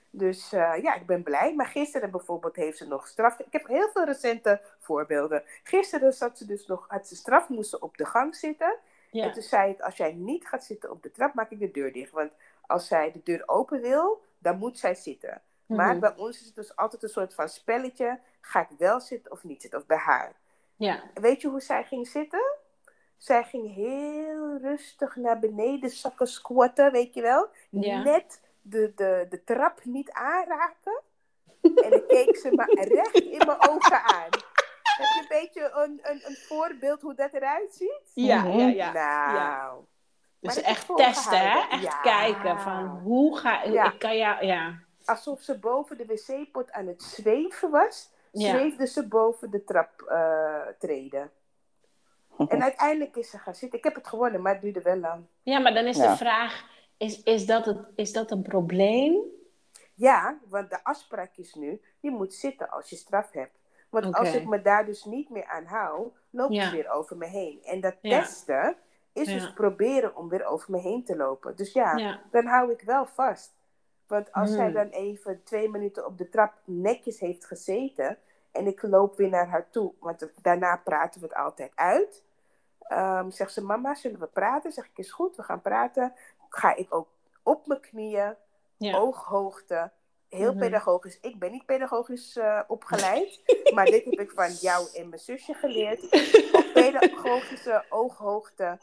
Dus 0.09 0.53
uh, 0.53 0.73
ja, 0.81 0.93
ik 0.95 1.05
ben 1.05 1.23
blij. 1.23 1.55
Maar 1.55 1.65
gisteren 1.65 2.11
bijvoorbeeld 2.11 2.55
heeft 2.55 2.77
ze 2.77 2.87
nog 2.87 3.07
straf. 3.07 3.39
Ik 3.39 3.51
heb 3.53 3.67
heel 3.67 3.89
veel 3.89 4.03
recente 4.05 4.61
voorbeelden. 4.79 5.43
Gisteren 5.63 6.13
zat 6.13 6.37
ze 6.37 6.45
dus 6.45 6.67
nog, 6.67 6.85
had 6.87 7.07
ze 7.07 7.15
straf, 7.15 7.49
moest 7.49 7.69
ze 7.69 7.79
op 7.79 7.97
de 7.97 8.05
gang 8.05 8.35
zitten. 8.35 8.75
Ja. 9.11 9.23
En 9.23 9.33
toen 9.33 9.43
zei 9.43 9.71
ik, 9.71 9.79
als 9.81 9.97
jij 9.97 10.13
niet 10.13 10.47
gaat 10.47 10.63
zitten 10.63 10.91
op 10.91 11.03
de 11.03 11.11
trap, 11.11 11.33
maak 11.33 11.51
ik 11.51 11.59
de 11.59 11.71
deur 11.71 11.93
dicht. 11.93 12.11
Want 12.11 12.31
als 12.67 12.87
zij 12.87 13.11
de 13.11 13.21
deur 13.23 13.43
open 13.45 13.81
wil, 13.81 14.21
dan 14.37 14.57
moet 14.57 14.79
zij 14.79 14.95
zitten. 14.95 15.41
Maar 15.65 15.89
Mhm. 15.91 15.99
bij 15.99 16.15
ons 16.15 16.39
is 16.39 16.45
het 16.45 16.55
dus 16.55 16.75
altijd 16.75 17.03
een 17.03 17.09
soort 17.09 17.33
van 17.33 17.49
spelletje. 17.49 18.19
Ga 18.41 18.59
ik 18.59 18.77
wel 18.77 18.99
zitten 18.99 19.31
of 19.31 19.43
niet 19.43 19.61
zitten? 19.61 19.79
Of 19.79 19.85
bij 19.85 19.97
haar. 19.97 20.31
Ja. 20.75 21.03
Weet 21.13 21.41
je 21.41 21.47
hoe 21.47 21.61
zij 21.61 21.83
ging 21.83 22.07
zitten? 22.07 22.55
Zij 23.17 23.43
ging 23.43 23.73
heel 23.75 24.57
rustig 24.61 25.15
naar 25.15 25.39
beneden 25.39 25.89
zakken 25.89 26.27
squatten, 26.27 26.91
weet 26.91 27.13
je 27.13 27.21
wel? 27.21 27.47
Ja. 27.69 28.03
Net 28.03 28.41
de, 28.61 28.91
de, 28.95 29.25
de 29.29 29.43
trap 29.43 29.79
niet 29.83 30.11
aanraken. 30.11 31.01
En 31.61 31.89
dan 31.89 32.03
keek 32.07 32.35
ze 32.37 32.49
me 32.51 32.85
recht 32.93 33.15
in 33.19 33.37
mijn 33.45 33.69
ogen 33.69 34.03
aan. 34.03 34.29
Heb 34.97 35.07
je 35.07 35.19
een 35.21 35.27
beetje 35.41 35.71
een, 35.73 35.99
een, 36.03 36.21
een 36.25 36.35
voorbeeld 36.35 37.01
hoe 37.01 37.13
dat 37.13 37.33
eruit 37.33 37.73
ziet? 37.75 38.01
Ja, 38.13 38.43
Mhm. 38.43 38.57
ja, 38.59 38.67
ja. 38.67 38.91
Nou. 39.33 39.83
Dus 40.39 40.55
Maar 40.55 40.63
echt 40.63 40.95
testen, 40.95 41.39
hè? 41.51 41.59
Echt 41.69 41.83
Ja. 41.83 42.01
kijken 42.01 42.59
van 42.59 42.87
hoe 42.87 43.37
ga 43.37 43.63
Ja. 43.63 43.91
ik. 43.91 43.99
kan 43.99 44.17
jou, 44.17 44.45
ja. 44.45 44.79
Alsof 45.05 45.41
ze 45.41 45.59
boven 45.59 45.97
de 45.97 46.05
wc-pot 46.05 46.71
aan 46.71 46.87
het 46.87 47.03
zweven 47.03 47.69
was, 47.71 48.09
Ja. 48.31 48.49
zweefde 48.49 48.87
ze 48.87 49.07
boven 49.07 49.51
de 49.51 49.63
trap 49.63 50.01
eh, 50.01 50.61
treden. 50.79 51.31
En 52.37 52.61
uiteindelijk 52.69 53.15
is 53.15 53.29
ze 53.29 53.37
gaan 53.37 53.55
zitten. 53.55 53.77
Ik 53.77 53.83
heb 53.83 53.95
het 53.95 54.07
gewonnen, 54.07 54.41
maar 54.41 54.53
het 54.53 54.61
duurde 54.61 54.81
wel 54.81 54.97
lang. 54.97 55.25
ja, 55.43 55.59
maar 55.59 55.73
dan 55.73 55.85
is 55.85 55.97
Ja. 55.97 56.11
de 56.11 56.17
vraag: 56.17 56.65
is, 56.97 57.23
is, 57.23 57.45
dat 57.45 57.65
het, 57.65 57.77
is 57.95 58.11
dat 58.13 58.31
een 58.31 58.41
probleem? 58.41 59.21
Ja, 59.93 60.37
want 60.47 60.69
de 60.69 60.83
afspraak 60.83 61.37
is 61.37 61.53
nu, 61.53 61.81
je 61.99 62.11
moet 62.11 62.33
zitten 62.33 62.69
als 62.69 62.89
je 62.89 62.95
straf 62.95 63.31
hebt. 63.31 63.55
Want 63.89 64.15
als 64.15 64.33
ik 64.33 64.45
me 64.47 64.61
daar 64.61 64.85
dus 64.85 65.03
niet 65.03 65.29
meer 65.29 65.45
aan 65.45 65.65
hou, 65.65 66.11
loopt 66.29 66.53
Ja. 66.53 66.69
ze 66.69 66.75
weer 66.75 66.89
over 66.89 67.17
me 67.17 67.25
heen. 67.25 67.59
En 67.63 67.81
dat 67.81 67.95
Ja. 68.01 68.19
testen 68.19 68.75
is 69.13 69.27
dus 69.27 69.53
proberen 69.53 70.15
om 70.15 70.29
weer 70.29 70.45
over 70.45 70.71
me 70.71 70.79
heen 70.79 71.03
te 71.03 71.15
lopen. 71.15 71.55
Dus 71.55 71.73
ja, 71.73 71.95
Ja. 71.97 72.21
dan 72.31 72.45
hou 72.45 72.71
ik 72.71 72.81
wel 72.81 73.05
vast. 73.05 73.55
Want 74.07 74.31
als 74.31 74.51
zij 74.53 74.65
Hmm. 74.65 74.73
dan 74.73 74.87
even 74.89 75.43
twee 75.43 75.69
minuten 75.69 76.05
op 76.05 76.17
de 76.17 76.29
trap 76.29 76.53
netjes 76.63 77.19
heeft 77.19 77.45
gezeten 77.45 78.17
en 78.51 78.67
ik 78.67 78.81
loop 78.81 79.17
weer 79.17 79.29
naar 79.29 79.47
haar 79.47 79.69
toe, 79.69 79.93
want 79.99 80.29
daarna 80.41 80.77
praten 80.83 81.21
we 81.21 81.27
het 81.27 81.35
altijd 81.35 81.71
uit. 81.75 82.23
Ehm, 82.87 83.29
zegt 83.29 83.53
ze, 83.53 83.63
mama, 83.63 83.95
zullen 83.95 84.19
we 84.19 84.27
praten? 84.27 84.71
Zeg 84.71 84.85
ik, 84.85 84.97
is 84.97 85.11
goed, 85.11 85.35
we 85.35 85.43
gaan 85.43 85.61
praten. 85.61 86.13
Ga 86.49 86.75
ik 86.75 86.93
ook 86.95 87.07
op 87.43 87.67
mijn 87.67 87.79
knieën, 87.79 88.35
Ja. 88.77 88.97
ooghoogte, 88.97 89.91
heel 90.29 90.49
Mhm. 90.51 90.59
pedagogisch. 90.59 91.19
Ik 91.21 91.39
ben 91.39 91.51
niet 91.51 91.65
pedagogisch 91.65 92.35
eh, 92.37 92.61
opgeleid, 92.67 93.41
maar 93.75 93.85
dit 93.85 94.05
heb 94.05 94.19
ik 94.19 94.31
van 94.31 94.51
jou 94.51 94.87
en 94.93 95.09
mijn 95.09 95.21
zusje 95.21 95.53
geleerd. 95.53 96.03
Op 96.53 96.65
pedagogische 96.83 97.85
ooghoogte 97.89 98.77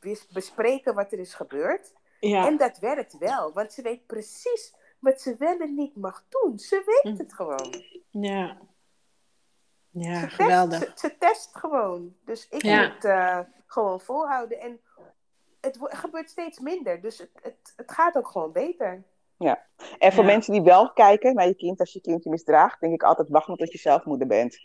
bes- 0.00 0.26
bespreken 0.28 0.94
wat 0.94 1.12
er 1.12 1.18
is 1.18 1.34
gebeurd. 1.34 1.92
Ja. 2.20 2.46
En 2.46 2.56
dat 2.56 2.78
werkt 2.78 3.18
wel, 3.18 3.52
want 3.52 3.72
ze 3.72 3.82
weet 3.82 4.06
precies 4.06 4.74
wat 4.98 5.20
ze 5.20 5.34
wel 5.38 5.58
en 5.58 5.74
niet 5.74 5.96
mag 5.96 6.24
doen. 6.28 6.58
Ze 6.58 6.82
weet 7.02 7.12
Mhm. 7.12 7.22
het 7.22 7.32
gewoon. 7.34 7.82
ja. 8.10 8.56
Ja, 10.00 10.14
ze, 10.14 10.26
test, 10.26 10.34
geweldig. 10.34 10.78
ze, 10.78 10.92
ze 10.94 11.16
test 11.18 11.56
gewoon. 11.56 12.14
Dus 12.24 12.48
ik 12.48 12.62
Ja. 12.62 12.82
moet 12.86 13.04
eh, 13.04 13.38
gewoon 13.66 14.00
volhouden. 14.00 14.60
En 14.60 14.80
het 15.60 15.78
gebeurt 15.80 16.30
steeds 16.30 16.58
minder. 16.58 17.00
Dus 17.00 17.18
het, 17.18 17.30
het, 17.42 17.72
het 17.76 17.92
gaat 17.92 18.16
ook 18.16 18.28
gewoon 18.28 18.52
beter. 18.52 19.04
En 19.98 20.12
voor 20.12 20.24
Ja. 20.24 20.30
mensen 20.30 20.52
die 20.52 20.62
wel 20.62 20.92
kijken 20.92 21.34
naar 21.34 21.46
je 21.46 21.54
kind 21.54 21.80
als 21.80 21.92
je 21.92 22.00
kind 22.00 22.24
je 22.24 22.30
misdraagt, 22.30 22.80
denk 22.80 22.92
ik 22.92 23.02
altijd 23.02 23.28
wacht 23.28 23.48
maar 23.48 23.56
tot 23.56 23.72
je 23.72 23.78
zelf 23.78 24.04
moeder 24.04 24.26
bent. 24.26 24.58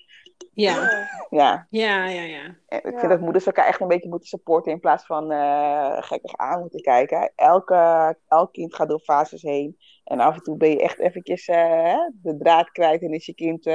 Ja. 0.54 1.08
Ja, 1.30 1.68
Ja, 1.70 2.06
ja, 2.08 2.22
ja. 2.22 2.44
en 2.68 2.78
ik 2.84 2.92
Ja. 2.92 3.00
vind 3.00 3.12
dat 3.12 3.20
moeders 3.20 3.46
elkaar 3.46 3.66
echt 3.66 3.80
een 3.82 3.88
beetje 3.88 4.10
moeten 4.10 4.28
supporten 4.28 4.72
in 4.72 4.80
plaats 4.80 5.06
van 5.06 5.32
eh, 5.32 5.98
gekkig 6.04 6.36
aan 6.38 6.60
moeten 6.60 6.82
kijken. 6.82 7.32
Elke, 7.36 8.18
elk 8.28 8.54
kind 8.54 8.76
gaat 8.76 8.90
door 8.90 9.00
fases 9.00 9.42
heen. 9.42 9.78
En 10.04 10.20
af 10.20 10.36
en 10.36 10.42
toe 10.42 10.58
ben 10.58 10.70
je 10.70 10.82
echt 10.82 11.00
eventjes 11.00 11.48
eh, 11.48 11.98
de 12.14 12.38
draad 12.38 12.72
kwijt 12.72 13.02
en 13.02 13.12
is 13.14 13.26
je 13.26 13.34
kind 13.34 13.66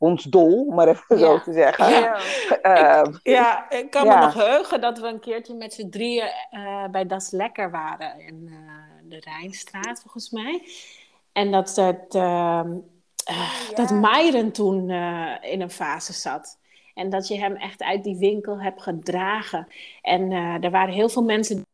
hondsdol, 0.00 0.64
om 0.66 0.74
maar 0.74 0.88
even 0.88 1.18
Ja. 1.18 1.24
zo 1.26 1.40
te 1.40 1.52
zeggen. 1.52 1.88
Ja. 1.90 2.18
Eh, 2.62 3.12
Ja, 3.22 3.70
ik 3.70 3.90
kan 3.90 4.04
Ja. 4.04 4.18
me 4.18 4.24
nog 4.24 4.34
heugen 4.34 4.80
dat 4.80 4.98
we 4.98 5.06
een 5.06 5.20
keertje 5.20 5.54
met 5.54 5.74
z'n 5.74 5.88
drieën 5.88 6.30
eh, 6.50 6.84
bij 6.90 7.06
Das 7.06 7.30
Lekker 7.30 7.70
waren 7.70 8.20
in 8.20 8.48
eh, 8.52 9.08
de 9.08 9.20
Rijnstraat, 9.20 10.00
volgens 10.00 10.30
mij. 10.30 10.62
En 11.32 11.50
dat, 11.50 11.76
het, 11.76 12.14
ehm, 12.14 12.70
eh, 13.24 13.52
ja. 13.68 13.74
dat 13.74 13.90
Myron 13.90 14.50
toen 14.50 14.90
eh, 14.90 15.34
in 15.40 15.60
een 15.60 15.70
fase 15.70 16.12
zat. 16.12 16.58
En 16.94 17.10
dat 17.10 17.28
je 17.28 17.38
hem 17.38 17.56
echt 17.56 17.82
uit 17.82 18.04
die 18.04 18.16
winkel 18.16 18.60
hebt 18.60 18.82
gedragen. 18.82 19.68
En 20.02 20.32
eh, 20.32 20.64
er 20.64 20.70
waren 20.70 20.94
heel 20.94 21.08
veel 21.08 21.22
mensen 21.24 21.64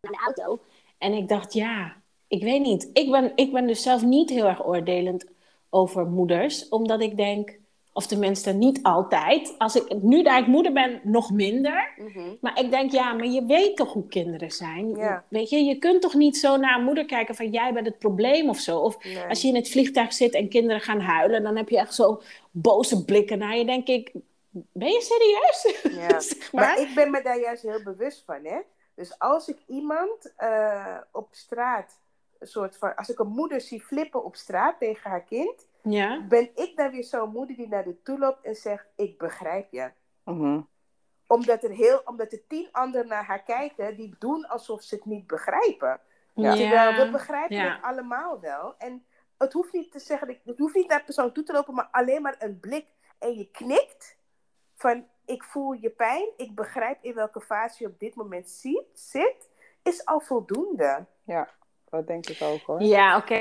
de 0.00 0.18
auto. 0.26 0.62
En 0.98 1.12
ik 1.12 1.28
dacht, 1.28 1.52
ja, 1.52 1.96
ik 2.28 2.42
weet 2.42 2.60
niet. 2.62 2.90
Ik 2.92 3.10
ben, 3.10 3.32
ik 3.34 3.52
ben 3.52 3.66
dus 3.66 3.82
zelf 3.82 4.02
niet 4.02 4.30
heel 4.30 4.46
erg 4.46 4.66
oordelend 4.66 5.26
over 5.74 6.06
moeders. 6.06 6.68
Omdat 6.68 7.00
ik 7.00 7.16
denk, 7.16 7.58
of 7.92 8.06
tenminste 8.06 8.52
niet 8.52 8.82
altijd. 8.82 9.54
Als 9.58 9.76
ik 9.76 10.02
nu 10.02 10.22
dat 10.22 10.38
ik 10.38 10.46
moeder 10.46 10.72
ben, 10.72 11.00
nog 11.02 11.30
minder. 11.30 11.92
Mhm. 11.96 12.34
Maar 12.40 12.60
ik 12.60 12.70
denk, 12.70 12.90
ja, 12.92 13.12
maar 13.12 13.26
je 13.26 13.46
weet 13.46 13.76
toch 13.76 13.92
hoe 13.92 14.08
kinderen 14.08 14.50
zijn? 14.50 15.22
Weet 15.28 15.50
je, 15.50 15.64
je 15.64 15.78
kunt 15.78 16.02
toch 16.02 16.14
niet 16.14 16.36
zo 16.36 16.56
naar 16.56 16.78
een 16.78 16.84
moeder 16.84 17.04
kijken 17.04 17.34
van 17.34 17.50
jij 17.50 17.72
bent 17.72 17.86
het 17.86 17.98
probleem 17.98 18.48
of 18.48 18.58
zo. 18.58 18.78
Of 18.78 19.04
Nee. 19.04 19.24
als 19.28 19.42
je 19.42 19.48
in 19.48 19.54
het 19.54 19.70
vliegtuig 19.70 20.12
zit 20.12 20.34
en 20.34 20.48
kinderen 20.48 20.80
gaan 20.80 21.00
huilen, 21.00 21.42
dan 21.42 21.56
heb 21.56 21.68
je 21.68 21.78
echt 21.78 21.94
zo 21.94 22.22
boze 22.50 23.04
blikken 23.04 23.38
naar 23.38 23.56
je. 23.56 23.64
Denk 23.64 23.86
ik, 23.88 24.12
ben 24.72 24.88
je 24.88 25.00
serieus? 25.00 25.60
Zeg 26.28 26.52
maar. 26.52 26.64
Maar 26.64 26.80
ik 26.80 26.94
ben 26.94 27.10
me 27.10 27.22
daar 27.22 27.40
juist 27.40 27.62
heel 27.62 27.82
bewust 27.82 28.22
van, 28.26 28.38
hè. 28.42 28.58
Dus 28.94 29.18
als 29.18 29.48
ik 29.48 29.56
iemand 29.66 30.32
eh, 30.36 30.96
op 31.12 31.28
straat, 31.30 31.98
een 32.42 32.48
soort 32.48 32.76
van, 32.76 32.94
als 32.96 33.08
ik 33.08 33.18
een 33.18 33.28
moeder 33.28 33.60
zie 33.60 33.80
flippen 33.82 34.24
op 34.24 34.36
straat 34.36 34.78
tegen 34.78 35.10
haar 35.10 35.22
kind, 35.24 35.68
Ja, 35.82 36.20
ben 36.28 36.50
ik 36.54 36.76
dan 36.76 36.90
weer 36.90 37.04
zo'n 37.04 37.30
moeder 37.30 37.56
die 37.56 37.68
naar 37.68 37.84
de 37.84 38.02
toe 38.02 38.18
loopt 38.18 38.44
en 38.44 38.54
zegt, 38.54 38.86
ik 38.96 39.18
begrijp 39.18 39.72
je. 39.72 39.90
mhm. 40.24 40.60
Omdat 41.26 41.62
er, 41.64 41.70
heel, 41.70 42.00
omdat 42.04 42.32
er 42.32 42.46
tien 42.46 42.68
anderen 42.72 43.06
naar 43.08 43.24
haar 43.24 43.42
kijken, 43.42 43.96
die 43.96 44.14
doen 44.18 44.48
alsof 44.48 44.82
ze 44.82 44.94
het 44.94 45.04
niet 45.04 45.26
begrijpen. 45.26 46.00
Ja. 46.34 46.54
Terwijl 46.56 47.04
we 47.04 47.10
begrijpen 47.10 47.56
ja. 47.56 47.72
het 47.74 47.82
allemaal 47.82 48.40
wel. 48.40 48.74
En 48.78 49.04
het 49.38 49.52
hoeft 49.52 49.72
niet 49.72 49.92
te 49.92 49.98
zeggen, 49.98 50.26
dat- 50.26 50.36
het 50.44 50.58
hoeft 50.58 50.74
niet 50.74 50.88
naar 50.88 50.98
de 50.98 51.04
persoon 51.04 51.32
toe 51.32 51.44
te 51.44 51.52
lopen, 51.52 51.74
maar 51.74 51.88
alleen 51.90 52.22
maar 52.22 52.36
een 52.38 52.60
blik. 52.60 52.86
En 53.18 53.34
je 53.38 53.50
knikt 53.50 54.16
van, 54.74 55.06
ik 55.24 55.42
voel 55.44 55.72
je 55.72 55.90
pijn, 55.90 56.28
ik 56.36 56.54
begrijp 56.54 56.98
in 57.04 57.14
welke 57.14 57.40
fase 57.40 57.82
je 57.82 57.88
op 57.90 57.98
dit 57.98 58.14
moment 58.14 58.50
ziet, 58.50 58.86
zit, 58.92 59.48
is 59.82 60.04
al 60.04 60.20
voldoende. 60.20 61.06
Ja, 61.24 61.48
dat 61.92 62.06
denk 62.06 62.28
ik 62.28 62.42
ook 62.42 62.60
hoor. 62.60 62.82
Ja, 62.82 63.16
oké. 63.16 63.40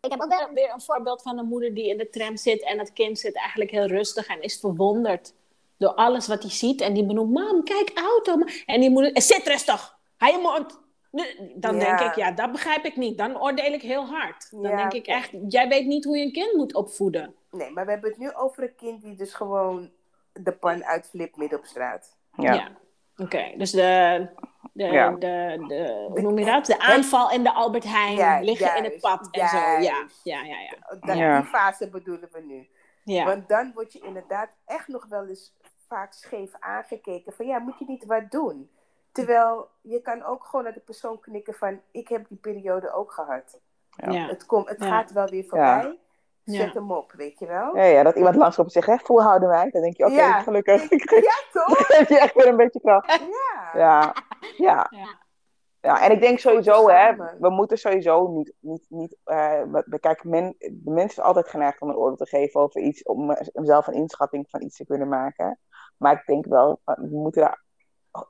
Ik 0.00 0.10
heb 0.10 0.20
ook 0.20 0.50
weer 0.54 0.72
een 0.72 0.80
voorbeeld 0.80 1.22
van 1.22 1.38
een 1.38 1.46
moeder 1.46 1.74
die 1.74 1.88
in 1.88 1.96
de 1.98 2.10
tram 2.10 2.36
zit 2.36 2.62
en 2.64 2.78
het 2.78 2.92
kind 2.92 3.18
zit 3.18 3.36
eigenlijk 3.36 3.70
heel 3.70 3.86
rustig 3.86 4.26
en 4.26 4.42
is 4.42 4.60
verwonderd 4.60 5.34
door 5.76 5.94
alles 5.94 6.26
wat 6.26 6.42
hij 6.42 6.50
ziet. 6.50 6.80
En 6.80 6.94
die 6.94 7.06
benoemt, 7.06 7.32
mam, 7.32 7.64
kijk, 7.64 7.90
auto. 7.94 8.36
mam." 8.36 8.48
En 8.66 8.80
die 8.80 8.90
moeder, 8.90 9.12
"Eh, 9.12 9.22
zit 9.22 9.46
rustig, 9.46 9.98
hou 10.16 10.32
je 10.32 10.38
mond. 10.38 10.80
Dan 11.54 11.76
Ja. 11.76 11.96
denk 11.96 12.10
ik, 12.10 12.16
ja, 12.16 12.30
dat 12.32 12.52
begrijp 12.52 12.84
ik 12.84 12.96
niet. 12.96 13.18
Dan 13.18 13.42
oordeel 13.42 13.72
ik 13.72 13.82
heel 13.82 14.04
hard. 14.06 14.50
Dan 14.50 14.62
Ja, 14.62 14.76
denk 14.76 14.92
ik 14.92 15.06
echt, 15.06 15.30
jij 15.48 15.68
weet 15.68 15.86
niet 15.86 16.04
hoe 16.04 16.16
je 16.18 16.24
een 16.24 16.32
kind 16.32 16.52
moet 16.52 16.74
opvoeden. 16.74 17.34
Nee, 17.50 17.70
maar 17.70 17.84
we 17.84 17.90
hebben 17.90 18.10
het 18.10 18.18
nu 18.18 18.34
over 18.34 18.62
een 18.62 18.74
kind 18.74 19.02
die 19.02 19.14
dus 19.14 19.34
gewoon 19.34 19.90
de 20.32 20.52
pan 20.52 20.84
uitflipt 20.84 21.36
midden 21.36 21.58
op 21.58 21.64
straat. 21.64 22.16
Ja. 22.36 22.70
Oké, 23.16 23.54
dus 23.56 23.70
de, 23.70 24.26
de, 24.78 24.84
Ja. 24.92 25.10
de, 25.10 25.64
de, 25.68 26.06
hoe 26.08 26.20
noem 26.20 26.38
je 26.38 26.44
dat? 26.44 26.66
De 26.66 26.78
aanval 26.78 27.30
in 27.30 27.42
de 27.42 27.52
Albert 27.52 27.84
Heijn, 27.84 28.16
Ja, 28.16 28.40
liggen 28.40 28.76
in 28.76 28.84
het 28.84 29.00
pad 29.00 29.28
en 29.30 29.48
zo. 29.48 29.56
Ja, 29.56 29.78
ja, 29.80 30.06
ja. 30.22 30.42
ja. 30.42 30.96
Dat, 31.00 31.16
Ja. 31.16 31.40
Die 31.40 31.48
fase 31.48 31.88
bedoelen 31.90 32.28
we 32.32 32.40
nu. 32.40 32.68
ja. 33.04 33.24
Want 33.24 33.48
dan 33.48 33.72
word 33.74 33.92
je 33.92 34.00
inderdaad 34.00 34.48
echt 34.66 34.88
nog 34.88 35.06
wel 35.08 35.26
eens 35.28 35.56
vaak 35.88 36.12
scheef 36.12 36.50
aangekeken. 36.58 37.32
Van 37.32 37.46
ja, 37.46 37.58
moet 37.58 37.78
je 37.78 37.84
niet 37.88 38.04
wat 38.04 38.30
doen? 38.30 38.70
Terwijl 39.12 39.68
je 39.80 40.00
kan 40.02 40.22
ook 40.22 40.44
gewoon 40.44 40.64
naar 40.64 40.74
de 40.74 40.80
persoon 40.80 41.20
knikken 41.20 41.54
van... 41.54 41.80
Ik 41.90 42.08
heb 42.08 42.28
die 42.28 42.38
periode 42.38 42.92
ook 42.92 43.12
gehad. 43.12 43.60
Ja. 43.90 44.10
ja. 44.10 44.26
Het, 44.26 44.46
komt, 44.46 44.68
het 44.68 44.80
Ja. 44.82 44.88
gaat 44.88 45.12
wel 45.12 45.26
weer 45.26 45.44
voorbij. 45.44 45.98
Ja. 46.50 46.60
Zet 46.64 46.74
hem 46.74 46.92
op, 46.92 47.12
weet 47.12 47.38
je 47.38 47.46
wel? 47.46 47.76
Ja, 47.76 47.84
ja, 47.84 48.02
dat 48.02 48.16
iemand 48.16 48.36
langskomt 48.36 48.66
en 48.74 48.82
zegt, 48.82 48.86
hè, 49.00 49.06
volhouden 49.06 49.48
wij. 49.48 49.70
Dan 49.70 49.82
denk 49.82 49.96
je, 49.96 50.04
oké, 50.04 50.14
Ja. 50.14 50.42
gelukkig. 50.42 50.90
Ja, 51.10 51.42
toch? 51.52 51.86
geef 51.86 52.08
je 52.08 52.18
echt 52.18 52.34
weer 52.34 52.46
een 52.48 52.56
beetje 52.56 52.80
kracht. 52.80 53.18
Ja. 53.18 53.78
Ja, 53.80 54.14
ja. 54.56 54.86
Ja. 54.90 55.26
Ja, 55.80 56.02
en 56.02 56.12
ik 56.12 56.20
denk 56.20 56.38
sowieso, 56.38 56.88
hè, 56.88 57.16
we 57.38 57.50
moeten 57.50 57.78
sowieso 57.78 58.28
niet, 58.28 58.52
niet, 58.60 58.86
niet 58.88 59.16
uh, 59.24 59.62
we, 59.86 59.98
kijken, 60.00 60.30
men, 60.30 60.54
de 60.58 60.90
mensen 60.90 61.22
is 61.22 61.28
altijd 61.28 61.48
geneigd 61.48 61.80
om 61.80 61.88
een 61.88 61.96
oordeel 61.96 62.16
te 62.16 62.26
geven 62.26 62.60
over 62.60 62.80
iets, 62.80 63.02
om 63.02 63.36
zelf 63.52 63.86
een 63.86 63.94
inschatting 63.94 64.50
van 64.50 64.62
iets 64.62 64.76
te 64.76 64.86
kunnen 64.86 65.08
maken. 65.08 65.58
Maar 65.96 66.12
ik 66.12 66.26
denk 66.26 66.46
wel, 66.46 66.80
we 66.84 67.08
moeten 67.10 67.42
daar 67.42 67.64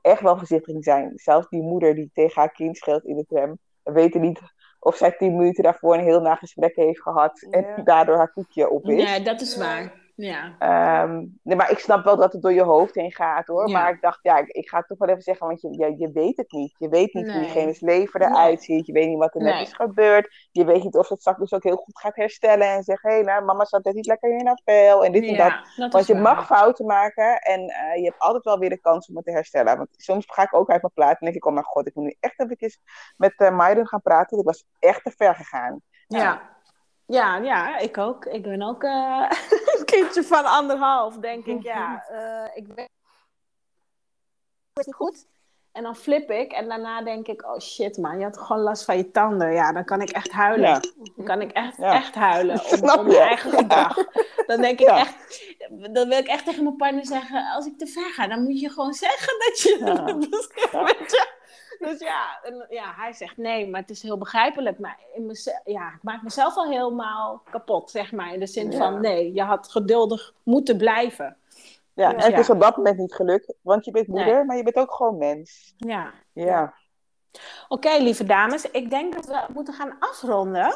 echt 0.01 0.21
wel 0.21 0.37
voorzichtig 0.37 0.75
in 0.75 0.83
zijn. 0.83 1.11
Zelfs 1.15 1.49
die 1.49 1.61
moeder 1.61 1.95
die 1.95 2.09
tegen 2.13 2.41
haar 2.41 2.51
kind 2.51 2.77
scheelt 2.77 3.05
in 3.05 3.15
de 3.15 3.25
tram, 3.25 3.57
we 3.83 3.91
weten 3.91 4.21
niet 4.21 4.41
of 4.79 4.95
zij 4.95 5.11
tien 5.11 5.37
minuten 5.37 5.63
daarvoor 5.63 5.93
een 5.93 6.03
heel 6.03 6.21
nagesprek 6.21 6.75
heeft 6.75 7.01
gehad 7.01 7.41
en 7.49 7.83
daardoor 7.83 8.17
haar 8.17 8.31
koekje 8.31 8.69
op 8.69 8.89
is. 8.89 9.03
Ja, 9.03 9.19
dat 9.19 9.41
is 9.41 9.57
waar. 9.57 9.98
Ja. 10.21 10.55
Ehm, 10.59 11.25
nee, 11.43 11.55
maar 11.55 11.71
ik 11.71 11.79
snap 11.79 12.03
wel 12.03 12.15
dat 12.17 12.33
het 12.33 12.41
door 12.41 12.53
je 12.53 12.61
hoofd 12.61 12.95
heen 12.95 13.11
gaat 13.11 13.47
hoor. 13.47 13.69
Maar 13.69 13.89
ik 13.89 14.01
dacht, 14.01 14.19
ja, 14.21 14.37
ik, 14.37 14.47
ik, 14.47 14.69
ga 14.69 14.77
het 14.77 14.87
toch 14.87 14.97
wel 14.97 15.09
even 15.09 15.21
zeggen, 15.21 15.47
want 15.47 15.61
je, 15.61 15.69
je, 15.71 15.95
je 15.97 16.11
weet 16.11 16.37
het 16.37 16.51
niet. 16.51 16.75
Je 16.77 16.89
weet 16.89 17.13
niet 17.13 17.31
hoe 17.31 17.41
diegene's 17.41 17.79
leven 17.79 18.21
eruit 18.21 18.63
ziet. 18.63 18.85
Je 18.85 18.93
weet 18.93 19.07
niet 19.07 19.17
wat 19.17 19.35
er 19.35 19.41
net 19.41 19.61
is 19.61 19.73
gebeurd. 19.73 20.47
Je 20.51 20.65
weet 20.65 20.83
niet 20.83 20.95
of 20.95 21.09
het 21.09 21.19
straks 21.19 21.39
dus 21.39 21.53
ook 21.53 21.63
heel 21.63 21.75
goed 21.75 21.99
gaat 21.99 22.15
herstellen. 22.15 22.67
En 22.67 22.83
zegt, 22.83 23.03
hé, 23.03 23.09
hey, 23.09 23.21
nou, 23.21 23.43
mama 23.43 23.65
zat 23.65 23.83
net 23.83 23.93
niet 23.93 24.05
lekker 24.05 24.37
in 24.37 24.47
haar 24.47 24.61
vel. 24.65 25.05
En 25.05 25.11
dit 25.11 25.27
en 25.27 25.37
dat. 25.37 25.91
want 25.91 26.07
je 26.07 26.15
mag 26.15 26.45
fouten 26.45 26.85
maken. 26.85 27.37
En 27.41 27.59
uh, 27.61 27.95
je 27.95 28.03
hebt 28.03 28.19
altijd 28.19 28.43
wel 28.43 28.59
weer 28.59 28.69
de 28.69 28.81
kans 28.81 29.09
om 29.09 29.15
het 29.15 29.25
te 29.25 29.31
herstellen. 29.31 29.77
Want 29.77 29.89
soms 29.91 30.25
ga 30.27 30.43
ik 30.43 30.55
ook 30.55 30.69
uit 30.69 30.81
mijn 30.81 30.93
plaat 30.93 31.19
en 31.19 31.25
denk 31.25 31.35
ik, 31.35 31.45
oh 31.45 31.53
mijn 31.53 31.65
god, 31.65 31.87
ik 31.87 31.95
moet 31.95 32.05
nu 32.05 32.15
echt 32.19 32.39
even 32.39 32.79
met 33.17 33.33
uh, 33.37 33.55
Maiden 33.55 33.87
gaan 33.87 34.01
praten. 34.01 34.39
Ik 34.39 34.45
was 34.45 34.65
echt 34.79 35.03
te 35.03 35.11
ver 35.17 35.35
gegaan. 35.35 35.81
Ja. 36.07 36.57
Ja, 37.09 37.37
ja, 37.37 37.77
ik 37.77 37.97
ook. 37.97 38.25
Ik 38.25 38.43
ben 38.43 38.61
ook 38.61 38.83
uh, 38.83 39.25
een 39.49 39.58
kindje 39.91 40.23
van 40.23 40.45
anderhalf, 40.45 41.17
denk 41.17 41.45
ik. 41.45 41.63
Ja, 41.63 42.05
uh, 42.11 42.57
ik 42.57 42.67
weet 42.67 42.89
het 44.73 44.85
niet 44.85 44.95
goed. 44.95 45.27
En 45.71 45.83
dan 45.83 45.95
flip 45.95 46.29
ik 46.31 46.51
en 46.51 46.67
daarna 46.67 47.01
denk 47.01 47.27
ik, 47.27 47.45
oh 47.45 47.59
shit 47.59 47.97
man, 47.97 48.17
je 48.17 48.23
had 48.23 48.37
gewoon 48.37 48.61
last 48.61 48.85
van 48.85 48.97
je 48.97 49.11
tanden. 49.11 49.53
Ja, 49.53 49.71
dan 49.71 49.85
kan 49.85 50.01
ik 50.01 50.09
echt 50.09 50.31
huilen. 50.31 50.81
Dan 51.15 51.25
kan 51.25 51.41
ik 51.41 51.51
echt, 51.51 51.79
echt 51.79 52.15
huilen 52.15 52.61
om, 52.71 52.89
om 52.89 53.05
mijn 53.05 53.19
eigen 53.19 53.51
gedrag. 53.51 53.95
Dan 54.47 54.61
denk 54.61 54.79
ik 54.79 54.87
echt, 54.87 55.15
dan 55.69 56.07
wil 56.07 56.17
ik 56.17 56.27
echt 56.27 56.45
tegen 56.45 56.63
mijn 56.63 56.75
partner 56.75 57.05
zeggen, 57.05 57.51
als 57.51 57.65
ik 57.65 57.77
te 57.77 57.87
ver 57.87 58.11
ga, 58.11 58.27
dan 58.27 58.43
moet 58.43 58.59
je 58.59 58.69
gewoon 58.69 58.93
zeggen 58.93 59.33
dat 59.39 59.61
je... 59.61 59.69
je 61.07 61.38
dus 61.87 61.99
ja, 61.99 62.39
ja, 62.69 62.93
hij 62.95 63.13
zegt 63.13 63.37
nee, 63.37 63.69
maar 63.69 63.81
het 63.81 63.89
is 63.89 64.01
heel 64.01 64.17
begrijpelijk. 64.17 64.79
Maar 64.79 64.99
in 65.13 65.35
ja, 65.65 65.87
ik 65.87 66.03
maak 66.03 66.21
mezelf 66.21 66.55
al 66.55 66.69
helemaal 66.69 67.41
kapot, 67.49 67.91
zeg 67.91 68.11
maar. 68.11 68.33
In 68.33 68.39
de 68.39 68.47
zin 68.47 68.73
van 68.73 69.01
nee, 69.01 69.33
je 69.33 69.43
had 69.43 69.71
geduldig 69.71 70.33
moeten 70.43 70.77
blijven. 70.77 71.37
Ja, 71.93 72.13
dus 72.13 72.23
en 72.23 72.31
het 72.31 72.39
is 72.39 72.49
op 72.49 72.61
dat 72.61 72.77
moment 72.77 72.97
niet 72.97 73.13
gelukt, 73.13 73.53
want 73.61 73.85
je 73.85 73.91
bent 73.91 74.07
moeder, 74.07 74.45
maar 74.45 74.57
je 74.57 74.63
bent 74.63 74.75
ook 74.75 74.93
gewoon 74.93 75.17
mens. 75.17 75.73
Ja. 75.77 76.13
Ja. 76.33 76.73
Oké, 77.67 77.97
lieve 77.97 78.23
dames, 78.23 78.71
ik 78.71 78.89
denk 78.89 79.13
dat 79.13 79.25
we 79.25 79.45
moeten 79.53 79.73
gaan 79.73 79.95
afronden. 79.99 80.75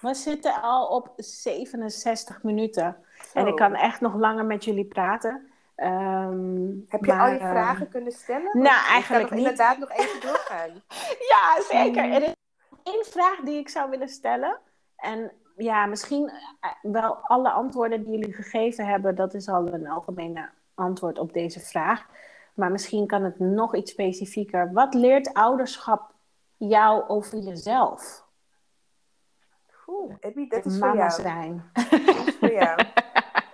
We 0.00 0.14
zitten 0.14 0.62
al 0.62 0.86
op 0.86 1.12
67 1.16 2.42
minuten. 2.42 2.96
En 3.32 3.46
ik 3.46 3.56
kan 3.56 3.74
echt 3.74 4.00
nog 4.00 4.14
langer 4.14 4.44
met 4.44 4.64
jullie 4.64 4.84
praten. 4.84 5.52
Um, 5.76 6.84
Heb 6.88 7.04
je 7.04 7.14
al 7.14 7.28
je 7.28 7.38
vragen 7.38 7.82
ehm, 7.82 7.90
kunnen 7.90 8.12
stellen? 8.12 8.58
Nou, 8.58 8.86
eigenlijk 8.86 9.30
niet. 9.30 9.38
inderdaad 9.38 9.78
nog 9.78 9.90
even 9.90 10.20
doorgaan. 10.20 10.70
ja, 11.32 11.62
zeker. 11.68 12.12
Er 12.12 12.22
is 12.22 12.34
één 12.82 13.04
vraag 13.04 13.40
die 13.40 13.58
ik 13.58 13.68
zou 13.68 13.90
willen 13.90 14.08
stellen. 14.08 14.58
En 14.96 15.32
ja, 15.56 15.86
misschien 15.86 16.32
eh, 16.60 16.70
wel 16.82 17.16
alle 17.16 17.50
antwoorden 17.50 18.04
die 18.04 18.18
jullie 18.18 18.34
gegeven 18.34 18.86
hebben, 18.86 19.14
dat 19.14 19.34
is 19.34 19.48
al 19.48 19.72
een 19.72 19.88
algemene 19.88 20.48
antwoord 20.74 21.18
op 21.18 21.32
deze 21.32 21.60
vraag. 21.60 22.06
Maar 22.54 22.70
misschien 22.70 23.06
kan 23.06 23.22
het 23.22 23.38
nog 23.38 23.74
iets 23.74 23.90
specifieker. 23.90 24.72
Wat 24.72 24.94
leert 24.94 25.34
ouderschap 25.34 26.12
jou 26.56 27.08
over 27.08 27.38
jezelf? 27.38 28.24
Oeh, 29.86 30.14
Abby, 30.20 30.48
dat 30.48 30.64
is 30.64 30.78
voor 30.78 30.96
jou. 30.96 31.10
zijn. 31.10 31.70
Dat 31.90 32.26
is 32.26 32.36
voor 32.38 32.52
jou. 32.52 32.80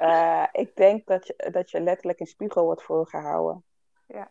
Uh, 0.01 0.45
ik 0.53 0.77
denk 0.77 1.07
dat 1.07 1.27
je, 1.27 1.49
dat 1.53 1.71
je 1.71 1.81
letterlijk 1.81 2.21
een 2.21 2.27
spiegel 2.27 2.65
wordt 2.65 2.83
voorgehouden. 2.83 3.65
Ja. 4.07 4.31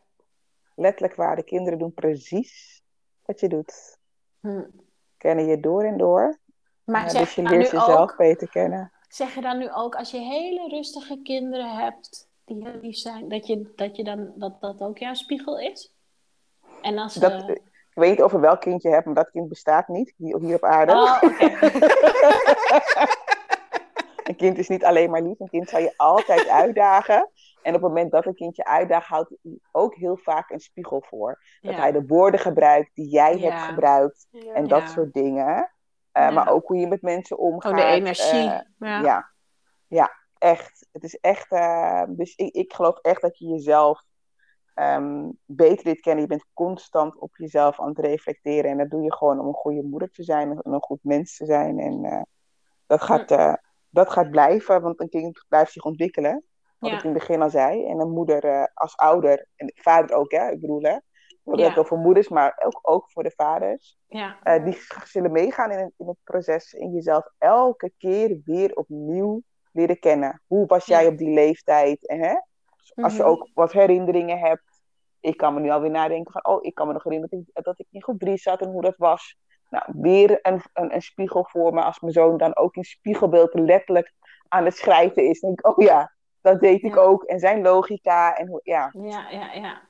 Letterlijk 0.75 1.15
waar. 1.15 1.35
De 1.35 1.43
kinderen 1.43 1.79
doen 1.79 1.93
precies 1.93 2.83
wat 3.25 3.39
je 3.39 3.47
doet. 3.47 3.97
Hm. 4.39 4.63
Kennen 5.17 5.45
je 5.45 5.59
door 5.59 5.83
en 5.83 5.97
door. 5.97 6.37
Maar 6.83 7.05
uh, 7.05 7.19
dus 7.19 7.35
je 7.35 7.41
leert 7.41 7.71
jezelf 7.71 8.15
beter 8.15 8.49
kennen. 8.49 8.91
Zeg 9.07 9.35
je 9.35 9.41
dan 9.41 9.57
nu 9.57 9.73
ook, 9.73 9.95
als 9.95 10.11
je 10.11 10.17
hele 10.17 10.67
rustige 10.67 11.21
kinderen 11.21 11.75
hebt, 11.75 12.29
die 12.45 12.63
heel 12.63 12.79
lief 12.81 12.97
zijn, 12.97 13.29
dat, 13.29 13.47
je, 13.47 13.73
dat, 13.75 13.95
je 13.95 14.03
dan, 14.03 14.31
dat 14.35 14.61
dat 14.61 14.81
ook 14.81 14.97
jouw 14.97 15.13
spiegel 15.13 15.59
is? 15.59 15.93
En 16.81 16.97
als, 16.97 17.13
dat, 17.13 17.31
uh... 17.31 17.49
Ik 17.49 17.61
weet 17.93 18.09
niet 18.09 18.21
over 18.21 18.39
welk 18.39 18.61
kind 18.61 18.81
je 18.81 18.89
hebt, 18.89 19.05
maar 19.05 19.15
dat 19.15 19.31
kind 19.31 19.49
bestaat 19.49 19.87
niet 19.87 20.13
hier, 20.17 20.39
hier 20.39 20.55
op 20.55 20.63
aarde. 20.63 20.91
Oh, 20.91 21.21
Een 24.29 24.35
kind 24.35 24.57
is 24.57 24.67
niet 24.67 24.85
alleen 24.85 25.09
maar 25.09 25.21
lief, 25.21 25.39
een 25.39 25.49
kind 25.49 25.69
zal 25.69 25.79
je 25.79 25.93
altijd 25.97 26.47
uitdagen. 26.63 27.29
En 27.61 27.75
op 27.75 27.81
het 27.81 27.89
moment 27.91 28.11
dat 28.11 28.25
een 28.25 28.35
kind 28.35 28.55
je 28.55 28.65
uitdaagt, 28.65 29.07
houdt 29.07 29.29
hij 29.41 29.59
ook 29.71 29.95
heel 29.95 30.17
vaak 30.17 30.49
een 30.49 30.59
spiegel 30.59 31.03
voor. 31.07 31.43
Dat 31.61 31.75
hij 31.75 31.91
de 31.91 32.05
woorden 32.05 32.39
gebruikt 32.39 32.95
die 32.95 33.07
jij 33.07 33.37
hebt 33.37 33.61
gebruikt 33.61 34.27
en 34.53 34.67
dat 34.67 34.89
soort 34.89 35.13
dingen. 35.13 35.71
Uh, 36.13 36.33
maar 36.33 36.49
ook 36.49 36.67
hoe 36.67 36.77
je 36.77 36.87
met 36.87 37.01
mensen 37.01 37.37
omgaat. 37.37 37.71
Oh, 37.71 37.77
de 37.77 37.83
energie. 37.83 38.43
Uh, 38.43 38.63
ja. 38.79 39.31
ja. 39.87 40.11
echt. 40.37 40.87
Het 40.91 41.03
is 41.03 41.15
echt. 41.15 41.51
Uh, 41.51 42.03
dus 42.07 42.35
ik, 42.35 42.53
ik 42.53 42.73
geloof 42.73 42.97
echt 43.01 43.21
dat 43.21 43.37
je 43.37 43.45
jezelf 43.47 44.03
um, 44.75 45.37
beter 45.45 45.83
dit 45.83 45.99
kennen. 45.99 46.23
Je 46.23 46.29
bent 46.29 46.45
constant 46.53 47.19
op 47.19 47.37
jezelf 47.37 47.79
aan 47.79 47.89
het 47.89 47.99
reflecteren. 47.99 48.71
En 48.71 48.77
dat 48.77 48.89
doe 48.89 49.01
je 49.01 49.13
gewoon 49.13 49.39
om 49.39 49.47
een 49.47 49.53
goede 49.53 49.83
moeder 49.83 50.11
te 50.11 50.23
zijn, 50.23 50.51
en 50.51 50.73
een 50.73 50.81
goed 50.81 51.03
mens 51.03 51.37
te 51.37 51.45
zijn. 51.45 51.79
En 51.79 52.27
dat 52.87 53.01
gaat 53.01 53.31
dat 53.89 54.09
gaat 54.09 54.29
blijven, 54.29 54.81
want 54.81 54.99
een 54.99 55.09
kind 55.09 55.45
blijft 55.47 55.71
zich 55.71 55.83
ontwikkelen. 55.83 56.43
Wat 56.77 56.91
ik 56.91 57.03
in 57.03 57.09
het 57.09 57.19
begin 57.19 57.41
al 57.41 57.49
zei. 57.49 57.85
En 57.85 57.99
een 57.99 58.11
moeder 58.11 58.45
uh, 58.45 58.63
als 58.73 58.95
ouder, 58.95 59.47
en 59.55 59.71
vader 59.75 60.15
ook, 60.15 60.31
hè, 60.31 60.49
ik 60.49 60.61
bedoel, 60.61 60.81
hè. 60.81 60.97
We 61.43 61.61
hebben 61.61 61.85
voor 61.85 61.97
moeders, 61.97 62.29
maar 62.29 62.61
ook, 62.65 62.79
ook 62.81 63.11
voor 63.11 63.23
de 63.23 63.33
vaders. 63.35 63.97
Ja. 64.07 64.39
Uh, 64.43 64.63
die 64.63 64.77
zullen 65.03 65.31
meegaan 65.31 65.71
in, 65.71 65.93
in 65.97 66.07
het 66.07 66.17
proces 66.23 66.73
en 66.73 66.91
jezelf 66.91 67.29
elke 67.37 67.91
keer 67.97 68.41
weer 68.45 68.75
opnieuw 68.75 69.41
leren 69.71 69.99
kennen. 69.99 70.41
Hoe 70.47 70.65
was 70.65 70.85
jij 70.85 71.07
op 71.07 71.17
die 71.17 71.33
leeftijd? 71.33 72.07
En, 72.07 72.19
hè? 72.19 72.35
Als 72.95 73.15
je 73.15 73.21
mhm. 73.21 73.31
ook 73.31 73.49
wat 73.53 73.71
herinneringen 73.71 74.39
hebt. 74.39 74.81
Ik 75.19 75.37
kan 75.37 75.53
me 75.53 75.59
nu 75.59 75.69
alweer 75.69 75.89
nadenken 75.89 76.31
van, 76.31 76.45
oh, 76.45 76.63
ik 76.63 76.75
kan 76.75 76.87
me 76.87 76.93
nog 76.93 77.03
herinneren 77.03 77.37
dat 77.37 77.47
ik, 77.55 77.63
dat 77.63 77.79
ik 77.79 77.87
in 77.91 78.03
groep 78.03 78.19
3 78.19 78.37
zat 78.37 78.61
en 78.61 78.69
hoe 78.69 78.81
dat 78.81 78.97
was. 78.97 79.37
Nou, 79.69 79.85
weer 79.87 80.39
een, 80.41 80.61
een, 80.73 80.93
een, 80.93 81.01
spiegel 81.01 81.45
voor 81.49 81.73
me. 81.73 81.81
Als 81.81 81.99
mijn 81.99 82.13
zoon 82.13 82.37
dan 82.37 82.55
ook 82.55 82.75
in 82.75 82.83
spiegelbeeld 82.83 83.53
letterlijk 83.53 84.13
aan 84.47 84.65
het 84.65 84.77
schrijven 84.77 85.29
is. 85.29 85.39
denk 85.39 85.59
ik, 85.59 85.67
oh 85.67 85.85
ja, 85.85 86.11
dat 86.41 86.59
deed 86.59 86.83
ik 86.83 86.97
ook. 86.97 87.23
En 87.23 87.39
zijn 87.39 87.61
logica. 87.61 88.35
En 88.35 88.47
hoe, 88.47 88.61
ja. 88.63 88.91
ja, 88.93 89.29
ja, 89.29 89.53
ja. 89.53 89.81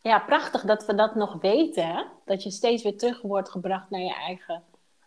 Ja, 0.00 0.18
prachtig 0.18 0.62
dat 0.62 0.86
we 0.86 0.94
dat 0.94 1.14
nog 1.14 1.36
weten. 1.40 1.86
Hè? 1.86 2.02
Dat 2.24 2.42
je 2.42 2.50
steeds 2.50 2.82
weer 2.82 2.96
terug 2.96 3.22
wordt 3.22 3.50
gebracht 3.50 3.90
naar 3.90 4.00
je 4.00 4.14
eigen 4.14 4.62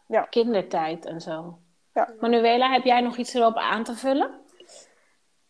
ja. 0.08 0.22
kindertijd 0.22 1.06
en 1.06 1.22
zo. 1.22 1.60
Ja. 1.94 2.14
Manuela, 2.20 2.72
heb 2.72 2.84
jij 2.84 3.02
nog 3.02 3.18
iets 3.18 3.34
erop 3.34 3.56
aan 3.56 3.84
te 3.84 3.96
vullen? 3.96 4.42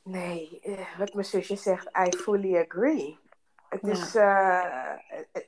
Nee, 0.03 0.59
eh, 0.61 0.97
wat 0.97 1.13
mijn 1.13 1.25
zusje 1.25 1.55
zegt, 1.55 1.89
I 2.07 2.17
fully 2.17 2.57
agree. 2.57 3.19
Het 3.69 3.83
is, 3.83 4.15
uh, 4.15 4.93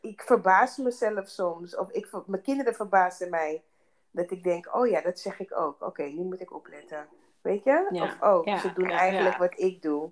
ik 0.01 0.21
verbaas 0.21 0.77
mezelf 0.77 1.27
soms, 1.27 1.75
of 1.75 1.91
ik, 1.91 2.09
mijn 2.25 2.41
kinderen 2.41 2.75
verbazen 2.75 3.29
mij, 3.29 3.63
dat 4.11 4.31
ik 4.31 4.43
denk, 4.43 4.75
oh 4.75 4.87
ja, 4.87 5.01
dat 5.01 5.19
zeg 5.19 5.39
ik 5.39 5.57
ook. 5.57 5.81
Oké, 5.81 6.03
nu 6.03 6.23
moet 6.23 6.41
ik 6.41 6.53
opletten. 6.53 7.07
Weet 7.41 7.63
je? 7.63 7.87
Of, 7.91 8.17
oh, 8.21 8.57
ze 8.57 8.73
doen 8.73 8.89
eigenlijk 8.89 9.37
wat 9.37 9.59
ik 9.59 9.81
doe. 9.81 10.11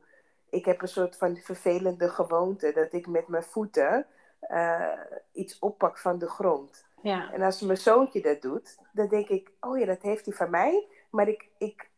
Ik 0.49 0.65
heb 0.65 0.81
een 0.81 0.88
soort 0.88 1.17
van 1.17 1.38
vervelende 1.38 2.09
gewoonte, 2.09 2.71
dat 2.71 2.93
ik 2.93 3.07
met 3.07 3.27
mijn 3.27 3.43
voeten 3.43 4.05
uh, 4.49 4.99
iets 5.31 5.59
oppak 5.59 5.97
van 5.97 6.17
de 6.17 6.29
grond. 6.29 6.85
Ja. 7.01 7.31
En 7.34 7.41
als 7.41 7.61
mijn 7.61 7.77
zoontje 7.77 8.21
dat 8.21 8.41
doet, 8.41 8.77
dan 8.91 9.07
denk 9.07 9.27
ik, 9.27 9.51
oh 9.59 9.79
ja, 9.79 9.85
dat 9.85 10.01
heeft 10.01 10.25
hij 10.25 10.35
van 10.35 10.49
mij. 10.49 10.88
Maar 11.09 11.27
ik, 11.27 11.49
ik 11.57 11.89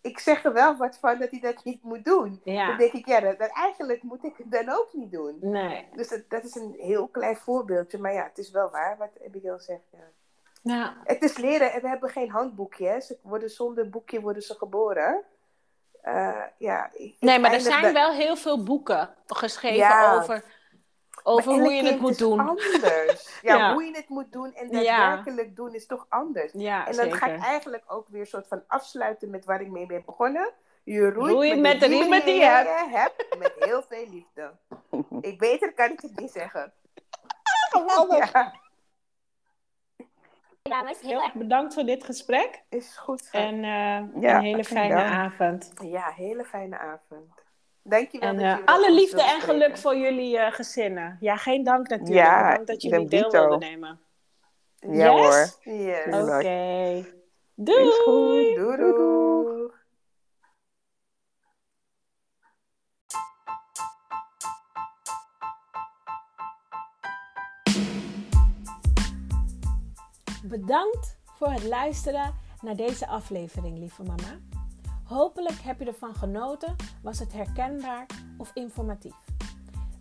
ik 0.00 0.18
zeg 0.18 0.44
er 0.44 0.52
wel 0.52 0.76
wat 0.76 0.98
van 0.98 1.18
dat 1.18 1.30
hij 1.30 1.40
dat 1.40 1.64
niet 1.64 1.82
moet 1.82 2.04
doen. 2.04 2.40
Dan 2.44 2.76
denk 2.76 2.92
ik, 2.92 3.06
ja, 3.06 3.20
dat, 3.20 3.38
eigenlijk 3.38 4.02
moet 4.02 4.24
ik 4.24 4.36
het 4.36 4.50
dan 4.50 4.70
ook 4.70 4.88
niet 4.92 5.12
doen. 5.12 5.38
Nee. 5.40 5.88
Dus 5.94 6.08
dat, 6.08 6.22
dat 6.28 6.44
is 6.44 6.54
een 6.54 6.74
heel 6.78 7.08
klein 7.08 7.36
voorbeeldje. 7.36 7.98
Maar 7.98 8.12
ja, 8.12 8.22
het 8.22 8.38
is 8.38 8.50
wel 8.50 8.70
waar 8.70 8.96
wat 8.98 9.10
Abigail 9.26 9.58
zegt. 9.58 9.82
Ja. 10.62 10.96
Het 11.04 11.22
is 11.22 11.36
leren 11.36 11.72
en 11.72 11.80
we 11.80 11.88
hebben 11.88 12.10
geen 12.10 12.30
handboekje. 12.30 13.00
Ze 13.00 13.18
worden 13.22 13.50
zonder 13.50 13.90
boekje 13.90 14.20
worden 14.20 14.42
ze 14.42 14.54
geboren. 14.54 15.24
Uh, 16.04 16.42
ja, 16.58 16.90
nee, 17.20 17.38
maar 17.38 17.52
er 17.52 17.60
zijn 17.60 17.92
wel 17.92 18.12
heel 18.12 18.36
veel 18.36 18.62
boeken 18.62 19.14
geschreven 19.26 20.12
over 20.12 20.44
over 21.28 21.52
hoe 21.52 21.72
je 21.72 21.84
het 21.84 22.00
moet 22.00 22.18
doen. 22.18 22.40
anders. 22.40 23.26
Ja, 23.42 23.72
hoe 23.72 23.84
je 23.84 23.96
het 23.96 24.08
moet 24.08 24.32
doen 24.32 24.54
en 24.54 24.70
daadwerkelijk 24.70 25.56
doen 25.56 25.74
is 25.74 25.86
toch 25.86 26.06
anders. 26.08 26.52
Ja, 26.52 26.86
en 26.86 26.96
dan 26.96 27.12
ga 27.12 27.26
ik 27.26 27.42
eigenlijk 27.42 27.84
ook 27.86 28.08
weer 28.08 28.20
een 28.20 28.26
soort 28.26 28.48
van 28.48 28.62
afsluiten 28.66 29.30
met 29.30 29.44
waar 29.44 29.60
ik 29.60 29.70
mee 29.70 29.86
ben 29.86 30.02
begonnen. 30.06 30.52
Je 30.84 31.10
roeit, 31.10 31.58
met, 31.58 31.80
de 31.80 31.86
riemen 31.86 32.24
die 32.24 32.34
je 32.34 32.86
hebt. 32.90 33.38
Met 33.38 33.52
heel 33.58 33.82
veel 33.82 34.06
liefde. 34.10 34.52
ik 35.30 35.38
beter 35.38 35.72
kan 35.72 35.90
ik 35.90 36.00
het 36.00 36.20
niet 36.20 36.30
zeggen. 36.30 36.72
Geweldig. 37.70 38.32
Ja. 38.32 38.54
dames, 40.62 41.00
heel 41.00 41.22
erg 41.22 41.34
bedankt 41.34 41.74
voor 41.74 41.84
dit 41.84 42.04
gesprek. 42.04 42.62
Is 42.68 42.96
goed. 42.96 43.28
En 43.32 43.54
uh, 43.54 44.22
een 44.22 44.40
hele 44.40 44.64
fijne 44.64 44.94
ja. 44.94 45.10
avond. 45.10 45.72
Ja, 45.82 46.12
hele 46.16 46.44
fijne 46.44 46.78
avond. 46.78 47.46
Dankjewel. 47.88 48.28
En 48.28 48.36
dat 48.36 48.44
uh, 48.44 48.56
je 48.56 48.66
alle 48.66 48.80
met 48.80 48.90
ons 48.90 48.98
liefde 49.00 49.22
en 49.22 49.40
geluk 49.40 49.76
voor 49.76 49.96
jullie 49.96 50.36
uh, 50.36 50.52
gezinnen. 50.52 51.16
Ja, 51.20 51.36
geen 51.36 51.64
dank 51.64 51.88
natuurlijk. 51.88 52.26
Ja, 52.26 52.54
dank 52.54 52.66
dat 52.66 52.82
jullie 52.82 53.08
deel 53.08 53.30
wilden 53.30 53.58
nemen. 53.58 54.00
Ja 54.80 55.12
Yes? 55.14 55.58
hoor. 55.64 55.74
Yes. 55.74 56.04
Oké. 56.06 56.40
Tuurlijk. 56.40 57.14
Doei! 57.54 57.88
Is 57.88 57.98
goed. 57.98 58.56
Doei, 58.56 58.76
Doei, 58.76 58.76
doei. 58.76 59.36
Bedankt 70.44 71.18
voor 71.24 71.50
het 71.50 71.64
luisteren 71.64 72.34
naar 72.60 72.76
deze 72.76 73.06
aflevering, 73.06 73.78
lieve 73.78 74.02
mama. 74.02 74.47
Hopelijk 75.08 75.60
heb 75.60 75.78
je 75.78 75.84
ervan 75.84 76.14
genoten, 76.14 76.76
was 77.02 77.18
het 77.18 77.32
herkenbaar 77.32 78.06
of 78.38 78.50
informatief. 78.54 79.14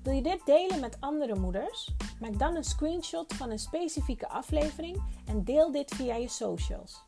Wil 0.03 0.13
je 0.13 0.21
dit 0.21 0.45
delen 0.45 0.79
met 0.79 0.97
andere 0.99 1.35
moeders? 1.35 1.95
Maak 2.19 2.39
dan 2.39 2.55
een 2.55 2.63
screenshot 2.63 3.33
van 3.33 3.49
een 3.49 3.59
specifieke 3.59 4.29
aflevering 4.29 5.03
en 5.25 5.43
deel 5.43 5.71
dit 5.71 5.95
via 5.95 6.15
je 6.15 6.27
socials. 6.27 7.03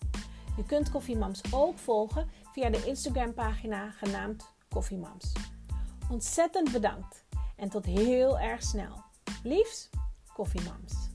Je 0.58 0.64
kunt 0.64 0.92
Koffiemams 0.92 1.42
ook 1.54 1.78
volgen 1.78 2.30
via 2.52 2.70
de 2.70 2.86
Instagram 2.86 3.34
pagina 3.34 3.92
genaamd 3.92 4.52
Koffiemams. 4.70 5.32
Ontzettend 6.10 6.72
bedankt 6.72 7.26
en 7.56 7.70
tot 7.70 7.86
heel 7.86 8.40
erg 8.40 8.64
snel. 8.64 9.04
Liefs, 9.44 9.90
Koffiemams. 10.34 11.09